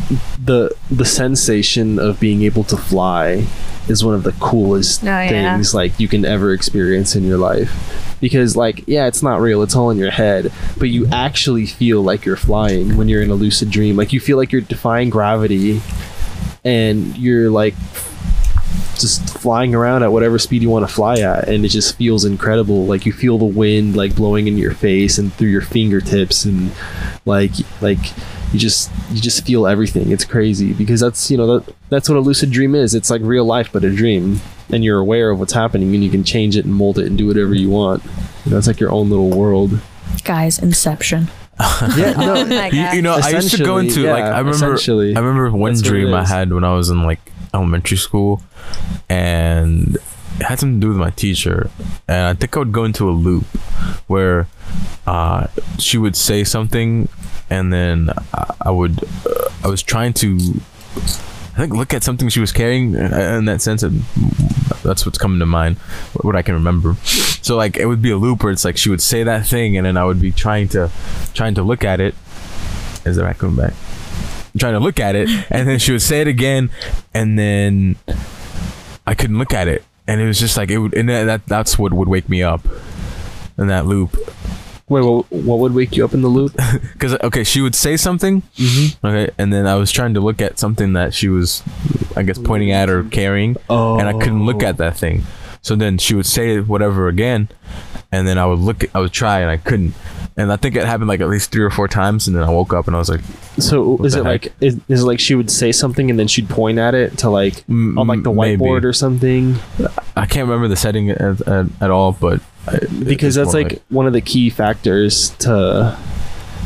the 0.44 0.76
the 0.92 1.06
sensation 1.06 2.00
of 2.00 2.20
being 2.20 2.42
able 2.44 2.64
to 2.66 2.76
fly 2.78 3.46
is 3.88 4.04
one 4.04 4.14
of 4.16 4.24
the 4.24 4.34
coolest 4.34 5.04
Oh, 5.04 5.08
yeah. 5.08 5.30
things 5.56 5.74
like 5.74 5.98
you 6.00 6.08
can 6.10 6.26
ever 6.26 6.52
experience 6.52 7.16
in 7.16 7.24
your 7.24 7.38
life 7.38 8.18
because 8.20 8.58
like 8.58 8.84
yeah 8.88 9.06
it's 9.08 9.24
not 9.24 9.40
real 9.40 9.62
it's 9.64 9.76
all 9.76 9.90
in 9.92 9.98
your 9.98 10.12
head 10.12 10.52
but 10.78 10.90
you 10.90 11.08
actually 11.08 11.66
feel 11.66 12.02
like 12.02 12.26
you're 12.26 12.36
flying 12.36 12.98
when 12.98 13.08
you're 13.08 13.22
in 13.22 13.30
a 13.30 13.36
lucid 13.36 13.70
dream 13.70 13.96
like 13.96 14.12
you 14.12 14.20
feel 14.20 14.36
like 14.36 14.52
you're 14.52 14.60
defying 14.62 15.10
gravity 15.10 15.82
and 16.66 17.16
you're 17.18 17.50
like 17.50 17.76
just 19.00 19.38
flying 19.40 19.74
around 19.76 20.04
at 20.04 20.12
whatever 20.12 20.38
speed 20.40 20.62
you 20.62 20.70
want 20.70 20.88
to 20.88 20.94
fly 20.94 21.20
at 21.20 21.48
and 21.48 21.66
it 21.66 21.70
just 21.70 21.96
feels 21.96 22.26
incredible. 22.26 22.86
Like 22.86 23.06
you 23.06 23.14
feel 23.14 23.38
the 23.38 23.46
wind 23.46 23.96
like 23.96 24.16
blowing 24.16 24.48
in 24.48 24.58
your 24.58 24.74
face 24.74 25.18
and 25.18 25.34
through 25.34 25.50
your 25.50 25.62
fingertips 25.62 26.46
and 26.46 26.72
like 27.26 27.52
like 27.82 28.00
you 28.54 28.60
just 28.60 28.92
you 29.12 29.22
just 29.22 29.46
feel 29.46 29.68
everything. 29.68 30.12
It's 30.12 30.26
crazy 30.26 30.74
because 30.74 31.00
that's 31.00 31.30
you 31.30 31.38
know 31.38 31.60
that 31.60 31.76
that's 31.90 32.10
what 32.10 32.18
a 32.18 32.22
lucid 32.22 32.52
dream 32.52 32.76
is. 32.76 32.96
It's 32.96 33.10
like 33.10 33.22
real 33.22 33.46
life 33.46 33.70
but 33.72 33.84
a 33.84 33.94
dream. 33.94 34.40
And 34.70 34.84
you're 34.84 35.00
aware 35.00 35.30
of 35.30 35.40
what's 35.40 35.54
happening 35.54 35.96
and 35.96 36.04
you 36.04 36.10
can 36.10 36.26
change 36.26 36.58
it 36.58 36.66
and 36.66 36.74
mold 36.74 37.00
it 37.00 37.06
and 37.06 37.18
do 37.18 37.28
whatever 37.28 37.54
you 37.54 37.70
want. 37.70 38.04
You 38.46 38.52
know 38.52 38.58
it's 38.58 38.68
like 38.68 38.80
your 38.80 38.92
own 38.92 39.10
little 39.10 39.30
world. 39.30 39.80
Guys, 40.24 40.60
Inception. 40.60 41.30
yeah 41.98 42.14
Oh 42.18 42.46
You, 42.72 42.98
you 42.98 43.02
know, 43.02 43.14
I 43.14 43.30
used 43.30 43.52
to 43.52 43.64
go 43.64 43.78
Essentially, 43.78 44.06
into 44.06 44.12
like 44.12 44.24
I 44.24 44.40
remember. 44.40 44.78
I 44.78 45.20
remember 45.20 45.52
one 45.52 45.72
That's 45.72 45.82
what 45.84 45.88
it 45.88 45.90
dream 45.90 46.14
I 46.14 46.26
had 46.26 46.54
when 46.54 46.64
I 46.64 46.74
was 46.74 46.90
in 46.90 47.04
like 47.04 47.20
elementary 47.54 47.98
school, 47.98 48.42
and 49.10 49.98
it 50.40 50.44
had 50.44 50.60
something 50.60 50.80
to 50.80 50.86
do 50.86 50.90
with 50.90 50.98
my 50.98 51.10
teacher. 51.12 51.70
And 52.08 52.28
I 52.28 52.34
think 52.34 52.56
I 52.56 52.60
would 52.60 52.72
go 52.72 52.84
into 52.84 53.10
a 53.10 53.12
loop 53.12 53.46
where 54.08 54.48
uh, 55.06 55.48
she 55.78 55.98
would 55.98 56.16
say 56.16 56.44
something, 56.44 57.10
and 57.50 57.72
then 57.74 58.12
I, 58.34 58.54
I 58.62 58.72
would. 58.72 59.04
Uh, 59.26 59.50
I 59.64 59.68
was 59.68 59.82
trying 59.82 60.14
to. 60.14 60.38
I 60.96 61.62
think 61.62 61.74
look 61.74 61.92
at 61.92 62.04
something 62.04 62.30
she 62.30 62.40
was 62.40 62.52
carrying 62.52 62.96
uh, 62.96 63.36
in 63.40 63.46
that 63.46 63.64
sense 63.64 63.82
and 63.82 64.02
that's 64.84 65.08
what's 65.08 65.18
coming 65.18 65.40
to 65.40 65.46
mind 65.48 65.78
what 66.22 66.36
I 66.36 66.44
can 66.44 66.54
remember 66.54 66.94
so 67.04 67.56
like 67.56 67.78
it 67.78 67.88
would 67.88 68.00
be 68.00 68.12
a 68.12 68.18
loop 68.18 68.44
where 68.44 68.52
it's 68.52 68.64
like 68.64 68.78
she 68.78 68.90
would 68.90 69.02
say 69.02 69.24
that 69.24 69.48
thing 69.48 69.76
and 69.76 69.84
then 69.84 69.98
I 69.98 70.06
would 70.06 70.22
be 70.22 70.32
trying 70.32 70.68
to 70.70 70.92
trying 71.34 71.56
to 71.56 71.64
look 71.64 71.84
at 71.84 72.00
it 72.00 72.14
is 73.06 73.16
the 73.16 73.24
raccoon 73.24 73.56
back 73.56 73.74
I'm 74.54 74.60
trying 74.60 74.74
to 74.74 74.80
look 74.80 75.00
at 75.00 75.16
it 75.16 75.30
and 75.50 75.68
then 75.68 75.80
she 75.80 75.92
would 75.92 76.02
say 76.02 76.22
it 76.22 76.28
again 76.28 76.70
and 77.14 77.38
then 77.38 77.96
I 79.06 79.14
couldn't 79.14 79.38
look 79.38 79.54
at 79.54 79.68
it 79.68 79.84
and 80.08 80.22
it 80.22 80.26
was 80.26 80.40
just 80.40 80.58
like 80.58 80.70
it 80.72 80.78
would 80.78 80.94
and 80.94 81.10
that 81.10 81.46
that's 81.46 81.78
what 81.78 81.94
would 81.94 82.08
wake 82.08 82.30
me 82.30 82.44
up 82.44 82.66
in 83.58 83.68
that 83.68 83.86
loop 83.86 84.16
wait 84.90 85.02
what, 85.04 85.32
what 85.32 85.60
would 85.60 85.74
wake 85.74 85.96
you 85.96 86.06
up 86.06 86.14
in 86.14 86.22
the 86.22 86.28
loop 86.28 86.56
because 86.94 87.14
okay 87.22 87.44
she 87.44 87.62
would 87.62 87.76
say 87.76 87.98
something 87.98 88.42
mm-hmm. 88.56 89.06
okay 89.06 89.32
and 89.38 89.52
then 89.52 89.68
I 89.68 89.76
was 89.76 89.92
trying 89.92 90.14
to 90.14 90.20
look 90.20 90.42
at 90.42 90.60
something 90.60 90.94
that 90.94 91.14
she 91.14 91.30
was 91.30 91.64
I 92.16 92.24
guess 92.24 92.40
pointing 92.40 92.72
at 92.72 92.90
or 92.90 93.04
carrying 93.04 93.58
oh 93.70 94.00
and 94.00 94.08
I 94.08 94.14
couldn't 94.14 94.46
look 94.46 94.64
at 94.64 94.78
that 94.78 94.98
thing. 94.98 95.24
So 95.62 95.76
then 95.76 95.98
she 95.98 96.16
would 96.16 96.26
say 96.26 96.60
whatever 96.62 97.10
again, 97.10 97.50
and 98.10 98.28
then 98.28 98.38
I 98.38 98.46
would 98.46 98.60
look, 98.60 98.84
I 98.96 99.02
would 99.02 99.12
try, 99.12 99.42
and 99.42 99.52
I 99.52 99.58
couldn't. 99.58 99.94
And 100.38 100.52
I 100.52 100.56
think 100.56 100.76
it 100.76 100.86
happened 100.86 101.08
like 101.08 101.20
at 101.20 101.30
least 101.30 101.52
three 101.52 101.64
or 101.64 101.72
four 101.72 101.88
times, 101.88 102.28
and 102.28 102.36
then 102.36 102.44
I 102.44 102.50
woke 102.52 102.72
up 102.72 102.86
and 102.86 102.96
I 102.96 103.00
was 103.00 103.10
like, 103.10 103.22
So 103.58 103.98
is 104.04 104.14
it 104.14 104.20
heck? 104.20 104.26
like 104.26 104.54
is, 104.62 104.80
is 104.88 105.02
it 105.02 105.06
like 105.06 105.20
she 105.20 105.34
would 105.34 105.50
say 105.50 105.72
something 105.72 106.12
and 106.12 106.20
then 106.20 106.28
she'd 106.28 106.48
point 106.48 106.78
at 106.78 106.94
it 106.94 107.18
to 107.20 107.30
like 107.32 107.66
Mm, 107.68 107.98
on 108.00 108.06
like 108.08 108.22
the 108.22 108.32
maybe. 108.32 108.62
whiteboard 108.64 108.84
or 108.84 108.94
something? 108.94 109.56
I 110.16 110.28
can't 110.28 110.48
remember 110.48 110.68
the 110.68 110.76
setting 110.76 111.10
at, 111.10 111.42
at, 111.42 111.66
at 111.82 111.90
all, 111.90 112.12
but 112.12 112.40
I- 112.68 112.78
Because 113.04 113.34
that's 113.36 113.54
more 113.54 113.64
like, 113.64 113.82
one 113.90 114.06
of 114.06 114.14
the 114.14 114.22
key 114.22 114.52
factors 114.52 115.32
to 115.40 115.98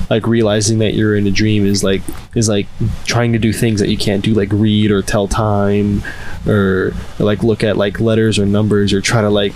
like 0.09 0.27
realizing 0.27 0.79
that 0.79 0.93
you're 0.93 1.15
in 1.15 1.25
a 1.25 1.31
dream 1.31 1.65
is 1.65 1.81
like 1.85 2.01
is 2.35 2.49
like 2.49 2.67
trying 3.05 3.31
to 3.31 3.39
do 3.39 3.53
things 3.53 3.79
that 3.79 3.87
you 3.87 3.95
can't 3.97 4.21
do 4.25 4.33
like 4.33 4.49
read 4.51 4.91
or 4.91 5.01
tell 5.01 5.29
time 5.29 6.03
or, 6.45 6.91
or 7.19 7.25
like 7.25 7.41
look 7.43 7.63
at 7.63 7.77
like 7.77 8.01
letters 8.01 8.37
or 8.37 8.45
numbers 8.45 8.91
or 8.91 8.99
try 8.99 9.21
to 9.21 9.29
like 9.29 9.53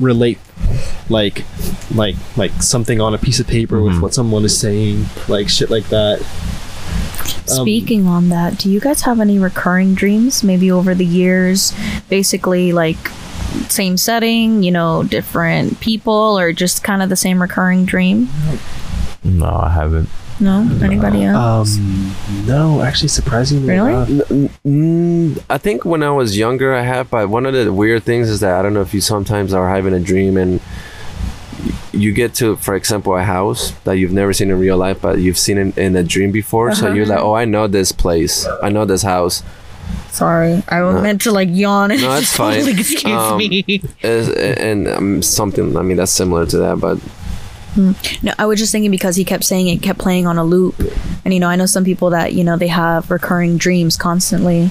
relate 0.00 0.38
like 1.08 1.44
like 1.94 2.16
like 2.36 2.52
something 2.62 3.00
on 3.00 3.14
a 3.14 3.18
piece 3.18 3.38
of 3.40 3.46
paper 3.46 3.80
with 3.82 3.94
Mhm. 3.94 4.00
what 4.00 4.14
someone 4.14 4.44
is 4.44 4.56
saying 4.58 5.06
like 5.28 5.48
shit 5.48 5.70
like 5.70 5.88
that 5.90 6.20
Um, 7.50 7.60
Speaking 7.66 8.06
on 8.06 8.30
that, 8.30 8.56
do 8.56 8.70
you 8.70 8.80
guys 8.80 9.02
have 9.02 9.20
any 9.20 9.38
recurring 9.38 9.94
dreams? 9.94 10.42
Maybe 10.42 10.70
over 10.70 10.94
the 10.94 11.04
years, 11.04 11.74
basically 12.08 12.72
like 12.72 12.96
same 13.68 13.98
setting, 13.98 14.62
you 14.62 14.70
know, 14.72 15.02
different 15.02 15.78
people, 15.80 16.38
or 16.38 16.52
just 16.54 16.82
kind 16.82 17.02
of 17.02 17.10
the 17.10 17.16
same 17.16 17.42
recurring 17.42 17.84
dream? 17.84 18.28
No, 19.22 19.46
I 19.46 19.70
haven't. 19.70 20.08
No, 20.40 20.68
anybody 20.82 21.22
else? 21.24 21.76
Um, 21.78 22.14
no, 22.46 22.82
actually, 22.82 23.08
surprisingly, 23.08 23.68
Really? 23.68 23.92
not. 23.92 24.08
N- 24.30 24.50
n- 24.64 25.36
I 25.48 25.58
think 25.58 25.84
when 25.84 26.02
I 26.02 26.10
was 26.10 26.36
younger, 26.36 26.74
I 26.74 26.82
have. 26.82 27.10
But 27.10 27.28
one 27.28 27.46
of 27.46 27.54
the 27.54 27.72
weird 27.72 28.02
things 28.02 28.28
is 28.28 28.40
that 28.40 28.58
I 28.58 28.62
don't 28.62 28.74
know 28.74 28.80
if 28.82 28.92
you 28.92 29.00
sometimes 29.00 29.54
are 29.54 29.68
having 29.68 29.94
a 29.94 30.00
dream 30.00 30.36
and 30.36 30.60
you 31.92 32.12
get 32.12 32.34
to, 32.34 32.56
for 32.56 32.74
example, 32.74 33.16
a 33.16 33.22
house 33.22 33.70
that 33.84 33.92
you've 33.92 34.12
never 34.12 34.32
seen 34.32 34.50
in 34.50 34.58
real 34.58 34.76
life, 34.76 35.00
but 35.00 35.20
you've 35.20 35.38
seen 35.38 35.56
it 35.58 35.78
in 35.78 35.94
a 35.94 36.02
dream 36.02 36.32
before. 36.32 36.74
So 36.74 36.92
you're 36.92 37.06
like, 37.06 37.20
oh, 37.20 37.34
I 37.34 37.44
know 37.44 37.68
this 37.68 37.92
place. 37.92 38.46
I 38.62 38.68
know 38.70 38.84
this 38.84 39.02
house. 39.02 39.42
Sorry, 40.10 40.62
I 40.68 40.82
was 40.82 40.96
No. 40.96 41.02
meant 41.02 41.20
to 41.22 41.30
like 41.32 41.48
yawn. 41.52 41.90
and 41.92 42.00
No, 42.00 42.14
it's 42.14 42.34
fine. 42.36 42.68
Excuse 42.68 43.04
Um, 43.04 43.38
me. 43.38 43.82
Is- 44.02 44.28
and 44.30 44.88
um, 44.88 45.22
something. 45.22 45.76
I 45.76 45.82
mean, 45.82 45.96
that's 45.96 46.10
similar 46.12 46.44
to 46.46 46.56
that, 46.58 46.80
but 46.80 46.98
No, 47.76 48.32
I 48.38 48.46
was 48.46 48.58
just 48.58 48.72
thinking 48.72 48.90
because 48.90 49.16
he 49.16 49.24
kept 49.24 49.44
saying 49.44 49.68
it 49.68 49.82
kept 49.82 49.98
playing 49.98 50.26
on 50.26 50.38
a 50.38 50.44
loop. 50.44 50.78
And 51.24 51.34
you 51.34 51.40
know, 51.40 51.48
I 51.48 51.56
know 51.56 51.66
some 51.66 51.84
people 51.84 52.10
that, 52.10 52.32
you 52.32 52.44
know, 52.44 52.56
they 52.56 52.68
have 52.68 53.10
recurring 53.10 53.56
dreams 53.56 53.96
constantly. 53.96 54.70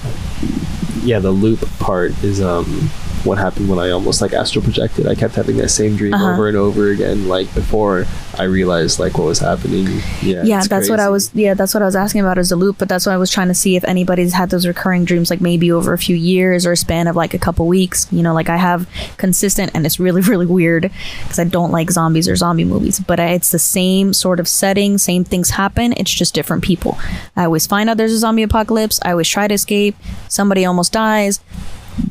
Yeah, 1.02 1.18
the 1.18 1.30
loop 1.30 1.60
part 1.78 2.12
is 2.24 2.40
um 2.40 2.90
what 3.24 3.38
happened 3.38 3.68
when 3.68 3.78
I 3.78 3.90
almost 3.90 4.20
like 4.20 4.32
astral 4.32 4.62
projected. 4.62 5.06
I 5.06 5.14
kept 5.14 5.34
having 5.34 5.56
that 5.58 5.68
same 5.70 5.96
dream 5.96 6.14
Uh-huh. 6.14 6.32
over 6.32 6.48
and 6.48 6.56
over 6.56 6.90
again, 6.90 7.28
like 7.28 7.52
before 7.54 8.06
I 8.38 8.44
realized 8.44 8.98
like 8.98 9.16
what 9.18 9.26
was 9.26 9.38
happening. 9.38 9.86
Yeah, 10.22 10.42
Yeah, 10.44 10.62
that's 10.64 10.90
what 10.90 11.00
I 11.00 11.08
was 11.08 11.30
yeah, 11.34 11.54
that's 11.54 11.72
what 11.74 11.82
I 11.82 11.86
was 11.86 11.96
asking 11.96 12.20
about 12.20 12.38
is 12.38 12.52
a 12.52 12.56
loop, 12.56 12.76
but 12.78 12.88
that's 12.88 13.06
what 13.06 13.12
I 13.12 13.16
was 13.18 13.30
trying 13.30 13.48
to 13.48 13.54
see 13.54 13.76
if 13.76 13.84
anybody's 13.84 14.32
had 14.32 14.50
those 14.50 14.66
recurring 14.66 15.04
dreams 15.04 15.30
like 15.30 15.40
maybe 15.40 15.70
over 15.72 15.92
a 15.92 15.98
few 15.98 16.16
years 16.16 16.66
or 16.66 16.72
a 16.72 16.76
span 16.76 17.06
of 17.06 17.16
like 17.16 17.34
a 17.34 17.38
couple 17.38 17.66
weeks. 17.66 18.06
You 18.12 18.22
know, 18.22 18.34
like 18.34 18.48
I 18.48 18.56
have 18.56 18.88
consistent 19.16 19.70
and 19.74 19.86
it's 19.86 19.98
really 20.00 20.20
really 20.32 20.46
weird 20.46 20.90
because 21.22 21.38
I 21.38 21.44
don't 21.44 21.70
like 21.70 21.90
zombies 21.90 22.28
or 22.28 22.36
zombie 22.36 22.64
movies, 22.64 23.00
but 23.00 23.20
I, 23.20 23.28
it's 23.30 23.50
the 23.52 23.58
same 23.58 24.12
sort 24.12 24.40
of 24.40 24.48
setting, 24.48 24.98
same 24.98 25.24
things 25.24 25.50
happen, 25.50 25.92
it's 25.96 26.12
just 26.12 26.34
different 26.34 26.62
people. 26.64 26.98
I 27.36 27.44
always 27.44 27.66
find 27.66 27.88
out 27.88 27.96
there's 27.96 28.12
a 28.12 28.18
zombie 28.18 28.42
apocalypse, 28.42 29.00
I 29.02 29.12
always 29.12 29.28
try 29.28 29.48
to 29.48 29.54
escape, 29.54 29.96
somebody 30.28 30.64
almost 30.64 30.92
dies, 30.92 31.40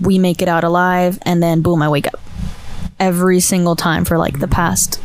we 0.01 0.19
make 0.19 0.41
it 0.41 0.47
out 0.47 0.63
alive 0.63 1.19
and 1.23 1.41
then 1.41 1.61
boom, 1.61 1.81
I 1.81 1.89
wake 1.89 2.07
up. 2.07 2.19
Every 2.99 3.39
single 3.39 3.75
time 3.75 4.05
for 4.05 4.17
like 4.17 4.39
the 4.39 4.47
past 4.47 4.99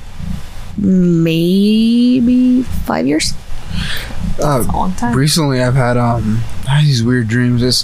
maybe 0.76 2.62
5 2.62 3.07
years. 3.07 3.35
Uh, 4.41 4.64
a 4.68 4.72
long 4.72 4.93
time. 4.95 5.16
recently 5.16 5.61
I've 5.61 5.74
had 5.74 5.97
um 5.97 6.41
these 6.81 7.03
weird 7.03 7.26
dreams. 7.29 7.62
It's 7.62 7.83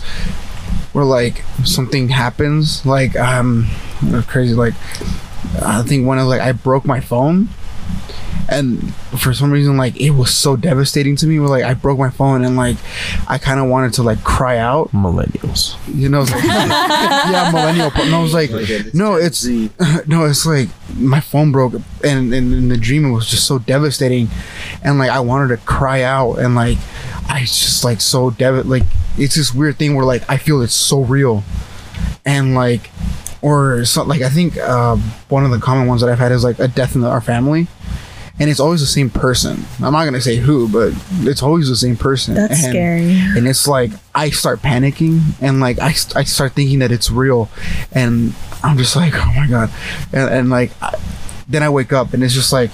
where 0.93 1.05
like 1.05 1.43
something 1.65 2.09
happens, 2.11 2.87
like 2.87 3.17
um 3.17 3.67
crazy. 4.29 4.55
Like 4.55 4.75
I 5.61 5.83
think 5.83 6.07
one 6.07 6.19
of 6.19 6.29
like 6.29 6.41
I 6.41 6.53
broke 6.53 6.85
my 6.85 7.01
phone, 7.01 7.49
and 8.49 8.95
for 9.19 9.33
some 9.33 9.51
reason 9.51 9.77
like 9.77 10.01
it 10.01 10.11
was 10.11 10.33
so 10.35 10.57
devastating 10.57 11.17
to 11.17 11.27
me. 11.27 11.39
Where 11.39 11.49
like 11.49 11.65
I 11.65 11.75
broke 11.75 11.99
my 11.99 12.11
phone 12.11 12.45
and 12.45 12.57
like 12.57 12.77
I 13.29 13.39
kind 13.39 13.59
of 13.61 13.67
wanted 13.67 13.93
to 13.95 14.03
like 14.03 14.23
cry 14.25 14.59
out. 14.59 14.91
Millennials. 14.93 15.77
You 15.95 16.09
know, 16.09 16.25
yeah, 16.45 17.51
millennial. 17.53 17.91
po- 17.91 18.05
No, 18.05 18.21
I 18.21 18.23
was 18.23 18.35
like, 18.35 18.51
no, 18.95 19.15
it's 19.17 19.45
no, 20.07 20.25
it's 20.27 20.47
like 20.47 20.69
my 20.97 21.21
phone 21.21 21.53
broke, 21.53 21.75
and, 22.05 22.33
and 22.35 22.53
in 22.55 22.69
the 22.69 22.77
dream 22.77 23.05
it 23.05 23.13
was 23.13 23.27
just 23.29 23.47
so 23.47 23.59
devastating, 23.59 24.29
and 24.83 24.99
like 24.99 25.11
I 25.11 25.21
wanted 25.21 25.49
to 25.49 25.57
cry 25.65 26.03
out, 26.03 26.35
and 26.39 26.55
like 26.55 26.79
I 27.29 27.41
just 27.41 27.85
like 27.85 28.01
so 28.01 28.31
dev 28.31 28.67
like 28.67 28.83
it's 29.17 29.35
this 29.37 29.55
weird 29.55 29.77
thing 29.77 29.95
where 29.95 30.05
like 30.05 30.23
I 30.29 30.37
feel 30.37 30.61
it's 30.63 30.75
so 30.75 31.01
real, 31.01 31.43
and 32.25 32.55
like 32.55 32.91
or 33.43 33.85
so 33.85 34.03
like 34.05 34.23
I 34.23 34.29
think 34.31 34.57
uh, 34.59 34.97
one 35.29 35.45
of 35.45 35.51
the 35.51 35.59
common 35.59 35.87
ones 35.87 36.01
that 36.01 36.11
I've 36.11 36.19
had 36.19 36.33
is 36.33 36.45
like 36.45 36.59
a 36.59 36.69
death 36.69 36.95
in 36.97 37.05
our 37.05 37.21
family. 37.21 37.67
And 38.41 38.51
it's 38.51 38.59
always 38.59 38.81
the 38.81 38.87
same 38.87 39.11
person. 39.11 39.65
I'm 39.81 39.93
not 39.93 40.05
gonna 40.05 40.21
say 40.21 40.37
who, 40.37 40.69
but 40.69 40.93
it's 41.21 41.41
always 41.43 41.69
the 41.69 41.77
same 41.77 41.97
person. 41.97 42.35
That's 42.35 42.65
And- 42.65 42.73
scary. 42.73 43.13
and 43.37 43.47
it's 43.47 43.69
like 43.69 43.93
I 44.15 44.31
start 44.31 44.61
panicking 44.61 45.21
and 45.41 45.61
like 45.61 45.79
I, 45.79 45.93
st- 45.93 46.17
I 46.17 46.25
start 46.25 46.53
thinking 46.55 46.81
that 46.81 46.91
it's 46.91 47.11
real 47.13 47.49
and 47.93 48.35
I'm 48.65 48.77
just 48.77 48.97
like 48.97 49.15
oh 49.15 49.33
my 49.37 49.47
god 49.47 49.71
and, 50.13 50.29
and 50.31 50.51
like 50.51 50.73
I, 50.83 50.97
then 51.49 51.63
I 51.63 51.69
wake 51.69 51.93
up 51.93 52.13
and 52.13 52.25
it's 52.25 52.35
just 52.35 52.53
like 52.53 52.71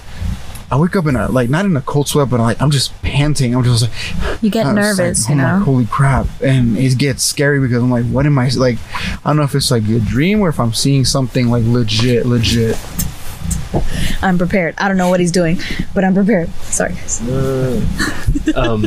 I 0.73 0.79
wake 0.79 0.95
up 0.97 1.07
in 1.07 1.17
a 1.17 1.29
like 1.31 1.51
not 1.51 1.65
in 1.67 1.77
a 1.77 1.81
cold 1.83 2.09
sweat 2.09 2.31
but 2.31 2.41
like 2.41 2.63
I'm 2.63 2.71
just 2.71 2.95
panting 3.03 3.55
I'm 3.55 3.63
just 3.65 3.83
like 3.83 4.43
You 4.43 4.49
get 4.51 4.65
was 4.65 4.75
like, 4.75 4.75
nervous, 4.77 5.29
you 5.29 5.35
oh 5.35 5.39
know. 5.39 5.59
holy 5.59 5.87
crap 5.87 6.27
and 6.43 6.79
it 6.79 6.97
gets 6.97 7.23
scary 7.23 7.61
because 7.61 7.83
I'm 7.83 7.91
like 7.91 8.07
what 8.07 8.25
am 8.25 8.39
I 8.39 8.49
like 8.57 8.79
I 9.25 9.31
don't 9.31 9.37
know 9.37 9.43
if 9.43 9.55
it's 9.55 9.71
like 9.71 9.87
a 9.89 9.99
dream 9.99 10.41
or 10.41 10.49
if 10.49 10.59
I'm 10.61 10.73
seeing 10.73 11.05
something 11.05 11.49
like 11.49 11.65
legit 11.67 12.25
legit 12.25 12.77
I'm 14.23 14.39
prepared. 14.39 14.75
I 14.79 14.89
don't 14.89 14.97
know 14.97 15.09
what 15.09 15.21
he's 15.21 15.33
doing, 15.33 15.59
but 15.95 16.05
I'm 16.05 16.15
prepared. 16.15 16.49
Sorry. 16.63 16.95
guys. 16.95 17.21
um, 18.55 18.85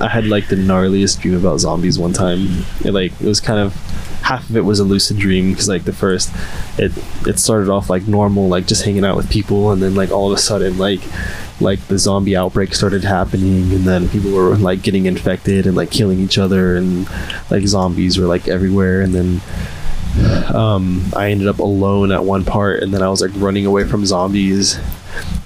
I 0.00 0.08
had 0.08 0.26
like 0.26 0.48
the 0.48 0.56
gnarliest 0.56 1.20
dream 1.20 1.34
about 1.34 1.58
zombies 1.58 1.98
one 1.98 2.12
time. 2.12 2.64
It, 2.84 2.92
like 2.92 3.12
it 3.20 3.26
was 3.26 3.40
kind 3.40 3.58
of 3.58 3.74
half 4.22 4.48
of 4.50 4.56
it 4.56 4.64
was 4.64 4.78
a 4.80 4.84
lucid 4.84 5.18
dream 5.18 5.50
because 5.50 5.68
like 5.68 5.84
the 5.84 5.92
first, 5.92 6.30
it 6.78 6.92
it 7.26 7.38
started 7.38 7.68
off 7.70 7.90
like 7.90 8.06
normal, 8.06 8.48
like 8.48 8.66
just 8.66 8.84
hanging 8.84 9.04
out 9.04 9.16
with 9.16 9.30
people, 9.30 9.72
and 9.72 9.82
then 9.82 9.94
like 9.94 10.10
all 10.10 10.30
of 10.30 10.38
a 10.38 10.40
sudden 10.40 10.78
like 10.78 11.00
like 11.60 11.80
the 11.88 11.98
zombie 11.98 12.36
outbreak 12.36 12.74
started 12.74 13.04
happening, 13.04 13.72
and 13.72 13.84
then 13.84 14.08
people 14.08 14.32
were 14.32 14.56
like 14.56 14.82
getting 14.82 15.06
infected 15.06 15.66
and 15.66 15.76
like 15.76 15.90
killing 15.90 16.20
each 16.20 16.38
other, 16.38 16.76
and 16.76 17.08
like 17.50 17.66
zombies 17.66 18.18
were 18.18 18.26
like 18.26 18.48
everywhere, 18.48 19.00
and 19.00 19.14
then 19.14 19.40
um, 20.54 21.04
I 21.14 21.30
ended 21.30 21.48
up 21.48 21.58
alone 21.58 22.12
at 22.12 22.24
one 22.24 22.44
part, 22.44 22.82
and 22.82 22.92
then 22.92 23.02
I 23.02 23.08
was 23.08 23.20
like 23.20 23.30
running 23.34 23.66
away 23.66 23.84
from 23.84 24.04
zombies. 24.06 24.78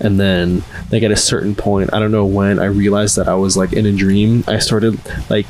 And 0.01 0.19
then, 0.19 0.65
like 0.91 1.03
at 1.03 1.11
a 1.11 1.17
certain 1.17 1.55
point, 1.55 1.93
I 1.93 1.99
don't 1.99 2.11
know 2.11 2.27
when, 2.27 2.59
I 2.59 2.67
realized 2.67 3.17
that 3.17 3.29
I 3.29 3.35
was 3.35 3.57
like 3.57 3.73
in 3.73 3.87
a 3.87 3.93
dream. 3.93 4.45
I 4.47 4.59
started 4.59 5.01
like 5.31 5.47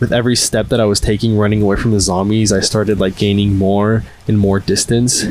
with 0.00 0.12
every 0.12 0.36
step 0.36 0.68
that 0.68 0.80
I 0.80 0.84
was 0.84 1.00
taking, 1.00 1.36
running 1.36 1.62
away 1.62 1.76
from 1.76 1.90
the 1.92 2.00
zombies. 2.00 2.52
I 2.52 2.60
started 2.60 3.00
like 3.00 3.16
gaining 3.16 3.56
more 3.56 4.04
and 4.28 4.38
more 4.38 4.60
distance 4.60 5.24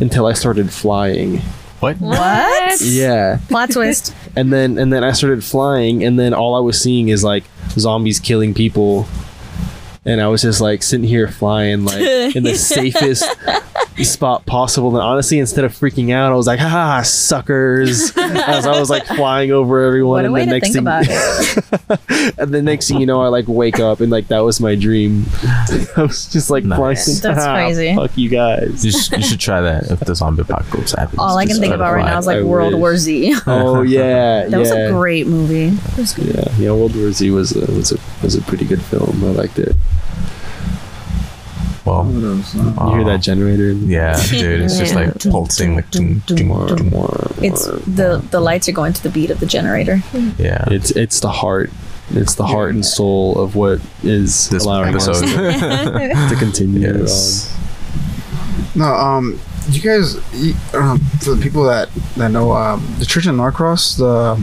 until 0.00 0.26
I 0.26 0.32
started 0.32 0.72
flying. 0.72 1.40
What? 1.80 1.98
What? 1.98 2.80
Yeah, 2.80 3.38
Plot 3.48 3.70
twist. 3.70 4.14
and 4.36 4.52
then 4.52 4.78
and 4.78 4.92
then 4.92 5.04
I 5.04 5.12
started 5.12 5.44
flying, 5.44 6.02
and 6.04 6.18
then 6.18 6.32
all 6.32 6.54
I 6.54 6.60
was 6.60 6.80
seeing 6.80 7.08
is 7.08 7.22
like 7.22 7.44
zombies 7.70 8.18
killing 8.18 8.54
people, 8.54 9.06
and 10.06 10.20
I 10.20 10.28
was 10.28 10.40
just 10.42 10.60
like 10.60 10.82
sitting 10.82 11.06
here 11.06 11.28
flying 11.28 11.84
like 11.84 12.00
in 12.36 12.42
the 12.44 12.54
safest 12.56 13.24
spot 14.04 14.44
possible. 14.44 14.90
And 14.90 14.98
honestly, 15.02 15.38
instead 15.38 15.64
of 15.64 15.72
freaking 15.72 16.12
out, 16.12 16.30
I 16.32 16.36
was 16.36 16.46
like, 16.46 16.58
"Ha, 16.60 17.02
suckers!" 17.02 18.12
As 18.16 18.66
I 18.66 18.78
was 18.78 18.88
like 18.90 19.04
flying 19.06 19.50
over 19.52 19.82
everyone, 19.84 20.16
What 20.16 20.24
a 20.24 20.26
and 20.26 20.34
way 20.34 20.40
the 20.40 20.46
to 20.46 20.52
next 20.52 20.72
think 20.72 20.74
thing, 20.74 21.98
about 22.28 22.38
and 22.38 22.52
the 22.54 22.62
next 22.62 22.88
thing 22.88 23.00
you 23.00 23.06
know, 23.06 23.22
I 23.22 23.28
like 23.28 23.46
wake 23.48 23.80
up 23.80 24.00
and 24.00 24.10
like 24.10 24.28
that 24.28 24.40
was 24.40 24.60
my 24.60 24.74
dream. 24.74 25.24
I 25.96 26.02
was 26.02 26.30
just 26.30 26.50
like 26.50 26.64
Nice. 26.64 26.78
flying. 26.78 27.34
That's 27.34 27.46
"Ah, 27.46 27.54
crazy. 27.54 27.94
Fuck 27.96 28.16
you 28.18 28.28
guys. 28.28 28.84
You, 28.84 28.92
sh- 28.92 29.10
you 29.12 29.22
should 29.22 29.40
try 29.40 29.60
that 29.62 29.90
if 29.90 30.00
the 30.00 30.14
zombie 30.14 30.42
apocalypse 30.42 30.92
happens. 30.92 31.18
All 31.18 31.36
I 31.38 31.46
can 31.46 31.56
think 31.56 31.74
about 31.74 31.94
right 31.94 32.04
now 32.04 32.18
is 32.18 32.26
like 32.26 32.38
I 32.38 32.42
World 32.42 32.74
wish. 32.74 32.80
War 32.80 32.96
Z. 32.96 33.34
Oh 33.46 33.82
yeah, 33.82 34.46
That 34.48 34.58
was 34.58 34.70
a 34.70 34.90
great 34.90 35.26
movie. 35.26 35.76
Yeah, 36.22 36.44
yeah. 36.58 36.70
World 36.72 36.94
War 36.96 37.10
Z 37.12 37.30
was 37.30 37.56
a, 37.56 37.60
was 37.72 37.92
a 37.92 37.98
was 38.22 38.34
a 38.34 38.42
pretty 38.42 38.64
good 38.66 38.82
film. 38.82 39.24
I 39.24 39.28
liked 39.28 39.58
it. 39.58 39.74
Well, 41.84 42.04
You 42.10 42.94
hear 42.96 43.04
that 43.04 43.20
generator? 43.22 43.70
Yeah, 43.70 44.20
dude, 44.30 44.62
it's 44.62 44.76
just 44.76 44.94
like 44.96 45.20
pulsing, 45.30 45.76
like. 45.76 45.84
It's 47.38 47.66
the 47.66 48.20
the 48.30 48.40
lights 48.40 48.68
are 48.68 48.72
going 48.72 48.92
to 48.92 49.02
the 49.02 49.08
beat 49.08 49.30
of 49.30 49.38
the 49.38 49.46
generator. 49.46 50.02
yeah. 50.36 50.64
It's 50.68 50.90
it's 50.90 51.20
the 51.20 51.30
heart. 51.30 51.70
It's 52.10 52.34
the 52.34 52.46
heart 52.46 52.74
and 52.74 52.84
soul 52.84 53.38
of 53.38 53.54
what 53.56 53.80
is 54.02 54.48
This 54.48 54.64
allowing 54.64 54.94
episode. 54.94 55.14
to, 55.26 56.28
to 56.30 56.36
continue. 56.38 56.80
yes. 57.02 57.52
no 58.74 58.84
um 58.86 59.38
you 59.70 59.80
guys 59.80 60.14
you, 60.32 60.54
um, 60.74 60.98
for 61.20 61.34
the 61.34 61.42
people 61.42 61.64
that 61.64 61.88
that 62.16 62.30
know 62.30 62.52
um 62.52 62.94
the 63.00 63.06
church 63.06 63.26
in 63.26 63.36
Norcross 63.36 63.96
the 63.96 64.36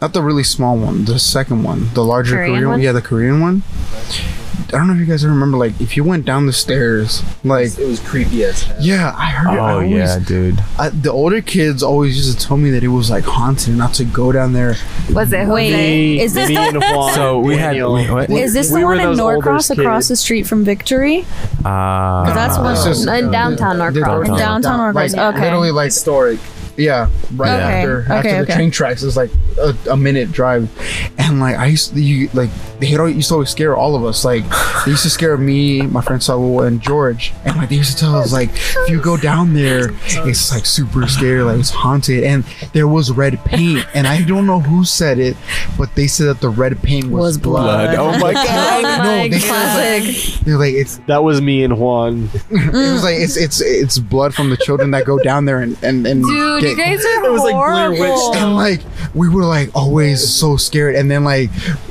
not 0.00 0.12
the 0.14 0.22
really 0.22 0.42
small 0.44 0.78
one 0.78 1.04
the 1.04 1.18
second 1.18 1.62
one 1.62 1.88
the 1.92 2.02
larger 2.02 2.36
Korean 2.36 2.52
Korean, 2.52 2.68
one? 2.68 2.80
yeah 2.80 2.92
the 2.92 3.02
Korean 3.02 3.40
one 3.42 3.62
I 4.68 4.70
don't 4.72 4.86
know 4.88 4.92
if 4.94 4.98
you 5.00 5.06
guys 5.06 5.24
remember 5.24 5.56
like 5.56 5.80
if 5.80 5.96
you 5.96 6.04
went 6.04 6.24
down 6.24 6.46
the 6.46 6.52
stairs 6.52 7.22
like 7.44 7.78
It 7.78 7.86
was 7.86 8.00
creepy 8.00 8.44
as 8.44 8.62
hell. 8.62 8.76
yeah 8.80 9.14
I 9.16 9.26
heard 9.30 9.48
I 9.50 9.56
Oh 9.58 9.74
always, 9.76 9.90
yeah, 9.90 10.18
dude. 10.18 10.60
I, 10.78 10.88
the 10.90 11.10
older 11.10 11.40
kids 11.40 11.82
always 11.82 12.16
used 12.16 12.38
to 12.38 12.46
tell 12.46 12.56
me 12.56 12.70
that 12.70 12.82
it 12.84 12.88
was 12.88 13.08
like 13.10 13.24
haunted 13.24 13.68
and 13.68 13.78
not 13.78 13.94
to 13.94 14.04
go 14.04 14.30
down 14.32 14.52
there 14.52 14.74
Was 15.12 15.32
it 15.32 15.46
Wait, 15.48 15.70
Jose? 15.70 16.18
is 16.18 16.34
this 16.34 16.48
Me 16.48 16.56
and 16.56 16.78
Juan, 16.80 17.14
So 17.14 17.38
we 17.38 17.56
had 17.56 17.70
Daniel. 17.70 17.94
we, 17.94 18.10
what? 18.10 18.30
is 18.30 18.52
this 18.52 18.70
we 18.70 18.80
the 18.80 18.86
were 18.86 18.92
one 18.92 19.00
in 19.00 19.06
those 19.06 19.18
Norcross 19.18 19.70
across 19.70 20.02
kids. 20.04 20.08
the 20.08 20.16
street 20.16 20.46
from 20.46 20.64
Victory? 20.64 21.20
Uh, 21.64 22.24
Because 22.24 22.34
that's 22.34 22.58
what 22.58 22.72
It's 22.72 22.84
just- 22.84 23.08
in 23.08 23.30
downtown 23.30 23.78
they're- 23.78 23.90
Norcross. 23.92 24.26
they're- 24.28 24.36
Downtown 24.38 24.78
Norcross, 24.78 25.14
like, 25.14 25.34
okay. 25.34 25.44
literally 25.44 25.70
like 25.70 25.86
Historic. 25.86 26.38
yeah 26.76 27.08
right 27.36 27.54
Okay, 27.54 27.62
after 27.80 28.00
after 28.02 28.14
okay, 28.28 28.36
the 28.38 28.42
okay. 28.44 28.54
train 28.54 28.70
tracks 28.70 29.02
is 29.02 29.16
like 29.16 29.30
a, 29.58 29.92
a 29.92 29.96
minute 29.96 30.32
drive, 30.32 30.68
and 31.18 31.40
like 31.40 31.56
I 31.56 31.66
used 31.66 31.94
to, 31.94 32.00
you, 32.00 32.28
like 32.34 32.50
they 32.80 32.96
always, 32.96 33.16
used 33.16 33.28
to 33.28 33.34
always 33.34 33.50
scare 33.50 33.76
all 33.76 33.96
of 33.96 34.04
us. 34.04 34.24
Like 34.24 34.44
they 34.84 34.92
used 34.92 35.02
to 35.02 35.10
scare 35.10 35.36
me, 35.36 35.82
my 35.82 36.00
friend 36.00 36.22
Saul, 36.22 36.62
and 36.62 36.80
George, 36.80 37.32
and 37.44 37.56
like 37.56 37.68
they 37.68 37.76
used 37.76 37.92
to 37.92 37.98
tell 37.98 38.16
us 38.16 38.32
like 38.32 38.50
if 38.52 38.90
you 38.90 39.00
go 39.02 39.16
down 39.16 39.54
there, 39.54 39.90
it's 40.26 40.52
like 40.52 40.66
super 40.66 41.06
scary, 41.06 41.42
like 41.42 41.58
it's 41.58 41.70
haunted, 41.70 42.24
and 42.24 42.44
there 42.72 42.88
was 42.88 43.10
red 43.10 43.42
paint, 43.44 43.86
and 43.94 44.06
I 44.06 44.22
don't 44.22 44.46
know 44.46 44.60
who 44.60 44.84
said 44.84 45.18
it, 45.18 45.36
but 45.76 45.94
they 45.94 46.06
said 46.06 46.26
that 46.26 46.40
the 46.40 46.48
red 46.48 46.80
paint 46.82 47.06
was, 47.06 47.20
Was 47.20 47.38
blood. 47.38 47.94
Oh 47.94 48.18
my 48.18 48.32
god. 48.48 49.04
No, 49.04 49.28
they 49.28 49.38
Classic. 49.48 50.44
They're 50.44 50.58
like 50.58 50.74
it's 50.74 50.98
That 51.06 51.22
was 51.22 51.40
me 51.40 51.64
and 51.64 51.78
Juan. 51.78 52.30
it 52.50 52.72
was 52.72 53.02
like 53.02 53.16
it's 53.16 53.36
it's 53.36 53.60
it's 53.60 53.98
blood 53.98 54.34
from 54.34 54.50
the 54.50 54.56
children 54.56 54.90
that 54.92 55.04
go 55.04 55.18
down 55.18 55.44
there 55.44 55.60
and 55.60 55.76
and, 55.82 56.06
and 56.06 56.22
Dude, 56.24 56.62
you 56.62 56.76
guys 56.76 57.04
are 57.04 57.24
It 57.24 57.30
was 57.30 57.42
like 57.42 57.54
Blair 57.54 57.90
Witch 57.90 58.36
and 58.36 58.54
like 58.54 58.80
we 59.14 59.28
were 59.28 59.44
like 59.48 59.74
always 59.74 60.26
so 60.28 60.56
scared. 60.56 60.94
And 60.94 61.10
then 61.10 61.24
like 61.24 61.50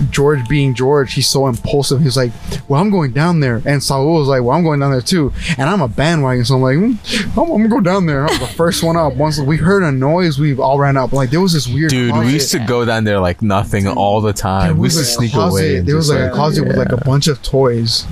george 0.09 0.47
being 0.47 0.73
george 0.73 1.13
he's 1.13 1.27
so 1.27 1.47
impulsive. 1.47 2.01
He's 2.01 2.17
like 2.17 2.31
well 2.67 2.81
i'm 2.81 2.89
going 2.89 3.11
down 3.11 3.39
there. 3.39 3.61
And 3.65 3.83
saul 3.83 4.05
was 4.13 4.27
like 4.27 4.41
well 4.41 4.57
i'm 4.57 4.63
going 4.63 4.79
down 4.79 4.91
there 4.91 5.01
too. 5.01 5.33
And 5.57 5.69
i'm 5.69 5.81
a 5.81 5.87
bandwagon 5.87 6.45
so 6.45 6.55
i'm 6.55 6.61
like 6.61 6.77
mm, 6.77 7.37
I'm, 7.37 7.51
I'm 7.51 7.57
gonna 7.57 7.69
go 7.69 7.81
down 7.81 8.05
there. 8.05 8.25
I'm 8.25 8.39
the 8.39 8.47
first 8.47 8.83
one 8.83 8.95
up. 8.95 9.15
Once 9.15 9.39
we 9.39 9.57
heard 9.57 9.83
a 9.83 9.91
noise 9.91 10.39
we 10.39 10.55
all 10.57 10.79
ran 10.79 10.97
up. 10.97 11.11
Like 11.13 11.29
there 11.29 11.41
was 11.41 11.53
this 11.53 11.67
weird 11.67 11.89
Dude, 11.89 12.15
we 12.15 12.31
used 12.31 12.51
to 12.51 12.59
go 12.59 12.85
down 12.85 13.03
there 13.03 13.19
like 13.19 13.41
nothing 13.41 13.87
all 13.87 14.21
the 14.21 14.33
time. 14.33 14.77
We 14.77 14.83
was 14.83 14.97
used 14.97 15.09
to 15.09 15.15
sneak 15.17 15.31
closet- 15.31 15.59
away. 15.59 15.77
and 15.77 15.87
There 15.87 15.95
was 15.95 16.07
just, 16.07 16.19
like 16.19 16.31
a 16.31 16.33
closet 16.33 16.67
with 16.67 16.77
like 16.77 16.91
a 16.91 16.97
bunch 16.97 17.27
of 17.27 17.41
toys. 17.41 18.05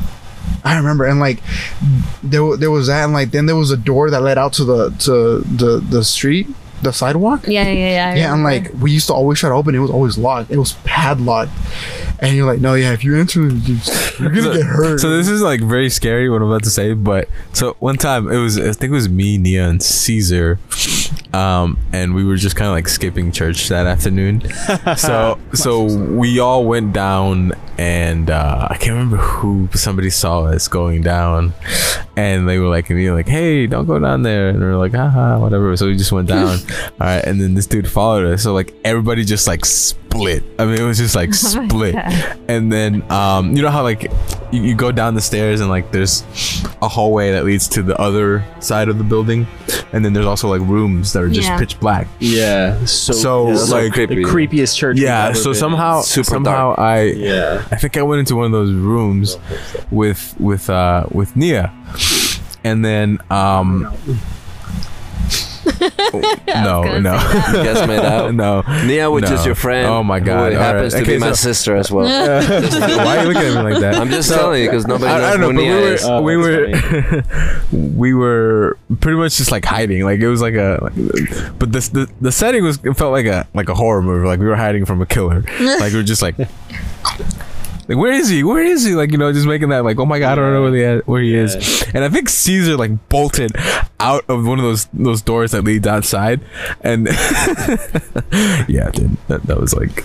I 0.64 0.78
remember, 0.78 1.06
and 1.06 1.20
like 1.20 1.40
there, 2.24 2.58
there 2.58 2.72
was 2.72 2.88
that, 2.88 3.04
and 3.04 3.14
like 3.14 3.32
then 3.32 3.46
there 3.46 3.56
was 3.56 3.72
a 3.72 3.78
door 3.78 4.10
that 4.10 4.22
led 4.22 4.38
out 4.38 4.54
to 4.54 4.64
the 4.64 4.90
to 5.00 5.40
the 5.42 5.80
the 5.80 6.04
street, 6.04 6.48
the 6.86 6.94
sidewalk. 6.94 7.46
Yeah, 7.48 7.64
yeah, 7.64 7.72
yeah. 7.74 8.16
Yeah, 8.16 8.34
and 8.34 8.44
remember. 8.46 8.70
like 8.72 8.82
we 8.82 8.92
used 8.92 9.08
to 9.08 9.14
always 9.14 9.40
try 9.40 9.50
to 9.50 9.56
open 9.56 9.76
it. 9.76 9.80
It 9.80 9.82
was 9.82 9.92
always 9.92 10.18
locked. 10.18 10.52
It 10.52 10.58
was 10.58 10.74
padlocked. 10.86 11.52
And 12.20 12.36
you're 12.36 12.46
like, 12.46 12.62
no, 12.62 12.76
yeah, 12.76 12.94
if 12.94 13.04
you 13.04 13.18
enter, 13.18 13.42
you- 13.50 13.80
you're 14.20 14.30
gonna 14.30 14.42
so, 14.42 14.54
get 14.54 14.66
hurt. 14.66 15.00
So 15.02 15.10
this 15.18 15.28
is 15.28 15.42
like 15.42 15.60
very 15.62 15.90
scary 15.90 16.30
what 16.30 16.42
I'm 16.42 16.48
about 16.48 16.64
to 16.64 16.70
say, 16.70 16.94
but 16.94 17.28
so 17.52 17.76
one 17.80 17.98
time 17.98 18.32
it 18.32 18.38
was 18.38 18.58
I 18.58 18.72
think 18.72 18.92
it 18.92 18.96
was 18.96 19.10
me, 19.10 19.38
Nia, 19.38 19.68
and 19.68 19.84
Caesar, 19.84 20.58
um, 21.34 21.78
and 21.92 22.16
we 22.16 22.24
were 22.24 22.38
just 22.38 22.56
kind 22.56 22.68
of 22.70 22.74
like 22.74 22.88
skipping 22.88 23.32
church 23.34 23.68
that 23.68 23.86
afternoon. 23.86 24.44
so 24.98 25.38
so 25.54 25.84
we 25.84 26.40
all 26.40 26.64
went 26.66 26.94
down, 26.94 27.52
and 27.78 28.30
uh, 28.30 28.70
I 28.72 28.78
can't 28.78 28.92
remember 28.94 29.18
who 29.18 29.68
somebody 29.74 30.10
saw 30.10 30.46
us 30.46 30.70
going 30.70 31.02
down, 31.02 31.54
and 32.16 32.48
they 32.48 32.60
were 32.60 32.70
like, 32.70 32.90
and 32.90 32.98
we 32.98 33.10
were 33.10 33.16
like, 33.18 33.28
hey, 33.28 33.68
don't 33.68 33.86
go 33.88 34.00
down 34.00 34.22
there, 34.22 34.48
and 34.50 34.60
we 34.60 34.66
are 34.66 34.78
like, 34.78 34.94
haha, 34.94 35.38
whatever. 35.40 35.76
So 35.76 35.88
we 35.88 35.98
just 35.98 36.14
went 36.14 36.30
down, 36.30 36.60
all 37.00 37.08
right, 37.08 37.24
and 37.26 37.40
then 37.42 37.54
this 37.54 37.68
dude 37.68 37.90
followed 37.90 38.26
us. 38.26 38.44
So 38.44 38.54
like 38.54 38.74
everybody 38.84 39.24
just 39.26 39.48
like 39.48 39.66
split. 39.66 40.44
I 40.60 40.66
mean, 40.66 40.80
it 40.80 40.84
was 40.84 40.98
just 40.98 41.16
like 41.16 41.30
Oh 41.34 41.34
split 41.34 41.94
God. 41.96 42.38
and 42.48 42.72
then 42.72 43.10
um 43.12 43.56
you 43.56 43.62
know 43.62 43.70
how 43.70 43.84
like 43.84 44.04
you, 44.52 44.62
you 44.62 44.76
go 44.76 44.92
down 44.92 45.14
the 45.16 45.22
stairs 45.22 45.60
and 45.62 45.70
like 45.70 45.92
there's 45.92 46.24
a 46.82 46.88
hallway 46.88 47.32
that 47.34 47.44
leads 47.46 47.68
to 47.70 47.84
the 47.84 48.00
other 48.00 48.44
side 48.62 48.88
of 48.90 48.98
the 48.98 49.04
building 49.04 49.46
and 49.92 50.06
then 50.06 50.14
there's 50.14 50.26
also 50.26 50.48
like 50.48 50.62
rooms 50.62 51.12
that 51.14 51.22
are 51.24 51.30
just 51.30 51.48
Yeah. 51.50 51.60
pitch 51.60 51.80
black 51.80 52.08
Yeah. 52.20 52.86
So, 52.86 53.12
So, 53.14 53.48
yeah, 53.50 53.54
like- 53.76 53.94
the 53.96 54.08
creepiest 54.24 54.78
church. 54.78 54.98
yeah 54.98 55.26
ever 55.28 55.36
so 55.36 55.52
been 55.52 55.60
somehow 55.60 56.02
Super 56.02 56.24
somehow 56.26 56.68
dark. 56.76 56.80
i. 56.80 57.02
Yeah. 57.04 57.68
i 57.72 57.76
think 57.76 57.98
i 57.98 58.02
went 58.02 58.20
into 58.22 58.36
one 58.36 58.46
of 58.46 58.52
those 58.54 58.72
rooms 58.72 59.38
with 59.92 60.34
with 60.40 60.70
uh 60.70 61.06
with 61.12 61.36
nia 61.36 61.74
and 62.64 62.86
then 62.86 63.20
um 63.30 63.92
no 66.48 67.00
no 67.00 67.14
You 67.54 67.64
guys 67.64 67.88
made 67.88 68.00
out. 68.00 68.34
no 68.44 68.62
Nia, 68.86 69.10
which 69.10 69.26
No. 69.26 69.34
is 69.34 69.46
your 69.46 69.56
friend. 69.56 69.88
Oh 69.88 70.04
my 70.04 70.20
who 70.20 70.26
God, 70.26 70.54
all 70.54 70.60
happens 70.60 70.94
right. 70.94 71.00
to 71.00 71.06
Okay, 71.06 71.16
be 71.18 71.20
my 71.20 71.32
sister 71.34 71.76
as 71.76 71.92
well. 71.92 72.06
why 72.06 73.18
are 73.18 73.22
you 73.24 73.28
looking 73.34 73.50
at 73.52 73.64
me 73.66 73.72
like 73.72 73.82
that 73.82 73.96
I'm 73.96 74.10
just 74.10 74.30
So- 74.30 74.36
telling 74.38 74.62
you 74.64 74.70
because 74.70 74.88
nobody 74.88 75.12
I, 75.12 75.18
knows 75.18 75.24
I 75.26 75.32
don't 75.38 75.40
know, 75.42 75.48
who 75.48 75.54
but 75.54 75.62
we 75.64 75.70
were 75.70 75.94
is. 75.94 76.04
Oh, 76.06 76.22
we 76.22 76.38
were 76.38 77.24
we 77.72 78.14
were 78.14 78.78
pretty 79.00 79.18
much 79.18 79.38
just 79.38 79.52
like 79.52 79.66
hiding. 79.66 80.04
Like 80.04 80.20
it 80.20 80.28
was 80.30 80.42
like 80.42 80.56
a, 80.56 80.80
like, 80.82 80.94
but 81.60 81.72
this 81.72 81.90
the 81.90 82.10
the 82.22 82.32
setting 82.32 82.64
was 82.64 82.80
it 82.84 82.94
felt 82.96 83.12
like 83.12 83.26
a 83.26 83.48
like 83.54 83.70
a 83.70 83.74
horror 83.76 84.02
movie. 84.02 84.28
Like 84.28 84.40
we 84.40 84.46
were 84.46 84.56
hiding 84.56 84.86
from 84.86 85.02
a 85.02 85.06
killer. 85.06 85.42
like 85.60 85.92
we 85.92 85.98
were 85.98 86.04
just 86.04 86.22
like. 86.22 86.36
Like 87.88 87.98
where 87.98 88.14
is 88.14 88.30
he? 88.30 88.44
Where 88.44 88.64
is 88.64 88.84
he? 88.84 88.96
Like 88.96 89.12
you 89.12 89.18
know, 89.18 89.32
just 89.32 89.46
making 89.48 89.70
that 89.70 89.84
like, 89.84 90.00
oh 90.00 90.06
my 90.06 90.20
god, 90.20 90.34
I 90.34 90.36
don't 90.42 90.54
know 90.54 90.64
where, 90.72 90.96
he 90.98 91.02
where 91.06 91.22
he 91.22 91.36
is. 91.36 91.84
And 91.94 92.04
I 92.04 92.10
think 92.10 92.30
Caesar 92.30 92.78
like 92.78 93.10
bolted 93.10 93.52
out 94.00 94.26
of 94.28 94.46
one 94.46 94.60
of 94.60 94.64
those 94.66 94.86
those 94.94 95.22
doors 95.22 95.52
that 95.52 95.64
leads 95.64 95.86
outside, 95.88 96.42
and 96.82 97.08
yeah, 98.68 98.90
dude, 98.92 99.18
that, 99.28 99.42
that 99.46 99.58
was 99.60 99.74
like 99.74 99.96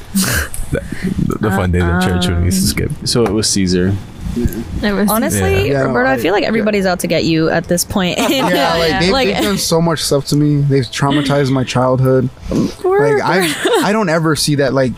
that, 0.71 0.83
the, 1.27 1.39
the 1.41 1.51
fun 1.51 1.73
days 1.73 1.83
at 1.83 2.03
church 2.03 2.27
when 2.27 2.41
we 2.41 2.45
used 2.47 2.75
to 2.77 2.85
um, 2.85 2.91
skip. 2.95 3.09
So 3.09 3.25
it 3.25 3.33
was 3.33 3.49
Caesar. 3.51 3.95
It 4.37 4.93
was 4.95 5.11
Honestly, 5.11 5.71
Yeah. 5.71 5.83
Roberto, 5.83 6.09
Yeah, 6.11 6.15
I 6.15 6.19
feel 6.19 6.33
like 6.33 6.45
everybody's 6.45 6.87
out 6.87 7.01
to 7.01 7.09
get 7.09 7.25
you 7.25 7.49
at 7.49 7.65
this 7.65 7.85
point. 7.85 8.17
yeah, 8.19 8.75
like 8.79 9.01
they've, 9.01 9.11
Like- 9.11 9.27
they've 9.35 9.43
done 9.43 9.59
so 9.59 9.81
much 9.81 10.03
stuff 10.03 10.27
to 10.27 10.37
me. 10.37 10.61
They've 10.61 10.85
traumatized 10.85 11.51
my 11.51 11.65
childhood. 11.65 12.29
Like 13.01 13.23
I, 13.23 13.83
I 13.89 13.93
don't 13.93 14.11
ever 14.11 14.37
see 14.37 14.57
that. 14.57 14.75
Like 14.75 14.93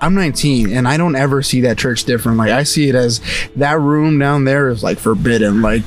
I'm 0.00 0.14
19 0.14 0.72
and 0.72 0.86
I 0.88 0.96
don't 0.96 1.16
ever 1.16 1.42
see 1.42 1.62
that 1.62 1.78
church 1.78 2.04
different. 2.04 2.38
Like 2.38 2.50
I 2.50 2.62
see 2.62 2.88
it 2.88 2.94
as 2.94 3.20
that 3.56 3.78
room 3.80 4.18
down 4.18 4.44
there 4.44 4.68
is 4.68 4.82
like 4.82 4.98
forbidden. 4.98 5.62
Like 5.62 5.82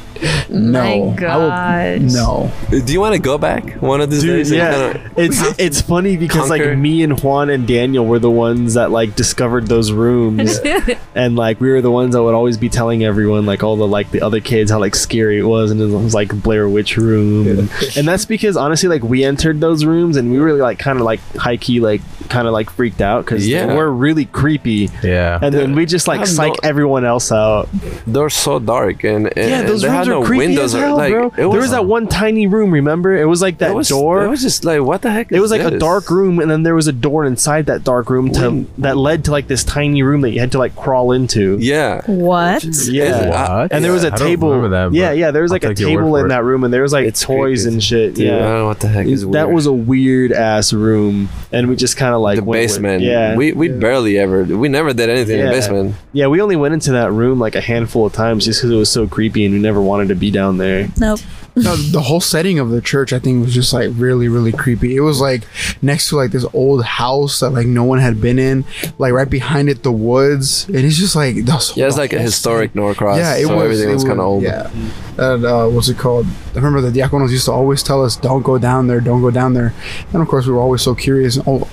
no, 0.50 1.12
My 1.12 1.26
I 1.28 1.98
will- 1.98 2.00
no. 2.00 2.52
Do 2.70 2.92
you 2.94 3.00
want 3.00 3.14
to 3.16 3.22
go 3.22 3.38
back 3.38 3.74
one 3.82 4.02
of 4.02 4.10
these 4.10 4.22
Dude, 4.22 4.38
days? 4.38 4.52
yeah, 4.52 4.94
kinda- 4.94 5.12
it's 5.18 5.60
it's 5.60 5.82
funny 5.82 6.18
because 6.18 6.48
conquer- 6.50 6.70
like 6.70 6.78
me 6.78 7.04
and 7.04 7.20
Juan 7.22 7.50
and 7.52 7.68
Daniel 7.68 8.06
were 8.06 8.18
the 8.20 8.32
ones 8.32 8.74
that 8.76 8.90
like 8.92 9.16
discovered 9.16 9.68
those 9.68 9.92
rooms, 9.92 10.60
and 11.16 11.36
like 11.36 11.62
we 11.62 11.70
were 11.70 11.82
the 11.82 11.92
ones 11.92 12.16
that 12.16 12.24
would 12.24 12.34
always 12.34 12.58
be 12.58 12.68
telling 12.70 13.04
everyone 13.04 13.46
like 13.46 13.62
all 13.64 13.76
the 13.76 13.88
like 13.88 14.10
the 14.12 14.22
other 14.22 14.40
kids 14.40 14.72
how 14.72 14.80
like 14.80 14.96
scary 14.96 15.38
it 15.40 15.44
was, 15.44 15.70
and 15.70 15.80
it 15.80 15.86
was 15.86 16.16
like 16.16 16.30
Blair 16.42 16.68
Witch 16.68 16.98
room, 16.98 17.48
and, 17.48 17.72
and 17.96 18.08
that's 18.08 18.26
because 18.26 18.58
honestly 18.58 18.90
like 18.90 19.04
we 19.04 19.24
entered 19.24 19.60
those 19.62 19.86
rooms 19.86 20.18
and 20.18 20.32
we 20.32 20.40
were 20.40 20.54
like 20.54 20.80
kind 20.80 20.98
of 21.00 21.06
like 21.06 21.20
high 21.36 21.58
key 21.58 21.80
like 21.80 22.02
kind 22.30 22.48
of 22.48 22.54
like 22.54 22.70
freaked 22.72 23.02
out 23.02 23.24
because 23.24 23.48
Yeah. 23.48 23.68
they 23.68 23.74
were 23.88 23.94
really 23.94 24.26
creepy, 24.26 24.90
Yeah. 25.04 25.40
and 25.42 25.54
then 25.54 25.76
we 25.76 25.86
just 25.86 26.08
like 26.08 26.18
I 26.18 26.20
have 26.22 26.30
psych 26.30 26.52
no- 26.64 26.70
everyone 26.70 27.06
else 27.06 27.32
out. 27.32 27.70
They're 28.06 28.30
so 28.30 28.60
dark 28.60 29.04
and, 29.04 29.28
and 29.38 29.50
Yeah, 29.50 29.62
those 29.64 29.82
they 29.82 29.88
rooms 29.88 29.98
had 29.98 30.08
are 30.08 30.20
no 30.20 30.24
creepy 30.24 30.48
windows. 30.48 30.76
as 30.76 30.76
or, 30.76 30.80
hell, 30.86 30.98
like, 30.98 31.12
bro. 31.14 31.28
It 31.28 31.36
there 31.38 31.48
was 31.48 31.72
that 31.72 31.86
one 31.86 32.08
tiny 32.08 32.48
room. 32.48 32.72
Remember, 32.72 33.16
it 33.16 33.26
was 33.26 33.42
like 33.42 33.60
that 33.60 33.72
it 33.72 33.76
was, 33.76 33.90
door. 33.90 34.24
It 34.24 34.28
was 34.30 34.42
just 34.42 34.66
like 34.66 34.82
what 34.82 35.02
the 35.02 35.12
heck? 35.12 35.32
It 35.32 35.36
is 35.36 35.42
was 35.42 35.52
like 35.52 35.62
a 35.62 35.78
dark 35.80 36.10
room, 36.10 36.40
and 36.40 36.50
then 36.52 36.64
there 36.64 36.76
was 36.76 36.88
a 36.88 36.94
door 36.94 37.26
inside 37.26 37.66
that 37.68 37.84
dark 37.84 38.10
room 38.10 38.32
to, 38.34 38.42
When- 38.42 38.68
that 38.80 38.98
led 38.98 39.26
to 39.26 39.32
like 39.32 39.48
this 39.48 39.64
tiny 39.64 40.04
room 40.04 40.22
that 40.22 40.32
you 40.32 40.40
had 40.40 40.52
to 40.52 40.58
like 40.60 40.76
crawl 40.76 41.12
into. 41.14 41.58
Yeah. 41.60 42.02
what? 42.06 42.64
Yeah. 42.88 43.30
What? 43.62 43.72
And 43.72 43.84
there 43.84 43.92
was 43.94 44.04
a 44.04 44.08
I 44.08 44.18
don't 44.18 44.28
table. 44.28 44.50
remember 44.50 44.70
that, 44.90 44.94
yeah, 44.94 45.12
yeah. 45.12 45.32
There 45.32 45.42
was 45.42 45.52
I'll 45.52 45.56
like 45.56 45.64
a 45.64 45.68
take 45.74 45.80
your 45.80 45.90
word 46.04 46.06
table 46.06 46.16
in 46.18 46.28
that 46.30 46.44
room, 46.44 46.64
and 46.64 46.74
there 46.74 46.82
was 46.82 46.94
like 46.94 47.06
It's 47.08 47.22
toys 47.22 47.64
creepy. 47.64 47.74
and 47.74 47.84
shit. 47.84 48.14
Dude, 48.16 48.28
I 48.28 48.32
don't 48.32 48.40
yeah, 48.42 48.48
know 48.60 48.66
what 48.68 48.80
the 48.80 48.88
heck 48.88 49.06
is 49.08 49.26
weird. 49.26 49.34
that 49.36 49.52
was 49.52 49.66
a 49.66 49.74
weird 49.74 50.32
ass 50.32 50.74
room, 50.74 51.30
and 51.52 51.68
we 51.70 51.76
just 51.76 51.98
kind 51.98 52.14
of 52.14 52.22
like 52.22 52.38
the 52.38 52.44
went 52.44 52.62
with- 52.62 52.70
basement. 52.72 53.04
yeah, 53.04 53.36
we 53.36 53.52
we 53.54 53.68
barely 53.80 54.18
ever. 54.18 54.44
We 54.44 54.68
never 54.70 54.94
did 54.94 55.10
anything 55.10 55.40
in 55.40 55.46
Yeah. 55.46 55.52
the 55.52 55.58
basement. 55.58 55.96
yeah. 56.14 56.28
We 56.28 56.42
only 56.42 56.56
went 56.56 56.74
into 56.74 56.92
that 56.94 57.12
room 57.12 57.40
like 57.40 57.56
a 57.56 57.62
handful 57.62 58.06
of 58.06 58.14
times 58.14 58.46
just 58.46 58.60
because 58.62 58.72
it 58.72 58.76
was 58.76 58.90
so 58.90 59.08
creepy, 59.08 59.46
and 59.46 59.54
we 59.54 59.60
never 59.60 59.82
wanted 59.82 60.10
to 60.10 60.16
be 60.16 60.32
down 60.32 60.58
there. 60.58 60.88
Nope. 61.00 61.20
No, 61.64 61.76
the 61.76 62.02
whole 62.02 62.22
setting 62.22 62.60
of 62.60 62.70
the 62.70 62.82
church, 62.82 63.12
I 63.12 63.20
think, 63.20 63.44
was 63.44 63.54
just 63.54 63.74
like 63.74 63.90
really, 63.94 64.28
really 64.28 64.52
creepy. 64.52 64.96
It 64.96 65.00
was 65.00 65.20
like 65.20 65.44
next 65.82 66.10
to 66.10 66.16
like 66.16 66.32
this 66.32 66.46
old 66.54 66.86
house 66.86 67.40
that 67.40 67.50
like 67.50 67.66
no 67.66 67.84
one 67.84 68.00
had 68.00 68.22
been 68.22 68.38
in, 68.38 68.64
like 69.00 69.12
right 69.12 69.30
behind 69.30 69.68
it, 69.68 69.82
the 69.82 69.92
woods. 69.92 70.68
And 70.68 70.78
it's 70.78 70.98
just 70.98 71.16
like 71.16 71.36
the 71.36 71.74
Yeah, 71.76 71.88
it's 71.88 71.98
like 71.98 72.14
a 72.14 72.20
historic 72.20 72.76
Norcross. 72.76 73.18
Yeah, 73.18 73.36
it 73.36 73.48
so 73.48 73.56
was. 73.56 73.64
everything 73.64 73.90
it 73.90 73.94
was 73.94 74.04
kind 74.04 74.20
of 74.20 74.26
old. 74.26 74.44
Yeah. 74.44 74.70
And 75.18 75.46
uh, 75.46 75.68
what's 75.68 75.90
it 75.90 75.98
called? 75.98 76.28
I 76.52 76.56
remember 76.56 76.82
the 76.82 76.92
diaconos 76.92 77.32
used 77.32 77.46
to 77.46 77.52
always 77.52 77.82
tell 77.82 78.04
us, 78.04 78.16
"Don't 78.16 78.44
go 78.44 78.60
down 78.60 78.86
there. 78.86 79.02
Don't 79.02 79.22
go 79.22 79.32
down 79.32 79.54
there." 79.54 79.74
And 80.14 80.22
of 80.22 80.28
course, 80.28 80.46
we 80.46 80.54
were 80.54 80.60
always 80.60 80.84
so 80.84 80.94
curious. 80.94 81.40
Oh, 81.48 81.68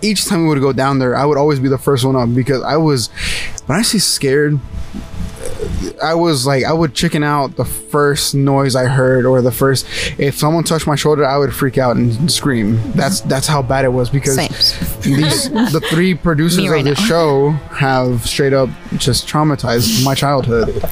each 0.00 0.24
time 0.24 0.44
we 0.44 0.48
would 0.48 0.60
go 0.60 0.72
down 0.72 0.98
there, 0.98 1.14
I 1.14 1.26
would 1.26 1.36
always 1.36 1.60
be 1.60 1.68
the 1.68 1.76
first 1.78 2.04
one 2.04 2.16
up 2.16 2.34
because 2.34 2.62
I 2.62 2.76
was, 2.76 3.08
when 3.66 3.78
I 3.78 3.82
say 3.82 3.98
scared, 3.98 4.58
I 6.02 6.14
was 6.14 6.46
like, 6.46 6.64
I 6.64 6.72
would 6.72 6.94
chicken 6.94 7.22
out 7.22 7.56
the 7.56 7.64
first 7.64 8.34
noise 8.34 8.74
I 8.76 8.86
heard 8.86 9.24
or 9.24 9.42
the 9.42 9.52
first. 9.52 9.86
If 10.18 10.36
someone 10.36 10.64
touched 10.64 10.86
my 10.86 10.96
shoulder, 10.96 11.24
I 11.24 11.38
would 11.38 11.54
freak 11.54 11.78
out 11.78 11.96
and 11.96 12.30
scream. 12.30 12.80
That's 12.92 13.20
that's 13.22 13.46
how 13.46 13.62
bad 13.62 13.84
it 13.84 13.92
was 13.92 14.10
because 14.10 14.34
Same. 14.34 14.48
these 15.02 15.50
the 15.72 15.80
three 15.90 16.14
producers 16.14 16.68
right 16.68 16.80
of 16.80 16.84
this 16.84 17.00
now. 17.00 17.06
show 17.06 17.50
have 17.50 18.26
straight 18.26 18.52
up 18.52 18.68
just 18.96 19.26
traumatized 19.26 20.04
my 20.04 20.14
childhood. 20.14 20.82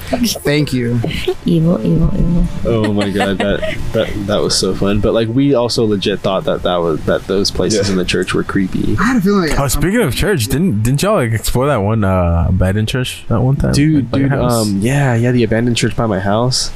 Thank 0.41 0.73
you. 0.73 0.99
Evil, 1.45 1.85
evil, 1.85 2.13
evil. 2.13 2.45
Oh 2.65 2.93
my 2.93 3.09
god, 3.09 3.37
that 3.37 3.77
that 3.93 4.27
that 4.27 4.37
was 4.37 4.57
so 4.57 4.73
fun. 4.73 4.99
But 4.99 5.13
like 5.13 5.27
we 5.27 5.53
also 5.53 5.85
legit 5.85 6.19
thought 6.19 6.43
that 6.45 6.63
that 6.63 6.77
was 6.77 7.05
that 7.05 7.23
those 7.27 7.51
places 7.51 7.89
in 7.89 7.97
the 7.97 8.05
church 8.05 8.33
were 8.33 8.43
creepy. 8.43 8.95
I 8.99 9.03
had 9.03 9.17
a 9.17 9.21
feeling. 9.21 9.51
Oh, 9.57 9.67
speaking 9.67 10.01
of 10.01 10.15
church, 10.15 10.47
didn't 10.47 10.83
didn't 10.83 11.01
y'all 11.01 11.15
like 11.15 11.31
explore 11.31 11.67
that 11.67 11.77
one 11.77 12.03
uh 12.03 12.45
abandoned 12.49 12.87
church 12.87 13.25
that 13.27 13.41
one 13.41 13.55
time? 13.55 13.73
dude 13.73 14.11
Like, 14.11 14.23
dude 14.23 14.33
um 14.33 14.79
yeah 14.79 14.96
yeah 14.97 15.13
yeah, 15.15 15.31
the 15.31 15.43
abandoned 15.43 15.77
church 15.77 15.95
by 15.95 16.05
my 16.05 16.19
house 16.19 16.71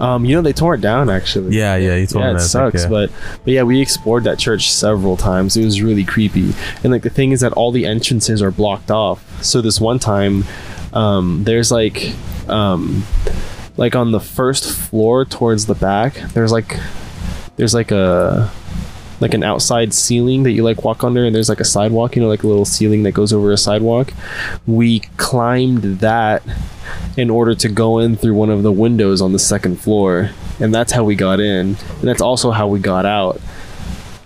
Um, 0.00 0.24
you 0.24 0.34
know 0.34 0.42
they 0.42 0.52
tore 0.52 0.74
it 0.74 0.80
down 0.80 1.08
actually. 1.08 1.56
Yeah, 1.56 1.76
yeah, 1.76 1.94
you 1.94 2.06
told 2.06 2.24
yeah, 2.24 2.30
me 2.30 2.34
it 2.36 2.38
that, 2.38 2.48
sucks, 2.48 2.74
like, 2.74 2.82
yeah. 2.82 2.88
but 2.88 3.10
but 3.44 3.52
yeah, 3.52 3.62
we 3.62 3.80
explored 3.80 4.24
that 4.24 4.36
church 4.36 4.72
several 4.72 5.16
times. 5.16 5.56
It 5.56 5.64
was 5.64 5.80
really 5.80 6.04
creepy, 6.04 6.54
and 6.82 6.90
like 6.90 7.02
the 7.02 7.10
thing 7.10 7.30
is 7.30 7.40
that 7.40 7.52
all 7.52 7.70
the 7.70 7.86
entrances 7.86 8.42
are 8.42 8.50
blocked 8.50 8.90
off. 8.90 9.22
So 9.44 9.60
this 9.62 9.80
one 9.80 10.00
time, 10.00 10.44
um, 10.92 11.44
there's 11.44 11.70
like, 11.70 12.14
um, 12.48 13.04
like 13.76 13.94
on 13.94 14.10
the 14.10 14.18
first 14.18 14.64
floor 14.76 15.24
towards 15.24 15.66
the 15.66 15.76
back, 15.76 16.14
there's 16.34 16.50
like, 16.50 16.76
there's 17.56 17.74
like 17.74 17.92
a 17.92 18.50
like 19.22 19.34
an 19.34 19.42
outside 19.42 19.94
ceiling 19.94 20.42
that 20.42 20.50
you 20.50 20.62
like 20.62 20.84
walk 20.84 21.02
under 21.02 21.24
and 21.24 21.34
there's 21.34 21.48
like 21.48 21.60
a 21.60 21.64
sidewalk 21.64 22.16
you 22.16 22.22
know 22.22 22.28
like 22.28 22.42
a 22.42 22.46
little 22.46 22.64
ceiling 22.64 23.04
that 23.04 23.12
goes 23.12 23.32
over 23.32 23.52
a 23.52 23.56
sidewalk. 23.56 24.12
We 24.66 25.00
climbed 25.16 26.00
that 26.00 26.42
in 27.16 27.30
order 27.30 27.54
to 27.54 27.68
go 27.68 27.98
in 27.98 28.16
through 28.16 28.34
one 28.34 28.50
of 28.50 28.62
the 28.62 28.72
windows 28.72 29.22
on 29.22 29.32
the 29.32 29.38
second 29.38 29.80
floor 29.80 30.30
and 30.60 30.74
that's 30.74 30.92
how 30.92 31.04
we 31.04 31.14
got 31.14 31.40
in. 31.40 31.76
And 31.76 32.02
that's 32.02 32.20
also 32.20 32.50
how 32.50 32.68
we 32.68 32.78
got 32.78 33.06
out 33.06 33.40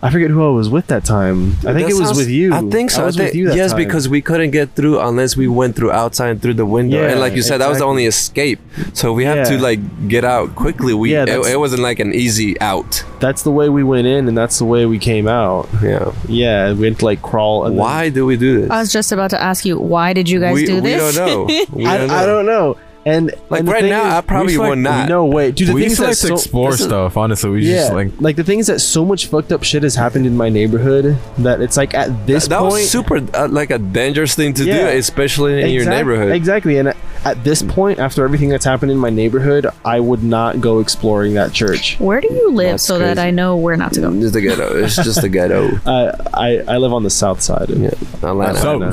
i 0.02 0.10
forget 0.10 0.30
who 0.30 0.44
i 0.46 0.50
was 0.50 0.68
with 0.68 0.86
that 0.88 1.04
time 1.04 1.52
i 1.66 1.72
think 1.72 1.86
That 1.86 1.90
it 1.90 1.94
was 1.94 2.08
sounds- 2.08 2.18
with 2.18 2.28
you 2.28 2.52
I 2.54 2.60
think 2.62 2.90
so. 2.90 3.02
i 3.02 3.06
was 3.06 3.16
I 3.18 3.22
with 3.24 3.32
think- 3.32 3.38
you 3.38 3.48
that 3.48 3.56
yes, 3.56 3.70
time. 3.72 3.78
because 3.84 4.08
we 4.08 4.20
couldn't 4.20 4.50
get 4.50 4.74
through 4.76 5.00
unless 5.00 5.36
we 5.36 5.48
went 5.48 5.74
through 5.76 5.90
outside 5.92 6.28
and 6.28 6.42
through 6.42 6.54
the 6.54 6.66
window. 6.66 7.00
Yeah, 7.00 7.10
and 7.10 7.20
like 7.20 7.34
you 7.34 7.42
said, 7.42 7.58
that 7.58 7.68
was 7.68 7.78
the 7.78 7.84
only 7.84 8.06
escape. 8.06 8.60
So 8.92 9.12
we 9.12 9.24
have 9.24 9.46
to 9.48 9.58
like 9.58 9.80
get 10.08 10.24
out 10.24 10.54
quickly. 10.54 10.92
We 10.94 11.12
Yeah, 11.12 11.24
it, 11.24 11.46
it 11.54 11.58
wasn't 11.58 11.82
like 11.82 11.98
an 12.00 12.12
easy 12.14 12.60
out. 12.60 13.02
that's 13.20 13.42
the 13.42 13.50
way 13.50 13.68
we 13.68 13.82
went 13.82 14.06
in 14.06 14.28
and 14.28 14.36
that's 14.36 14.58
the 14.58 14.64
way 14.64 14.84
we 14.86 14.98
came 14.98 15.26
out 15.26 15.68
Yeah. 15.82 16.12
yeah 16.28 16.72
we 16.74 16.84
had 16.86 16.98
to 16.98 17.04
like 17.04 17.22
crawl 17.22 17.64
and 17.64 17.72
then- 17.74 17.80
Why 17.84 18.08
do 18.10 18.26
we 18.26 18.36
do 18.36 18.60
this? 18.60 18.70
I 18.70 18.78
was 18.80 18.92
just 18.92 19.10
about 19.12 19.30
to 19.30 19.40
ask 19.42 19.64
you, 19.64 19.78
why 19.78 20.12
did 20.12 20.28
you 20.28 20.38
guys 20.40 20.54
we, 20.54 20.66
do 20.66 20.74
we 20.76 20.80
this? 20.90 21.16
don't 21.16 21.26
know. 21.26 21.44
We 21.72 21.86
I, 21.86 21.96
don't 21.98 22.08
know. 22.08 22.14
I 22.14 22.26
don't 22.26 22.46
know 22.46 22.76
and 23.06 23.32
Like, 23.48 23.60
and 23.60 23.68
right 23.68 23.80
thing 23.82 23.90
now, 23.90 24.18
I 24.18 24.20
probably 24.20 24.58
we 24.58 24.68
would 24.68 24.78
not. 24.78 25.08
no 25.08 25.24
way 25.24 25.52
dude 25.52 25.68
the 25.68 25.72
we 25.74 25.82
thing 25.82 25.90
used 25.90 26.00
is 26.02 26.04
to 26.04 26.04
like 26.04 26.10
to 26.18 26.26
so- 26.26 26.34
explore 26.34 26.70
is- 26.74 26.82
stuff. 26.84 27.16
Honestly, 27.16 27.48
we 27.50 27.64
yeah, 27.66 27.76
just 27.76 27.92
like 27.94 28.10
like 28.20 28.36
the 28.36 28.44
thing 28.44 28.58
is 28.58 28.66
that 28.66 28.80
so 28.80 29.04
much 29.04 29.26
fucked 29.28 29.52
up 29.52 29.62
shit 29.62 29.82
has 29.84 29.94
happened 29.94 30.26
in 30.26 30.36
my 30.36 30.48
neighborhood 30.50 31.16
that 31.38 31.60
it's 31.60 31.76
like 31.78 31.94
at 31.94 32.26
this 32.26 32.48
that 32.48 32.58
point, 32.58 32.72
was 32.72 32.90
super 32.90 33.18
uh, 33.34 33.48
like 33.48 33.70
a 33.70 33.78
dangerous 33.78 34.34
thing 34.34 34.52
to 34.54 34.64
Yeah. 34.64 34.90
do, 34.92 34.98
especially 34.98 35.62
in 35.62 35.70
your 35.70 35.86
neighborhood. 35.88 36.32
Exactly, 36.32 36.76
and 36.78 36.88
at- 36.88 36.96
at 37.24 37.42
this 37.42 37.60
point, 37.60 37.98
after 37.98 38.22
everything 38.24 38.50
that's 38.50 38.64
happened 38.64 38.92
in 38.92 38.98
my 38.98 39.10
neighborhood, 39.10 39.66
I 39.84 39.98
would 39.98 40.22
not 40.22 40.60
go 40.60 40.78
exploring 40.78 41.34
that 41.34 41.52
church. 41.52 41.96
Where 41.98 42.20
do 42.20 42.28
you 42.32 42.52
live 42.52 42.72
That's 42.74 42.84
so 42.84 43.00
that. 43.00 43.18
I 43.18 43.32
know 43.32 43.56
where 43.56 43.76
not 43.76 43.92
to 43.94 44.00
go? 44.00 44.12
Just 44.20 44.32
the 44.34 44.40
ghetto. 44.42 44.76
It's 44.84 44.94
just 44.94 45.20
the 45.22 45.28
ghetto. 45.28 45.70
Uh, 45.86 46.12
I 46.34 46.62
I 46.68 46.76
live 46.78 46.92
on 46.92 47.02
the 47.02 47.10
south 47.10 47.40
side. 47.40 47.68
Yeah, 47.70 47.90
Atlanta. 48.22 48.92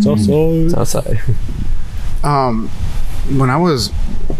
so, 0.00 0.16
So, 0.16 0.68
so 0.70 0.80
outside. 0.80 1.20
um 2.24 2.70
when 3.38 3.50
I 3.50 3.56
was 3.56 3.90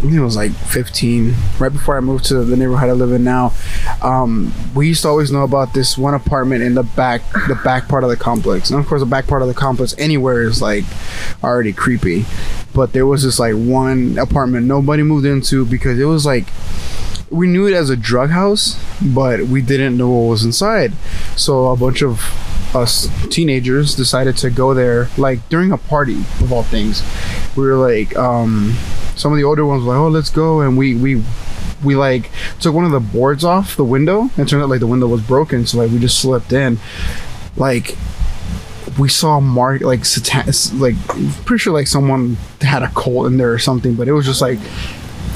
it 0.03 0.19
was 0.19 0.35
like 0.35 0.51
15 0.51 1.33
right 1.59 1.71
before 1.71 1.95
I 1.95 2.01
moved 2.01 2.25
to 2.25 2.43
the 2.43 2.57
neighborhood 2.57 2.89
I 2.89 2.93
live 2.93 3.11
in 3.11 3.23
now 3.23 3.53
um 4.01 4.53
we 4.75 4.87
used 4.87 5.03
to 5.03 5.07
always 5.07 5.31
know 5.31 5.43
about 5.43 5.73
this 5.73 5.97
one 5.97 6.13
apartment 6.13 6.63
in 6.63 6.73
the 6.73 6.83
back 6.83 7.21
the 7.47 7.59
back 7.63 7.87
part 7.87 8.03
of 8.03 8.09
the 8.09 8.17
complex 8.17 8.69
and 8.69 8.79
of 8.79 8.85
course 8.85 9.01
the 9.01 9.05
back 9.05 9.27
part 9.27 9.41
of 9.41 9.47
the 9.47 9.53
complex 9.53 9.95
anywhere 9.97 10.43
is 10.43 10.61
like 10.61 10.83
already 11.43 11.71
creepy 11.71 12.25
but 12.73 12.91
there 12.91 13.05
was 13.05 13.23
this 13.23 13.39
like 13.39 13.55
one 13.55 14.17
apartment 14.17 14.65
nobody 14.65 15.03
moved 15.03 15.25
into 15.25 15.65
because 15.65 15.97
it 15.99 16.05
was 16.05 16.25
like 16.25 16.45
we 17.33 17.47
knew 17.47 17.65
it 17.65 17.73
as 17.73 17.89
a 17.89 17.97
drug 17.97 18.29
house, 18.29 18.79
but 19.01 19.41
we 19.41 19.61
didn't 19.61 19.97
know 19.97 20.09
what 20.09 20.29
was 20.29 20.45
inside. 20.45 20.93
So 21.35 21.71
a 21.71 21.75
bunch 21.75 22.03
of 22.03 22.21
us 22.75 23.09
teenagers 23.29 23.95
decided 23.95 24.37
to 24.37 24.49
go 24.49 24.73
there, 24.73 25.09
like 25.17 25.47
during 25.49 25.71
a 25.71 25.77
party 25.77 26.19
of 26.39 26.53
all 26.53 26.63
things. 26.63 27.01
We 27.55 27.63
were 27.65 27.75
like, 27.75 28.15
um, 28.17 28.75
some 29.15 29.31
of 29.31 29.37
the 29.37 29.43
older 29.43 29.65
ones 29.65 29.83
were 29.83 29.93
like, 29.93 29.99
"Oh, 29.99 30.07
let's 30.09 30.29
go," 30.29 30.61
and 30.61 30.77
we 30.77 30.95
we 30.95 31.23
we 31.83 31.95
like 31.95 32.31
took 32.59 32.73
one 32.73 32.85
of 32.85 32.91
the 32.91 32.99
boards 32.99 33.43
off 33.43 33.75
the 33.75 33.83
window, 33.83 34.21
and 34.21 34.39
it 34.39 34.47
turned 34.47 34.63
out 34.63 34.69
like 34.69 34.79
the 34.79 34.87
window 34.87 35.07
was 35.07 35.21
broken. 35.21 35.65
So 35.65 35.77
like 35.79 35.91
we 35.91 35.99
just 35.99 36.19
slipped 36.19 36.53
in, 36.53 36.79
like. 37.57 37.97
We 38.99 39.09
saw 39.09 39.39
Mark 39.39 39.81
like 39.81 40.05
satan- 40.05 40.53
like 40.79 40.95
pretty 41.45 41.59
sure 41.61 41.73
like 41.73 41.87
someone 41.87 42.37
had 42.61 42.83
a 42.83 42.89
cult 42.89 43.25
in 43.25 43.37
there 43.37 43.51
or 43.51 43.57
something, 43.57 43.95
but 43.95 44.07
it 44.07 44.11
was 44.11 44.23
just 44.23 44.39
like 44.39 44.59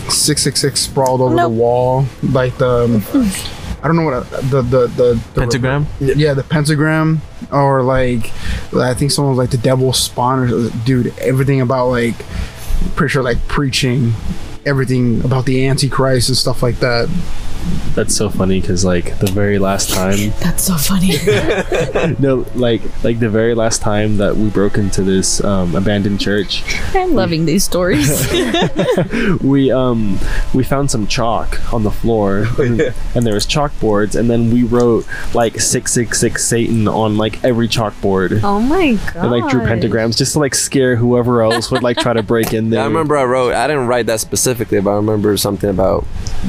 six 0.09 0.43
six 0.43 0.59
six 0.61 0.81
sprawled 0.81 1.21
over 1.21 1.33
Nope. 1.33 1.51
the 1.51 1.57
wall, 1.57 2.05
like 2.21 2.55
the 2.59 2.87
I 3.83 3.87
don't 3.87 3.95
know 3.95 4.03
what 4.03 4.13
uh, 4.13 4.41
the 4.41 4.61
the 4.61 4.87
the, 4.87 5.21
the 5.33 5.39
pentagram. 5.41 5.87
Yeah, 5.99 6.33
the 6.33 6.43
pentagram, 6.43 7.21
or 7.51 7.83
like 7.83 8.31
I 8.73 8.93
think 8.93 9.11
someone 9.11 9.35
was 9.35 9.39
like 9.39 9.51
the 9.51 9.57
devil's 9.57 9.99
spawn, 9.99 10.39
or 10.51 10.69
dude, 10.85 11.17
everything 11.19 11.61
about 11.61 11.89
like 11.89 12.15
pretty 12.95 13.11
sure 13.11 13.23
like 13.23 13.39
preaching 13.47 14.13
everything 14.65 15.23
about 15.23 15.45
the 15.45 15.65
antichrist 15.67 16.27
and 16.29 16.37
stuff 16.37 16.61
like 16.61 16.79
that. 16.79 17.07
That's 17.95 18.15
so 18.15 18.29
funny 18.29 18.61
because 18.61 18.85
like 18.85 19.17
the 19.19 19.31
very 19.31 19.57
last 19.59 19.89
time, 19.89 20.31
That's 20.39 20.63
so 20.63 20.75
funny. 20.75 21.13
no, 22.19 22.45
like 22.55 22.81
like 23.03 23.19
the 23.19 23.29
very 23.29 23.55
last 23.55 23.81
time 23.81 24.17
that 24.17 24.35
we 24.37 24.49
broke 24.49 24.77
into 24.77 25.01
this 25.03 25.43
um, 25.43 25.75
abandoned 25.75 26.19
church, 26.19 26.63
I'm 26.93 27.13
loving 27.13 27.45
these 27.45 27.63
stories. 27.63 28.09
we 29.41 29.71
um 29.71 30.19
we 30.53 30.63
found 30.63 30.91
some 30.91 31.07
chalk 31.07 31.73
on 31.73 31.83
the 31.83 31.91
floor 31.91 32.47
and, 32.59 32.81
and 33.15 33.25
there 33.25 33.33
was 33.33 33.45
chalkboards 33.45 34.17
and 34.19 34.29
then 34.29 34.51
we 34.51 34.63
wrote 34.63 35.05
like 35.33 35.59
666 35.59 36.43
satan 36.45 36.87
on 36.87 37.17
like 37.17 37.43
every 37.43 37.67
chalkboard 37.67 38.41
Oh 38.43 38.59
my 38.59 38.93
god. 39.13 39.15
and 39.15 39.31
like 39.31 39.49
drew 39.49 39.61
pentagrams 39.61 40.17
just 40.17 40.33
to 40.33 40.39
like 40.39 40.55
scare 40.55 40.95
whoever 40.95 41.41
else 41.41 41.71
would 41.71 41.83
like 41.83 41.97
try 41.97 42.13
to 42.13 42.23
break 42.23 42.53
in 42.53 42.69
there 42.69 42.81
I 42.81 42.85
remember 42.85 43.17
I 43.17 43.23
wrote. 43.25 43.53
I 43.53 43.67
didn't 43.67 43.87
write 43.87 44.05
that 44.07 44.19
specifically, 44.19 44.79
but 44.81 44.91
I 44.91 44.95
remember 44.95 45.35
something 45.37 45.69
about 45.69 46.05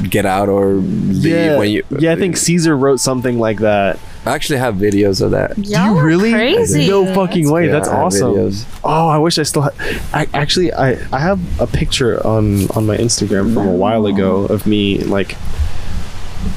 get 0.09 0.25
out 0.25 0.49
or 0.49 0.75
leave 1.13 1.25
yeah, 1.33 1.57
when 1.57 1.69
you. 1.69 1.83
yeah 1.99 2.11
i 2.11 2.15
think 2.15 2.37
caesar 2.37 2.75
wrote 2.77 2.99
something 2.99 3.39
like 3.39 3.59
that 3.59 3.99
I 4.25 4.35
actually 4.35 4.59
have 4.59 4.75
videos 4.75 5.21
of 5.21 5.31
that. 5.31 5.57
Y'all 5.57 5.97
are 5.97 6.05
really 6.05 6.31
crazy. 6.33 6.87
no 6.89 7.05
fucking 7.15 7.49
way 7.49 7.65
Yeah, 7.67 7.71
that's 7.71 7.87
awesome 7.87 8.33
videos. 8.33 8.65
oh 8.83 9.07
i 9.07 9.17
wish 9.17 9.39
i 9.39 9.43
still 9.43 9.61
had 9.63 9.73
I, 10.13 10.27
actually 10.33 10.73
i 10.73 10.91
i 11.13 11.19
have 11.19 11.39
a 11.61 11.65
picture 11.65 12.25
on 12.27 12.69
on 12.71 12.85
my 12.85 12.97
instagram 12.97 13.53
from 13.53 13.67
a 13.67 13.73
while 13.73 14.05
ago 14.05 14.45
of 14.45 14.67
me 14.67 14.99
like 14.99 15.35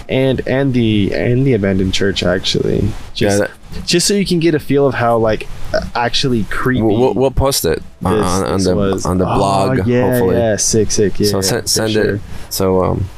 and 0.09 0.47
and 0.47 0.74
the 0.74 1.12
and 1.15 1.47
the 1.47 1.55
abandoned 1.55 1.95
church 1.95 2.23
actually 2.23 2.89
just 3.15 3.41
Yeah, 3.41 3.83
just 3.87 4.07
so 4.07 4.15
you 4.15 4.27
can 4.27 4.39
get 4.39 4.55
a 4.55 4.61
feel 4.61 4.87
of 4.87 4.95
how 4.95 5.19
like 5.19 5.49
actually 5.95 6.45
creepy 6.45 6.83
We'll, 6.83 6.99
we'll, 6.99 7.15
we'll 7.15 7.31
post 7.31 7.65
it 7.65 7.83
on, 8.05 8.16
this- 8.19 8.27
on, 8.27 8.45
on 8.45 8.53
this 8.59 8.65
the 8.66 8.77
was. 8.77 9.07
on 9.07 9.19
the 9.19 9.24
Oh, 9.29 9.35
blog. 9.37 9.87
yeah 9.87 10.11
hopefully. 10.11 10.37
yeah 10.37 10.57
sick 10.57 10.91
sick 10.91 11.19
yeah 11.19 11.31
so 11.31 11.41
send, 11.41 11.69
send 11.70 11.93
sure. 11.93 12.15
it. 12.16 12.20
So 12.51 12.85
um, 12.85 13.09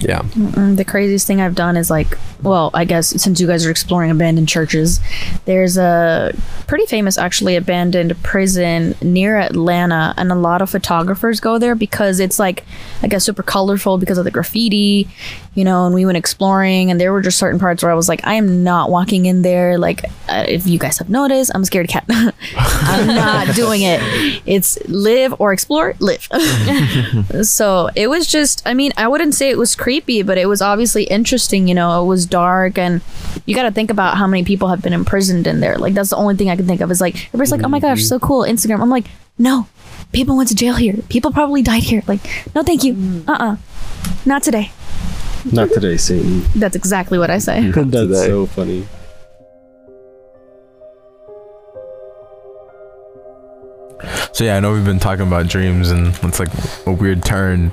yeah. 0.00 0.20
Mm, 0.20 0.76
the 0.76 0.84
craziest 0.84 1.26
thing 1.26 1.40
I've 1.40 1.54
done 1.54 1.76
is 1.76 1.90
like, 1.90 2.18
well, 2.42 2.70
I 2.72 2.84
guess 2.84 3.08
since 3.20 3.40
you 3.40 3.46
guys 3.46 3.66
are 3.66 3.70
exploring 3.70 4.10
abandoned 4.10 4.48
churches, 4.48 5.00
there's 5.44 5.76
a 5.76 6.34
pretty 6.66 6.86
famous, 6.86 7.18
actually, 7.18 7.56
abandoned 7.56 8.20
prison 8.22 8.94
near 9.02 9.36
Atlanta, 9.36 10.14
and 10.16 10.30
a 10.30 10.36
lot 10.36 10.62
of 10.62 10.70
photographers 10.70 11.40
go 11.40 11.58
there 11.58 11.74
because 11.74 12.20
it's 12.20 12.38
like, 12.38 12.64
I 13.02 13.08
guess, 13.08 13.24
super 13.24 13.42
colorful 13.42 13.98
because 13.98 14.18
of 14.18 14.24
the 14.24 14.30
graffiti, 14.30 15.08
you 15.54 15.64
know. 15.64 15.86
And 15.86 15.94
we 15.94 16.06
went 16.06 16.16
exploring, 16.16 16.90
and 16.90 17.00
there 17.00 17.12
were 17.12 17.22
just 17.22 17.38
certain 17.38 17.58
parts 17.58 17.82
where 17.82 17.90
I 17.90 17.94
was 17.96 18.08
like, 18.08 18.24
I 18.24 18.34
am 18.34 18.62
not 18.62 18.90
walking 18.90 19.26
in 19.26 19.42
there. 19.42 19.78
Like, 19.78 20.04
uh, 20.28 20.44
if 20.46 20.66
you 20.66 20.78
guys 20.78 20.98
have 20.98 21.08
noticed, 21.08 21.50
I'm 21.54 21.62
a 21.62 21.66
scared 21.66 21.88
cat. 21.88 22.04
I'm 22.56 23.06
not 23.08 23.54
doing 23.56 23.82
it. 23.82 24.00
It's 24.46 24.78
live 24.88 25.34
or 25.40 25.52
explore, 25.52 25.94
live. 25.98 26.28
so 27.42 27.90
it 27.94 28.08
was 28.08 28.26
just 28.26 28.62
i 28.66 28.74
mean 28.74 28.92
i 28.96 29.06
wouldn't 29.08 29.34
say 29.34 29.50
it 29.50 29.58
was 29.58 29.74
creepy 29.88 30.20
but 30.20 30.36
it 30.36 30.44
was 30.44 30.60
obviously 30.60 31.04
interesting 31.04 31.66
you 31.66 31.74
know 31.74 32.02
it 32.02 32.06
was 32.06 32.26
dark 32.26 32.76
and 32.76 33.00
you 33.46 33.54
got 33.54 33.62
to 33.62 33.70
think 33.70 33.90
about 33.90 34.18
how 34.18 34.26
many 34.26 34.44
people 34.44 34.68
have 34.68 34.82
been 34.82 34.92
imprisoned 34.92 35.46
in 35.46 35.60
there. 35.60 35.78
Like 35.78 35.94
that's 35.94 36.10
the 36.10 36.16
only 36.16 36.36
thing 36.36 36.50
i 36.50 36.56
can 36.56 36.66
think 36.66 36.82
of 36.82 36.90
is 36.90 37.00
like 37.00 37.16
everybody's 37.28 37.52
like 37.52 37.62
oh 37.64 37.68
my 37.68 37.80
gosh 37.80 38.02
so 38.04 38.16
mm-hmm. 38.16 38.26
cool 38.26 38.42
instagram. 38.42 38.82
I'm 38.82 38.90
like 38.90 39.06
no 39.38 39.66
people 40.12 40.36
went 40.36 40.50
to 40.50 40.54
jail 40.54 40.74
here. 40.74 40.96
People 41.08 41.32
probably 41.32 41.62
died 41.62 41.84
here. 41.84 42.02
Like 42.06 42.20
no 42.54 42.62
thank 42.62 42.84
you. 42.84 42.92
Mm. 42.92 43.28
Uh-uh. 43.28 43.56
Not 44.26 44.42
today. 44.42 44.70
Not 45.50 45.70
today 45.70 45.96
satan. 45.96 46.42
That's 46.54 46.76
exactly 46.76 47.18
what 47.18 47.30
i 47.30 47.38
say. 47.38 47.70
That's 47.70 47.90
today. 47.90 48.26
so 48.26 48.44
funny 48.44 48.86
So 54.32 54.44
yeah, 54.44 54.56
I 54.56 54.60
know 54.60 54.72
we've 54.72 54.84
been 54.84 55.00
talking 55.00 55.26
about 55.26 55.48
dreams 55.48 55.90
and 55.90 56.08
it's 56.22 56.38
like 56.38 56.48
a 56.86 56.92
weird 56.92 57.24
turn 57.24 57.70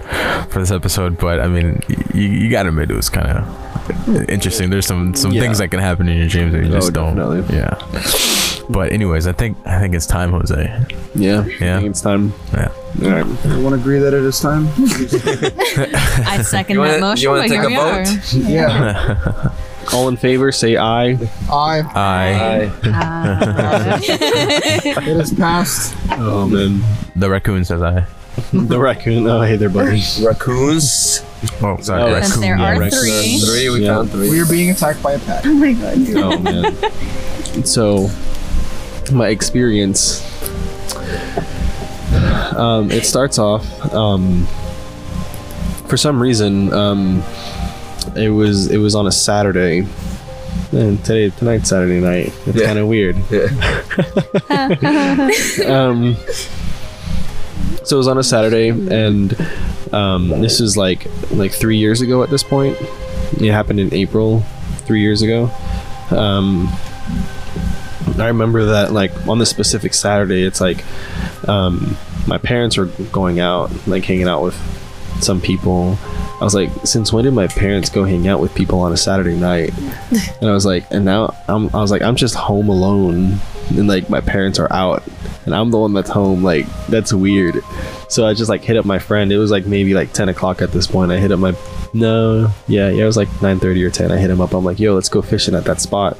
for 0.49 0.59
this 0.59 0.71
episode, 0.71 1.17
but 1.19 1.39
I 1.39 1.47
mean, 1.47 1.79
you, 2.13 2.23
you 2.23 2.49
gotta 2.49 2.69
admit 2.69 2.89
it 2.89 2.95
was 2.95 3.09
kind 3.09 3.27
of 3.27 4.29
interesting. 4.29 4.69
There's 4.71 4.87
some 4.87 5.13
some 5.13 5.31
Yeah. 5.31 5.41
things 5.41 5.59
that 5.59 5.69
can 5.69 5.79
happen 5.79 6.07
in 6.09 6.17
your 6.17 6.27
dreams 6.27 6.53
that 6.53 6.63
you 6.63 6.69
Oh, 6.71 6.79
just 6.79 6.93
don't. 6.93 7.15
definitely. 7.15 7.55
Yeah. 7.55 8.65
But 8.67 8.91
anyways, 8.93 9.27
I 9.27 9.31
think 9.33 9.57
I 9.65 9.79
think 9.79 9.93
it's 9.93 10.07
time, 10.07 10.31
Jose. 10.31 10.55
yeah 11.13 11.45
Yeah. 11.61 11.77
i 11.77 11.79
think 11.81 11.91
it's 11.91 12.01
time 12.01 12.33
Yeah. 12.53 12.69
all 13.03 13.09
right 13.11 13.25
Everyone 13.45 13.73
agree 13.73 13.99
that 13.99 14.13
it 14.13 14.23
is 14.23 14.39
time? 14.39 14.67
i 16.27 16.41
second 16.41 16.77
You 16.77 16.81
that 16.83 16.99
wanna- 16.99 16.99
motion 16.99 17.23
You 17.23 17.29
want 17.29 17.43
to 17.43 17.49
take 17.49 17.63
a 17.63 17.69
vote? 17.69 18.33
yeah. 18.49 19.51
all 19.93 20.07
in 20.07 20.17
favor 20.17 20.51
say 20.51 20.75
aye 20.77 21.17
Aye. 21.49 21.81
Aye. 21.95 22.71
it 24.03 25.07
is 25.07 25.33
passed. 25.33 25.95
oh 26.11 26.47
man 26.47 26.81
the 27.15 27.29
raccoon 27.29 27.63
says 27.63 27.81
aye. 27.81 28.05
the 28.51 28.77
raccoon. 28.77 29.25
Oh, 29.27 29.41
hey 29.43 29.55
there, 29.55 29.69
buddy. 29.69 30.01
Raccoons. 30.21 31.23
Oh, 31.61 31.77
sorry. 31.79 32.01
Oh, 32.01 32.15
And 32.15 32.43
there 32.43 32.57
yeah, 32.57 32.75
are 32.75 32.79
right. 32.81 32.91
three. 32.93 33.39
Three. 33.39 33.69
We 33.69 33.85
Yeah. 33.85 33.95
found 33.95 34.11
three. 34.11 34.29
We 34.29 34.41
are 34.41 34.45
being 34.45 34.69
attacked 34.71 35.01
by 35.01 35.13
a 35.13 35.19
pack. 35.19 35.45
Oh 35.45 35.53
my 35.53 35.71
god. 35.71 35.97
Oh 36.17 36.37
man. 36.39 37.63
so, 37.65 38.09
my 39.13 39.29
experience. 39.29 40.21
Um, 42.57 42.91
it 42.91 43.05
starts 43.05 43.39
off. 43.39 43.63
Um, 43.93 44.45
for 45.87 45.95
some 45.95 46.21
reason, 46.21 46.73
um, 46.73 47.23
it 48.15 48.29
was 48.29 48.69
it 48.71 48.77
was 48.77 48.95
on 48.95 49.07
a 49.07 49.11
Saturday, 49.11 49.85
and 50.71 51.03
today 51.03 51.29
tonight's 51.37 51.69
Saturday 51.69 51.99
night. 52.01 52.33
It's 52.45 52.59
Yeah. 52.59 52.65
kind 52.67 52.79
of 52.79 52.87
weird. 52.87 53.15
Yeah. 53.29 53.47
um, 55.67 56.15
so 57.83 57.95
it 57.95 57.99
was 57.99 58.07
on 58.07 58.17
a 58.17 58.23
Saturday, 58.23 58.69
and 58.69 59.35
um, 59.93 60.29
this 60.29 60.59
is 60.59 60.75
like 60.77 61.07
like 61.31 61.51
three 61.51 61.77
years 61.77 62.01
ago 62.01 62.23
at 62.23 62.29
this 62.29 62.43
point. 62.43 62.77
It 63.39 63.51
happened 63.51 63.79
in 63.79 63.93
April, 63.93 64.41
three 64.85 65.01
years 65.01 65.21
ago. 65.21 65.51
Um, 66.11 66.67
I 68.17 68.27
remember 68.27 68.65
that 68.65 68.91
like 68.93 69.11
on 69.27 69.39
this 69.39 69.49
specific 69.49 69.93
Saturday, 69.93 70.43
it's 70.43 70.61
like 70.61 70.83
um, 71.47 71.97
my 72.27 72.37
parents 72.37 72.77
were 72.77 72.85
going 73.11 73.39
out, 73.39 73.71
like 73.87 74.05
hanging 74.05 74.27
out 74.27 74.41
with 74.43 74.55
some 75.21 75.41
people. 75.41 75.97
I 76.45 76.47
was 76.47 76.53
like, 76.53 76.69
since 76.85 77.11
when 77.11 77.23
did 77.23 77.33
my 77.33 77.47
parents 77.47 77.89
go 77.89 78.03
hang 78.03 78.27
out 78.27 78.39
with 78.39 78.53
people 78.53 78.79
on 78.81 78.93
a 78.93 78.97
Saturday 78.97 79.35
night? 79.35 79.73
And 80.39 80.47
I 80.47 80.53
was 80.53 80.63
like, 80.63 80.85
and 80.91 81.03
now 81.03 81.35
I'm, 81.47 81.73
I 81.73 81.81
was 81.81 81.89
like, 81.89 82.03
I'm 82.03 82.15
just 82.15 82.35
home 82.35 82.69
alone, 82.69 83.39
and 83.69 83.87
like 83.87 84.11
my 84.11 84.21
parents 84.21 84.59
are 84.59 84.71
out, 84.71 85.01
and 85.47 85.55
I'm 85.55 85.71
the 85.71 85.79
one 85.79 85.93
that's 85.93 86.11
home. 86.11 86.43
Like 86.43 86.67
that's 86.85 87.11
weird. 87.11 87.55
So 88.09 88.27
I 88.27 88.35
just 88.35 88.47
like 88.47 88.63
hit 88.63 88.77
up 88.77 88.85
my 88.85 88.99
friend. 88.99 89.31
It 89.31 89.39
was 89.39 89.49
like 89.49 89.65
maybe 89.65 89.95
like 89.95 90.13
10 90.13 90.29
o'clock 90.29 90.61
at 90.61 90.71
this 90.71 90.85
point. 90.85 91.11
I 91.11 91.17
hit 91.17 91.31
up 91.31 91.39
my 91.39 91.55
no, 91.95 92.51
yeah, 92.67 92.89
yeah, 92.89 93.05
it 93.05 93.07
was 93.07 93.17
like 93.17 93.29
9:30 93.41 93.83
or 93.83 93.89
10. 93.89 94.11
I 94.11 94.17
hit 94.17 94.29
him 94.29 94.39
up. 94.39 94.53
I'm 94.53 94.63
like, 94.63 94.79
yo, 94.79 94.93
let's 94.93 95.09
go 95.09 95.23
fishing 95.23 95.55
at 95.55 95.63
that 95.63 95.81
spot. 95.81 96.15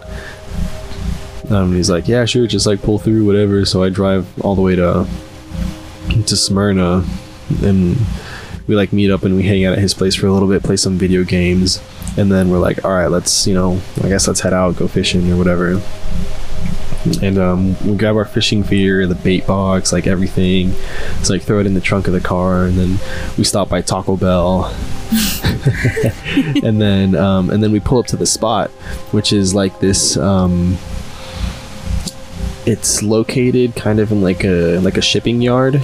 Um, 1.51 1.65
and 1.65 1.75
he's 1.75 1.91
like, 1.91 2.07
yeah, 2.07 2.25
sure, 2.25 2.47
just 2.47 2.65
like 2.65 2.81
pull 2.81 2.97
through, 2.97 3.27
whatever. 3.27 3.63
So 3.63 3.83
I 3.83 3.89
drive 3.89 4.25
all 4.43 4.55
the 4.55 4.63
way 4.63 4.75
to 4.75 5.05
to 6.09 6.35
Smyrna, 6.35 7.05
and 7.61 7.95
we 8.67 8.75
like 8.75 8.91
meet 8.91 9.11
up 9.11 9.23
and 9.23 9.35
we 9.35 9.43
hang 9.43 9.65
out 9.65 9.73
at 9.73 9.79
his 9.79 9.93
place 9.93 10.15
for 10.15 10.27
a 10.27 10.33
little 10.33 10.47
bit, 10.47 10.63
play 10.63 10.75
some 10.77 10.97
video 10.97 11.23
games, 11.23 11.81
and 12.17 12.31
then 12.31 12.49
we're 12.49 12.59
like, 12.59 12.83
all 12.83 12.91
right, 12.91 13.07
let's 13.07 13.45
you 13.47 13.53
know, 13.53 13.79
I 14.03 14.09
guess 14.09 14.27
let's 14.27 14.39
head 14.39 14.53
out, 14.53 14.77
go 14.77 14.87
fishing 14.87 15.31
or 15.31 15.37
whatever. 15.37 15.81
And 17.21 17.37
um, 17.37 17.87
we 17.87 17.95
grab 17.95 18.15
our 18.15 18.25
fishing 18.25 18.63
gear, 18.63 19.05
the 19.05 19.13
bait 19.13 19.45
box, 19.45 19.93
like 19.93 20.07
everything. 20.07 20.73
It's 21.19 21.29
like 21.29 21.43
throw 21.43 21.59
it 21.59 21.67
in 21.67 21.75
the 21.75 21.81
trunk 21.81 22.07
of 22.07 22.13
the 22.13 22.19
car, 22.19 22.65
and 22.65 22.77
then 22.77 22.99
we 23.37 23.43
stop 23.43 23.69
by 23.69 23.81
Taco 23.81 24.17
Bell, 24.17 24.65
and 26.63 26.81
then 26.81 27.13
um, 27.13 27.51
and 27.51 27.61
then 27.61 27.71
we 27.71 27.79
pull 27.79 27.99
up 27.99 28.07
to 28.07 28.17
the 28.17 28.25
spot, 28.25 28.71
which 29.11 29.33
is 29.33 29.53
like 29.53 29.79
this. 29.79 30.17
Um, 30.17 30.77
it's 32.65 33.03
located 33.03 33.75
kind 33.75 33.99
of 33.99 34.11
in 34.11 34.23
like 34.23 34.43
a 34.43 34.79
like 34.79 34.97
a 34.97 35.01
shipping 35.01 35.41
yard. 35.41 35.83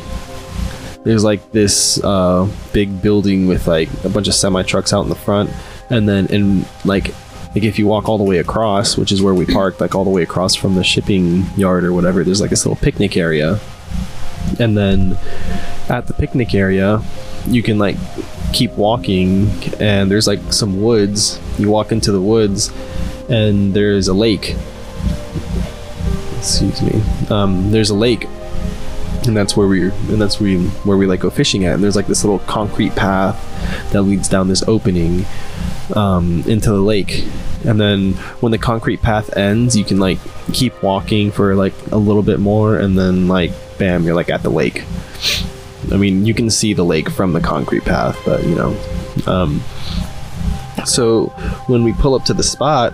There's 1.03 1.23
like 1.23 1.51
this 1.51 2.03
uh, 2.03 2.47
big 2.73 3.01
building 3.01 3.47
with 3.47 3.67
like 3.67 3.89
a 4.03 4.09
bunch 4.09 4.27
of 4.27 4.35
semi 4.35 4.61
trucks 4.63 4.93
out 4.93 5.01
in 5.01 5.09
the 5.09 5.15
front, 5.15 5.49
and 5.89 6.07
then 6.07 6.27
in 6.27 6.65
like 6.85 7.13
like 7.53 7.63
if 7.63 7.79
you 7.79 7.87
walk 7.87 8.07
all 8.07 8.17
the 8.17 8.23
way 8.23 8.37
across, 8.37 8.97
which 8.97 9.11
is 9.11 9.21
where 9.21 9.33
we 9.33 9.45
parked, 9.45 9.81
like 9.81 9.95
all 9.95 10.03
the 10.03 10.11
way 10.11 10.23
across 10.23 10.55
from 10.55 10.75
the 10.75 10.83
shipping 10.83 11.45
yard 11.57 11.83
or 11.83 11.91
whatever, 11.91 12.23
there's 12.23 12.39
like 12.39 12.49
this 12.51 12.65
little 12.65 12.81
picnic 12.81 13.17
area, 13.17 13.59
and 14.59 14.77
then 14.77 15.17
at 15.89 16.07
the 16.07 16.13
picnic 16.13 16.53
area, 16.53 17.01
you 17.47 17.63
can 17.63 17.79
like 17.79 17.97
keep 18.53 18.71
walking, 18.73 19.49
and 19.79 20.11
there's 20.11 20.27
like 20.27 20.53
some 20.53 20.81
woods. 20.81 21.39
You 21.57 21.69
walk 21.69 21.91
into 21.91 22.11
the 22.11 22.21
woods, 22.21 22.71
and 23.27 23.73
there's 23.73 24.07
a 24.07 24.13
lake. 24.13 24.55
Excuse 26.37 26.81
me. 26.81 27.01
Um, 27.29 27.71
there's 27.71 27.89
a 27.89 27.95
lake 27.95 28.27
and 29.27 29.37
that's 29.37 29.55
where 29.55 29.67
we 29.67 29.83
and 29.89 30.21
that's 30.21 30.39
where 30.39 30.57
we 30.57 30.67
where 30.67 30.97
we 30.97 31.05
like 31.05 31.19
go 31.19 31.29
fishing 31.29 31.65
at. 31.65 31.75
And 31.75 31.83
there's 31.83 31.95
like 31.95 32.07
this 32.07 32.23
little 32.23 32.39
concrete 32.39 32.95
path 32.95 33.37
that 33.91 34.03
leads 34.03 34.27
down 34.27 34.47
this 34.47 34.63
opening 34.67 35.25
um, 35.95 36.43
into 36.47 36.69
the 36.69 36.81
lake. 36.81 37.25
And 37.63 37.79
then 37.79 38.13
when 38.41 38.51
the 38.51 38.57
concrete 38.57 39.01
path 39.01 39.35
ends 39.37 39.77
you 39.77 39.85
can 39.85 39.99
like 39.99 40.19
keep 40.53 40.81
walking 40.81 41.31
for 41.31 41.55
like 41.55 41.73
a 41.91 41.97
little 41.97 42.23
bit 42.23 42.39
more. 42.39 42.77
And 42.77 42.97
then 42.97 43.27
like 43.27 43.51
bam 43.77 44.03
you're 44.03 44.15
like 44.15 44.29
at 44.29 44.43
the 44.43 44.49
lake. 44.49 44.83
I 45.91 45.97
mean 45.97 46.25
you 46.25 46.33
can 46.33 46.49
see 46.49 46.73
the 46.73 46.85
lake 46.85 47.09
from 47.09 47.33
the 47.33 47.41
concrete 47.41 47.85
path 47.85 48.17
but 48.25 48.43
you 48.43 48.55
know 48.55 48.77
um, 49.27 49.61
so 50.85 51.27
when 51.67 51.83
we 51.83 51.93
pull 51.93 52.15
up 52.15 52.23
to 52.25 52.33
the 52.33 52.43
spot 52.43 52.93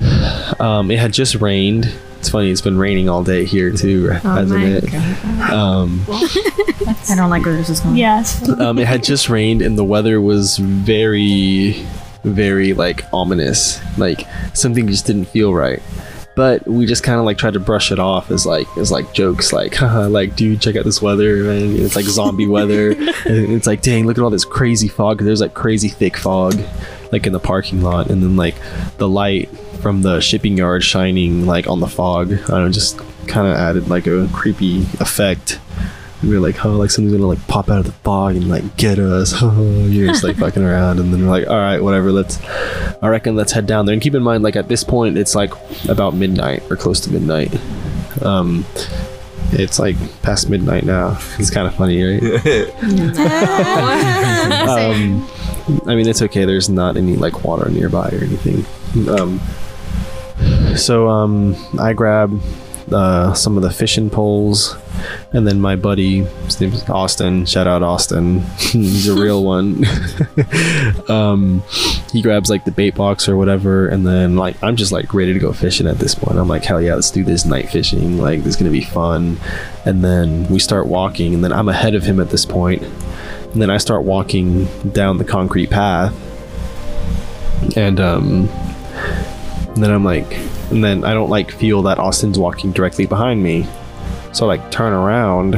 um, 0.60 0.90
it 0.90 0.98
had 0.98 1.12
just 1.12 1.36
rained. 1.36 1.92
It's 2.20 2.28
funny. 2.28 2.50
It's 2.50 2.60
been 2.60 2.76
raining 2.76 3.08
all 3.08 3.24
day 3.24 3.46
here 3.46 3.72
too, 3.72 4.08
hasn't 4.08 4.60
my 4.60 4.66
it? 4.66 5.50
Um, 5.50 6.04
I 6.06 7.14
don't 7.16 7.30
like 7.30 7.46
where 7.46 7.56
this 7.56 7.70
is 7.70 7.80
going. 7.80 7.96
Yes. 7.96 8.46
um, 8.60 8.78
it 8.78 8.86
had 8.86 9.02
just 9.02 9.30
rained, 9.30 9.62
and 9.62 9.78
the 9.78 9.84
weather 9.84 10.20
was 10.20 10.58
very, 10.58 11.82
very 12.22 12.74
like 12.74 13.06
ominous. 13.10 13.80
Like 13.96 14.26
something 14.52 14.86
just 14.86 15.06
didn't 15.06 15.24
feel 15.24 15.54
right. 15.54 15.82
But 16.36 16.66
we 16.66 16.84
just 16.84 17.02
kind 17.02 17.18
of 17.18 17.24
like 17.24 17.38
tried 17.38 17.54
to 17.54 17.60
brush 17.60 17.90
it 17.90 17.98
off 17.98 18.30
as 18.30 18.44
like 18.44 18.68
as 18.76 18.92
like 18.92 19.14
jokes, 19.14 19.50
like 19.50 19.74
haha, 19.76 20.06
like 20.08 20.36
dude, 20.36 20.60
check 20.60 20.76
out 20.76 20.84
this 20.84 21.00
weather, 21.00 21.44
man. 21.44 21.74
It's 21.74 21.96
like 21.96 22.04
zombie 22.04 22.46
weather. 22.46 22.90
and 23.24 23.52
it's 23.54 23.66
like, 23.66 23.80
dang, 23.80 24.06
look 24.06 24.18
at 24.18 24.22
all 24.22 24.28
this 24.28 24.44
crazy 24.44 24.88
fog. 24.88 25.22
There's 25.22 25.40
like 25.40 25.54
crazy 25.54 25.88
thick 25.88 26.18
fog, 26.18 26.60
like 27.12 27.26
in 27.26 27.32
the 27.32 27.40
parking 27.40 27.80
lot, 27.80 28.10
and 28.10 28.22
then 28.22 28.36
like 28.36 28.56
the 28.98 29.08
light 29.08 29.48
from 29.80 30.02
the 30.02 30.20
shipping 30.20 30.56
yard 30.56 30.84
shining 30.84 31.46
like 31.46 31.66
on 31.66 31.80
the 31.80 31.86
fog. 31.86 32.32
I 32.32 32.36
don't 32.36 32.48
know, 32.48 32.68
just 32.70 32.98
kind 33.26 33.46
of 33.46 33.56
added 33.56 33.88
like 33.88 34.06
a 34.06 34.28
creepy 34.32 34.82
effect. 35.00 35.60
We 36.22 36.30
were 36.30 36.40
like, 36.40 36.64
oh, 36.64 36.76
like 36.76 36.90
something's 36.90 37.14
gonna 37.14 37.26
like 37.26 37.44
pop 37.46 37.70
out 37.70 37.78
of 37.78 37.86
the 37.86 37.92
fog 37.92 38.36
and 38.36 38.48
like 38.48 38.76
get 38.76 38.98
us. 38.98 39.32
Oh, 39.40 39.86
you're 39.88 40.08
just 40.08 40.22
like 40.22 40.36
fucking 40.36 40.62
around, 40.62 40.98
and 40.98 41.12
then 41.12 41.22
we're 41.22 41.30
like, 41.30 41.48
all 41.48 41.56
right, 41.56 41.82
whatever. 41.82 42.12
Let's, 42.12 42.44
I 43.02 43.08
reckon, 43.08 43.36
let's 43.36 43.52
head 43.52 43.66
down 43.66 43.86
there. 43.86 43.94
And 43.94 44.02
keep 44.02 44.14
in 44.14 44.22
mind, 44.22 44.42
like 44.42 44.56
at 44.56 44.68
this 44.68 44.84
point, 44.84 45.16
it's 45.16 45.34
like 45.34 45.52
about 45.88 46.14
midnight 46.14 46.62
or 46.70 46.76
close 46.76 47.00
to 47.00 47.10
midnight. 47.10 47.58
Um, 48.22 48.66
it's 49.52 49.78
like 49.78 49.96
past 50.22 50.50
midnight 50.50 50.84
now. 50.84 51.18
It's 51.38 51.50
kind 51.50 51.66
of 51.66 51.74
funny, 51.74 52.02
right? 52.02 52.22
um, 54.68 55.26
I 55.86 55.94
mean, 55.94 56.06
it's 56.06 56.22
okay. 56.22 56.44
There's 56.44 56.68
not 56.68 56.96
any 56.96 57.16
like 57.16 57.44
water 57.44 57.70
nearby 57.70 58.10
or 58.10 58.24
anything. 58.24 58.66
Um, 59.08 59.40
so 60.76 61.08
um, 61.08 61.56
I 61.78 61.92
grab 61.92 62.40
uh, 62.92 63.32
some 63.34 63.56
of 63.56 63.62
the 63.62 63.70
fishing 63.70 64.10
poles, 64.10 64.76
and 65.32 65.46
then 65.46 65.60
my 65.60 65.76
buddy, 65.76 66.18
his 66.18 66.60
name's 66.60 66.88
Austin. 66.88 67.46
Shout 67.46 67.66
out 67.66 67.82
Austin. 67.82 68.40
He's 68.58 69.08
a 69.08 69.14
real 69.14 69.44
one. 69.44 69.84
um, 71.08 71.62
he 72.12 72.22
grabs 72.22 72.50
like 72.50 72.64
the 72.64 72.72
bait 72.72 72.94
box 72.94 73.28
or 73.28 73.36
whatever, 73.36 73.88
and 73.88 74.06
then 74.06 74.36
like 74.36 74.60
I'm 74.62 74.76
just 74.76 74.92
like 74.92 75.14
ready 75.14 75.32
to 75.32 75.38
go 75.38 75.52
fishing 75.52 75.86
at 75.86 75.98
this 75.98 76.14
point. 76.14 76.38
I'm 76.38 76.48
like, 76.48 76.64
hell 76.64 76.80
yeah, 76.80 76.94
let's 76.94 77.10
do 77.10 77.22
this 77.22 77.44
night 77.44 77.70
fishing. 77.70 78.18
Like 78.18 78.40
this 78.40 78.54
is 78.54 78.56
gonna 78.56 78.70
be 78.70 78.82
fun. 78.82 79.38
And 79.84 80.04
then 80.04 80.48
we 80.48 80.58
start 80.58 80.86
walking, 80.86 81.34
and 81.34 81.44
then 81.44 81.52
I'm 81.52 81.68
ahead 81.68 81.94
of 81.94 82.02
him 82.02 82.20
at 82.20 82.30
this 82.30 82.44
point. 82.44 82.82
And 82.82 83.62
then 83.62 83.70
I 83.70 83.78
start 83.78 84.04
walking 84.04 84.66
down 84.92 85.18
the 85.18 85.24
concrete 85.24 85.70
path, 85.70 86.14
and 87.76 88.00
um, 88.00 88.48
and 89.80 89.86
then 89.86 89.94
I'm 89.94 90.04
like, 90.04 90.30
and 90.70 90.84
then 90.84 91.04
I 91.04 91.14
don't 91.14 91.30
like 91.30 91.52
feel 91.52 91.80
that 91.84 91.98
Austin's 91.98 92.38
walking 92.38 92.70
directly 92.70 93.06
behind 93.06 93.42
me. 93.42 93.66
So 94.34 94.44
I 94.44 94.58
like 94.58 94.70
turn 94.70 94.92
around 94.92 95.54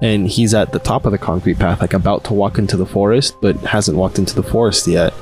and 0.00 0.26
he's 0.26 0.52
at 0.52 0.72
the 0.72 0.80
top 0.80 1.06
of 1.06 1.12
the 1.12 1.18
concrete 1.18 1.60
path, 1.60 1.80
like 1.80 1.94
about 1.94 2.24
to 2.24 2.34
walk 2.34 2.58
into 2.58 2.76
the 2.76 2.84
forest, 2.84 3.36
but 3.40 3.56
hasn't 3.58 3.96
walked 3.96 4.18
into 4.18 4.34
the 4.34 4.42
forest 4.42 4.88
yet. 4.88 5.14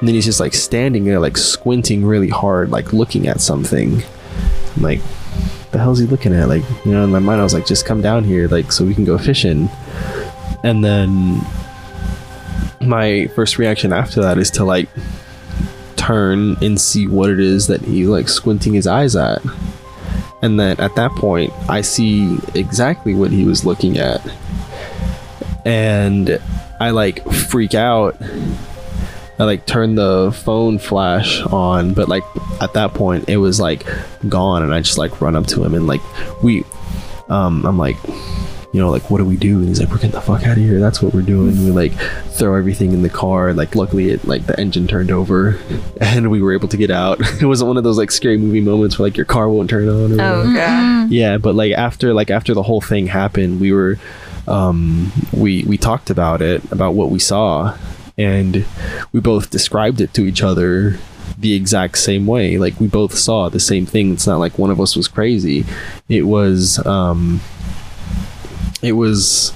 And 0.00 0.08
then 0.08 0.16
he's 0.16 0.24
just 0.24 0.40
like 0.40 0.54
standing 0.54 1.04
there, 1.04 1.20
like 1.20 1.36
squinting 1.36 2.04
really 2.04 2.30
hard, 2.30 2.72
like 2.72 2.92
looking 2.92 3.28
at 3.28 3.40
something. 3.40 4.02
I'm 4.74 4.82
like, 4.82 5.00
the 5.70 5.78
hell's 5.78 6.00
he 6.00 6.06
looking 6.06 6.34
at? 6.34 6.48
Like, 6.48 6.64
you 6.84 6.90
know, 6.90 7.04
in 7.04 7.12
my 7.12 7.20
mind, 7.20 7.40
I 7.40 7.44
was 7.44 7.54
like, 7.54 7.64
just 7.64 7.86
come 7.86 8.02
down 8.02 8.24
here, 8.24 8.48
like, 8.48 8.72
so 8.72 8.84
we 8.84 8.92
can 8.92 9.04
go 9.04 9.18
fishing. 9.18 9.68
And 10.64 10.84
then 10.84 11.40
my 12.80 13.28
first 13.36 13.56
reaction 13.56 13.92
after 13.92 14.20
that 14.22 14.36
is 14.36 14.50
to 14.50 14.64
like 14.64 14.88
turn 16.04 16.56
and 16.62 16.78
see 16.80 17.06
what 17.06 17.30
it 17.30 17.40
is 17.40 17.66
that 17.68 17.80
he 17.80 18.06
like 18.06 18.28
squinting 18.28 18.74
his 18.74 18.86
eyes 18.86 19.16
at. 19.16 19.42
And 20.42 20.60
then 20.60 20.78
at 20.78 20.94
that 20.96 21.10
point, 21.12 21.52
I 21.68 21.80
see 21.80 22.38
exactly 22.54 23.14
what 23.14 23.30
he 23.30 23.44
was 23.44 23.64
looking 23.64 23.96
at. 23.96 24.20
And 25.64 26.38
I 26.78 26.90
like 26.90 27.24
freak 27.32 27.74
out. 27.74 28.16
I 29.38 29.44
like 29.44 29.64
turn 29.66 29.94
the 29.94 30.30
phone 30.44 30.78
flash 30.78 31.40
on, 31.42 31.94
but 31.94 32.08
like 32.08 32.24
at 32.60 32.74
that 32.74 32.92
point 32.92 33.28
it 33.28 33.38
was 33.38 33.58
like 33.58 33.86
gone 34.28 34.62
and 34.62 34.74
I 34.74 34.80
just 34.80 34.98
like 34.98 35.20
run 35.20 35.34
up 35.34 35.46
to 35.48 35.64
him 35.64 35.74
and 35.74 35.86
like 35.86 36.02
we 36.42 36.64
um 37.28 37.64
I'm 37.64 37.78
like 37.78 37.96
you 38.74 38.80
know, 38.80 38.90
like, 38.90 39.08
what 39.08 39.18
do 39.18 39.24
we 39.24 39.36
do? 39.36 39.58
And 39.60 39.68
he's 39.68 39.78
like, 39.80 39.88
we're 39.88 39.96
getting 39.96 40.10
the 40.10 40.20
fuck 40.20 40.42
out 40.42 40.58
of 40.58 40.62
here. 40.62 40.80
That's 40.80 41.00
what 41.00 41.14
we're 41.14 41.22
doing. 41.22 41.64
We 41.64 41.70
like 41.70 41.92
throw 42.32 42.54
everything 42.56 42.92
in 42.92 43.02
the 43.02 43.08
car. 43.08 43.54
Like, 43.54 43.74
luckily, 43.74 44.10
it 44.10 44.26
like 44.26 44.46
the 44.46 44.58
engine 44.60 44.86
turned 44.88 45.10
over, 45.12 45.58
and 46.00 46.30
we 46.30 46.42
were 46.42 46.52
able 46.52 46.68
to 46.68 46.76
get 46.76 46.90
out. 46.90 47.20
It 47.40 47.46
wasn't 47.46 47.68
one 47.68 47.76
of 47.76 47.84
those 47.84 47.96
like 47.98 48.10
scary 48.10 48.36
movie 48.36 48.60
moments 48.60 48.98
where 48.98 49.06
like 49.08 49.16
your 49.16 49.26
car 49.26 49.48
won't 49.48 49.70
turn 49.70 49.88
on. 49.88 50.12
Or 50.18 50.22
Oh 50.22 50.38
whatever. 50.40 50.54
god. 50.54 51.10
Yeah, 51.10 51.38
but 51.38 51.54
like 51.54 51.72
after 51.72 52.12
like 52.12 52.30
after 52.30 52.52
the 52.52 52.62
whole 52.64 52.80
thing 52.80 53.06
happened, 53.06 53.60
we 53.60 53.72
were 53.72 53.96
um 54.48 55.10
we 55.32 55.62
we 55.64 55.78
talked 55.78 56.10
about 56.10 56.42
it 56.42 56.62
about 56.70 56.94
what 56.94 57.10
we 57.10 57.18
saw 57.18 57.74
and 58.18 58.64
we 59.12 59.18
both 59.20 59.48
described 59.50 60.00
it 60.02 60.12
to 60.14 60.26
each 60.26 60.42
other 60.42 60.98
the 61.38 61.54
exact 61.54 61.96
same 61.98 62.26
way. 62.26 62.58
Like 62.58 62.78
we 62.78 62.86
both 62.86 63.14
saw 63.14 63.48
the 63.48 63.58
same 63.60 63.86
thing. 63.86 64.12
It's 64.12 64.26
not 64.26 64.38
like 64.38 64.58
one 64.58 64.70
of 64.70 64.80
us 64.80 64.96
was 64.96 65.08
crazy. 65.08 65.64
It 66.08 66.22
was 66.22 66.84
um 66.86 67.40
it 68.84 68.92
was 68.92 69.52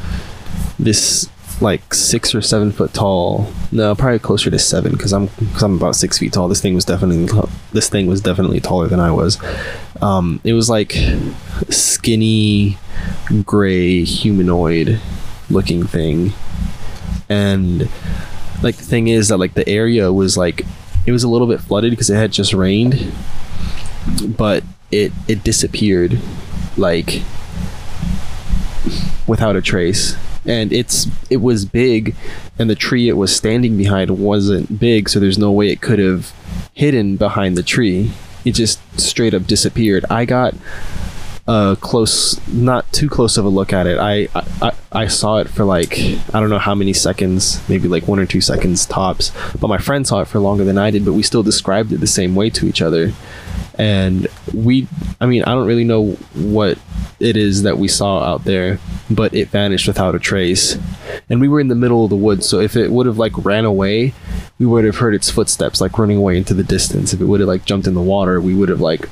this 0.78 1.28
like 1.60 1.92
six 1.92 2.34
or 2.34 2.40
seven 2.40 2.70
foot 2.70 2.94
tall. 2.94 3.52
No, 3.72 3.94
probably 3.94 4.18
closer 4.18 4.50
to 4.50 4.58
seven 4.58 4.92
because 4.92 5.12
I'm 5.12 5.26
because 5.26 5.62
I'm 5.62 5.76
about 5.76 5.96
six 5.96 6.18
feet 6.18 6.32
tall. 6.32 6.48
This 6.48 6.60
thing 6.60 6.74
was 6.74 6.84
definitely 6.84 7.26
this 7.72 7.88
thing 7.88 8.06
was 8.06 8.20
definitely 8.20 8.60
taller 8.60 8.86
than 8.88 9.00
I 9.00 9.10
was. 9.10 9.38
Um, 10.00 10.40
it 10.44 10.52
was 10.52 10.70
like 10.70 10.96
skinny, 11.68 12.78
gray 13.44 14.04
humanoid 14.04 15.00
looking 15.50 15.86
thing, 15.86 16.32
and 17.28 17.88
like 18.62 18.76
the 18.76 18.84
thing 18.84 19.08
is 19.08 19.28
that 19.28 19.38
like 19.38 19.54
the 19.54 19.68
area 19.68 20.12
was 20.12 20.36
like 20.36 20.64
it 21.06 21.12
was 21.12 21.24
a 21.24 21.28
little 21.28 21.46
bit 21.46 21.60
flooded 21.60 21.90
because 21.90 22.10
it 22.10 22.16
had 22.16 22.32
just 22.32 22.54
rained, 22.54 23.12
but 24.36 24.62
it 24.90 25.12
it 25.26 25.42
disappeared 25.42 26.20
like 26.76 27.22
without 29.28 29.54
a 29.54 29.62
trace. 29.62 30.16
And 30.44 30.72
it's 30.72 31.06
it 31.30 31.38
was 31.38 31.64
big 31.64 32.16
and 32.58 32.68
the 32.68 32.74
tree 32.74 33.08
it 33.08 33.16
was 33.16 33.34
standing 33.34 33.76
behind 33.76 34.10
wasn't 34.10 34.80
big 34.80 35.08
so 35.08 35.20
there's 35.20 35.38
no 35.38 35.52
way 35.52 35.68
it 35.68 35.80
could 35.80 35.98
have 35.98 36.32
hidden 36.74 37.16
behind 37.16 37.56
the 37.56 37.62
tree. 37.62 38.12
It 38.44 38.52
just 38.52 38.80
straight 38.98 39.34
up 39.34 39.46
disappeared. 39.46 40.04
I 40.10 40.24
got 40.24 40.54
a 41.46 41.76
close 41.80 42.46
not 42.48 42.90
too 42.92 43.08
close 43.08 43.36
of 43.36 43.44
a 43.44 43.48
look 43.48 43.72
at 43.72 43.86
it. 43.86 43.98
I, 43.98 44.28
I 44.62 44.72
i 44.90 45.06
saw 45.06 45.36
it 45.36 45.48
for 45.48 45.64
like 45.64 45.98
i 45.98 46.40
don't 46.40 46.48
know 46.48 46.58
how 46.58 46.74
many 46.74 46.94
seconds 46.94 47.66
maybe 47.68 47.88
like 47.88 48.08
one 48.08 48.18
or 48.18 48.24
two 48.24 48.40
seconds 48.40 48.86
tops 48.86 49.32
but 49.60 49.68
my 49.68 49.76
friend 49.76 50.06
saw 50.06 50.20
it 50.20 50.28
for 50.28 50.38
longer 50.38 50.64
than 50.64 50.78
i 50.78 50.90
did 50.90 51.04
but 51.04 51.12
we 51.12 51.22
still 51.22 51.42
described 51.42 51.92
it 51.92 51.98
the 51.98 52.06
same 52.06 52.34
way 52.34 52.48
to 52.48 52.66
each 52.66 52.80
other 52.80 53.12
and 53.78 54.26
we 54.52 54.86
i 55.20 55.26
mean 55.26 55.42
i 55.44 55.54
don't 55.54 55.66
really 55.66 55.84
know 55.84 56.10
what 56.34 56.78
it 57.20 57.36
is 57.36 57.62
that 57.62 57.78
we 57.78 57.88
saw 57.88 58.22
out 58.22 58.44
there 58.44 58.78
but 59.10 59.34
it 59.34 59.48
vanished 59.48 59.86
without 59.86 60.14
a 60.14 60.18
trace. 60.18 60.78
And 61.30 61.40
we 61.40 61.48
were 61.48 61.60
in 61.60 61.68
the 61.68 61.74
middle 61.74 62.04
of 62.04 62.10
the 62.10 62.16
woods 62.16 62.48
so 62.48 62.60
if 62.60 62.76
it 62.76 62.90
would 62.90 63.06
have 63.06 63.18
like 63.18 63.44
ran 63.44 63.64
away 63.64 64.14
we 64.58 64.66
would 64.66 64.84
have 64.84 64.96
heard 64.96 65.14
its 65.14 65.30
footsteps 65.30 65.80
like 65.80 65.98
running 65.98 66.16
away 66.18 66.36
into 66.36 66.54
the 66.54 66.64
distance. 66.64 67.12
If 67.12 67.20
it 67.20 67.24
would 67.24 67.40
have 67.40 67.48
like 67.48 67.64
jumped 67.64 67.86
in 67.86 67.94
the 67.94 68.02
water 68.02 68.40
we 68.40 68.54
would 68.54 68.68
have 68.68 68.80
like 68.80 69.08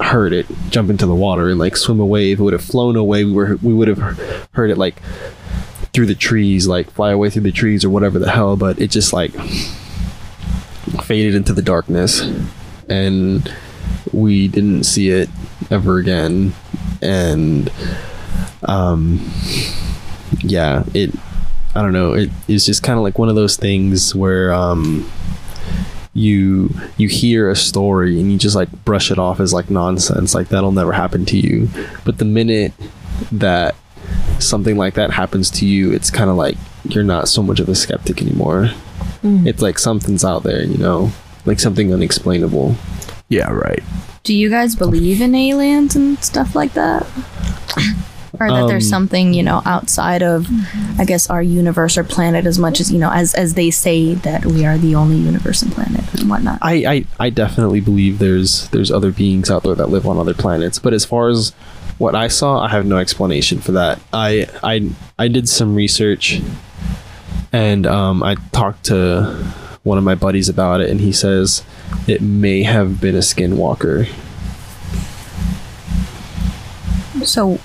heard 0.00 0.32
it 0.32 0.46
jump 0.70 0.90
into 0.90 1.06
the 1.06 1.14
water 1.14 1.48
and 1.48 1.58
like 1.58 1.76
swim 1.76 2.00
away. 2.00 2.32
If 2.32 2.40
it 2.40 2.42
would 2.42 2.52
have 2.52 2.64
flown 2.64 2.96
away 2.96 3.24
we 3.24 3.32
were 3.32 3.56
we 3.62 3.72
would 3.72 3.88
have 3.88 3.98
heard 4.52 4.70
it 4.70 4.78
like 4.78 5.00
through 5.92 6.06
the 6.06 6.14
trees 6.14 6.66
like 6.66 6.90
fly 6.90 7.12
away 7.12 7.30
through 7.30 7.42
the 7.42 7.52
trees 7.52 7.84
or 7.84 7.90
whatever 7.90 8.18
the 8.18 8.30
hell 8.30 8.56
but 8.56 8.78
it 8.78 8.90
just 8.90 9.12
like 9.12 9.32
faded 11.02 11.34
into 11.34 11.52
the 11.52 11.62
darkness. 11.62 12.20
And 12.88 13.52
we 14.12 14.48
didn't 14.48 14.84
see 14.84 15.10
it 15.10 15.28
ever 15.70 15.98
again. 15.98 16.54
And 17.02 17.70
um 18.62 19.30
yeah 20.40 20.82
it 20.94 21.10
i 21.74 21.82
don't 21.82 21.92
know 21.92 22.14
it 22.14 22.30
is 22.48 22.66
just 22.66 22.82
kind 22.82 22.98
of 22.98 23.02
like 23.02 23.18
one 23.18 23.28
of 23.28 23.34
those 23.36 23.56
things 23.56 24.14
where 24.14 24.52
um 24.52 25.08
you 26.16 26.70
you 26.96 27.08
hear 27.08 27.50
a 27.50 27.54
story 27.56 28.18
and 28.18 28.32
you 28.32 28.38
just 28.38 28.56
like 28.56 28.70
brush 28.86 29.10
it 29.10 29.18
off 29.18 29.38
as 29.38 29.52
like 29.52 29.68
nonsense 29.68 30.34
like 30.34 30.48
that'll 30.48 30.72
never 30.72 30.92
happen 30.92 31.26
to 31.26 31.36
you. 31.36 31.68
But 32.06 32.16
the 32.16 32.24
minute 32.24 32.72
that 33.30 33.74
something 34.38 34.78
like 34.78 34.94
that 34.94 35.10
happens 35.10 35.50
to 35.50 35.66
you 35.66 35.92
it's 35.92 36.10
kind 36.10 36.30
of 36.30 36.36
like 36.36 36.56
you're 36.84 37.04
not 37.04 37.28
so 37.28 37.42
much 37.42 37.60
of 37.60 37.68
a 37.68 37.74
skeptic 37.74 38.22
anymore. 38.22 38.70
It's 39.22 39.60
like 39.60 39.78
something's 39.78 40.24
out 40.24 40.42
there 40.42 40.62
you 40.62 40.78
know 40.78 41.10
like 41.44 41.60
something 41.60 41.92
unexplainable 41.92 42.76
Yeah, 43.28 43.50
right. 43.50 43.82
Do 44.22 44.34
you 44.34 44.50
guys 44.50 44.76
believe 44.76 45.20
in 45.20 45.34
aliens 45.34 45.96
and 45.96 46.22
stuff 46.22 46.54
like 46.54 46.74
that? 46.74 47.06
Or 48.38 48.50
that 48.50 48.66
there's 48.66 48.84
Um, 48.86 48.90
something, 48.90 49.32
you 49.32 49.42
know, 49.42 49.62
outside 49.64 50.22
of, 50.22 50.46
I 50.98 51.04
guess, 51.06 51.30
our 51.30 51.42
universe 51.42 51.96
or 51.96 52.04
planet 52.04 52.44
as 52.44 52.58
much 52.58 52.80
as, 52.80 52.92
you 52.92 52.98
know, 52.98 53.10
as, 53.10 53.34
as 53.34 53.54
they 53.54 53.70
say 53.70 54.12
that 54.14 54.44
we 54.44 54.66
are 54.66 54.76
the 54.76 54.94
only 54.94 55.16
universe 55.16 55.62
and 55.62 55.72
planet 55.72 56.02
and 56.14 56.28
whatnot. 56.28 56.58
I, 56.60 56.74
I 56.86 57.04
I 57.26 57.30
definitely 57.30 57.80
believe 57.80 58.18
there's 58.18 58.68
there's 58.68 58.90
other 58.90 59.10
beings 59.10 59.50
out 59.50 59.62
there 59.62 59.74
that 59.74 59.88
live 59.88 60.06
on 60.06 60.18
other 60.18 60.34
planets. 60.34 60.78
But 60.78 60.92
as 60.92 61.04
far 61.04 61.28
as 61.28 61.54
what 61.96 62.14
I 62.14 62.28
saw, 62.28 62.60
I 62.60 62.68
have 62.68 62.84
no 62.84 62.98
explanation 62.98 63.58
for 63.60 63.72
that. 63.72 64.00
I 64.12 64.48
I 64.62 64.90
I 65.18 65.28
did 65.28 65.48
some 65.48 65.74
research, 65.74 66.42
and 67.52 67.86
um, 67.86 68.22
I 68.22 68.34
talked 68.52 68.84
to 68.86 69.50
one 69.86 69.98
of 69.98 70.04
my 70.04 70.16
buddies 70.16 70.48
about 70.48 70.80
it, 70.80 70.90
and 70.90 71.00
he 71.00 71.12
says 71.12 71.62
it 72.08 72.20
may 72.20 72.64
have 72.64 73.00
been 73.00 73.14
a 73.14 73.20
skinwalker. 73.20 74.08
So, 77.24 77.58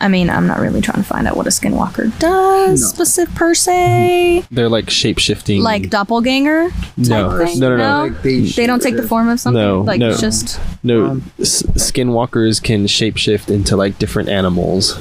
I 0.00 0.08
mean, 0.08 0.30
I'm 0.30 0.46
not 0.46 0.58
really 0.60 0.80
trying 0.80 1.02
to 1.02 1.08
find 1.08 1.26
out 1.26 1.36
what 1.36 1.46
a 1.46 1.50
skinwalker 1.50 2.16
does 2.18 2.88
specific 2.88 3.34
per 3.34 3.54
se. 3.54 4.44
They're 4.50 4.68
like 4.68 4.90
shape 4.90 5.18
shifting. 5.18 5.60
Like 5.62 5.90
doppelganger 5.90 6.70
type 6.70 6.98
no, 6.98 7.44
thing? 7.44 7.58
no, 7.58 7.70
no, 7.70 7.76
no, 7.76 8.06
No? 8.06 8.12
Like 8.12 8.22
they, 8.22 8.40
They 8.42 8.66
don't 8.66 8.80
take 8.80 8.96
the 8.96 9.06
form 9.06 9.28
of 9.28 9.40
something? 9.40 9.60
No, 9.60 9.80
like, 9.82 9.98
no. 10.00 10.16
just. 10.16 10.60
No, 10.82 11.06
Um, 11.06 11.30
s- 11.40 11.62
skinwalkers 11.62 12.62
can 12.62 12.86
shape 12.86 13.16
shift 13.16 13.50
into 13.50 13.76
like 13.76 13.98
different 13.98 14.28
animals. 14.28 14.98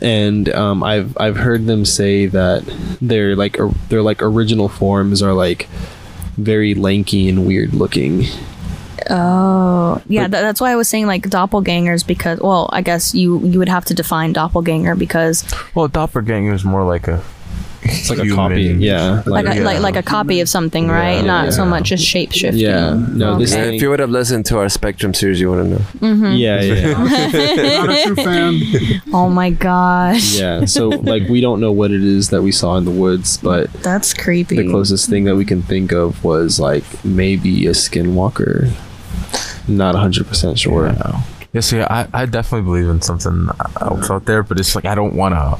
And 0.00 0.48
um, 0.50 0.82
I've 0.82 1.16
I've 1.18 1.36
heard 1.36 1.66
them 1.66 1.84
say 1.84 2.26
that 2.26 2.64
their 3.00 3.34
like 3.34 3.58
or, 3.58 3.72
their 3.88 4.02
like 4.02 4.22
original 4.22 4.68
forms 4.68 5.22
are 5.22 5.32
like 5.32 5.68
very 6.36 6.74
lanky 6.74 7.28
and 7.28 7.46
weird 7.46 7.74
looking. 7.74 8.24
Oh, 9.10 10.02
yeah. 10.08 10.28
That, 10.28 10.42
that's 10.42 10.60
why 10.60 10.70
I 10.70 10.76
was 10.76 10.88
saying 10.88 11.06
like 11.06 11.22
doppelgangers 11.22 12.06
because, 12.06 12.40
well, 12.40 12.68
I 12.72 12.82
guess 12.82 13.14
you 13.14 13.40
you 13.46 13.58
would 13.58 13.68
have 13.68 13.84
to 13.86 13.94
define 13.94 14.32
doppelganger 14.32 14.94
because 14.94 15.44
Well, 15.74 15.88
doppelganger 15.88 16.52
is 16.52 16.64
more 16.64 16.84
like 16.84 17.08
a. 17.08 17.22
It's 17.82 18.10
like 18.10 18.18
a 18.18 18.28
copy, 18.34 18.62
yeah. 18.62 19.22
like 19.26 19.46
a, 19.46 19.60
like 19.62 19.80
like 19.80 19.96
a 19.96 20.02
copy 20.02 20.40
of 20.40 20.48
something, 20.48 20.88
right? 20.88 21.24
Not 21.24 21.52
so 21.52 21.64
much 21.64 21.84
just 21.88 22.04
shape 22.04 22.32
shifting. 22.32 22.60
Yeah, 22.60 22.94
no, 22.94 23.38
this 23.38 23.52
Okay. 23.52 23.62
thing. 23.62 23.74
If 23.76 23.82
you 23.82 23.90
would 23.90 24.00
have 24.00 24.10
listened 24.10 24.46
to 24.46 24.58
our 24.58 24.68
Spectrum 24.68 25.14
series, 25.14 25.40
you 25.40 25.50
wouldn't 25.50 25.70
know. 25.70 25.76
Mm-hmm. 26.08 26.32
yeah, 26.34 26.60
yeah, 26.60 26.92
not 27.78 27.90
a 27.90 28.02
true 28.04 28.16
fan. 28.16 29.02
Oh 29.14 29.28
my 29.30 29.50
gosh, 29.50 30.38
yeah. 30.38 30.64
So 30.64 30.88
like 30.88 31.28
we 31.28 31.40
don't 31.40 31.60
know 31.60 31.72
what 31.72 31.90
it 31.92 32.02
is 32.02 32.30
that 32.30 32.42
we 32.42 32.52
saw 32.52 32.76
in 32.76 32.84
the 32.84 32.90
woods, 32.90 33.38
but 33.38 33.72
that's 33.74 34.12
creepy. 34.12 34.56
the 34.56 34.68
closest 34.68 35.08
thing 35.08 35.24
that 35.24 35.36
we 35.36 35.44
can 35.44 35.62
think 35.62 35.92
of 35.92 36.22
was 36.24 36.58
like 36.60 36.84
maybe 37.04 37.66
a 37.66 37.70
skinwalker. 37.70 38.70
Not 39.68 39.94
hundred 39.94 40.26
percent 40.26 40.58
sure. 40.58 40.88
Yeah. 40.88 41.22
Yeah, 41.52 41.60
see, 41.62 41.80
I, 41.80 42.06
I 42.12 42.26
definitely 42.26 42.66
believe 42.66 42.88
in 42.90 43.00
something 43.00 43.48
else 43.80 44.10
out 44.10 44.26
there, 44.26 44.42
but 44.42 44.60
it's 44.60 44.74
like 44.74 44.84
I 44.84 44.94
don't 44.94 45.14
want 45.14 45.34
to 45.34 45.58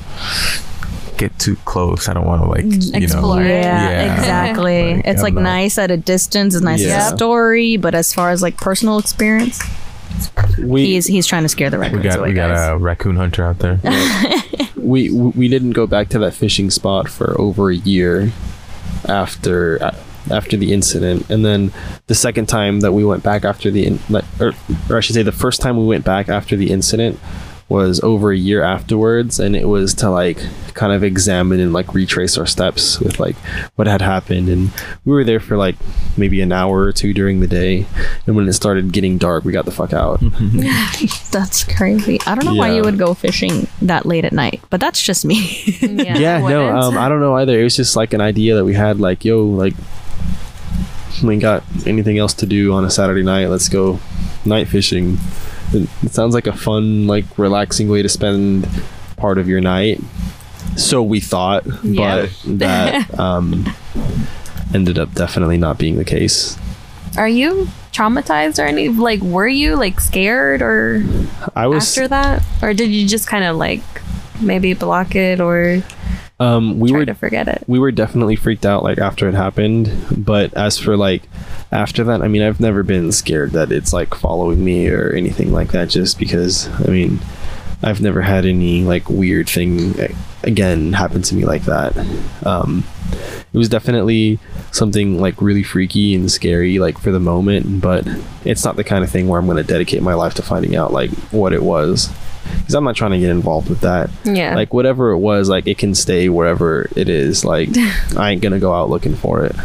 get 1.19 1.39
too 1.39 1.57
close. 1.65 2.09
I 2.09 2.15
don't 2.15 2.27
want 2.27 2.43
to 2.43 2.49
like 2.49 2.65
you 2.65 3.03
Explore. 3.05 3.41
know. 3.41 3.47
yeah, 3.47 3.91
Yeah. 3.91 4.15
exactly. 4.19 4.95
Like, 4.97 5.07
it's 5.07 5.21
I 5.21 5.25
like 5.25 5.35
don't 5.35 5.43
know. 5.45 5.51
nice 5.51 5.77
at 5.79 5.91
a 5.91 5.97
distance. 5.97 6.55
It's 6.55 6.65
nice 6.65 6.81
Yeah. 6.83 6.99
as 7.07 7.13
a 7.13 7.17
story, 7.17 7.77
but 7.77 7.95
as 7.95 8.13
far 8.15 8.31
as 8.31 8.41
like 8.43 8.57
personal 8.57 8.99
experience, 8.99 9.61
We 10.59 10.87
he's 10.87 11.07
he's 11.07 11.27
trying 11.27 11.43
to 11.43 11.49
scare 11.49 11.69
the 11.71 11.77
We 11.79 11.83
records 11.87 12.05
got 12.05 12.19
away, 12.21 12.29
we 12.31 12.35
got 12.35 12.51
a 12.51 12.77
raccoon 12.79 13.17
hunter 13.17 13.45
out 13.45 13.59
there. 13.59 13.79
we 14.77 15.11
we 15.11 15.49
didn't 15.49 15.73
go 15.73 15.87
back 15.87 16.09
to 16.11 16.19
that 16.21 16.35
fishing 16.35 16.71
spot 16.71 17.09
for 17.09 17.39
over 17.41 17.71
a 17.71 17.77
year 17.77 18.33
after 19.07 19.83
uh, 19.83 19.95
after 20.31 20.57
the 20.57 20.73
incident 20.73 21.29
and 21.31 21.45
then 21.45 21.73
the 22.07 22.15
second 22.15 22.47
time 22.47 22.81
that 22.81 22.93
we 22.93 23.05
went 23.05 23.23
back 23.23 23.45
after 23.47 23.71
the 23.71 23.87
in, 23.87 23.99
like, 24.11 24.25
or, 24.41 24.53
or 24.91 24.97
I 24.97 25.01
should 25.01 25.15
say 25.15 25.23
the 25.23 25.33
first 25.33 25.61
time 25.63 25.79
we 25.79 25.87
went 25.87 26.05
back 26.05 26.29
after 26.29 26.55
the 26.57 26.71
incident 26.71 27.19
was 27.69 28.01
over 28.01 28.33
a 28.33 28.37
year 28.37 28.63
afterwards 28.63 29.39
and 29.39 29.55
it 29.55 29.67
was 29.67 29.93
to 29.95 30.09
like 30.09 30.39
kind 30.75 30.93
of 30.93 31.05
examine 31.05 31.61
and 31.61 31.73
like 31.73 31.93
retrace 31.93 32.39
our 32.39 32.47
steps 32.47 32.99
with 32.99 33.21
like 33.21 33.37
what 33.77 33.87
had 33.87 34.01
happened 34.01 34.49
and 34.49 34.71
we 35.05 35.13
were 35.13 35.25
there 35.25 35.41
for 35.41 35.57
like 35.57 35.77
maybe 36.17 36.41
an 36.41 36.51
hour 36.51 36.81
or 36.81 36.93
two 36.93 37.13
during 37.13 37.41
the 37.41 37.47
day 37.47 37.85
and 38.27 38.35
when 38.35 38.49
it 38.49 38.53
started 38.55 38.91
getting 38.93 39.19
dark 39.19 39.45
we 39.45 39.53
got 39.53 39.67
the 39.67 39.71
fuck 39.71 39.93
out 39.93 40.21
That's 41.31 41.65
crazy. 41.65 42.19
I 42.27 42.35
don't 42.35 42.45
know 42.45 42.55
why 42.55 42.73
you 42.73 42.83
would 42.83 42.99
go 42.99 43.15
fishing 43.15 43.69
that 43.83 44.07
late 44.07 44.25
at 44.25 44.33
night, 44.33 44.61
but 44.71 44.81
that's 44.81 45.03
just 45.03 45.25
me. 45.25 45.65
Yeah, 45.99 46.19
yeah, 46.19 46.39
no, 46.39 46.77
um, 46.77 46.99
I 46.99 47.09
don't 47.09 47.21
know 47.21 47.35
either. 47.37 47.59
It 47.59 47.65
was 47.65 47.77
just 47.77 47.97
like 47.97 48.13
an 48.13 48.21
idea 48.21 48.55
that 48.57 48.65
we 48.65 48.75
had, 48.75 49.01
like, 49.01 49.25
yo, 49.25 49.45
like, 49.45 49.75
we 51.23 51.35
ain't 51.35 51.43
got 51.43 51.65
anything 51.87 52.19
else 52.19 52.35
to 52.35 52.47
do 52.47 52.73
on 52.73 52.85
a 52.85 52.91
Saturday 52.91 53.23
night. 53.23 53.47
Let's 53.49 53.69
go 53.69 53.99
night 54.45 54.69
fishing. 54.69 55.19
It, 55.73 55.89
it 56.03 56.13
sounds 56.13 56.35
like 56.35 56.47
a 56.47 56.53
fun, 56.53 57.07
like 57.07 57.25
relaxing 57.39 57.89
way 57.89 58.03
to 58.03 58.09
spend 58.09 58.69
part 59.17 59.39
of 59.39 59.49
your 59.49 59.61
night. 59.61 60.01
So 60.77 61.03
we 61.03 61.21
thought, 61.21 61.65
Yeah. 61.83 62.27
but 62.27 62.59
that 62.59 63.19
um, 63.19 63.67
ended 64.75 64.99
up 64.99 65.13
definitely 65.15 65.57
not 65.59 65.79
being 65.79 65.97
the 65.97 66.05
case. 66.05 66.57
Are 67.17 67.29
you 67.29 67.69
traumatized 67.93 68.63
or 68.63 68.67
any 68.67 68.89
like 68.91 69.21
were 69.21 69.49
you 69.49 69.75
like 69.75 69.99
scared 69.99 70.63
or 70.63 71.03
I 71.57 71.67
was 71.67 71.89
after 71.89 72.07
that? 72.09 72.43
Or 72.63 72.75
did 72.75 72.91
you 72.91 73.07
just 73.09 73.27
kind 73.27 73.45
of 73.45 73.57
like 73.57 73.83
maybe 74.41 74.73
block 74.75 75.17
it 75.17 75.41
or 75.41 75.83
um, 76.39 76.79
we 76.79 76.91
try 76.91 76.99
were 77.01 77.07
to 77.07 77.15
forget 77.15 77.49
it? 77.49 77.65
we 77.67 77.81
were 77.81 77.91
definitely 77.91 78.37
freaked 78.37 78.65
out 78.65 78.85
like 78.85 78.99
after 78.99 79.29
it 79.29 79.35
happened 79.35 79.91
but 80.17 80.55
as 80.55 80.79
for 80.79 80.97
like 80.97 81.25
after 81.73 82.05
that 82.05 82.23
i 82.23 82.29
mean 82.29 82.43
i've 82.43 82.61
never 82.61 82.83
been 82.83 83.13
scared 83.13 83.53
that 83.53 83.71
it's 83.71 83.93
like 83.93 84.15
following 84.15 84.65
me 84.65 84.89
or 84.89 85.11
anything 85.11 85.53
like 85.53 85.73
that 85.73 85.89
just 85.89 86.19
because 86.19 86.69
i 86.87 86.91
mean 86.91 87.19
i've 87.83 88.01
never 88.01 88.23
had 88.23 88.45
any 88.47 88.83
like 88.83 89.09
weird 89.09 89.49
thing 89.49 89.95
again 90.45 90.93
happen 90.93 91.21
to 91.21 91.35
me 91.35 91.45
like 91.45 91.63
that. 91.65 91.97
Um 92.45 92.85
it 93.53 93.57
was 93.57 93.69
definitely 93.69 94.39
something 94.71 95.19
like 95.21 95.41
really 95.41 95.63
freaky 95.63 96.15
and 96.15 96.31
scary 96.31 96.79
like 96.79 96.99
for 96.99 97.11
the 97.11 97.19
moment 97.21 97.81
but 97.81 98.07
it's 98.45 98.65
not 98.65 98.77
the 98.77 98.85
kind 98.85 99.03
of 99.03 99.11
thing 99.11 99.27
where 99.27 99.41
i'm 99.41 99.47
going 99.47 99.57
to 99.57 99.65
dedicate 99.65 100.03
my 100.03 100.15
life 100.15 100.35
to 100.35 100.43
finding 100.43 100.77
out 100.77 100.93
like 100.93 101.11
what 101.33 101.53
it 101.53 101.63
was. 101.63 102.11
Because 102.59 102.75
i'm 102.75 102.85
not 102.85 102.97
trying 102.97 103.13
to 103.13 103.19
get 103.19 103.31
involved 103.31 103.69
with 103.69 103.81
that. 103.81 104.11
Yeah. 104.25 104.55
like 104.55 104.73
whatever 104.73 105.11
it 105.11 105.19
was 105.19 105.49
like 105.49 105.67
it 105.67 105.79
can 105.79 105.95
stay 105.95 106.29
wherever 106.29 106.89
it 106.97 107.09
is. 107.09 107.45
Like 107.45 107.71
i 108.17 108.31
ain't 108.31 108.43
gonna 108.43 108.61
go 108.61 108.75
out 108.75 108.91
looking 108.91 109.15
for 109.15 109.45
it 109.45 109.57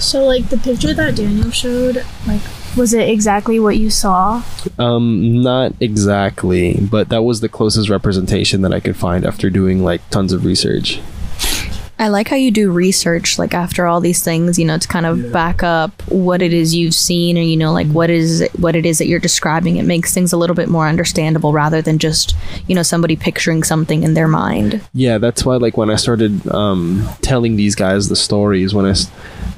So 0.00 0.24
like 0.24 0.48
the 0.48 0.56
picture 0.58 0.92
that 0.94 1.16
Daniel 1.16 1.50
showed, 1.50 2.04
like 2.26 2.40
was 2.76 2.92
it 2.92 3.08
exactly 3.08 3.60
what 3.60 3.76
you 3.76 3.90
saw? 3.90 4.42
um 4.78 5.42
not 5.42 5.72
exactly 5.80 6.74
but 6.90 7.08
that 7.10 7.22
was 7.22 7.40
the 7.40 7.48
closest 7.48 7.88
representation 7.88 8.62
that 8.62 8.72
i 8.72 8.80
could 8.80 8.96
find 8.96 9.24
after 9.24 9.48
doing 9.50 9.84
like 9.84 10.00
tons 10.10 10.32
of 10.32 10.44
research 10.44 11.00
I 11.98 12.08
like 12.08 12.28
how 12.28 12.36
you 12.36 12.50
do 12.50 12.70
research, 12.70 13.38
like 13.38 13.54
after 13.54 13.86
all 13.86 14.00
these 14.00 14.22
things, 14.22 14.58
you 14.58 14.64
know, 14.64 14.78
to 14.78 14.88
kind 14.88 15.06
of 15.06 15.32
back 15.32 15.62
up 15.62 15.90
what 16.10 16.42
it 16.42 16.52
is 16.52 16.74
you've 16.74 16.94
seen, 16.94 17.38
or 17.38 17.42
you 17.42 17.56
know, 17.56 17.72
like 17.72 17.86
what 17.88 18.10
is 18.10 18.46
what 18.58 18.74
it 18.76 18.84
is 18.84 18.98
that 18.98 19.06
you're 19.06 19.20
describing. 19.20 19.76
It 19.76 19.84
makes 19.84 20.12
things 20.12 20.32
a 20.32 20.36
little 20.36 20.56
bit 20.56 20.68
more 20.68 20.88
understandable 20.88 21.52
rather 21.52 21.80
than 21.80 21.98
just, 21.98 22.34
you 22.66 22.74
know, 22.74 22.82
somebody 22.82 23.16
picturing 23.16 23.62
something 23.62 24.02
in 24.02 24.14
their 24.14 24.28
mind. 24.28 24.80
yeah 24.92 25.18
that's 25.18 25.44
why 25.44 25.56
like 25.56 25.76
when 25.76 25.90
i 25.90 25.96
started 25.96 26.46
um 26.48 27.06
telling 27.22 27.56
these 27.56 27.74
guys 27.74 28.08
the 28.08 28.16
stories 28.16 28.74
when 28.74 28.84
I 28.86 28.94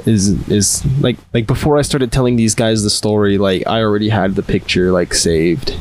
is 0.06 0.48
is 0.48 0.84
like 1.00 1.16
like 1.34 1.46
before 1.46 1.78
i 1.78 1.82
started 1.82 2.12
telling 2.12 2.36
these 2.36 2.54
guys 2.54 2.82
the 2.82 2.90
story 2.90 3.38
like 3.38 3.66
i 3.66 3.80
already 3.80 4.08
had 4.08 4.34
the 4.34 4.42
picture 4.42 4.92
like 4.92 5.14
saved 5.14 5.76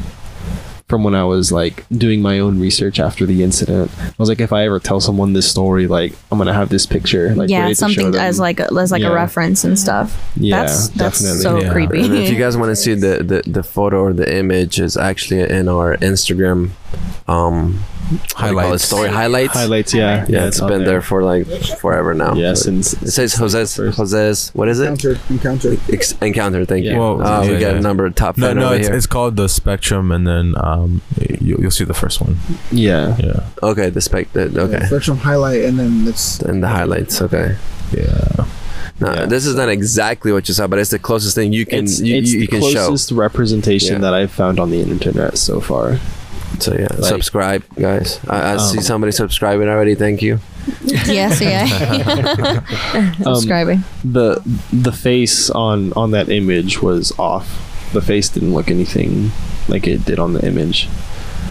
from 0.87 1.03
when 1.03 1.15
i 1.15 1.23
was 1.23 1.51
like 1.51 1.83
doing 1.89 2.21
my 2.21 2.37
own 2.39 2.59
research 2.59 2.99
after 2.99 3.25
the 3.25 3.41
incident 3.41 3.89
i 3.99 4.13
was 4.19 4.29
like 4.29 4.39
if 4.39 4.53
i 4.53 4.65
ever 4.65 4.79
tell 4.79 4.99
someone 4.99 5.33
this 5.33 5.49
story 5.49 5.87
like 5.87 6.13
i'm 6.31 6.37
gonna 6.37 6.53
have 6.53 6.69
this 6.69 6.85
picture 6.85 7.33
like 7.35 7.49
yeah, 7.49 7.61
ready 7.61 7.73
to 7.73 7.75
show 7.79 7.87
something 7.87 8.11
them. 8.11 8.21
as 8.21 8.39
like 8.39 8.59
a, 8.59 8.71
as 8.73 8.91
like 8.91 9.01
Yeah. 9.01 9.09
a 9.09 9.13
reference 9.13 9.63
and 9.63 9.77
stuff. 9.79 10.15
Yeah, 10.35 10.61
that's 10.61 10.89
that's 10.89 11.19
definitely. 11.19 11.41
so 11.41 11.59
Yeah. 11.59 11.71
creepy. 11.71 11.99
And 12.05 12.13
if 12.15 12.29
you 12.29 12.37
guys 12.37 12.55
want 12.61 12.69
to 12.69 12.75
see 12.75 12.93
the, 12.93 13.23
the 13.23 13.49
the 13.49 13.63
photo 13.63 14.01
or 14.03 14.13
the 14.13 14.31
image 14.31 14.79
is 14.79 14.95
actually 14.95 15.41
in 15.41 15.67
our 15.67 15.97
Instagram 15.97 16.69
um 17.27 17.83
what 18.11 18.29
call 18.29 18.47
it? 18.49 18.53
Highlights. 18.55 18.83
story 18.83 19.09
highlights. 19.09 19.53
highlights 19.53 19.93
yeah 19.93 20.25
Yeah, 20.27 20.47
it's 20.47 20.61
out 20.61 20.69
been 20.69 20.83
there. 20.83 21.01
for 21.01 21.23
like 21.23 21.47
forever 21.79 22.13
now. 22.13 22.33
yeah 22.35 22.51
But 22.51 22.57
since 22.57 22.93
it 22.93 23.11
says 23.11 23.33
Jose's 23.35 23.75
Jose's 23.75 24.49
what 24.53 24.67
is 24.69 24.79
it? 24.79 24.87
Encounter, 24.87 25.19
encounter. 25.29 25.75
Ex- 25.91 26.13
encounter. 26.21 26.65
Thank 26.65 26.85
you. 26.85 26.91
Yeah. 26.91 26.99
Well, 26.99 27.21
uh, 27.21 27.41
we 27.41 27.53
yeah, 27.53 27.59
got 27.59 27.71
yeah. 27.73 27.77
a 27.77 27.81
number 27.81 28.09
top 28.11 28.37
No, 28.37 28.53
no, 28.53 28.71
it's, 28.73 28.87
it's 28.87 29.07
called 29.07 29.35
the 29.35 29.47
Spectrum, 29.49 30.11
and 30.11 30.25
then 30.27 30.53
um, 30.57 31.01
you, 31.41 31.57
you'll 31.59 31.71
see 31.71 31.83
the 31.85 31.93
first 31.93 32.21
one. 32.21 32.37
yeah 32.71 33.15
Yeah, 33.17 33.45
okay, 33.63 33.89
the 33.89 34.01
spec. 34.01 34.31
The, 34.33 34.43
okay, 34.61 34.85
Spectrum 34.85 35.17
highlight, 35.17 35.63
and 35.65 35.77
then 35.79 36.07
it's 36.07 36.39
and 36.41 36.61
the 36.63 36.67
highlights. 36.67 37.21
Okay. 37.21 37.55
yeah. 37.91 38.45
No, 38.99 39.13
Yeah. 39.13 39.25
this 39.25 39.45
is 39.45 39.55
not 39.55 39.67
exactly 39.67 40.31
what 40.31 40.47
you 40.47 40.53
saw, 40.53 40.67
but 40.67 40.79
it's 40.79 40.91
the 40.91 40.99
closest 40.99 41.35
thing 41.35 41.51
you 41.51 41.65
can 41.65 41.83
it's, 41.83 41.99
you, 41.99 42.15
it's 42.17 42.31
you, 42.31 42.39
you 42.41 42.47
the 42.47 42.51
can 42.59 42.61
show. 42.61 42.87
closest 42.87 43.11
representation 43.11 43.93
Yeah. 43.95 43.99
that 43.99 44.13
I've 44.13 44.31
found 44.31 44.57
on 44.59 44.69
the 44.71 44.79
internet 44.79 45.37
so 45.37 45.59
far. 45.59 45.99
So 46.59 46.73
yeah, 46.73 46.87
like- 46.97 47.05
subscribe, 47.05 47.63
guys. 47.75 48.19
I, 48.27 48.53
I 48.53 48.57
see 48.57 48.77
Um, 48.77 48.83
somebody 48.83 49.11
subscribing 49.11 49.67
already. 49.67 49.95
Thank 49.95 50.21
you. 50.21 50.39
yes, 50.83 51.41
yeah. 51.41 52.61
Um, 53.25 53.83
the 54.03 54.41
the 54.73 54.91
face 54.91 55.49
on 55.49 55.93
on 55.93 56.11
that 56.11 56.29
image 56.29 56.81
was 56.81 57.11
off. 57.19 57.89
The 57.93 58.01
face 58.01 58.29
didn't 58.29 58.53
look 58.53 58.69
anything 58.71 59.31
like 59.67 59.87
it 59.87 60.05
did 60.05 60.19
on 60.19 60.33
the 60.33 60.45
image. 60.45 60.89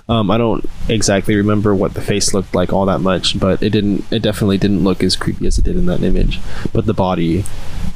Um, 0.08 0.30
I 0.30 0.36
don't 0.36 0.68
exactly 0.88 1.34
remember 1.34 1.74
what 1.74 1.94
the 1.94 2.02
face 2.02 2.34
looked 2.34 2.54
like 2.54 2.72
all 2.72 2.84
that 2.86 2.98
much, 3.00 3.38
but 3.40 3.62
it 3.62 3.70
didn't. 3.70 4.04
It 4.12 4.20
definitely 4.20 4.58
didn't 4.58 4.84
look 4.84 5.02
as 5.02 5.16
creepy 5.16 5.46
as 5.46 5.56
it 5.58 5.64
did 5.64 5.76
in 5.76 5.86
that 5.86 6.02
image. 6.02 6.40
But 6.72 6.84
the 6.86 6.92
body, 6.92 7.44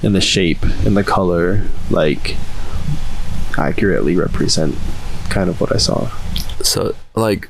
and 0.03 0.15
the 0.15 0.21
shape, 0.21 0.63
and 0.87 0.97
the 0.97 1.05
color, 1.05 1.65
like, 1.91 2.37
accurately 3.59 4.17
represent 4.17 4.75
kind 5.29 5.51
of 5.51 5.61
what 5.61 5.73
I 5.75 5.79
saw. 5.79 6.11
So 6.63 6.95
like, 7.15 7.49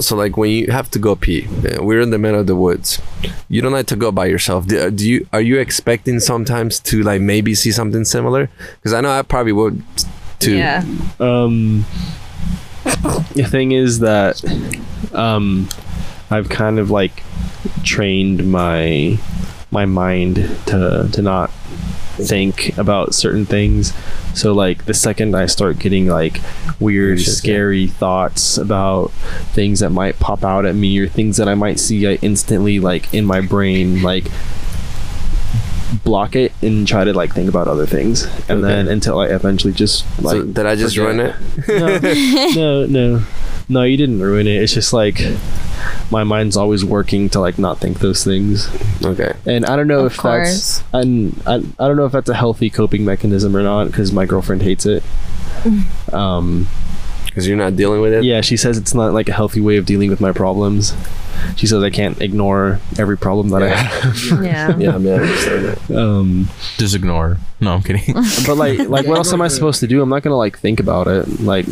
so 0.00 0.16
like 0.16 0.36
when 0.36 0.50
you 0.50 0.70
have 0.72 0.90
to 0.90 0.98
go 0.98 1.16
pee, 1.16 1.46
we're 1.78 2.00
in 2.00 2.10
the 2.10 2.18
middle 2.18 2.40
of 2.40 2.46
the 2.46 2.56
woods. 2.56 3.00
You 3.48 3.62
don't 3.62 3.72
like 3.72 3.86
to 3.86 3.96
go 3.96 4.12
by 4.12 4.26
yourself. 4.26 4.66
Do, 4.66 4.90
do 4.90 5.08
you? 5.08 5.26
Are 5.32 5.40
you 5.40 5.58
expecting 5.58 6.20
sometimes 6.20 6.80
to 6.80 7.02
like 7.02 7.20
maybe 7.20 7.54
see 7.54 7.72
something 7.72 8.04
similar? 8.04 8.50
Because 8.76 8.92
I 8.92 9.00
know 9.00 9.10
I 9.10 9.22
probably 9.22 9.52
would 9.52 9.82
too. 10.38 10.56
Yeah. 10.56 10.84
Um, 11.20 11.84
the 12.84 13.46
thing 13.48 13.72
is 13.72 14.00
that 14.00 14.42
um, 15.12 15.68
I've 16.30 16.48
kind 16.48 16.78
of 16.78 16.90
like 16.90 17.22
trained 17.84 18.50
my 18.50 19.18
my 19.70 19.86
mind 19.86 20.36
to 20.66 21.08
to 21.12 21.22
not 21.22 21.50
think 22.18 22.76
about 22.76 23.14
certain 23.14 23.46
things. 23.46 23.92
So 24.34 24.52
like 24.52 24.84
the 24.84 24.94
second 24.94 25.34
I 25.34 25.46
start 25.46 25.78
getting 25.78 26.06
like 26.06 26.40
weird, 26.78 27.20
scary 27.20 27.86
thoughts 27.86 28.58
about 28.58 29.10
things 29.52 29.80
that 29.80 29.90
might 29.90 30.18
pop 30.18 30.44
out 30.44 30.66
at 30.66 30.74
me 30.74 30.98
or 30.98 31.08
things 31.08 31.36
that 31.38 31.48
I 31.48 31.54
might 31.54 31.80
see, 31.80 32.06
I 32.06 32.14
instantly 32.22 32.80
like 32.80 33.12
in 33.14 33.24
my 33.24 33.40
brain 33.40 34.02
like 34.02 34.26
block 36.04 36.36
it 36.36 36.52
and 36.62 36.86
try 36.86 37.02
to 37.04 37.12
like 37.14 37.32
think 37.32 37.48
about 37.48 37.66
other 37.66 37.86
things 37.86 38.24
and 38.48 38.62
Okay. 38.62 38.68
then 38.68 38.88
until 38.88 39.18
I 39.20 39.26
eventually 39.28 39.72
just 39.72 40.04
like 40.20 40.36
so 40.36 40.44
did 40.44 40.66
I 40.66 40.74
just 40.76 40.94
forget. 40.96 41.16
ruin 41.16 41.20
it? 41.20 42.54
no, 42.56 42.86
no, 42.86 42.86
no, 43.16 43.26
no. 43.68 43.82
You 43.84 43.96
didn't 43.96 44.20
ruin 44.20 44.46
it. 44.46 44.62
It's 44.62 44.74
just 44.74 44.92
like 44.92 45.20
my 46.10 46.24
mind's 46.24 46.56
always 46.56 46.84
working 46.84 47.28
to 47.30 47.40
like 47.40 47.58
not 47.58 47.78
think 47.78 48.00
those 48.00 48.22
things, 48.24 48.68
Okay. 49.04 49.32
and 49.46 49.64
I 49.64 49.76
don't 49.76 49.86
know 49.88 50.04
Of 50.06 50.12
if 50.12 50.22
that's 50.22 50.82
and 50.92 51.40
I, 51.46 51.54
I 51.78 51.88
don't 51.88 51.96
know 51.96 52.04
if 52.04 52.12
that's 52.12 52.28
a 52.28 52.34
healthy 52.34 52.68
coping 52.70 53.04
mechanism 53.04 53.56
or 53.56 53.62
not 53.62 53.86
because 53.86 54.12
my 54.12 54.26
girlfriend 54.26 54.62
hates 54.62 54.84
it. 54.86 55.02
Um, 56.12 56.68
Because 57.26 57.46
you're 57.48 57.56
not 57.56 57.76
dealing 57.76 58.00
with 58.00 58.12
it. 58.12 58.24
yeah, 58.24 58.40
she 58.40 58.56
says 58.56 58.78
it's 58.78 58.94
not 58.94 59.12
like 59.12 59.28
a 59.28 59.32
healthy 59.32 59.60
way 59.60 59.76
of 59.76 59.86
dealing 59.86 60.10
with 60.10 60.20
my 60.20 60.32
problems. 60.32 60.94
She 61.56 61.66
says 61.66 61.82
I 61.82 61.90
can't 61.90 62.20
ignore 62.20 62.78
every 62.98 63.16
problem 63.18 63.48
that 63.50 63.62
I 63.62 63.68
have. 63.68 64.42
Yeah. 64.44 64.76
Yeah, 64.78 64.94
I 64.94 64.98
mean, 64.98 65.12
I 65.12 65.16
understand 65.16 65.64
that. 65.66 65.90
Um, 65.96 66.48
Just 66.76 66.94
ignore. 66.94 67.38
No, 67.60 67.74
I'm 67.74 67.82
kidding. 67.82 68.14
but 68.46 68.54
like, 68.56 68.78
like, 68.88 69.06
what 69.06 69.16
else 69.18 69.32
am 69.32 69.40
I 69.40 69.48
supposed 69.48 69.80
to 69.80 69.86
do? 69.86 70.00
I'm 70.02 70.08
not 70.08 70.22
gonna 70.22 70.36
like 70.36 70.58
think 70.58 70.78
about 70.80 71.06
it 71.08 71.40
like, 71.40 71.66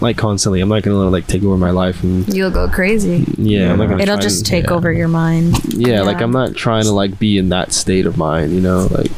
like 0.00 0.16
constantly. 0.18 0.60
I'm 0.60 0.68
not 0.68 0.82
gonna 0.82 1.08
like 1.08 1.26
take 1.26 1.42
over 1.42 1.56
my 1.56 1.70
life 1.70 2.02
and 2.02 2.28
You'll 2.34 2.50
go 2.50 2.68
crazy. 2.68 3.24
yeah, 3.38 3.72
I'm 3.72 3.78
not 3.78 3.88
gonna 3.88 4.02
It'll 4.02 4.18
just 4.18 4.40
and- 4.40 4.46
take 4.46 4.66
yeah. 4.66 4.72
over 4.74 4.92
your 4.92 5.08
mind. 5.08 5.54
yeah, 5.74 6.02
like 6.02 6.20
I'm 6.20 6.32
not 6.32 6.54
trying 6.54 6.84
to 6.84 6.92
like 6.92 7.18
be 7.18 7.38
in 7.38 7.48
that 7.50 7.72
state 7.72 8.06
of 8.06 8.16
mind, 8.18 8.52
you 8.52 8.60
know, 8.60 8.86
like 8.90 9.10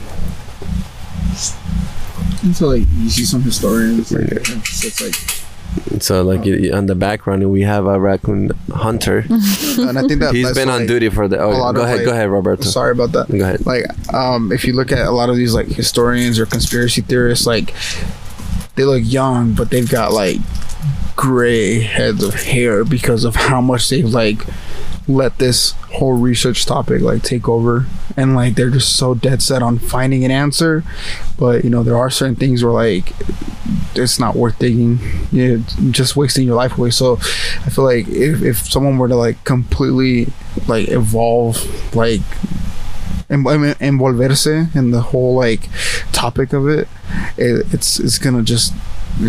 And 2.43 2.55
so 2.57 2.69
like 2.69 2.83
you 2.97 3.09
see 3.11 3.25
some 3.25 3.43
historians 3.43 4.11
like 4.13 4.31
it's, 4.33 4.85
it's 4.85 5.01
like 5.01 5.42
So 6.01 6.23
like 6.23 6.45
you, 6.45 6.73
on 6.75 6.87
the 6.87 6.95
background, 6.95 7.49
we 7.51 7.63
have 7.63 7.87
a 7.87 7.99
raccoon 7.99 8.51
hunter. 8.73 9.19
and 9.29 9.99
I 9.99 10.03
think 10.07 10.21
that 10.21 10.35
He's 10.35 10.53
been 10.55 10.69
on 10.69 10.87
duty 10.87 11.09
for 11.09 11.29
the. 11.29 11.39
Oh, 11.39 11.51
lot 11.51 11.75
go 11.75 11.83
ahead, 11.83 11.99
like- 11.99 12.07
go 12.07 12.13
ahead, 12.13 12.29
Roberto. 12.29 12.65
Sorry 12.65 12.93
about 12.93 13.13
that. 13.13 13.29
Go 13.29 13.43
ahead. 13.43 13.65
Like, 13.67 13.85
um, 14.13 14.53
if 14.53 14.65
you 14.65 14.73
look 14.75 14.93
at 14.93 15.07
a 15.07 15.11
lot 15.11 15.29
of 15.31 15.37
these 15.37 15.55
like 15.55 15.67
historians 15.69 16.39
or 16.39 16.47
conspiracy 16.47 17.01
theorists, 17.03 17.47
like 17.47 17.75
they 18.75 18.85
look 18.85 19.03
young, 19.05 19.53
but 19.53 19.71
they've 19.71 19.89
got 19.89 20.13
like 20.13 20.39
gray 21.17 21.81
heads 21.81 22.23
of 22.23 22.35
hair 22.35 22.85
because 22.85 23.25
of 23.25 23.37
how 23.37 23.61
much 23.61 23.89
they've 23.89 24.05
like 24.05 24.45
let 25.09 25.39
this 25.39 25.73
whole 25.95 26.17
research 26.17 26.65
topic 26.65 27.03
like 27.03 27.23
take 27.23 27.49
over. 27.49 27.87
And 28.17 28.35
like 28.35 28.55
they're 28.55 28.71
just 28.71 28.97
so 28.97 29.15
dead 29.15 29.43
set 29.43 29.63
on 29.63 29.79
finding 29.79 30.25
an 30.25 30.31
answer. 30.31 30.85
But 31.39 31.65
you 31.65 31.71
know 31.71 31.83
there 31.83 31.97
are 31.97 32.11
certain 32.11 32.37
things 32.37 32.63
where 32.63 32.73
like 32.73 33.13
it's 33.95 34.19
not 34.19 34.37
worth 34.37 34.59
digging. 34.59 34.99
You 35.31 35.59
know, 35.59 35.65
just 35.91 36.17
wasting 36.17 36.47
your 36.47 36.57
life 36.57 36.77
away. 36.77 36.91
So 36.91 37.17
i 37.17 37.71
feel 37.71 37.85
like 37.85 38.09
if, 38.09 38.43
if 38.43 38.59
someone 38.71 38.99
were 38.99 39.09
to 39.09 39.17
like 39.17 39.43
completely 39.45 40.29
like 40.69 40.89
evolve 40.89 41.57
like 41.95 42.21
en- 43.31 43.47
en- 43.47 43.75
envolverse 43.81 44.75
in 44.75 44.91
the 44.91 45.01
whole 45.01 45.35
like 45.35 45.69
topic 46.13 46.53
of 46.53 46.69
it, 46.69 46.89
it 47.37 47.67
it's 47.73 47.99
it's 47.99 48.19
gonna 48.19 48.43
just 48.43 48.75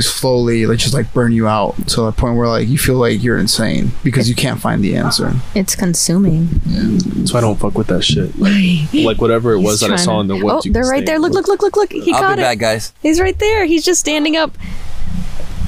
slowly 0.02 0.66
like 0.66 0.80
just 0.80 0.94
like 0.94 1.14
burn 1.14 1.32
you 1.32 1.48
out 1.48 1.76
to 1.90 2.02
the 2.02 2.12
point 2.12 2.38
where 2.38 2.48
like 2.48 2.68
you 2.68 2.78
feel 2.78 2.96
like 2.96 3.22
you're 3.24 3.38
insane 3.38 3.92
because 4.04 4.28
you 4.30 4.36
can't 4.36 4.60
find 4.60 4.84
the 4.84 4.96
answer. 4.96 5.34
It's 5.56 5.76
consuming. 5.76 6.48
Yeah, 6.66 6.98
So 7.26 7.38
I 7.38 7.42
don't 7.42 7.60
fuck 7.60 7.76
with 7.76 7.88
that 7.88 8.04
shit. 8.04 8.38
Like, 8.40 8.94
like 8.94 9.20
whatever 9.22 9.54
it 9.54 9.60
was 9.60 9.82
that 9.82 9.92
I 9.92 9.96
saw 9.98 10.12
trying 10.12 10.22
in 10.22 10.28
the 10.28 10.38
to- 10.40 10.46
woods. 10.46 10.68
Oh, 10.68 10.72
they're 10.72 10.84
right 10.90 11.06
there. 11.06 11.20
Look, 11.20 11.34
look, 11.34 11.48
look, 11.48 11.62
look, 11.62 11.76
look. 11.76 11.92
He 11.92 12.14
I'll 12.14 12.20
caught 12.22 12.36
be 12.38 12.42
it. 12.42 12.46
back, 12.46 12.58
guys. 12.60 12.94
He's 13.02 13.20
right 13.20 13.38
there. 13.40 13.66
He's 13.66 13.84
just 13.86 14.00
standing 14.00 14.36
up. 14.38 14.52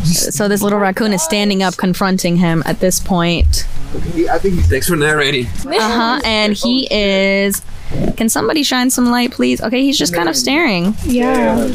So 0.04 0.48
this 0.48 0.62
little 0.62 0.78
raccoon 0.80 1.14
is 1.14 1.24
standing 1.24 1.64
up, 1.64 1.78
confronting 1.78 2.38
him 2.38 2.62
at 2.66 2.80
this 2.80 3.00
point. 3.00 3.66
I 4.30 4.38
think 4.40 4.56
he's 4.56 4.68
Thanks 4.70 4.88
for 4.88 4.96
narrating. 4.96 5.48
Uh 5.48 5.72
huh. 5.80 6.22
And 6.24 6.54
he 6.54 6.88
is. 6.92 7.62
Can 8.18 8.30
somebody 8.30 8.62
shine 8.64 8.90
some 8.90 9.06
light, 9.08 9.32
please? 9.32 9.62
Okay, 9.62 9.82
he's 9.82 9.98
just 9.98 10.14
kind 10.14 10.30
of 10.30 10.36
staring. 10.36 10.96
Yeah. 11.06 11.68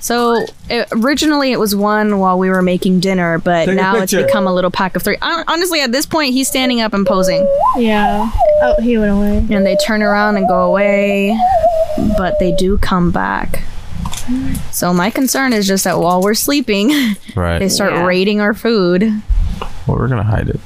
So 0.00 0.46
it, 0.68 0.88
originally 0.92 1.52
it 1.52 1.58
was 1.58 1.76
one 1.76 2.18
while 2.18 2.38
we 2.38 2.48
were 2.50 2.62
making 2.62 3.00
dinner, 3.00 3.38
but 3.38 3.66
Take 3.66 3.72
a 3.72 3.74
now 3.74 3.96
it's 3.96 4.12
picture. 4.12 4.26
become 4.26 4.46
a 4.46 4.52
little 4.54 4.70
pack 4.70 4.96
of 4.96 5.02
three. 5.02 5.16
Hon- 5.20 5.44
Honestly, 5.46 5.80
at 5.80 5.92
this 5.92 6.06
point, 6.06 6.32
he's 6.32 6.48
standing 6.48 6.80
up 6.80 6.94
and 6.94 7.06
posing, 7.06 7.46
Yeah. 7.76 8.30
Oh, 8.62 8.76
he 8.80 8.96
went 8.98 9.12
away. 9.12 9.38
and 9.54 9.64
they 9.66 9.76
turn 9.86 10.02
around 10.02 10.36
and 10.36 10.48
go 10.48 10.62
away, 10.70 11.38
but 12.16 12.38
they 12.38 12.52
do 12.52 12.78
come 12.78 13.10
back. 13.10 13.62
So 14.70 14.92
my 14.94 15.10
concern 15.10 15.52
is 15.52 15.66
just 15.66 15.84
that 15.84 15.98
while 15.98 16.22
we're 16.22 16.34
sleeping, 16.34 16.92
Right. 17.36 17.58
they 17.58 17.68
start 17.68 17.92
Yeah. 17.92 18.04
raiding 18.06 18.40
our 18.40 18.54
food. 18.54 19.02
Well, 19.86 19.96
we're 19.98 20.08
gonna 20.08 20.22
hide 20.22 20.48
it. 20.48 20.60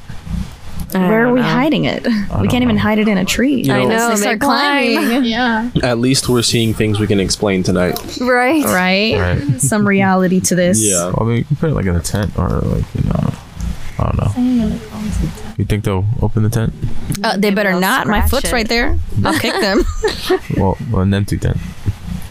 Where 1.02 1.26
are 1.26 1.32
we 1.32 1.40
know. 1.40 1.46
hiding 1.46 1.84
it? 1.84 2.04
We 2.04 2.12
don't 2.12 2.48
can't 2.48 2.62
even 2.62 2.76
hide 2.76 2.98
it 2.98 3.08
in 3.08 3.18
a 3.18 3.24
tree. 3.24 3.68
I 3.70 3.84
know, 3.84 4.10
They 4.10 4.16
start 4.16 4.38
make 4.40 4.42
mine. 4.48 4.94
climbing. 4.96 5.24
Yeah. 5.34 5.70
At 5.82 5.98
least 5.98 6.28
we're 6.28 6.42
seeing 6.42 6.74
things 6.74 7.00
we 7.00 7.06
can 7.06 7.18
explain 7.20 7.62
tonight. 7.62 7.98
Right. 8.20 8.64
Right? 8.64 9.18
Right. 9.18 9.60
Some 9.60 9.86
reality 9.86 10.40
to 10.40 10.54
this. 10.54 10.80
Yeah. 10.82 11.06
Well, 11.06 11.18
I 11.20 11.24
mean, 11.24 11.36
you 11.38 11.44
can 11.44 11.56
put 11.56 11.70
it 11.70 11.74
like 11.74 11.86
in 11.86 11.96
a 11.96 12.00
tent 12.00 12.38
or 12.38 12.48
like 12.60 12.84
you 12.94 13.02
know, 13.04 13.34
I 13.98 14.12
don't 14.12 14.18
know. 14.18 14.78
You 15.56 15.64
think 15.64 15.84
they'll 15.84 16.04
open 16.20 16.42
the 16.42 16.50
tent? 16.50 16.72
Uh, 17.22 17.36
they 17.36 17.50
better 17.50 17.70
they'll 17.70 17.80
not. 17.80 18.06
My 18.06 18.26
foot's 18.26 18.48
it. 18.48 18.52
right 18.52 18.68
there. 18.68 18.98
I'll 19.24 19.38
kick 19.38 19.52
them. 19.60 19.82
Well, 20.56 20.76
well 20.90 21.02
an 21.02 21.14
empty 21.14 21.38
tent. 21.38 21.56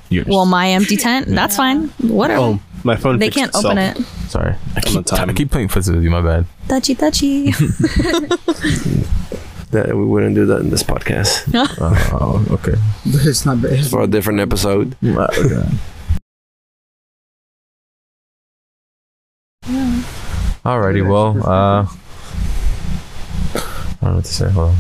Yours. 0.10 0.27
well, 0.27 0.45
my 0.45 0.69
empty 0.72 0.95
tent. 0.98 1.27
That's 1.27 1.56
fine. 1.57 1.88
Whatever. 1.99 2.41
Oh, 2.41 2.60
my 2.84 2.95
phone. 2.95 3.19
they 3.19 3.30
can't 3.30 3.53
open 3.55 3.77
it. 3.77 3.97
sorry. 4.27 4.55
I 4.76 4.80
the 4.81 4.88
keep, 4.88 5.05
time. 5.05 5.30
I 5.30 5.34
keep 5.34 5.51
playing 5.51 5.68
footsies 5.69 5.93
with 5.93 6.03
you. 6.03 6.10
My 6.10 6.22
bad. 6.22 6.45
Touchy, 6.68 6.95
touchy. 6.95 7.51
That 9.73 9.88
we 9.97 10.05
wouldn't 10.05 10.35
do 10.35 10.45
that 10.45 10.60
in 10.60 10.69
this 10.69 10.84
podcast 10.84 11.49
Oh, 12.14 12.45
okay. 12.51 12.76
it's 13.05 13.43
not 13.43 13.60
bad. 13.60 13.84
for 13.88 14.03
a 14.03 14.07
different 14.07 14.39
episode. 14.39 14.95
okay. 15.03 15.68
Alrighty. 20.64 21.07
Well, 21.07 21.38
uh, 21.43 21.85
I 23.55 23.97
don't 24.01 24.10
know 24.11 24.15
what 24.15 24.26
to 24.26 24.34
say. 24.34 24.49
Hold 24.49 24.69
on. 24.69 24.76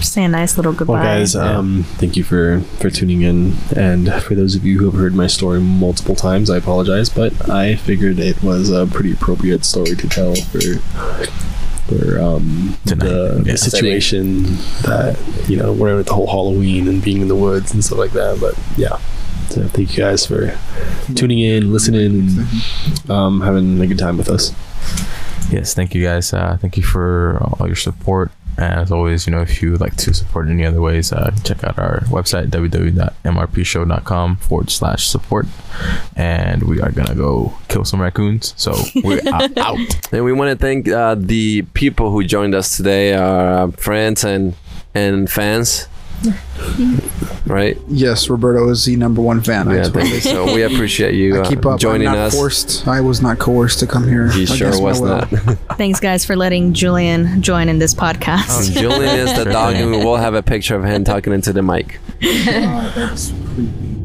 Say 0.00 0.24
a 0.24 0.28
nice 0.28 0.56
little 0.56 0.72
goodbye. 0.72 0.94
Well, 0.94 1.02
guys, 1.02 1.34
Yeah. 1.34 1.56
um, 1.58 1.84
thank 1.98 2.16
you 2.16 2.24
for 2.24 2.60
for 2.80 2.90
tuning 2.90 3.22
in, 3.22 3.54
and 3.76 4.12
for 4.22 4.34
those 4.34 4.54
of 4.56 4.64
you 4.64 4.78
who 4.78 4.86
have 4.86 4.94
heard 4.94 5.14
my 5.14 5.26
story 5.28 5.60
multiple 5.60 6.14
times, 6.16 6.50
I 6.50 6.56
apologize, 6.56 7.08
but 7.08 7.48
I 7.48 7.76
figured 7.76 8.18
it 8.18 8.42
was 8.42 8.70
a 8.70 8.86
pretty 8.86 9.12
appropriate 9.12 9.64
story 9.64 9.94
to 9.94 10.08
tell 10.08 10.34
for 10.34 10.60
for 11.88 12.18
um, 12.20 12.76
Tonight, 12.86 13.04
the, 13.08 13.42
yeah. 13.44 13.52
the 13.52 13.58
situation 13.58 14.44
that 14.82 15.18
you 15.48 15.56
know 15.56 15.72
we're 15.72 16.00
at 16.00 16.06
the 16.06 16.14
whole 16.14 16.26
Halloween 16.28 16.88
and 16.88 17.02
being 17.02 17.20
in 17.20 17.28
the 17.28 17.36
woods 17.36 17.72
and 17.72 17.84
stuff 17.84 17.98
like 17.98 18.12
that. 18.12 18.38
But 18.40 18.58
yeah, 18.76 18.96
so 19.50 19.66
thank 19.68 19.96
you 19.96 20.02
guys 20.02 20.26
for 20.26 20.58
tuning 21.14 21.38
in, 21.40 21.72
listening, 21.72 22.06
and 22.06 23.10
um, 23.10 23.40
having 23.42 23.80
a 23.80 23.86
good 23.86 23.98
time 23.98 24.16
with 24.16 24.28
us. 24.30 24.52
Yes, 25.52 25.74
thank 25.74 25.94
you 25.94 26.02
guys. 26.02 26.32
Uh, 26.32 26.56
thank 26.60 26.76
you 26.76 26.82
for 26.82 27.38
all 27.60 27.66
your 27.66 27.76
support. 27.76 28.32
And 28.56 28.80
as 28.80 28.92
always, 28.92 29.26
you 29.26 29.30
know, 29.32 29.40
if 29.40 29.62
you 29.62 29.70
would 29.72 29.80
like 29.80 29.96
to 29.96 30.12
support 30.12 30.46
in 30.46 30.52
any 30.52 30.64
other 30.66 30.80
ways, 30.80 31.12
uh, 31.12 31.34
check 31.44 31.64
out 31.64 31.78
our 31.78 32.00
website, 32.06 32.48
www.mrpshow.com 32.48 34.36
forward 34.36 34.70
slash 34.70 35.06
support. 35.06 35.46
And 36.16 36.64
we 36.64 36.80
are 36.80 36.90
going 36.90 37.08
to 37.08 37.14
go 37.14 37.54
kill 37.68 37.84
some 37.84 38.00
raccoons. 38.00 38.54
So 38.56 38.74
we're 39.02 39.20
out. 39.32 39.78
And 40.12 40.24
we 40.24 40.32
want 40.32 40.50
to 40.50 40.56
thank 40.56 40.88
uh, 40.88 41.16
the 41.18 41.62
people 41.74 42.10
who 42.10 42.24
joined 42.24 42.54
us 42.54 42.76
today, 42.76 43.14
our 43.14 43.68
uh, 43.68 43.70
friends 43.72 44.24
and 44.24 44.54
and 44.94 45.30
fans. 45.30 45.88
right? 47.46 47.76
Yes, 47.88 48.28
Roberto 48.28 48.68
is 48.68 48.84
the 48.84 48.96
number 48.96 49.20
one 49.20 49.40
fan. 49.42 49.68
I 49.68 49.76
Yeah, 49.76 49.82
totally 49.84 50.08
thank. 50.20 50.22
So 50.22 50.54
we 50.54 50.62
appreciate 50.62 51.14
you 51.14 51.36
I 51.38 51.40
uh, 51.40 51.48
keep 51.48 51.66
up. 51.66 51.80
joining 51.80 52.08
I'm 52.08 52.14
not 52.14 52.26
us. 52.28 52.34
Forced. 52.34 52.86
I 52.88 53.00
was 53.00 53.20
not 53.22 53.38
coerced 53.38 53.78
to 53.80 53.86
come 53.86 54.08
here. 54.08 54.30
He 54.30 54.46
sure 54.46 54.80
was 54.80 55.00
not. 55.00 55.28
Thanks, 55.78 56.00
guys, 56.00 56.24
for 56.24 56.36
letting 56.36 56.72
Julian 56.72 57.42
join 57.42 57.68
in 57.68 57.78
this 57.78 57.94
podcast. 57.94 58.72
Julian 58.72 59.18
is 59.18 59.34
the 59.36 59.44
dog, 59.50 59.74
thing. 59.74 59.82
and 59.82 59.90
we 59.90 59.98
will 59.98 60.16
have 60.16 60.34
a 60.34 60.42
picture 60.42 60.76
of 60.76 60.84
him 60.84 61.04
talking 61.04 61.32
into 61.32 61.52
the 61.52 61.62
mic. 61.62 61.98
Oh, 62.22 62.92
that's 62.94 63.32
creepy. 63.54 64.01